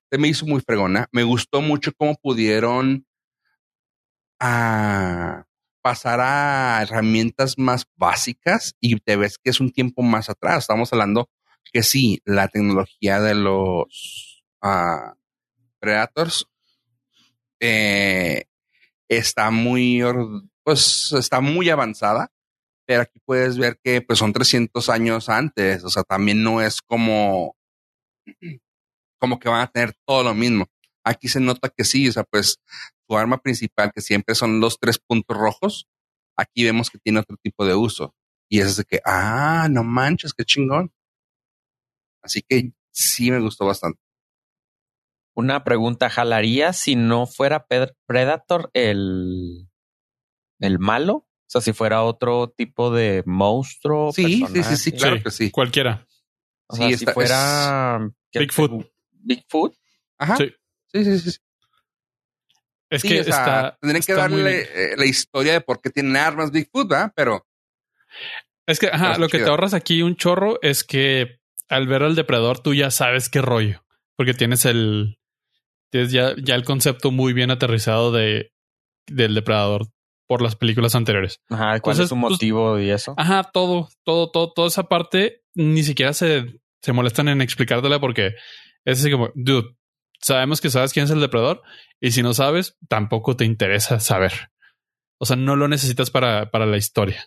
se 0.09 0.17
me 0.17 0.27
hizo 0.27 0.45
muy 0.45 0.61
fregona. 0.61 1.07
Me 1.11 1.23
gustó 1.23 1.61
mucho 1.61 1.91
cómo 1.93 2.15
pudieron 2.15 3.05
ah, 4.39 5.45
pasar 5.81 6.19
a 6.21 6.81
herramientas 6.81 7.57
más 7.57 7.85
básicas 7.95 8.75
y 8.79 8.99
te 8.99 9.15
ves 9.15 9.37
que 9.37 9.49
es 9.49 9.59
un 9.59 9.71
tiempo 9.71 10.01
más 10.01 10.29
atrás. 10.29 10.59
Estamos 10.59 10.91
hablando 10.91 11.29
que 11.71 11.83
sí, 11.83 12.21
la 12.25 12.47
tecnología 12.47 13.19
de 13.21 13.35
los 13.35 14.43
uh, 14.61 15.15
Predators 15.79 16.45
eh, 17.59 18.45
está 19.07 19.51
muy, 19.51 20.01
pues 20.63 21.13
está 21.13 21.41
muy 21.41 21.69
avanzada, 21.69 22.31
pero 22.87 23.01
aquí 23.01 23.19
puedes 23.25 23.57
ver 23.57 23.77
que 23.83 24.01
pues 24.01 24.17
son 24.17 24.31
300 24.31 24.89
años 24.89 25.27
antes, 25.27 25.83
o 25.83 25.89
sea, 25.89 26.03
también 26.03 26.41
no 26.41 26.61
es 26.61 26.81
como, 26.81 27.57
como 29.19 29.39
que 29.39 29.49
van 29.49 29.61
a 29.61 29.67
tener 29.67 29.93
todo 30.05 30.23
lo 30.23 30.33
mismo. 30.33 30.67
Aquí 31.03 31.27
se 31.27 31.41
nota 31.41 31.69
que 31.69 31.83
sí, 31.83 32.07
o 32.07 32.13
sea, 32.13 32.23
pues 32.23 32.59
su 33.05 33.17
arma 33.17 33.39
principal, 33.39 33.91
que 33.93 33.99
siempre 34.01 34.35
son 34.35 34.61
los 34.61 34.79
tres 34.79 34.99
puntos 34.99 35.37
rojos, 35.37 35.87
aquí 36.37 36.63
vemos 36.63 36.89
que 36.89 36.97
tiene 36.97 37.19
otro 37.19 37.35
tipo 37.43 37.65
de 37.65 37.75
uso. 37.75 38.15
Y 38.49 38.61
es 38.61 38.77
de 38.77 38.85
que, 38.85 39.01
ah, 39.05 39.67
no 39.69 39.83
manches, 39.83 40.33
qué 40.33 40.45
chingón. 40.45 40.93
Así 42.21 42.41
que 42.41 42.71
sí 42.91 43.31
me 43.31 43.41
gustó 43.41 43.65
bastante. 43.65 43.99
Una 45.35 45.65
pregunta, 45.65 46.09
¿jalaría 46.09 46.71
si 46.71 46.95
no 46.95 47.27
fuera 47.27 47.67
Predator 48.07 48.71
el, 48.73 49.69
el 50.59 50.79
malo? 50.79 51.27
O 51.47 51.49
sea, 51.49 51.61
si 51.61 51.71
fuera 51.73 52.03
otro 52.03 52.49
tipo 52.55 52.91
de 52.91 53.23
monstruo. 53.25 54.11
Sí, 54.11 54.43
sí, 54.53 54.63
sí, 54.63 54.75
sí, 54.77 54.91
claro 54.91 55.17
Sí. 55.17 55.23
que 55.23 55.31
sí. 55.31 55.51
Cualquiera. 55.51 56.05
O 56.67 56.75
sea, 56.75 56.89
Sí, 56.89 56.97
si 56.97 57.05
fuera 57.05 58.09
¿qué 58.31 58.39
te 58.39 58.45
Bigfoot. 58.45 58.85
Bigfoot. 59.11 59.73
Ajá. 60.17 60.35
Sí. 60.37 60.51
Sí, 60.91 61.03
sí, 61.05 61.19
sí. 61.19 61.31
sí. 61.31 61.37
Es 62.89 63.01
Sí, 63.01 63.07
que 63.09 63.21
o 63.21 63.23
sea, 63.23 63.33
está. 63.37 63.77
tendrían 63.81 64.03
que 64.03 64.11
está 64.11 64.21
darle 64.21 64.61
eh, 64.61 64.95
la 64.97 65.05
historia 65.05 65.53
de 65.53 65.61
por 65.61 65.81
qué 65.81 65.89
tienen 65.89 66.15
armas 66.17 66.51
Bigfoot, 66.51 66.87
¿verdad? 66.89 67.11
Pero 67.15 67.45
Es 68.65 68.79
que, 68.79 68.87
ajá, 68.87 69.17
lo 69.17 69.27
que 69.29 69.39
te 69.39 69.49
ahorras 69.49 69.73
aquí 69.73 70.01
un 70.01 70.15
chorro 70.17 70.59
es 70.61 70.83
que 70.83 71.39
al 71.69 71.87
ver 71.87 72.03
al 72.03 72.15
depredador 72.15 72.59
tú 72.59 72.73
ya 72.73 72.91
sabes 72.91 73.29
qué 73.29 73.41
rollo, 73.41 73.83
porque 74.17 74.33
tienes 74.33 74.65
el, 74.65 75.19
tienes 75.91 76.11
ya, 76.11 76.33
ya 76.41 76.55
el 76.55 76.63
concepto 76.65 77.11
muy 77.11 77.31
bien 77.33 77.51
aterrizado 77.51 78.11
de 78.11 78.51
del 79.05 79.33
depredador 79.35 79.87
por 80.27 80.41
las 80.41 80.55
películas 80.55 80.93
anteriores. 80.95 81.41
Ajá, 81.49 81.79
¿cuál 81.79 81.95
Entonces, 81.95 82.03
es 82.03 82.09
su 82.09 82.15
pues- 82.19 82.31
motivo 82.33 82.79
y 82.79 82.89
eso? 82.89 83.13
Ajá, 83.17 83.43
todo, 83.51 83.89
todo, 84.03 84.29
todo, 84.29 84.51
toda 84.53 84.67
esa 84.67 84.83
parte 84.83 85.43
ni 85.55 85.83
siquiera 85.83 86.13
se, 86.13 86.59
se 86.81 86.93
molestan 86.93 87.29
en 87.29 87.41
explicártela 87.41 87.99
porque 87.99 88.33
es 88.85 88.99
así 88.99 89.09
como, 89.11 89.31
dude, 89.35 89.75
sabemos 90.21 90.61
que 90.61 90.69
sabes 90.69 90.93
quién 90.93 91.05
es 91.05 91.11
el 91.11 91.21
depredador 91.21 91.61
y 92.01 92.11
si 92.11 92.21
no 92.23 92.33
sabes, 92.33 92.77
tampoco 92.89 93.35
te 93.35 93.45
interesa 93.45 93.99
saber. 93.99 94.51
O 95.19 95.25
sea, 95.25 95.35
no 95.35 95.55
lo 95.55 95.67
necesitas 95.67 96.11
para, 96.11 96.51
para 96.51 96.65
la 96.65 96.77
historia. 96.77 97.25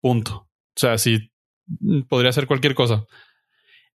Punto. 0.00 0.34
O 0.76 0.80
sea, 0.80 0.96
sí, 0.98 1.30
mm, 1.66 2.02
podría 2.02 2.32
ser 2.32 2.46
cualquier 2.46 2.74
cosa. 2.74 3.04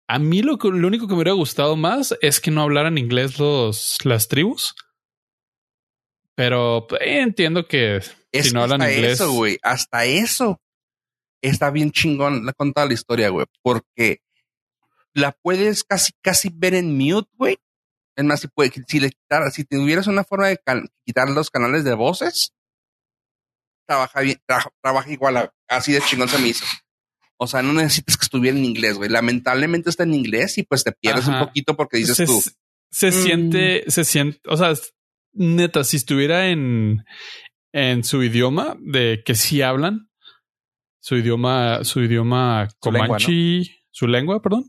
A 0.08 0.18
mí 0.18 0.42
lo, 0.42 0.58
que- 0.58 0.70
lo 0.70 0.88
único 0.88 1.06
que 1.08 1.12
me 1.14 1.18
hubiera 1.18 1.34
gustado 1.34 1.76
más 1.76 2.18
es 2.22 2.40
que 2.40 2.50
no 2.52 2.62
hablaran 2.64 2.98
inglés 2.98 3.38
los, 3.40 3.98
las 4.06 4.28
tribus. 4.28 4.74
Pero 6.40 6.88
eh, 7.02 7.20
entiendo 7.20 7.68
que 7.68 7.98
es 7.98 8.16
si 8.48 8.54
no 8.54 8.64
hablan 8.64 8.82
hasta 8.82 8.94
inglés. 8.94 9.12
eso, 9.20 9.32
güey, 9.34 9.58
hasta 9.62 10.06
eso 10.06 10.62
está 11.42 11.70
bien 11.70 11.92
chingón 11.92 12.46
la 12.46 12.54
contada 12.54 12.88
la 12.88 12.94
historia, 12.94 13.28
güey, 13.28 13.46
porque 13.62 14.22
la 15.14 15.34
puedes 15.34 15.84
casi, 15.84 16.14
casi 16.22 16.50
ver 16.54 16.76
en 16.76 16.98
mute, 16.98 17.30
güey. 17.34 17.58
Es 18.16 18.24
más, 18.24 18.40
si, 18.40 18.48
puede, 18.48 18.72
si 18.88 19.02
le 19.02 19.10
quitara, 19.10 19.52
si 19.52 19.66
tuvieras 19.66 20.08
una 20.08 20.24
forma 20.24 20.48
de 20.48 20.58
quitar 21.06 21.30
los 21.30 21.50
canales 21.50 21.84
de 21.84 21.94
voces, 21.94 22.54
trabaja 23.86 24.22
bien, 24.22 24.38
tra- 24.48 24.72
trabaja 24.82 25.12
igual, 25.12 25.36
a- 25.36 25.54
así 25.68 25.92
de 25.92 26.00
chingón 26.02 26.30
se 26.30 26.38
me 26.40 26.48
hizo. 26.48 26.66
O 27.38 27.48
sea, 27.48 27.62
no 27.62 27.74
necesitas 27.74 28.16
que 28.18 28.24
estuviera 28.24 28.58
en 28.58 28.64
inglés, 28.64 28.96
güey. 28.98 29.10
Lamentablemente 29.10 29.90
está 29.90 30.04
en 30.04 30.14
inglés 30.14 30.58
y 30.58 30.64
pues 30.64 30.86
te 30.86 30.94
pierdes 30.94 31.28
Ajá. 31.28 31.42
un 31.42 31.48
poquito 31.48 31.76
porque 31.76 31.98
dices 31.98 32.16
se, 32.16 32.26
tú. 32.26 32.42
se 32.92 33.08
"Mm". 33.10 33.12
siente, 33.24 33.84
se 33.92 34.04
siente, 34.06 34.40
o 34.48 34.56
sea, 34.56 34.74
neta, 35.34 35.84
si 35.84 35.98
estuviera 35.98 36.50
en, 36.50 37.04
en 37.72 38.04
su 38.04 38.24
idioma 38.24 38.76
de 38.80 39.22
que 39.26 39.36
sí 39.36 39.62
hablan, 39.62 40.10
su 41.00 41.16
idioma, 41.16 41.84
su 41.84 42.02
idioma 42.02 42.68
Su 42.82 42.92
lengua, 42.92 43.08
comanche, 43.08 43.64
su 43.92 44.08
lengua, 44.08 44.42
perdón. 44.42 44.66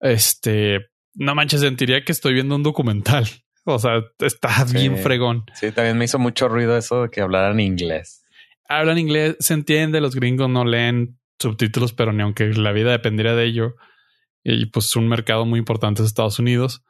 Este, 0.00 0.80
no 1.14 1.34
manches, 1.34 1.60
sentiría 1.60 2.04
que 2.04 2.12
estoy 2.12 2.34
viendo 2.34 2.54
un 2.56 2.62
documental. 2.62 3.26
O 3.68 3.80
sea, 3.80 4.00
está 4.20 4.64
Sí. 4.64 4.74
bien 4.74 4.96
fregón. 4.98 5.44
Sí, 5.54 5.72
también 5.72 5.98
me 5.98 6.04
hizo 6.04 6.20
mucho 6.20 6.46
ruido 6.48 6.76
eso 6.76 7.02
de 7.02 7.08
que 7.10 7.20
hablaran 7.20 7.58
inglés. 7.58 8.22
Hablan 8.68 8.96
inglés, 8.96 9.34
se 9.40 9.54
entiende, 9.54 10.00
los 10.00 10.14
gringos 10.14 10.48
no 10.48 10.64
leen 10.64 11.18
subtítulos, 11.40 11.92
pero 11.92 12.12
ni 12.12 12.22
aunque 12.22 12.44
la 12.54 12.70
vida 12.70 12.92
dependiera 12.92 13.34
de 13.34 13.44
ello. 13.44 13.74
Y 14.44 14.66
pues 14.66 14.94
un 14.94 15.08
mercado 15.08 15.46
muy 15.46 15.58
importante 15.58 16.00
es 16.00 16.06
Estados 16.06 16.38
Unidos. 16.38 16.84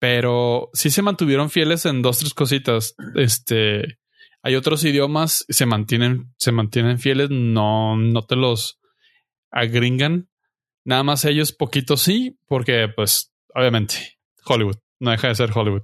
Pero 0.00 0.70
sí 0.72 0.90
se 0.90 1.02
mantuvieron 1.02 1.50
fieles 1.50 1.86
en 1.86 2.02
dos, 2.02 2.18
tres 2.18 2.34
cositas. 2.34 2.94
Este 3.14 4.00
hay 4.42 4.56
otros 4.56 4.84
idiomas, 4.84 5.44
se 5.48 5.66
mantienen, 5.66 6.32
se 6.38 6.50
mantienen 6.50 6.98
fieles, 6.98 7.28
no, 7.30 7.96
no 7.96 8.22
te 8.22 8.36
los 8.36 8.80
agringan. 9.50 10.30
Nada 10.84 11.02
más 11.02 11.24
ellos 11.26 11.52
poquito 11.52 11.98
sí, 11.98 12.38
porque 12.46 12.88
pues 12.88 13.32
obviamente 13.54 14.18
Hollywood 14.46 14.78
no 14.98 15.10
deja 15.10 15.28
de 15.28 15.34
ser 15.34 15.50
Hollywood. 15.54 15.82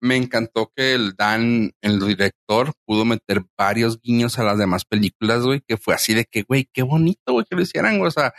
me 0.00 0.16
encantó 0.16 0.72
que 0.74 0.94
el 0.94 1.14
Dan, 1.16 1.72
el 1.82 2.00
director, 2.00 2.72
pudo 2.86 3.04
meter 3.04 3.42
varios 3.56 4.00
guiños 4.00 4.38
a 4.38 4.44
las 4.44 4.56
demás 4.56 4.84
películas, 4.84 5.42
güey, 5.42 5.60
que 5.66 5.76
fue 5.76 5.94
así 5.94 6.14
de 6.14 6.24
que, 6.24 6.42
güey, 6.42 6.68
qué 6.72 6.82
bonito, 6.82 7.32
güey, 7.32 7.44
que 7.48 7.56
lo 7.56 7.62
hicieran, 7.62 7.98
güey. 7.98 8.08
O 8.08 8.12
sea, 8.12 8.32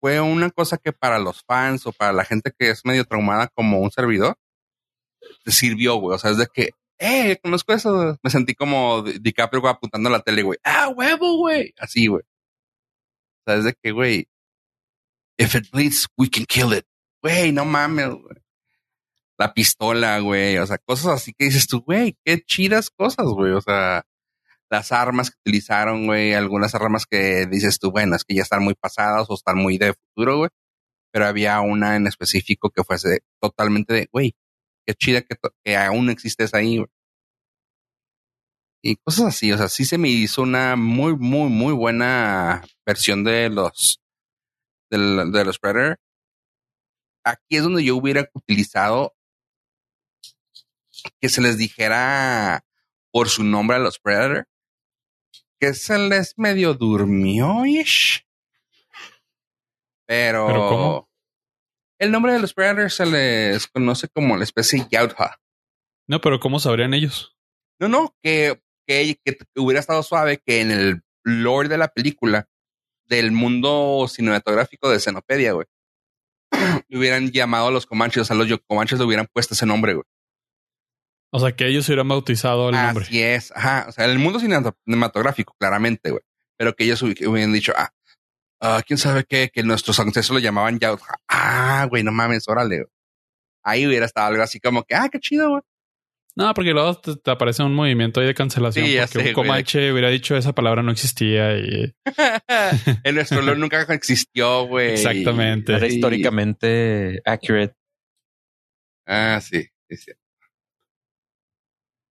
fue 0.00 0.20
una 0.20 0.50
cosa 0.50 0.78
que 0.78 0.92
para 0.92 1.18
los 1.18 1.42
fans 1.44 1.86
o 1.86 1.92
para 1.92 2.12
la 2.12 2.24
gente 2.24 2.52
que 2.58 2.70
es 2.70 2.84
medio 2.84 3.04
traumada 3.04 3.48
como 3.48 3.80
un 3.80 3.90
servidor, 3.90 4.36
sirvió, 5.46 5.96
güey. 5.96 6.14
O 6.16 6.18
sea, 6.18 6.30
es 6.30 6.38
de 6.38 6.46
que, 6.52 6.70
eh, 6.98 7.38
conozco 7.42 7.72
eso. 7.72 8.16
Me 8.22 8.30
sentí 8.30 8.54
como 8.54 9.02
Di- 9.02 9.18
DiCaprio 9.18 9.60
güey, 9.60 9.72
apuntando 9.72 10.08
a 10.08 10.12
la 10.12 10.20
tele, 10.20 10.42
güey. 10.42 10.58
Ah, 10.64 10.88
huevo, 10.88 11.36
güey. 11.38 11.74
Así, 11.78 12.06
güey. 12.06 12.22
O 12.22 13.42
sea, 13.50 13.56
es 13.58 13.64
de 13.64 13.74
que, 13.82 13.92
güey, 13.92 14.28
if 15.38 15.54
it 15.54 15.70
bleeds, 15.72 16.08
we 16.16 16.28
can 16.28 16.44
kill 16.46 16.72
it. 16.74 16.84
Güey, 17.22 17.52
no 17.52 17.64
mames, 17.64 18.10
güey 18.10 18.36
la 19.38 19.54
pistola, 19.54 20.18
güey, 20.20 20.58
o 20.58 20.66
sea, 20.66 20.76
cosas 20.76 21.06
así 21.14 21.32
que 21.32 21.46
dices 21.46 21.66
tú, 21.66 21.80
güey, 21.80 22.14
qué 22.26 22.42
chidas 22.42 22.90
cosas, 22.90 23.24
güey, 23.24 23.52
o 23.52 23.60
sea, 23.62 24.04
las 24.70 24.92
armas 24.92 25.30
que 25.30 25.36
utilizaron, 25.44 26.06
güey, 26.06 26.34
algunas 26.34 26.74
armas 26.74 27.06
que 27.06 27.46
dices 27.46 27.78
tú, 27.78 27.90
bueno, 27.90 28.16
es 28.16 28.24
que 28.24 28.34
ya 28.36 28.42
están 28.42 28.62
muy 28.62 28.74
pasadas 28.74 29.26
o 29.28 29.34
están 29.34 29.58
muy 29.58 29.78
de 29.78 29.94
futuro, 29.94 30.38
güey, 30.38 30.50
pero 31.12 31.26
había 31.26 31.60
una 31.60 31.96
en 31.96 32.06
específico 32.06 32.70
que 32.70 32.84
fuese 32.84 33.20
totalmente 33.40 33.94
de, 33.94 34.08
güey, 34.12 34.34
qué 34.86 34.94
chida 34.94 35.22
que, 35.22 35.36
que 35.64 35.76
aún 35.76 36.10
existes 36.10 36.54
ahí. 36.54 36.84
Y 38.82 38.96
cosas 38.96 39.26
así, 39.26 39.52
o 39.52 39.58
sea, 39.58 39.68
sí 39.68 39.84
se 39.84 39.98
me 39.98 40.08
hizo 40.08 40.42
una 40.42 40.76
muy, 40.76 41.16
muy, 41.16 41.50
muy 41.50 41.74
buena 41.74 42.64
versión 42.86 43.24
de 43.24 43.50
los, 43.50 44.00
del- 44.90 45.30
de 45.32 45.44
los 45.44 45.58
Predator. 45.58 45.98
Aquí 47.24 47.56
es 47.56 47.62
donde 47.62 47.84
yo 47.84 47.96
hubiera 47.96 48.26
utilizado 48.32 49.14
que 51.20 51.28
se 51.28 51.42
les 51.42 51.58
dijera 51.58 52.64
por 53.12 53.28
su 53.28 53.44
nombre 53.44 53.76
a 53.76 53.80
los 53.80 53.98
Predator, 53.98 54.46
que 55.60 55.74
se 55.74 55.98
les 55.98 56.38
medio 56.38 56.74
durmió-ish. 56.74 58.26
Pero, 60.06 60.46
¿Pero 60.46 60.68
cómo? 60.68 61.10
el 62.00 62.10
nombre 62.10 62.32
de 62.32 62.40
los 62.40 62.54
Predators 62.54 62.94
se 62.94 63.06
les 63.06 63.66
conoce 63.68 64.08
como 64.08 64.36
la 64.36 64.44
especie 64.44 64.86
Yautja. 64.90 65.38
No, 66.08 66.20
pero 66.20 66.40
¿cómo 66.40 66.58
sabrían 66.58 66.94
ellos? 66.94 67.36
No, 67.78 67.88
no, 67.88 68.16
que, 68.22 68.60
que, 68.86 69.16
que 69.24 69.38
hubiera 69.56 69.80
estado 69.80 70.02
suave 70.02 70.42
que 70.44 70.60
en 70.60 70.70
el 70.70 71.02
lore 71.22 71.68
de 71.68 71.78
la 71.78 71.88
película, 71.88 72.48
del 73.04 73.32
mundo 73.32 74.06
cinematográfico 74.08 74.88
de 74.88 74.98
Xenopedia, 74.98 75.52
güey, 75.52 75.66
hubieran 76.90 77.30
llamado 77.30 77.68
a 77.68 77.70
los 77.70 77.86
Comanches, 77.86 78.22
o 78.22 78.24
sea, 78.24 78.36
los 78.36 78.48
Comanches 78.66 78.98
le 78.98 79.04
hubieran 79.04 79.28
puesto 79.32 79.54
ese 79.54 79.66
nombre, 79.66 79.94
güey. 79.94 80.04
O 81.32 81.38
sea, 81.40 81.52
que 81.52 81.66
ellos 81.68 81.88
hubieran 81.88 82.08
bautizado 82.08 82.70
el 82.70 82.74
nombre. 82.76 83.04
Así 83.04 83.22
es, 83.22 83.52
ajá. 83.54 83.86
O 83.88 83.92
sea, 83.92 84.04
en 84.06 84.10
el 84.12 84.18
mundo 84.18 84.40
cinematográfico, 84.40 85.54
claramente, 85.58 86.10
güey. 86.10 86.22
Pero 86.56 86.74
que 86.74 86.84
ellos 86.84 87.02
hubi- 87.02 87.26
hubieran 87.26 87.52
dicho, 87.52 87.72
ah, 87.76 87.90
ah, 88.60 88.82
quién 88.86 88.98
sabe 88.98 89.24
qué, 89.24 89.50
que 89.52 89.62
nuestros 89.62 89.98
ancestros 90.00 90.34
lo 90.36 90.38
llamaban 90.40 90.78
Yautja. 90.78 91.14
Ah, 91.28 91.86
güey, 91.88 92.02
no 92.02 92.12
mames, 92.12 92.48
órale. 92.48 92.76
güey. 92.78 92.88
Ahí 93.62 93.86
hubiera 93.86 94.06
estado 94.06 94.28
algo 94.28 94.42
así 94.42 94.58
como 94.60 94.82
que, 94.84 94.94
ah, 94.94 95.08
qué 95.10 95.20
chido, 95.20 95.50
güey. 95.50 95.62
No, 96.36 96.54
porque 96.54 96.70
luego 96.72 96.94
te, 96.98 97.16
te 97.16 97.30
aparece 97.30 97.62
un 97.64 97.74
movimiento 97.74 98.20
ahí 98.20 98.26
de 98.26 98.34
cancelación 98.34 98.86
Sí, 98.86 98.92
ya 98.94 99.02
porque 99.02 99.12
sé, 99.12 99.18
un 99.18 99.24
güey. 99.24 99.34
comanche 99.34 99.92
hubiera 99.92 100.08
dicho 100.10 100.36
esa 100.36 100.54
palabra 100.54 100.80
no 100.82 100.92
existía 100.92 101.58
y 101.58 101.92
en 103.04 103.14
nuestro 103.16 103.42
lore 103.42 103.58
nunca 103.58 103.82
existió, 103.82 104.64
güey. 104.66 104.92
Exactamente. 104.92 105.74
Era 105.74 105.86
históricamente 105.88 107.20
accurate. 107.24 107.74
Ah, 109.06 109.40
sí, 109.42 109.66
sí, 109.88 109.96
sí. 109.96 110.12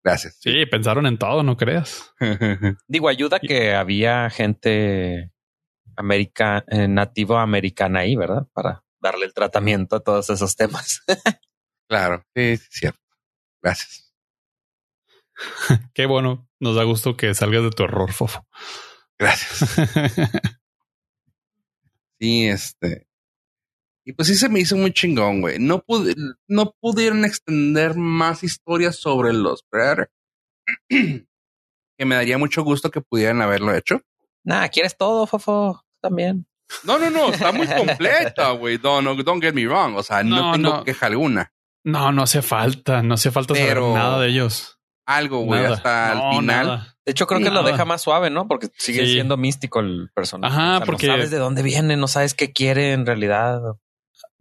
Gracias. 0.04 0.36
sí, 0.40 0.66
pensaron 0.66 1.06
en 1.06 1.16
todo, 1.16 1.42
no 1.42 1.56
creas. 1.56 2.12
Digo, 2.88 3.08
ayuda 3.08 3.38
que 3.38 3.74
había 3.74 4.28
gente 4.30 5.32
america, 5.96 6.64
eh, 6.68 6.88
nativo 6.88 7.38
americana 7.38 8.00
ahí, 8.00 8.16
¿verdad? 8.16 8.46
Para 8.52 8.84
darle 9.00 9.26
el 9.26 9.34
tratamiento 9.34 9.96
a 9.96 10.00
todos 10.00 10.28
esos 10.30 10.56
temas. 10.56 11.02
claro, 11.88 12.24
sí, 12.34 12.56
sí, 12.56 12.66
cierto. 12.70 13.00
Gracias. 13.62 14.12
Qué 15.94 16.06
bueno. 16.06 16.48
Nos 16.58 16.76
da 16.76 16.84
gusto 16.84 17.16
que 17.16 17.34
salgas 17.34 17.62
de 17.64 17.70
tu 17.70 17.84
error, 17.84 18.12
Fofo. 18.12 18.46
Gracias. 19.18 19.70
sí, 22.20 22.46
este. 22.46 23.08
Y 24.04 24.12
pues 24.14 24.28
sí 24.28 24.34
se 24.34 24.48
me 24.48 24.60
hizo 24.60 24.76
muy 24.76 24.92
chingón, 24.92 25.40
güey. 25.40 25.58
No, 25.58 25.80
pude, 25.80 26.14
no 26.48 26.74
pudieron 26.80 27.24
extender 27.24 27.96
más 27.96 28.42
historias 28.42 28.96
sobre 28.96 29.32
los 29.32 29.62
Predator. 29.62 30.10
que 30.88 32.04
me 32.04 32.14
daría 32.14 32.38
mucho 32.38 32.64
gusto 32.64 32.90
que 32.90 33.00
pudieran 33.00 33.40
haberlo 33.42 33.74
hecho. 33.74 34.00
Nah, 34.44 34.66
quieres 34.68 34.96
todo, 34.96 35.26
Fofo. 35.26 35.84
También. 36.00 36.46
No, 36.84 36.98
no, 36.98 37.10
no, 37.10 37.28
está 37.28 37.52
muy 37.52 37.66
completa, 37.66 38.50
güey. 38.52 38.78
Don't, 38.78 39.04
no, 39.04 39.14
don't 39.22 39.42
get 39.42 39.54
me 39.54 39.66
wrong. 39.66 39.94
O 39.96 40.02
sea, 40.02 40.24
no, 40.24 40.52
tengo 40.52 40.84
queja 40.84 41.06
alguna. 41.06 41.52
No, 41.84 42.12
no 42.12 42.22
hace 42.22 42.42
falta. 42.42 43.02
No 43.02 43.14
hace 43.14 43.30
falta 43.30 43.54
saber 43.54 43.80
nada 43.80 44.20
de 44.20 44.28
ellos. 44.28 44.78
Algo, 45.06 45.40
güey, 45.44 45.64
hasta 45.64 46.12
el 46.12 46.36
final. 46.36 46.94
De 47.04 47.12
hecho, 47.12 47.26
creo 47.26 47.40
que 47.40 47.50
lo 47.50 47.62
deja 47.62 47.84
más 47.84 48.02
suave, 48.02 48.30
¿no? 48.30 48.46
Porque 48.46 48.68
sigue 48.76 49.06
siendo 49.06 49.36
místico 49.36 49.80
el 49.80 50.10
personaje. 50.14 50.54
Ajá, 50.54 50.84
porque 50.84 51.06
no 51.06 51.14
sabes 51.14 51.30
de 51.30 51.38
dónde 51.38 51.62
viene, 51.62 51.96
no 51.96 52.08
sabes 52.08 52.34
qué 52.34 52.52
quiere 52.52 52.92
en 52.92 53.06
realidad. 53.06 53.60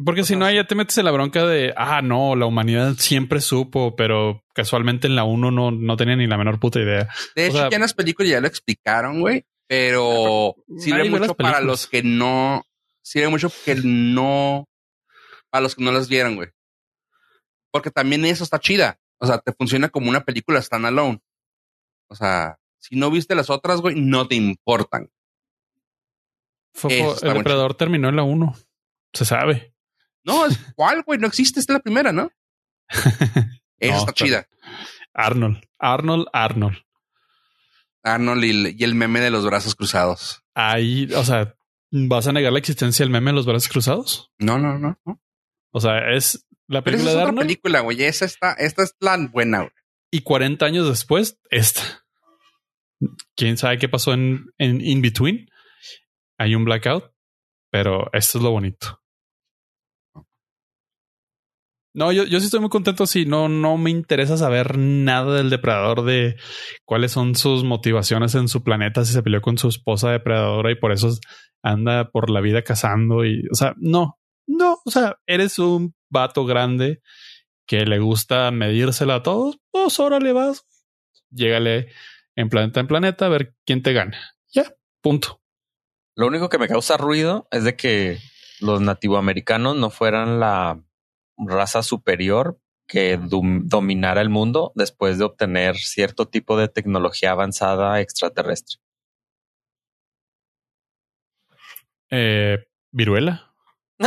Porque 0.04 0.24
si 0.24 0.36
no, 0.36 0.50
ya 0.50 0.66
te 0.66 0.76
metes 0.76 0.98
en 0.98 1.06
la 1.06 1.12
bronca 1.12 1.46
de, 1.46 1.74
ah, 1.78 2.02
no, 2.02 2.36
la 2.36 2.46
humanidad 2.46 2.96
siempre 2.98 3.42
supo, 3.42 3.96
pero 3.96 4.44
casualmente 4.54 5.08
en 5.08 5.16
la 5.16 5.24
1 5.24 5.52
no, 5.52 5.72
no 5.72 5.98
tenía 5.98 6.16
ni 6.16 6.28
la 6.28 6.38
menor 6.38 6.60
puta 6.60 6.80
idea. 6.80 7.08
De 7.36 7.48
hecho, 7.48 7.70
ya 7.70 7.76
en 7.76 7.82
las 7.82 7.94
películas 7.94 8.32
ya 8.32 8.42
lo 8.42 8.48
explicaron, 8.48 9.22
güey, 9.22 9.46
pero 9.68 10.56
sirve 10.78 11.10
mucho 11.10 11.36
para 11.36 11.62
los 11.62 11.88
que 11.88 12.04
no, 12.04 12.66
sirve 13.02 13.30
mucho 13.30 13.52
que 13.64 13.76
no, 13.76 14.68
para 15.50 15.62
los 15.62 15.76
que 15.76 15.84
no 15.84 15.92
las 15.92 16.10
vieron, 16.10 16.36
güey. 16.36 16.50
Porque 17.72 17.92
también 17.92 18.26
eso 18.26 18.44
está 18.44 18.60
chida. 18.60 19.00
O 19.20 19.28
sea, 19.28 19.38
te 19.38 19.54
funciona 19.54 19.90
como 19.90 20.10
una 20.10 20.26
película 20.26 20.62
standalone. 20.62 21.22
O 22.10 22.16
sea, 22.16 22.58
si 22.80 22.96
no 22.96 23.12
viste 23.12 23.36
las 23.36 23.50
otras, 23.50 23.80
güey, 23.82 23.96
no 23.96 24.28
te 24.28 24.36
importan. 24.36 25.10
el 26.90 27.34
depredador 27.34 27.76
terminó 27.76 28.10
en 28.10 28.16
la 28.16 28.24
1. 28.24 28.56
Se 29.14 29.26
sabe. 29.26 29.74
No, 30.24 30.46
es 30.46 30.58
cuál, 30.76 31.04
güey, 31.04 31.20
no 31.20 31.28
existe, 31.28 31.60
esta 31.60 31.74
es 31.74 31.80
la 31.80 31.84
primera, 31.84 32.12
¿no? 32.12 32.32
Esa 33.80 33.98
está 33.98 34.14
chida. 34.14 34.48
Arnold, 35.14 35.62
Arnold, 35.80 36.28
Arnold. 36.34 36.78
Arnold 38.04 38.44
y, 38.44 38.84
el 38.84 38.96
meme 38.96 39.20
de 39.20 39.32
los 39.32 39.46
brazos 39.46 39.76
cruzados. 39.76 40.44
Ahí, 40.54 41.10
o 41.16 41.24
sea, 41.24 41.56
¿vas 41.92 42.28
a 42.28 42.32
negar 42.32 42.52
la 42.54 42.60
existencia 42.60 43.04
del 43.04 43.12
meme 43.12 43.32
de 43.32 43.36
los 43.36 43.46
brazos 43.46 43.70
cruzados? 43.70 44.32
No, 44.40 44.58
no, 44.58 44.78
no. 44.78 45.00
no. 45.06 45.22
O 45.72 45.80
sea, 45.80 46.12
es 46.12 46.48
la 46.68 46.84
película 46.84 47.10
Pero 47.10 47.18
de 47.18 47.24
es 47.24 47.28
Arnold. 47.28 47.48
película, 47.48 47.80
güey. 47.82 48.04
Esa 48.04 48.26
está, 48.26 48.54
esta 48.54 48.84
es 48.84 48.96
la 49.00 49.18
buena, 49.32 49.60
güey. 49.60 49.72
Y 50.12 50.22
40 50.22 50.66
años 50.66 50.88
después, 50.88 51.40
esta. 51.50 51.82
Quién 53.36 53.58
sabe 53.58 53.80
qué 53.80 53.90
pasó 53.90 54.14
en, 54.14 54.52
en 54.58 54.82
In 54.82 55.02
Between. 55.02 55.50
Hay 56.38 56.56
un 56.56 56.66
blackout, 56.66 57.12
pero 57.72 58.10
esto 58.14 58.38
es 58.38 58.44
lo 58.44 58.52
bonito. 58.52 59.01
No, 61.94 62.12
yo, 62.12 62.24
yo 62.24 62.40
sí 62.40 62.46
estoy 62.46 62.62
muy 62.62 62.70
contento. 62.70 63.06
Sí, 63.06 63.26
no, 63.26 63.50
no 63.50 63.78
me 63.78 63.90
interesa 63.90 64.38
saber 64.38 64.78
nada 64.78 65.36
del 65.36 65.50
depredador, 65.50 66.04
de 66.04 66.38
cuáles 66.86 67.12
son 67.12 67.36
sus 67.36 67.64
motivaciones 67.64 68.36
en 68.36 68.48
su 68.48 68.64
planeta, 68.64 69.04
si 69.04 69.14
se 69.14 69.24
peleó 69.24 69.42
con 69.42 69.58
su 69.58 69.68
esposa 69.68 70.12
depredadora 70.12 70.72
y 70.72 70.76
por 70.76 70.92
eso 70.92 71.10
anda 71.64 72.10
por 72.10 72.30
la 72.30 72.42
vida 72.42 72.64
cazando 72.64 73.26
y, 73.26 73.44
o 73.52 73.56
sea, 73.56 73.74
no, 73.78 74.20
no, 74.48 74.80
o 74.84 74.92
sea, 74.92 75.18
eres 75.28 75.60
un 75.60 75.94
vato 76.10 76.46
grande 76.46 77.02
que 77.68 77.86
le 77.86 78.00
gusta 78.00 78.52
medírsela 78.52 79.16
a 79.16 79.24
todos, 79.24 79.60
pues 79.72 80.00
ahora 80.00 80.20
le 80.20 80.34
vas, 80.34 80.66
llégale 81.30 81.90
en 82.36 82.50
planeta 82.50 82.80
en 82.80 82.88
planeta 82.88 83.26
a 83.26 83.30
ver 83.30 83.54
quién 83.66 83.84
te 83.84 83.94
gana. 83.94 84.18
Ya, 84.54 84.74
punto. 85.02 85.42
Lo 86.16 86.28
único 86.28 86.50
que 86.50 86.58
me 86.58 86.68
causa 86.68 86.98
ruido 86.98 87.48
es 87.52 87.64
de 87.64 87.76
que 87.76 88.20
los 88.60 88.82
nativoamericanos 88.82 89.76
no 89.76 89.90
fueran 89.90 90.40
la 90.40 90.84
raza 91.48 91.84
superior 91.84 92.60
que 92.88 93.18
dominara 93.18 94.22
el 94.22 94.30
mundo 94.30 94.72
después 94.76 95.18
de 95.18 95.24
obtener 95.24 95.78
cierto 95.78 96.28
tipo 96.28 96.58
de 96.58 96.68
tecnología 96.68 97.32
avanzada 97.32 98.02
extraterrestre. 98.02 98.78
Eh, 102.10 102.58
Viruela. 102.92 103.54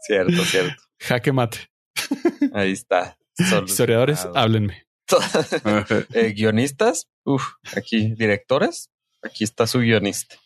cierto, 0.00 0.44
cierto. 0.44 0.82
Jaque 1.00 1.32
mate. 1.32 1.68
Ahí 2.54 2.72
está. 2.72 3.18
Historiadores, 3.38 4.26
háblenme. 4.34 4.84
Eh, 6.14 6.32
guionistas, 6.32 7.08
Uf, 7.24 7.44
aquí 7.76 8.14
directores, 8.16 8.90
aquí 9.22 9.44
está 9.44 9.66
su 9.68 9.78
guionista. 9.78 10.36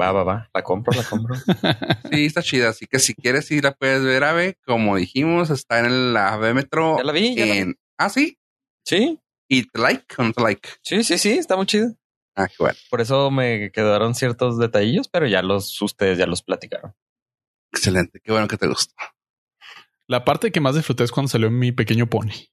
Va, 0.00 0.12
va, 0.12 0.24
va. 0.24 0.50
La 0.52 0.62
compro, 0.62 0.96
la 0.96 1.04
compro. 1.04 1.34
sí, 2.12 2.26
está 2.26 2.42
chida. 2.42 2.68
Así 2.68 2.86
que 2.86 2.98
si 2.98 3.14
quieres 3.14 3.50
ir, 3.50 3.64
la 3.64 3.74
puedes 3.74 4.02
ver, 4.02 4.24
Ave. 4.24 4.58
Como 4.64 4.96
dijimos, 4.96 5.50
está 5.50 5.80
en 5.80 5.86
el 5.86 6.16
AVE 6.16 6.54
Metro. 6.54 6.96
Ya 6.98 7.04
la 7.04 7.12
vi. 7.12 7.34
en... 7.40 7.78
Ah, 7.98 8.08
sí. 8.08 8.38
Sí. 8.84 9.20
¿Y 9.48 9.68
te 9.68 9.78
like 9.78 10.06
o 10.18 10.24
no 10.24 10.32
te 10.32 10.42
like? 10.42 10.68
Sí, 10.82 11.02
sí, 11.04 11.18
sí. 11.18 11.32
Está 11.32 11.56
muy 11.56 11.66
chido. 11.66 11.94
Ah, 12.36 12.48
qué 12.48 12.56
bueno. 12.58 12.76
Por 12.90 13.00
eso 13.00 13.30
me 13.30 13.70
quedaron 13.70 14.14
ciertos 14.14 14.58
detallillos, 14.58 15.08
pero 15.08 15.26
ya 15.26 15.42
los, 15.42 15.80
ustedes 15.80 16.18
ya 16.18 16.26
los 16.26 16.42
platicaron. 16.42 16.94
Excelente. 17.72 18.20
Qué 18.20 18.32
bueno 18.32 18.48
que 18.48 18.56
te 18.56 18.66
gustó. 18.66 18.94
La 20.06 20.24
parte 20.24 20.52
que 20.52 20.60
más 20.60 20.74
disfruté 20.74 21.04
es 21.04 21.12
cuando 21.12 21.28
salió 21.28 21.50
mi 21.50 21.72
pequeño 21.72 22.08
pony. 22.08 22.50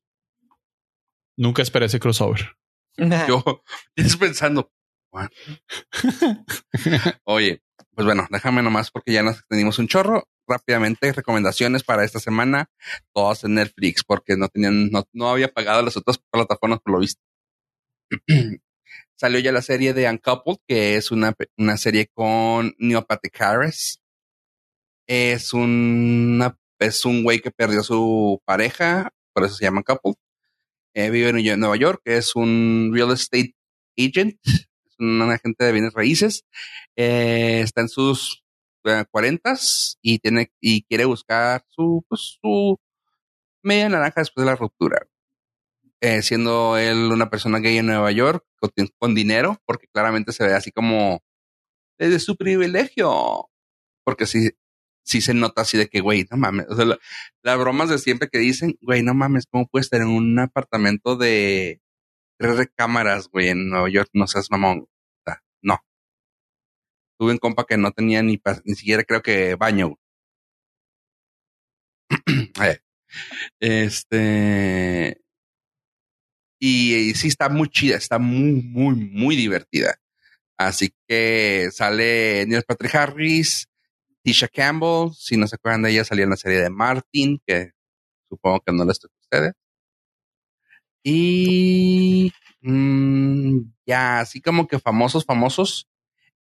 Nunca 1.37 1.61
esperé 1.61 1.87
ese 1.87 1.99
crossover. 1.99 2.55
Yo, 3.27 3.63
estás 3.95 4.17
pensando, 4.17 4.71
Oye, 7.23 7.61
pues 7.95 8.05
bueno, 8.05 8.27
déjame 8.31 8.61
nomás 8.61 8.91
porque 8.91 9.11
ya 9.11 9.23
nos 9.23 9.39
extendimos 9.39 9.79
un 9.79 9.87
chorro. 9.87 10.27
Rápidamente, 10.47 11.13
recomendaciones 11.13 11.83
para 11.83 12.03
esta 12.03 12.19
semana, 12.19 12.69
todas 13.13 13.43
en 13.43 13.53
Netflix, 13.53 14.03
porque 14.03 14.35
no 14.35 14.49
tenían, 14.49 14.89
no, 15.13 15.29
había 15.29 15.47
pagado 15.47 15.81
las 15.81 15.95
otras 15.95 16.19
plataformas 16.29 16.79
por 16.79 16.93
lo 16.93 16.99
visto. 16.99 17.21
Salió 19.15 19.39
ya 19.39 19.51
la 19.51 19.61
serie 19.61 19.93
de 19.93 20.09
Uncoupled, 20.09 20.57
que 20.67 20.97
es 20.97 21.11
una, 21.11 21.33
una 21.57 21.77
serie 21.77 22.09
con 22.13 22.73
Neil 22.79 23.05
Patrick 23.07 23.39
Harris. 23.39 24.01
Es 25.07 25.53
una, 25.53 26.57
es 26.79 27.05
un 27.05 27.23
güey 27.23 27.39
que 27.39 27.51
perdió 27.51 27.83
su 27.83 28.41
pareja, 28.45 29.11
por 29.33 29.45
eso 29.45 29.55
se 29.55 29.65
llama 29.65 29.79
Uncoupled. 29.79 30.15
Eh, 30.93 31.09
vive 31.09 31.29
en 31.29 31.59
Nueva 31.59 31.77
York, 31.77 32.01
es 32.05 32.35
un 32.35 32.91
real 32.93 33.11
estate 33.11 33.55
agent, 33.97 34.37
un 35.01 35.21
agente 35.21 35.65
de 35.65 35.71
bienes 35.71 35.93
raíces, 35.93 36.45
eh, 36.95 37.61
está 37.63 37.81
en 37.81 37.89
sus 37.89 38.43
eh, 38.85 39.05
cuarentas 39.11 39.97
y 40.01 40.19
tiene 40.19 40.51
y 40.59 40.83
quiere 40.83 41.05
buscar 41.05 41.63
su 41.69 42.05
pues, 42.07 42.39
media 43.63 43.89
naranja 43.89 44.21
después 44.21 44.45
de 44.45 44.51
la 44.51 44.55
ruptura. 44.55 45.07
Eh, 46.01 46.23
siendo 46.23 46.77
él 46.77 47.11
una 47.11 47.29
persona 47.29 47.59
gay 47.59 47.77
en 47.77 47.85
Nueva 47.85 48.11
York 48.11 48.43
con, 48.97 49.13
dinero, 49.13 49.61
porque 49.67 49.87
claramente 49.93 50.31
se 50.31 50.43
ve 50.45 50.53
así 50.55 50.71
como 50.71 51.21
desde 51.99 52.19
su 52.19 52.35
privilegio, 52.37 53.49
porque 54.03 54.25
sí, 54.25 54.49
sí 55.03 55.21
se 55.21 55.35
nota 55.35 55.61
así 55.61 55.77
de 55.77 55.89
que, 55.89 56.01
güey, 56.01 56.25
no 56.31 56.37
mames, 56.37 56.65
sea, 56.75 56.97
las 57.43 57.59
bromas 57.59 57.89
de 57.89 57.99
siempre 57.99 58.29
que 58.29 58.39
dicen, 58.39 58.77
güey, 58.81 59.03
no 59.03 59.13
mames, 59.13 59.45
¿cómo 59.45 59.67
puedes 59.67 59.91
tener 59.91 60.07
un 60.07 60.39
apartamento 60.39 61.17
de 61.17 61.81
tres 62.37 62.57
recámaras, 62.57 63.27
güey, 63.29 63.49
en 63.49 63.69
Nueva 63.69 63.89
York? 63.89 64.09
No 64.13 64.27
seas 64.27 64.49
mamón. 64.51 64.87
Tuve 67.21 67.33
un 67.33 67.37
compa 67.37 67.67
que 67.67 67.77
no 67.77 67.91
tenía 67.91 68.23
ni, 68.23 68.41
ni 68.63 68.73
siquiera 68.73 69.03
creo 69.03 69.21
que 69.21 69.53
baño. 69.53 69.95
Este. 73.59 75.21
Y, 76.59 77.13
sí 77.13 77.27
está 77.27 77.47
muy 77.47 77.69
chida, 77.69 77.97
está 77.97 78.17
muy, 78.17 78.63
muy, 78.63 78.95
muy 78.95 79.35
divertida. 79.35 79.99
Así 80.57 80.95
que 81.07 81.69
sale 81.71 82.47
Neil 82.47 82.63
Patrick 82.63 82.95
Harris, 82.95 83.67
Tisha 84.23 84.47
Campbell, 84.47 85.11
si 85.15 85.37
no 85.37 85.45
se 85.45 85.57
acuerdan 85.57 85.83
de 85.83 85.91
ella, 85.91 86.03
salía 86.03 86.23
en 86.23 86.31
la 86.31 86.37
serie 86.37 86.59
de 86.59 86.71
Martin, 86.71 87.39
que 87.45 87.73
supongo 88.29 88.61
que 88.61 88.73
no 88.73 88.83
les 88.83 88.99
toca 88.99 89.13
a 89.13 89.21
ustedes. 89.21 89.53
Y 91.03 92.33
mm, 92.61 93.59
ya, 93.85 94.21
así 94.21 94.41
como 94.41 94.67
que 94.67 94.79
famosos, 94.79 95.23
famosos, 95.23 95.87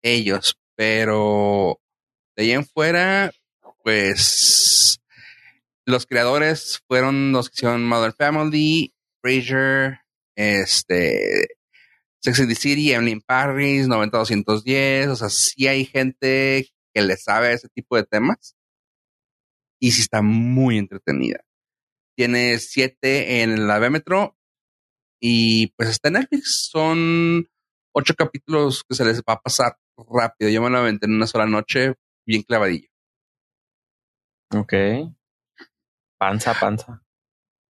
ellos, 0.01 0.59
pero 0.75 1.79
de 2.35 2.43
ahí 2.43 2.51
en 2.51 2.65
fuera, 2.65 3.31
pues 3.83 4.99
los 5.85 6.05
creadores 6.05 6.81
fueron 6.87 7.31
los 7.31 7.49
que 7.49 7.55
hicieron 7.55 7.85
Mother 7.85 8.13
Family, 8.13 8.93
Frasier, 9.21 9.99
este, 10.35 11.47
Sex 12.21 12.39
and 12.39 12.49
the 12.49 12.55
City, 12.55 12.91
Emily 12.91 13.19
Paris, 13.19 13.87
90210, 13.87 15.09
o 15.09 15.15
sea, 15.15 15.29
sí 15.29 15.67
hay 15.67 15.85
gente 15.85 16.67
que 16.93 17.01
le 17.01 17.17
sabe 17.17 17.53
ese 17.53 17.69
tipo 17.69 17.95
de 17.97 18.03
temas. 18.03 18.55
y 19.79 19.91
sí 19.91 20.01
está 20.01 20.21
muy 20.21 20.77
entretenida. 20.77 21.41
Tiene 22.17 22.59
siete 22.59 23.43
en 23.43 23.67
la 23.67 23.77
B 23.79 23.89
Metro 23.89 24.37
y 25.21 25.67
pues 25.75 25.89
está 25.89 26.07
en 26.07 26.15
Netflix. 26.15 26.69
Son 26.71 27.47
ocho 27.93 28.15
capítulos 28.15 28.83
que 28.87 28.95
se 28.95 29.05
les 29.05 29.19
va 29.19 29.33
a 29.33 29.41
pasar 29.41 29.77
rápido. 29.97 30.51
Yo 30.51 30.61
me 30.61 30.69
lo 30.69 30.77
aventé 30.77 31.05
en 31.05 31.13
una 31.15 31.27
sola 31.27 31.45
noche, 31.45 31.95
bien 32.25 32.43
clavadillo. 32.43 32.89
Ok. 34.53 34.73
Panza, 36.17 36.53
panza. 36.53 37.01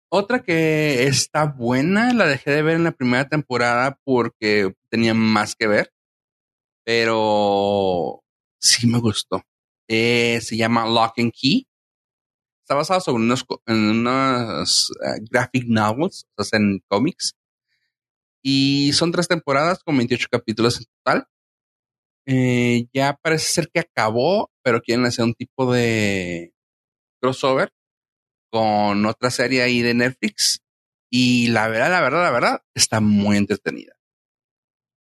Otra 0.09 0.43
que 0.43 1.03
está 1.07 1.45
buena, 1.45 2.13
la 2.13 2.25
dejé 2.27 2.51
de 2.51 2.61
ver 2.61 2.75
en 2.75 2.83
la 2.83 2.91
primera 2.91 3.27
temporada 3.27 3.99
porque 4.03 4.73
tenía 4.89 5.13
más 5.13 5.55
que 5.55 5.67
ver, 5.67 5.91
pero 6.83 8.23
sí 8.59 8.87
me 8.87 8.99
gustó. 8.99 9.43
Eh, 9.87 10.39
se 10.41 10.57
llama 10.57 10.85
Lock 10.85 11.19
and 11.19 11.31
Key. 11.33 11.67
Está 12.61 12.75
basado 12.75 12.99
sobre 12.99 13.23
unos, 13.23 13.45
en 13.67 13.75
unos 13.75 14.89
uh, 14.91 15.23
graphic 15.29 15.65
novels, 15.67 16.25
o 16.35 16.43
sea, 16.43 16.59
en 16.59 16.81
cómics. 16.87 17.35
Y 18.41 18.93
son 18.93 19.11
tres 19.11 19.27
temporadas 19.27 19.83
con 19.83 19.97
28 19.97 20.27
capítulos 20.31 20.77
en 20.77 20.85
total. 20.85 21.27
Eh, 22.27 22.87
ya 22.93 23.17
parece 23.21 23.45
ser 23.51 23.69
que 23.71 23.81
acabó, 23.81 24.51
pero 24.63 24.81
quieren 24.81 25.05
hacer 25.05 25.25
un 25.25 25.35
tipo 25.35 25.71
de 25.71 26.53
crossover 27.21 27.71
con 28.51 29.05
otra 29.05 29.29
serie 29.31 29.61
ahí 29.61 29.81
de 29.81 29.93
Netflix. 29.93 30.61
Y 31.11 31.47
la 31.49 31.67
verdad, 31.67 31.91
la 31.91 32.01
verdad, 32.01 32.23
la 32.23 32.31
verdad, 32.31 32.61
está 32.73 32.99
muy 32.99 33.37
entretenida. 33.37 33.93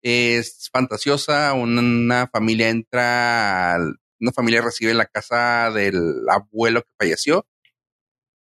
Es 0.03 0.69
fantasiosa, 0.73 1.53
una, 1.53 2.29
familia 2.33 2.71
entra, 2.71 3.79
una 4.21 4.33
familia 4.33 4.63
recibe 4.63 4.95
la 4.95 5.07
casa 5.07 5.71
del 5.71 6.29
abuelo 6.29 6.83
que 6.83 6.91
falleció. 6.99 7.47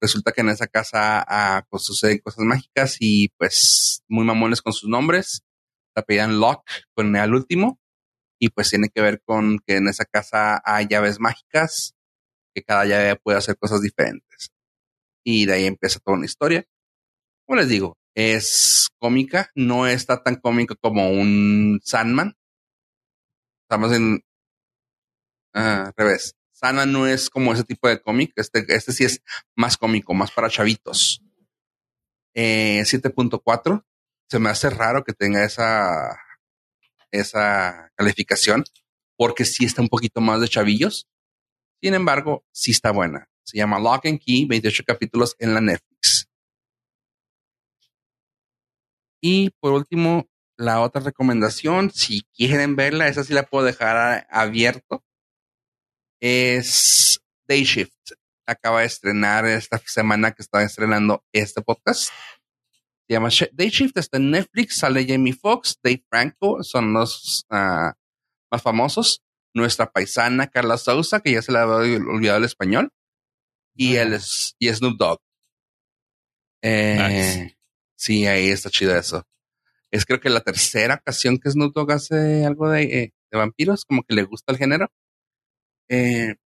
Resulta 0.01 0.31
que 0.31 0.43
en 0.43 0.51
esa 0.51 0.69
casa 0.69 1.25
ah, 1.27 1.67
pues, 1.69 1.83
suceden 1.83 2.19
cosas 2.19 2.45
mágicas 2.45 2.97
y 3.01 3.31
pues 3.31 4.05
muy 4.09 4.25
mamones 4.25 4.63
con 4.63 4.73
sus 4.73 4.89
nombres. 4.89 5.43
La 5.97 6.03
pedían 6.05 6.39
Lock 6.39 6.63
con 6.95 7.17
el 7.17 7.35
último 7.35 7.81
y 8.39 8.51
pues 8.51 8.71
tiene 8.71 8.89
que 8.89 9.01
ver 9.01 9.21
con 9.25 9.59
que 9.61 9.77
en 9.77 9.89
esa 9.89 10.05
casa 10.05 10.61
hay 10.65 10.87
llaves 10.89 11.19
mágicas, 11.19 11.95
que 12.55 12.63
cada 12.63 12.85
llave 12.85 13.17
puede 13.17 13.39
hacer 13.39 13.57
cosas 13.59 13.83
diferentes. 13.83 14.51
Y 15.25 15.47
de 15.47 15.55
ahí 15.55 15.67
empieza 15.67 16.01
toda 16.01 16.17
una 16.17 16.27
historia. 16.27 16.65
Como 17.47 17.59
les 17.59 17.69
digo, 17.69 17.97
es 18.15 18.89
cómica, 18.99 19.51
no 19.55 19.87
está 19.87 20.23
tan 20.23 20.37
cómica 20.37 20.75
como 20.81 21.11
un 21.11 21.81
Sandman. 21.83 22.37
Estamos 23.63 23.93
en 23.93 24.23
ah, 25.55 25.93
revés. 25.97 26.35
Sandman 26.53 26.91
no 26.93 27.07
es 27.07 27.31
como 27.31 27.53
ese 27.53 27.65
tipo 27.65 27.89
de 27.89 28.01
cómic. 28.01 28.33
Este, 28.37 28.65
este 28.69 28.93
sí 28.93 29.05
es 29.05 29.23
más 29.55 29.77
cómico, 29.77 30.15
más 30.15 30.31
para 30.31 30.49
chavitos. 30.49 31.23
7.4. 32.35 33.79
Eh, 33.79 33.83
Se 34.29 34.39
me 34.39 34.51
hace 34.51 34.71
raro 34.71 35.05
que 35.05 35.13
tenga 35.13 35.45
esa, 35.45 36.19
esa 37.11 37.91
calificación 37.97 38.65
porque 39.17 39.45
sí 39.45 39.65
está 39.65 39.83
un 39.83 39.89
poquito 39.89 40.21
más 40.21 40.41
de 40.41 40.49
chavillos. 40.49 41.09
Sin 41.83 41.95
embargo, 41.95 42.45
sí 42.53 42.71
está 42.71 42.93
buena. 42.93 43.29
Se 43.45 43.59
llama 43.59 43.79
Lock 43.79 44.07
and 44.07 44.21
Key, 44.21 44.47
28 44.47 44.85
capítulos 44.87 45.35
en 45.39 45.55
la 45.55 45.61
Netflix. 45.61 46.29
Y 49.21 49.51
por 49.61 49.73
último, 49.73 50.29
la 50.57 50.81
otra 50.81 51.01
recomendación, 51.01 51.91
si 51.91 52.23
quieren 52.35 52.77
verla, 52.77 53.09
esa 53.09 53.25
sí 53.25 53.33
la 53.33 53.45
puedo 53.45 53.65
dejar 53.65 54.27
abierto, 54.31 55.05
es 56.21 57.21
Day 57.49 57.65
Shift. 57.65 58.13
Acaba 58.47 58.81
de 58.81 58.87
estrenar 58.87 59.47
esta 59.47 59.79
semana 59.87 60.33
que 60.33 60.43
está 60.43 60.63
estrenando 60.63 61.25
este 61.33 61.63
podcast. 61.63 62.11
Se 63.09 63.15
llama 63.15 63.31
Day 63.53 63.71
Shift, 63.71 63.97
está 63.97 64.19
en 64.19 64.31
Netflix, 64.31 64.77
sale 64.77 65.07
Jamie 65.09 65.33
Foxx, 65.33 65.79
Dave 65.83 66.05
Franco, 66.11 66.63
son 66.63 66.93
los 66.93 67.47
uh, 67.51 67.91
más 68.51 68.63
famosos. 68.63 69.23
Nuestra 69.55 69.91
paisana 69.91 70.47
Carla 70.47 70.77
Sousa, 70.77 71.21
que 71.21 71.33
ya 71.33 71.43
se 71.43 71.51
le 71.51 71.59
había 71.59 71.97
olvidado 71.97 72.39
el 72.39 72.45
español 72.45 72.91
y, 73.75 73.97
el, 73.97 74.19
y 74.59 74.69
Snoop 74.69 74.99
Dogg. 74.99 75.19
Eh, 76.63 77.55
Sí, 77.97 78.27
ahí 78.27 78.51
está 78.51 78.71
chido 78.71 78.95
eso. 78.97 79.27
Es 79.91 80.05
creo 80.07 80.21
que 80.21 80.31
la 80.31 80.41
tercera 80.41 80.97
ocasión 80.97 81.39
que 81.39 81.51
Snoop 81.51 81.75
Dogg 81.75 81.93
hace 81.93 82.45
algo 82.45 82.71
de, 82.71 82.83
eh, 82.83 83.13
de 83.31 83.39
vampiros, 83.39 83.85
como 83.85 84.05
que 84.05 84.15
le 84.15 84.23
gusta 84.23 84.53
el 84.53 84.59
género. 84.59 84.89
Eh, 85.89 86.37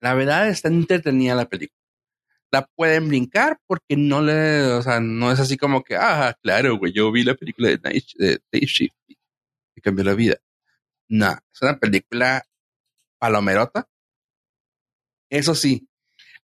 la 0.00 0.14
verdad 0.14 0.48
está 0.48 0.68
entretenida 0.68 1.34
la 1.34 1.48
película. 1.48 1.79
La 2.52 2.66
pueden 2.66 3.08
brincar 3.08 3.58
porque 3.66 3.96
no 3.96 4.22
le, 4.22 4.62
o 4.72 4.82
sea, 4.82 5.00
no 5.00 5.30
es 5.30 5.38
así 5.38 5.56
como 5.56 5.82
que, 5.84 5.96
ah, 5.96 6.36
claro, 6.42 6.76
güey, 6.78 6.92
yo 6.92 7.12
vi 7.12 7.22
la 7.22 7.34
película 7.34 7.68
de 7.68 7.78
Night, 7.78 8.04
Shift 8.52 8.94
y 9.08 9.80
cambió 9.80 10.04
la 10.04 10.14
vida. 10.14 10.36
No, 11.08 11.30
es 11.30 11.62
una 11.62 11.78
película 11.78 12.44
palomerota. 13.20 13.88
Eso 15.30 15.54
sí, 15.54 15.88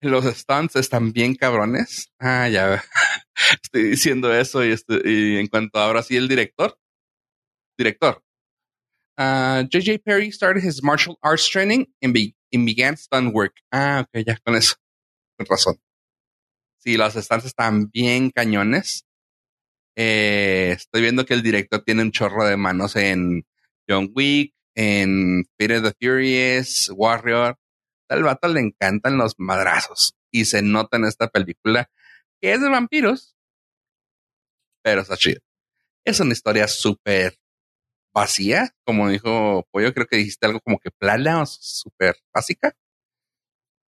los 0.01 0.24
stunts 0.26 0.76
están 0.76 1.12
bien 1.12 1.35
cabrones. 1.35 2.10
Ah, 2.18 2.48
ya 2.48 2.82
estoy 3.62 3.85
diciendo 3.85 4.35
eso 4.35 4.64
y, 4.64 4.74
y 5.05 5.36
en 5.39 5.47
cuanto 5.48 5.78
ahora 5.78 6.02
sí 6.02 6.16
el 6.16 6.28
director, 6.28 6.78
director. 7.78 8.22
J.J. 9.16 9.94
Ah, 9.94 9.98
Perry 10.05 10.31
started 10.32 10.62
his 10.62 10.82
martial 10.82 11.18
arts 11.22 11.48
training 11.48 11.86
and, 12.02 12.12
began 12.12 12.97
stunt 12.97 13.32
work. 13.32 13.55
Ah, 13.72 14.01
ok, 14.01 14.24
ya 14.26 14.36
con 14.44 14.56
eso. 14.56 14.74
Con 15.39 15.47
razón. 15.47 15.84
Sí, 16.85 16.98
los 16.98 17.15
stunts 17.15 17.47
están 17.47 17.89
bien 17.90 18.31
cañones. 18.31 19.06
Eh, 19.97 20.74
estoy 20.77 21.01
viendo 21.01 21.24
que 21.24 21.32
el 21.32 21.43
director 21.43 21.82
tiene 21.82 22.02
un 22.02 22.12
chorro 22.12 22.44
de 22.44 22.59
manos 22.59 22.94
en 22.97 23.47
John 23.89 24.11
Wick, 24.15 24.55
en 24.74 25.44
Peter 25.56 25.81
the 25.81 25.94
Furious, 25.98 26.93
Warrior. 26.94 27.56
Al 28.11 28.23
vato 28.23 28.48
le 28.48 28.61
encantan 28.61 29.16
los 29.16 29.35
madrazos 29.39 30.15
y 30.31 30.44
se 30.44 30.61
nota 30.61 30.98
en 30.98 31.06
esta 31.06 31.28
película 31.28 31.90
que 32.39 32.52
es 32.52 32.61
de 32.61 32.69
vampiros, 32.69 33.35
pero 34.82 35.01
está 35.01 35.16
chido. 35.16 35.40
Es 36.05 36.20
una 36.20 36.35
historia 36.35 36.69
súper 36.69 37.39
vacía, 38.15 38.74
como 38.85 39.09
dijo 39.09 39.66
Pollo, 39.73 39.94
creo 39.94 40.06
que 40.06 40.19
dijiste 40.19 40.44
algo 40.44 40.61
como 40.61 40.78
que 40.78 40.90
plana 40.90 41.40
o 41.40 41.47
súper 41.47 42.16
básica. 42.35 42.77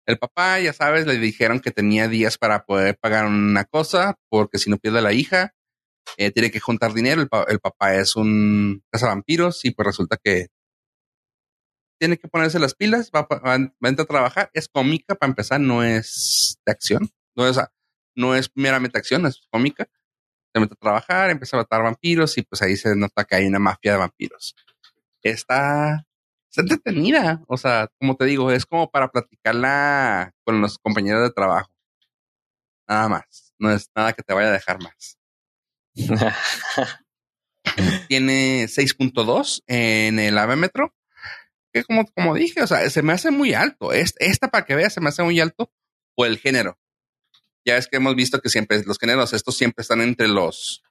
El 0.09 0.17
papá, 0.17 0.59
ya 0.59 0.73
sabes, 0.73 1.05
le 1.05 1.19
dijeron 1.19 1.59
que 1.59 1.69
tenía 1.69 2.07
días 2.07 2.39
para 2.39 2.65
poder 2.65 2.97
pagar 2.97 3.27
una 3.27 3.63
cosa, 3.65 4.15
porque 4.27 4.57
si 4.57 4.71
no 4.71 4.79
pierde 4.79 5.03
la 5.03 5.13
hija, 5.13 5.53
eh, 6.17 6.31
tiene 6.31 6.49
que 6.49 6.59
juntar 6.59 6.95
dinero. 6.95 7.21
El, 7.21 7.29
el 7.47 7.59
papá 7.59 7.93
es 7.93 8.15
un 8.15 8.83
vampiros 8.91 9.65
y 9.65 9.71
pues 9.71 9.85
resulta 9.85 10.17
que 10.17 10.47
tiene 11.99 12.17
que 12.17 12.27
ponerse 12.27 12.57
las 12.57 12.73
pilas, 12.73 13.11
va, 13.15 13.27
va, 13.29 13.53
a 13.53 13.55
entrar 13.55 13.99
a 13.99 14.05
trabajar. 14.05 14.49
Es 14.55 14.67
cómica 14.67 15.13
para 15.13 15.29
empezar, 15.29 15.61
no 15.61 15.83
es 15.83 16.57
de 16.65 16.71
acción. 16.71 17.11
No 17.35 17.47
es, 17.47 17.59
no 18.15 18.33
es 18.33 18.49
meramente 18.55 18.97
acción, 18.97 19.27
es 19.27 19.47
cómica. 19.51 19.87
Se 20.55 20.59
mete 20.59 20.73
a 20.73 20.77
trabajar, 20.77 21.29
empieza 21.29 21.55
a 21.55 21.59
matar 21.59 21.83
vampiros 21.83 22.35
y 22.39 22.41
pues 22.41 22.63
ahí 22.63 22.75
se 22.77 22.95
nota 22.95 23.25
que 23.25 23.35
hay 23.35 23.45
una 23.45 23.59
mafia 23.59 23.91
de 23.91 23.99
vampiros. 23.99 24.55
Está, 25.21 26.07
está 26.49 26.61
entretenida. 26.61 27.43
O 27.47 27.57
sea, 27.57 27.89
como 27.99 28.15
te 28.15 28.25
digo, 28.25 28.51
es 28.51 28.65
como 28.65 28.89
para 28.89 29.11
platicarla 29.11 30.33
con 30.43 30.61
los 30.61 30.77
compañeros 30.77 31.23
de 31.23 31.31
trabajo. 31.31 31.71
Nada 32.87 33.09
más. 33.09 33.53
No 33.59 33.71
es 33.71 33.89
nada 33.95 34.13
que 34.13 34.23
te 34.23 34.33
vaya 34.33 34.49
a 34.49 34.53
dejar 34.53 34.79
más. 34.81 35.17
Tiene 38.07 38.65
6.2 38.65 39.63
en 39.67 40.19
el 40.19 40.37
AVE 40.37 40.55
Metro 40.55 40.93
que 41.73 41.83
como, 41.83 42.05
como 42.07 42.33
dije, 42.33 42.61
o 42.61 42.67
sea, 42.67 42.89
se 42.89 43.01
me 43.01 43.13
hace 43.13 43.31
muy 43.31 43.53
alto. 43.53 43.91
Esta, 43.93 44.49
para 44.49 44.65
que 44.65 44.75
veas, 44.75 44.93
se 44.93 45.01
me 45.01 45.09
hace 45.09 45.23
muy 45.23 45.39
alto 45.39 45.71
o 46.15 46.25
el 46.25 46.37
género. 46.37 46.77
Ya 47.65 47.77
es 47.77 47.87
que 47.87 47.97
hemos 47.97 48.15
visto 48.15 48.41
que 48.41 48.49
siempre 48.49 48.83
los 48.85 48.97
géneros, 48.97 49.33
estos 49.33 49.57
siempre 49.57 49.81
están 49.81 50.01
entre 50.01 50.27
los 50.27 50.83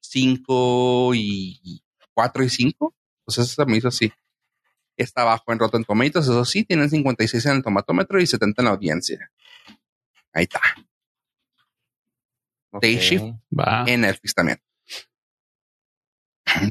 5 0.00 1.12
y 1.14 1.82
4 2.14 2.44
y 2.44 2.48
5. 2.48 2.94
Pues 3.24 3.38
eso 3.38 3.62
se 3.62 3.66
me 3.66 3.76
hizo 3.76 3.88
así. 3.88 4.12
Está 5.00 5.22
abajo 5.22 5.50
en 5.50 5.58
Rotten 5.58 5.84
Tomatoes, 5.84 6.26
eso 6.26 6.44
sí, 6.44 6.62
tienen 6.64 6.90
56 6.90 7.46
en 7.46 7.56
el 7.56 7.62
tomatómetro 7.62 8.20
y 8.20 8.26
70 8.26 8.60
en 8.60 8.64
la 8.66 8.72
audiencia. 8.72 9.30
Ahí 10.34 10.42
está. 10.42 10.60
Day 12.82 12.98
Shift 12.98 13.24
en 13.86 14.00
Netflix 14.02 14.34
también. 14.34 14.58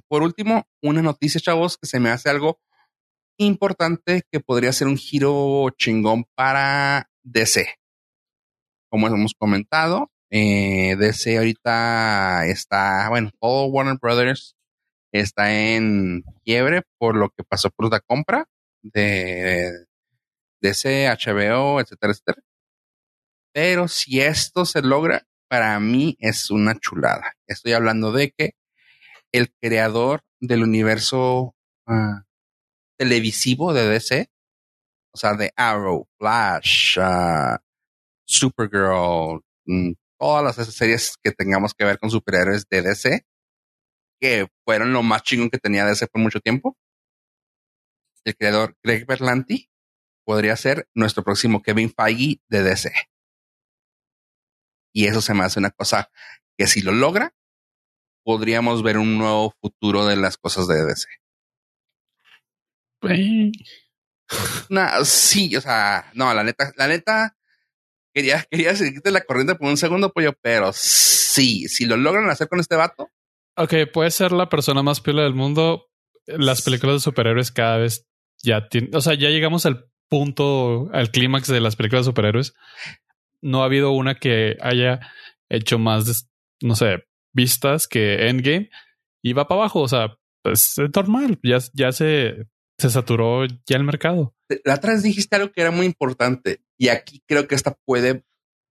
Por 0.08 0.22
último, 0.22 0.68
una 0.84 1.02
noticia, 1.02 1.42
chavos, 1.42 1.78
que 1.78 1.88
se 1.88 2.00
me 2.00 2.12
hace 2.12 2.30
algo 2.30 2.62
importante 3.38 4.22
que 4.32 4.40
podría 4.40 4.74
ser 4.74 4.88
un 4.88 4.98
giro 4.98 5.68
chingón 5.76 6.26
para 6.36 7.10
DC. 7.24 7.80
Como 8.92 9.08
hemos 9.08 9.34
comentado, 9.34 10.12
eh, 10.30 10.96
DC 10.98 11.38
ahorita 11.38 12.46
está, 12.46 13.10
bueno, 13.10 13.32
todo 13.40 13.66
Warner 13.66 13.98
Brothers 14.00 14.56
está 15.12 15.52
en 15.54 16.24
quiebre 16.46 16.84
por 16.98 17.16
lo 17.16 17.30
que 17.30 17.44
pasó 17.44 17.70
por 17.70 17.92
la 17.92 18.00
compra 18.00 18.46
de, 18.82 19.72
DC, 20.62 21.08
HBO, 21.08 21.80
etcétera, 21.80 22.14
etcétera. 22.14 22.42
Pero 23.54 23.88
si 23.88 24.22
esto 24.22 24.66
se 24.66 24.82
logra, 24.82 25.26
para 25.48 25.80
mí 25.80 26.16
es 26.20 26.52
una 26.52 26.78
chulada. 26.80 27.34
Estoy 27.48 27.74
hablando 27.74 28.12
de 28.12 28.32
que 28.32 28.56
el 29.32 29.52
creador 29.62 30.24
del 30.40 30.64
universo 30.64 31.56
uh, 31.88 32.22
televisivo 32.98 33.74
de 33.74 33.88
DC, 33.88 34.30
o 35.14 35.18
sea, 35.18 35.34
de 35.34 35.52
Arrow, 35.56 36.08
Flash, 36.20 37.00
uh, 37.00 37.58
Supergirl, 38.26 39.42
mm, 39.66 39.94
todas 40.20 40.58
las 40.58 40.68
series 40.68 41.16
que 41.24 41.32
tengamos 41.32 41.74
que 41.74 41.86
ver 41.86 41.98
con 41.98 42.12
superhéroes 42.12 42.68
de 42.70 42.82
DC, 42.84 43.26
que 44.20 44.48
fueron 44.66 44.94
lo 44.94 45.04
más 45.04 45.24
chingón 45.24 45.50
que 45.50 45.58
tenía 45.58 45.86
DC 45.86 46.08
por 46.08 46.22
mucho 46.22 46.40
tiempo. 46.40 46.78
El 48.24 48.36
creador 48.36 48.78
Greg 48.84 49.06
Berlanti 49.06 49.70
podría 50.26 50.56
ser 50.56 50.88
nuestro 50.94 51.24
próximo 51.24 51.62
Kevin 51.62 51.92
Feige 51.92 52.42
de 52.50 52.64
DC. 52.64 52.92
Y 54.94 55.08
eso 55.08 55.22
se 55.22 55.34
me 55.34 55.44
hace 55.44 55.60
una 55.60 55.72
cosa 55.72 56.10
que 56.58 56.68
si 56.68 56.82
lo 56.82 56.92
logra, 56.92 57.34
podríamos 58.24 58.84
ver 58.84 58.98
un 58.98 59.18
nuevo 59.18 59.56
futuro 59.62 60.06
de 60.06 60.18
las 60.18 60.38
cosas 60.38 60.68
de 60.68 60.86
DC. 60.86 61.08
sí, 65.06 65.56
o 65.56 65.62
sea, 65.62 66.12
no, 66.14 66.34
la 66.34 66.44
neta, 66.44 66.72
la 66.76 66.88
neta, 66.88 67.38
quería, 68.14 68.46
quería 68.52 68.76
seguirte 68.76 69.12
la 69.12 69.22
corriente 69.22 69.56
por 69.56 69.68
un 69.68 69.78
segundo, 69.78 70.12
pollo, 70.12 70.34
pero 70.42 70.72
sí, 70.74 71.68
si 71.68 71.86
lo 71.86 71.98
logran 71.98 72.30
hacer 72.30 72.48
con 72.48 72.60
este 72.60 72.76
vato. 72.76 73.10
Ok, 73.62 73.74
puede 73.92 74.10
ser 74.10 74.32
la 74.32 74.48
persona 74.48 74.84
más 74.84 75.02
pila 75.02 75.24
del 75.24 75.34
mundo. 75.34 75.90
Las 76.26 76.62
películas 76.62 76.96
de 76.96 77.00
superhéroes 77.02 77.52
cada 77.52 77.78
vez 77.78 78.08
ya 78.42 78.70
tienen, 78.70 78.96
o 78.96 79.02
sea, 79.02 79.16
ya 79.16 79.28
llegamos 79.28 79.66
al 79.66 79.92
punto, 80.08 80.90
al 80.94 81.12
clímax 81.12 81.50
de 81.50 81.60
las 81.60 81.76
películas 81.76 82.06
de 82.06 82.12
superhéroes. 82.12 82.54
No 83.42 83.62
ha 83.62 83.66
habido 83.66 83.92
una 83.92 84.16
que 84.16 84.56
haya 84.62 85.02
hecho 85.50 85.78
más, 85.78 86.30
no 86.62 86.74
sé, 86.76 87.04
vistas 87.34 87.90
que 87.90 88.30
Endgame 88.30 88.70
y 89.22 89.34
va 89.34 89.50
para 89.50 89.60
abajo. 89.60 89.82
O 89.82 89.90
sea, 89.90 90.18
pues, 90.42 90.78
es 90.78 90.90
normal. 90.96 91.38
Ya, 91.44 91.58
ya 91.74 91.92
se, 91.92 92.48
se 92.78 92.90
saturó 92.90 93.46
ya 93.46 93.76
el 93.76 93.84
mercado. 93.84 94.34
La 94.64 94.76
otra 94.76 94.94
vez 94.94 95.04
dijiste 95.04 95.36
algo 95.36 95.52
que 95.52 95.60
era 95.60 95.72
muy 95.72 95.86
importante 95.86 96.62
y 96.78 96.88
aquí 96.88 97.22
creo 97.28 97.46
que 97.46 97.56
esta 97.56 97.78
puede 97.86 98.24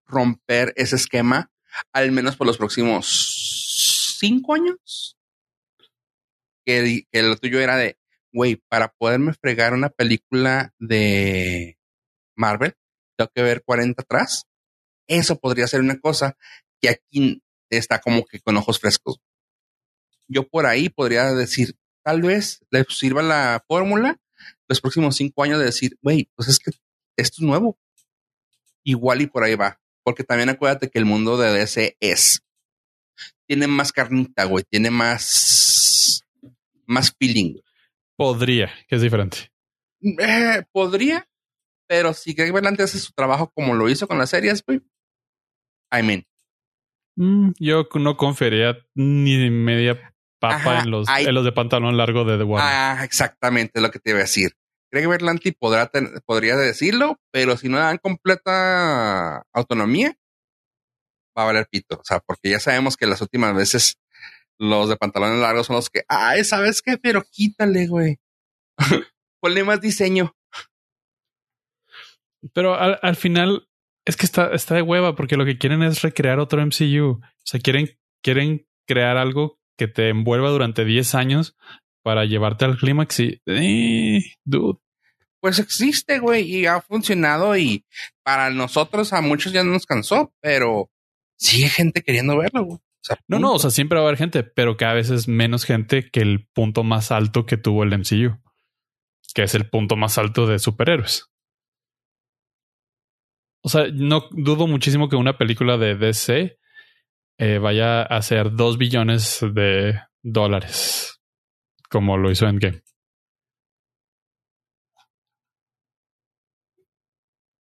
romper 0.06 0.73
ese 0.77 0.97
esquema, 0.97 1.52
al 1.93 2.10
menos 2.10 2.36
por 2.36 2.47
los 2.47 2.56
próximos 2.56 3.47
cinco 4.18 4.54
años. 4.54 5.16
Que, 6.64 7.06
lo 7.12 7.36
tuyo 7.36 7.60
era 7.60 7.76
de, 7.76 7.98
güey, 8.32 8.56
para 8.68 8.92
poderme 8.92 9.32
fregar 9.32 9.72
una 9.72 9.88
película 9.88 10.74
de 10.78 11.78
Marvel, 12.36 12.74
tengo 13.16 13.30
que 13.34 13.42
ver 13.42 13.62
40 13.64 14.02
atrás. 14.02 14.46
Eso 15.06 15.38
podría 15.38 15.66
ser 15.66 15.80
una 15.80 15.98
cosa 15.98 16.36
que 16.80 16.90
aquí 16.90 17.42
está 17.70 18.00
como 18.00 18.24
que 18.24 18.40
con 18.40 18.56
ojos 18.56 18.78
frescos. 18.78 19.18
Yo 20.28 20.46
por 20.46 20.66
ahí 20.66 20.90
podría 20.90 21.32
decir, 21.32 21.74
tal 22.04 22.20
vez 22.20 22.60
le 22.70 22.84
sirva 22.90 23.22
la 23.22 23.64
fórmula 23.66 24.20
los 24.68 24.80
próximos 24.80 25.16
cinco 25.16 25.42
años 25.42 25.58
de 25.58 25.66
decir, 25.66 25.98
güey, 26.02 26.30
pues 26.34 26.48
es 26.48 26.58
que 26.58 26.70
esto 27.16 27.36
es 27.38 27.46
nuevo. 27.46 27.78
Igual 28.84 29.22
y 29.22 29.26
por 29.26 29.42
ahí 29.42 29.54
va. 29.54 29.80
Porque 30.04 30.24
también 30.24 30.50
acuérdate 30.50 30.90
que 30.90 30.98
el 30.98 31.06
mundo 31.06 31.38
de 31.38 31.50
DC 31.50 31.96
es. 32.00 32.42
Tiene 33.48 33.66
más 33.66 33.90
carnita, 33.92 34.44
güey. 34.44 34.64
Tiene 34.70 34.90
más. 34.90 36.22
Más 36.86 37.12
feeling. 37.18 37.56
Podría, 38.16 38.70
que 38.86 38.96
es 38.96 39.02
diferente. 39.02 39.50
Eh, 40.00 40.62
podría, 40.70 41.28
pero 41.88 42.14
si 42.14 42.34
Greg 42.34 42.52
Berlanti 42.52 42.82
hace 42.82 42.98
su 42.98 43.12
trabajo 43.12 43.50
como 43.52 43.74
lo 43.74 43.88
hizo 43.88 44.06
con 44.06 44.18
las 44.18 44.30
series, 44.30 44.62
güey. 44.64 44.80
I 45.90 46.02
mean, 46.02 46.24
Mm, 47.18 47.50
yo 47.58 47.88
no 47.96 48.16
confiaría 48.16 48.78
ni 48.94 49.50
media 49.50 50.14
papa 50.38 50.82
en, 50.82 50.90
los, 50.92 51.08
en 51.08 51.34
los 51.34 51.44
de 51.44 51.50
pantalón 51.50 51.96
largo 51.96 52.24
de 52.24 52.38
The 52.38 52.44
Warner. 52.44 52.72
Ah, 52.72 53.00
exactamente 53.04 53.80
lo 53.80 53.90
que 53.90 53.98
te 53.98 54.10
iba 54.10 54.20
a 54.20 54.22
decir. 54.22 54.52
Greg 54.92 55.08
Berlanti 55.08 55.50
podrá 55.50 55.90
podría 56.24 56.54
decirlo, 56.54 57.18
pero 57.32 57.56
si 57.56 57.68
no 57.68 57.78
dan 57.78 57.98
completa 57.98 59.42
autonomía, 59.52 60.14
va 61.39 61.44
a 61.44 61.47
valer 61.47 61.69
pito. 61.70 61.97
O 61.97 62.05
sea, 62.05 62.20
porque 62.20 62.51
ya 62.51 62.60
sabemos 62.60 62.97
que 62.97 63.06
las 63.06 63.20
últimas 63.20 63.55
veces 63.55 63.98
los 64.59 64.89
de 64.89 64.97
pantalones 64.97 65.40
largos 65.40 65.66
son 65.66 65.77
los 65.77 65.89
que, 65.89 66.02
ay, 66.09 66.44
¿sabes 66.44 66.82
qué? 66.82 66.98
Pero 66.98 67.23
quítale, 67.31 67.86
güey. 67.86 68.19
Ponle 69.40 69.65
más 69.65 69.81
diseño. 69.81 70.35
Pero 72.52 72.74
al, 72.74 72.98
al 73.02 73.16
final, 73.16 73.69
es 74.05 74.16
que 74.16 74.27
está, 74.27 74.52
está 74.52 74.74
de 74.74 74.82
hueva 74.82 75.15
porque 75.15 75.36
lo 75.36 75.44
que 75.44 75.59
quieren 75.59 75.82
es 75.82 76.02
recrear 76.02 76.40
otro 76.40 76.65
MCU. 76.65 77.20
O 77.20 77.20
sea, 77.44 77.60
quieren, 77.60 77.97
quieren 78.23 78.66
crear 78.86 79.16
algo 79.16 79.59
que 79.77 79.86
te 79.86 80.09
envuelva 80.09 80.51
durante 80.51 80.85
10 80.85 81.15
años 81.15 81.56
para 82.02 82.24
llevarte 82.24 82.65
al 82.65 82.78
clímax 82.78 83.20
y... 83.20 83.40
Eh, 83.47 84.32
dude. 84.44 84.78
Pues 85.40 85.60
existe, 85.60 86.19
güey, 86.19 86.43
y 86.43 86.66
ha 86.66 86.81
funcionado 86.81 87.56
y 87.56 87.85
para 88.24 88.51
nosotros 88.51 89.12
a 89.12 89.20
muchos 89.20 89.52
ya 89.52 89.62
no 89.62 89.70
nos 89.70 89.86
cansó, 89.86 90.35
pero 90.40 90.90
sigue 91.39 91.69
gente 91.69 92.02
queriendo 92.02 92.36
verlo, 92.36 92.65
güey. 92.65 92.78
no, 93.28 93.39
no, 93.39 93.52
o 93.55 93.59
sea, 93.59 93.70
siempre 93.70 93.98
va 93.98 94.05
a 94.05 94.09
haber 94.09 94.19
gente, 94.19 94.43
pero 94.43 94.77
cada 94.77 94.94
vez 94.94 95.10
es 95.10 95.28
menos 95.28 95.65
gente 95.65 96.10
que 96.10 96.20
el 96.20 96.47
punto 96.52 96.85
más 96.85 97.10
alto 97.10 97.47
que 97.47 97.56
tuvo 97.56 97.85
el 97.85 97.93
MCU, 97.93 98.39
que 99.35 99.43
es 99.44 99.55
el 99.55 99.69
punto 99.70 99.97
más 99.97 100.19
alto 100.19 100.47
de 100.47 100.59
superhéroes. 100.59 101.31
O 103.65 103.69
sea, 103.69 103.86
no 103.93 104.28
dudo 104.31 104.66
muchísimo 104.66 105.09
que 105.09 105.16
una 105.16 105.36
película 105.36 105.78
de 105.78 105.97
DC 105.97 106.59
eh, 107.39 107.59
vaya 107.59 108.02
a 108.02 108.23
ser 108.23 108.52
dos 108.52 108.78
billones 108.78 109.40
de 109.40 110.01
dólares, 110.23 111.20
como 111.89 112.16
lo 112.16 112.31
hizo 112.31 112.47
Endgame. 112.47 112.82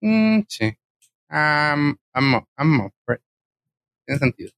Mm, 0.01 0.41
sí. 0.47 0.65
Um, 1.29 1.95
I'm, 2.13 2.45
I'm 2.57 2.91
Tiene 4.05 4.19
sentido. 4.19 4.51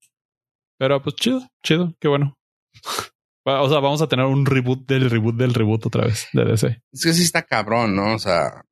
Pero 0.78 1.02
pues 1.02 1.16
chido, 1.16 1.48
chido, 1.64 1.96
qué 2.00 2.08
bueno. 2.08 2.38
o 3.46 3.70
sea, 3.70 3.80
vamos 3.80 4.02
a 4.02 4.08
tener 4.08 4.26
un 4.26 4.46
reboot 4.46 4.88
del 4.88 5.10
reboot 5.10 5.36
del 5.36 5.54
reboot 5.54 5.86
otra 5.86 6.06
vez 6.06 6.28
de 6.34 6.46
DC. 6.46 6.82
Es 6.92 7.04
que 7.04 7.14
sí 7.14 7.24
está 7.24 7.44
cabrón, 7.44 7.96
¿no? 7.96 8.16
O 8.16 8.20
sea, 8.20 8.66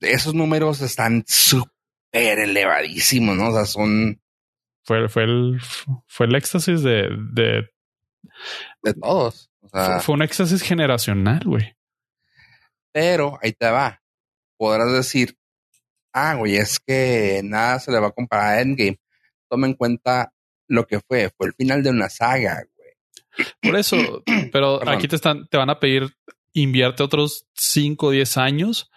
esos 0.00 0.34
números 0.34 0.80
están 0.80 1.24
súper 1.26 2.38
elevadísimo, 2.38 3.34
¿no? 3.34 3.48
O 3.48 3.52
sea, 3.52 3.64
son. 3.64 4.20
Fue, 4.84 5.08
fue 5.08 5.24
el 5.24 5.60
fue 6.06 6.26
el 6.26 6.34
éxtasis 6.36 6.82
de, 6.82 7.08
de, 7.32 7.68
de 8.82 8.94
todos. 8.94 9.50
O 9.60 9.68
sea, 9.68 9.98
fue, 10.00 10.14
un 10.14 10.22
éxtasis 10.22 10.62
generacional, 10.62 11.42
güey. 11.44 11.76
Pero 12.92 13.38
ahí 13.42 13.52
te 13.52 13.68
va. 13.68 14.00
Podrás 14.56 14.92
decir, 14.92 15.36
ah, 16.12 16.34
güey, 16.34 16.56
es 16.56 16.78
que 16.78 17.40
nada 17.44 17.80
se 17.80 17.90
le 17.90 17.98
va 17.98 18.08
a 18.08 18.12
comparar 18.12 18.58
a 18.58 18.60
Endgame. 18.60 18.98
Toma 19.48 19.66
en 19.66 19.74
cuenta 19.74 20.32
lo 20.68 20.86
que 20.86 21.00
fue. 21.00 21.30
Fue 21.36 21.48
el 21.48 21.54
final 21.54 21.82
de 21.82 21.90
una 21.90 22.08
saga, 22.08 22.64
güey. 22.76 23.46
Por 23.62 23.76
eso, 23.76 23.96
pero 24.52 24.86
aquí 24.88 25.08
te 25.08 25.16
están, 25.16 25.46
te 25.48 25.56
van 25.56 25.70
a 25.70 25.80
pedir 25.80 26.14
invierte 26.52 27.02
otros 27.02 27.46
5 27.54 28.06
o 28.06 28.10
10 28.10 28.36
años 28.38 28.90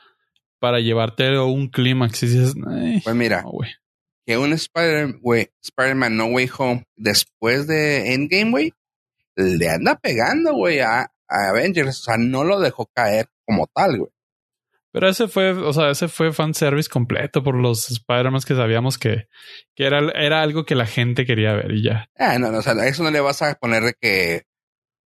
para 0.60 0.80
llevarte 0.80 1.36
a 1.36 1.44
un 1.44 1.70
clímax. 1.70 2.24
Y 2.24 2.28
dices, 2.28 2.56
pues 3.04 3.16
mira, 3.16 3.44
que 4.26 4.38
un 4.38 4.54
Spider-Man 4.54 6.16
No 6.16 6.26
Way 6.28 6.50
Home 6.58 6.86
después 6.96 7.68
de 7.68 8.14
Endgame, 8.14 8.52
güey, 8.52 8.74
le 9.36 9.70
anda 9.70 9.96
pegando, 9.98 10.54
güey, 10.54 10.80
a, 10.80 11.12
Avengers. 11.28 12.00
O 12.02 12.04
sea, 12.04 12.18
no 12.18 12.44
lo 12.44 12.60
dejó 12.60 12.86
caer 12.94 13.28
como 13.46 13.68
tal, 13.68 13.98
güey. 13.98 14.12
Pero 14.92 15.08
ese 15.08 15.28
fue, 15.28 15.52
o 15.52 15.72
sea, 15.72 15.92
ese 15.92 16.08
fue 16.08 16.34
fanservice 16.34 16.90
completo 16.90 17.44
por 17.44 17.56
los 17.56 17.92
Spider-Man 17.92 18.42
que 18.42 18.56
sabíamos 18.56 18.98
que, 18.98 19.28
que 19.76 19.86
era, 19.86 20.00
era 20.16 20.42
algo 20.42 20.66
que 20.66 20.76
la 20.76 20.88
gente 20.88 21.26
quería 21.26 21.54
ver 21.54 21.72
y 21.72 21.84
ya. 21.84 22.10
Ah, 22.18 22.40
no, 22.40 22.52
no, 22.52 22.60
o 22.60 22.62
sea, 22.62 22.74
eso 22.88 23.04
no 23.04 23.12
le 23.12 23.20
vas 23.20 23.42
a 23.42 23.54
poner 23.56 23.84
de 23.84 23.94
que, 23.94 24.44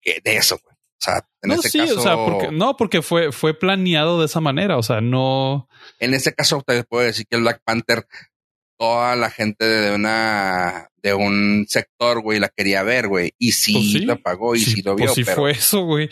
que 0.03 0.21
de 0.23 0.37
eso, 0.37 0.59
güey. 0.63 0.71
O 1.01 1.03
sea, 1.03 1.27
en 1.41 1.49
no, 1.49 1.55
este 1.55 1.71
sí, 1.71 1.79
caso, 1.79 1.99
o 1.99 2.03
sea, 2.03 2.17
porque, 2.17 2.51
no, 2.53 2.77
porque 2.77 3.01
fue, 3.01 3.33
fue 3.33 3.59
planeado 3.59 4.21
de 4.21 4.27
esa 4.27 4.41
manera. 4.41 4.77
O 4.77 4.83
sea, 4.83 5.01
no. 5.01 5.67
En 5.99 6.13
ese 6.13 6.35
caso, 6.35 6.63
te 6.67 6.85
puedo 6.85 7.05
decir 7.05 7.27
que 7.27 7.37
el 7.37 7.43
Black 7.43 7.63
Panther, 7.65 8.07
toda 8.81 9.15
la 9.15 9.29
gente 9.29 9.67
de 9.67 9.95
una, 9.95 10.89
de 11.03 11.13
un 11.13 11.67
sector, 11.69 12.23
güey, 12.23 12.41
la 12.41 12.49
quería 12.49 12.83
ver, 12.83 13.09
güey. 13.09 13.35
Y 13.39 13.53
sí, 13.53 13.75
pues 13.93 14.07
la 14.07 14.17
pagó 14.17 14.55
y 14.55 14.61
sí, 14.61 14.81
lo 14.81 14.97
vio. 14.97 15.05
Pues 15.05 15.17
sí 15.17 15.25
fue 15.25 15.51
eso, 15.51 15.83
güey. 15.83 16.09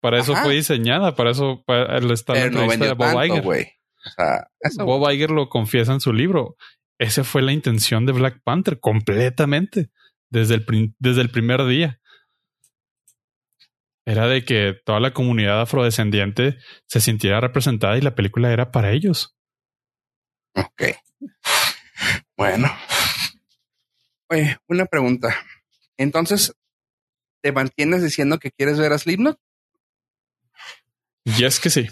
Para 0.00 0.20
eso 0.20 0.36
fue 0.36 0.54
diseñada, 0.54 1.16
para 1.16 1.32
eso 1.32 1.64
para 1.66 1.98
el 1.98 2.08
estar 2.12 2.36
en 2.36 2.52
no 2.52 2.68
de 2.68 2.92
Bob 2.94 3.24
Iger. 3.24 3.44
O 3.44 4.10
sea, 4.14 4.84
Bob 4.84 5.10
Iger 5.10 5.32
lo 5.32 5.48
confiesa 5.48 5.92
en 5.92 6.00
su 6.00 6.12
libro. 6.12 6.56
Esa 6.96 7.24
fue 7.24 7.42
la 7.42 7.52
intención 7.52 8.06
de 8.06 8.12
Black 8.12 8.40
Panther 8.44 8.78
completamente 8.78 9.90
desde 10.30 10.54
el, 10.54 10.94
desde 11.00 11.22
el 11.22 11.30
primer 11.30 11.66
día 11.66 11.98
era 14.04 14.28
de 14.28 14.44
que 14.44 14.74
toda 14.84 15.00
la 15.00 15.12
comunidad 15.12 15.60
afrodescendiente 15.60 16.58
se 16.86 17.00
sintiera 17.00 17.40
representada 17.40 17.98
y 17.98 18.00
la 18.00 18.14
película 18.14 18.52
era 18.52 18.70
para 18.70 18.92
ellos. 18.92 19.36
Ok. 20.54 20.82
Bueno. 22.36 22.68
Oye, 24.28 24.58
una 24.66 24.86
pregunta. 24.86 25.34
Entonces, 25.96 26.54
¿te 27.42 27.52
mantienes 27.52 28.02
diciendo 28.02 28.38
que 28.38 28.50
quieres 28.50 28.78
ver 28.78 28.92
a 28.92 28.98
Slipknot? 28.98 29.38
Y 31.24 31.44
es 31.44 31.60
que 31.60 31.70
sí. 31.70 31.88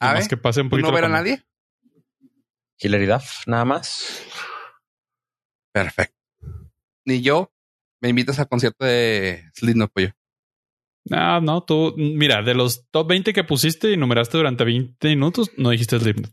A 0.00 0.12
Más 0.12 0.20
ver, 0.20 0.28
que 0.28 0.36
pase 0.36 0.60
un 0.60 0.68
¿tú 0.68 0.70
poquito. 0.70 0.88
no 0.88 0.94
ver 0.94 1.04
a 1.06 1.08
nadie? 1.08 1.42
Hilary 2.78 3.06
Duff, 3.06 3.46
nada 3.46 3.64
más. 3.64 4.22
Perfecto. 5.72 6.14
Ni 7.04 7.20
yo 7.22 7.52
me 8.00 8.08
invitas 8.10 8.38
al 8.38 8.48
concierto 8.48 8.84
de 8.84 9.50
Slipknot, 9.54 9.90
pollo. 9.92 10.12
No, 11.04 11.40
no, 11.40 11.62
tú, 11.64 11.94
mira, 11.96 12.42
de 12.42 12.54
los 12.54 12.86
top 12.90 13.08
20 13.08 13.32
que 13.32 13.42
pusiste 13.44 13.90
y 13.92 13.96
numeraste 13.96 14.36
durante 14.36 14.64
20 14.64 15.08
minutos, 15.08 15.50
no 15.56 15.70
dijiste 15.70 15.98
Slipknot. 15.98 16.30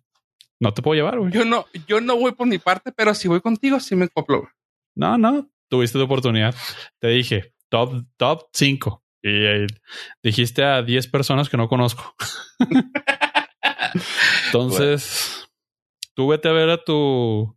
No 0.60 0.74
te 0.74 0.82
puedo 0.82 0.96
llevar, 0.96 1.20
güey. 1.20 1.32
Yo 1.32 1.46
no, 1.46 1.66
yo 1.88 2.02
no 2.02 2.16
voy 2.18 2.32
por 2.32 2.48
mi 2.48 2.58
parte, 2.58 2.92
pero 2.92 3.14
si 3.14 3.28
voy 3.28 3.42
contigo, 3.42 3.80
sí 3.80 3.96
me 3.96 4.08
coplo. 4.08 4.50
No, 4.96 5.18
no, 5.18 5.50
tuviste 5.70 5.98
tu 6.00 6.06
oportunidad. 6.06 6.56
Te 7.00 7.10
dije 7.10 7.54
top, 7.70 8.06
top 8.18 8.48
5 8.54 9.04
y 9.22 9.30
eh, 9.30 9.68
dijiste 10.24 10.64
a 10.64 10.82
10 10.82 11.08
personas 11.08 11.50
que 11.50 11.58
no 11.58 11.68
conozco. 11.68 12.16
Entonces, 14.48 15.48
tú 16.14 16.28
vete 16.28 16.48
a 16.48 16.54
ver 16.54 16.70
a 16.70 16.84
tu, 16.84 17.56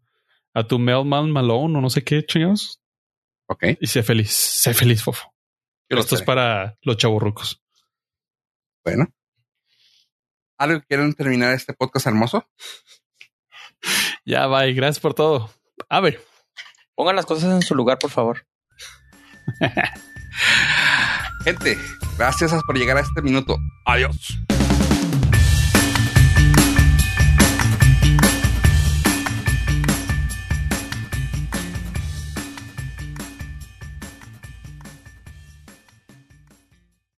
a 0.55 0.67
tu 0.67 0.79
Melman 0.79 1.31
Malone 1.31 1.79
o 1.79 1.81
no 1.81 1.91
sé 1.91 2.03
qué 2.03 2.25
chingados 2.25 2.81
Ok. 3.47 3.65
y 3.81 3.87
sé 3.87 4.03
feliz, 4.03 4.31
sé 4.33 4.75
feliz, 4.75 5.03
fofo. 5.03 5.33
Yo 5.91 5.99
Esto 5.99 6.17
es 6.17 6.23
para 6.23 6.77
los 6.83 6.97
chaburrucos. 6.97 7.63
Bueno. 8.85 9.07
¿Algo 10.59 10.81
que 10.81 10.87
quieran 10.87 11.15
terminar 11.15 11.55
este 11.55 11.73
podcast 11.73 12.09
hermoso? 12.09 12.45
Ya, 14.25 14.47
bye. 14.49 14.73
Gracias 14.73 15.01
por 15.01 15.15
todo. 15.15 15.51
A 15.89 16.01
ver. 16.01 16.21
Pongan 16.95 17.17
las 17.17 17.27
cosas 17.27 17.55
en 17.55 17.63
su 17.63 17.77
lugar, 17.77 17.99
por 17.99 18.11
favor. 18.11 18.45
Gente, 21.45 21.79
gracias 22.19 22.53
por 22.65 22.77
llegar 22.77 22.97
a 22.97 23.01
este 23.01 23.23
minuto. 23.23 23.57
Adiós. 23.87 24.39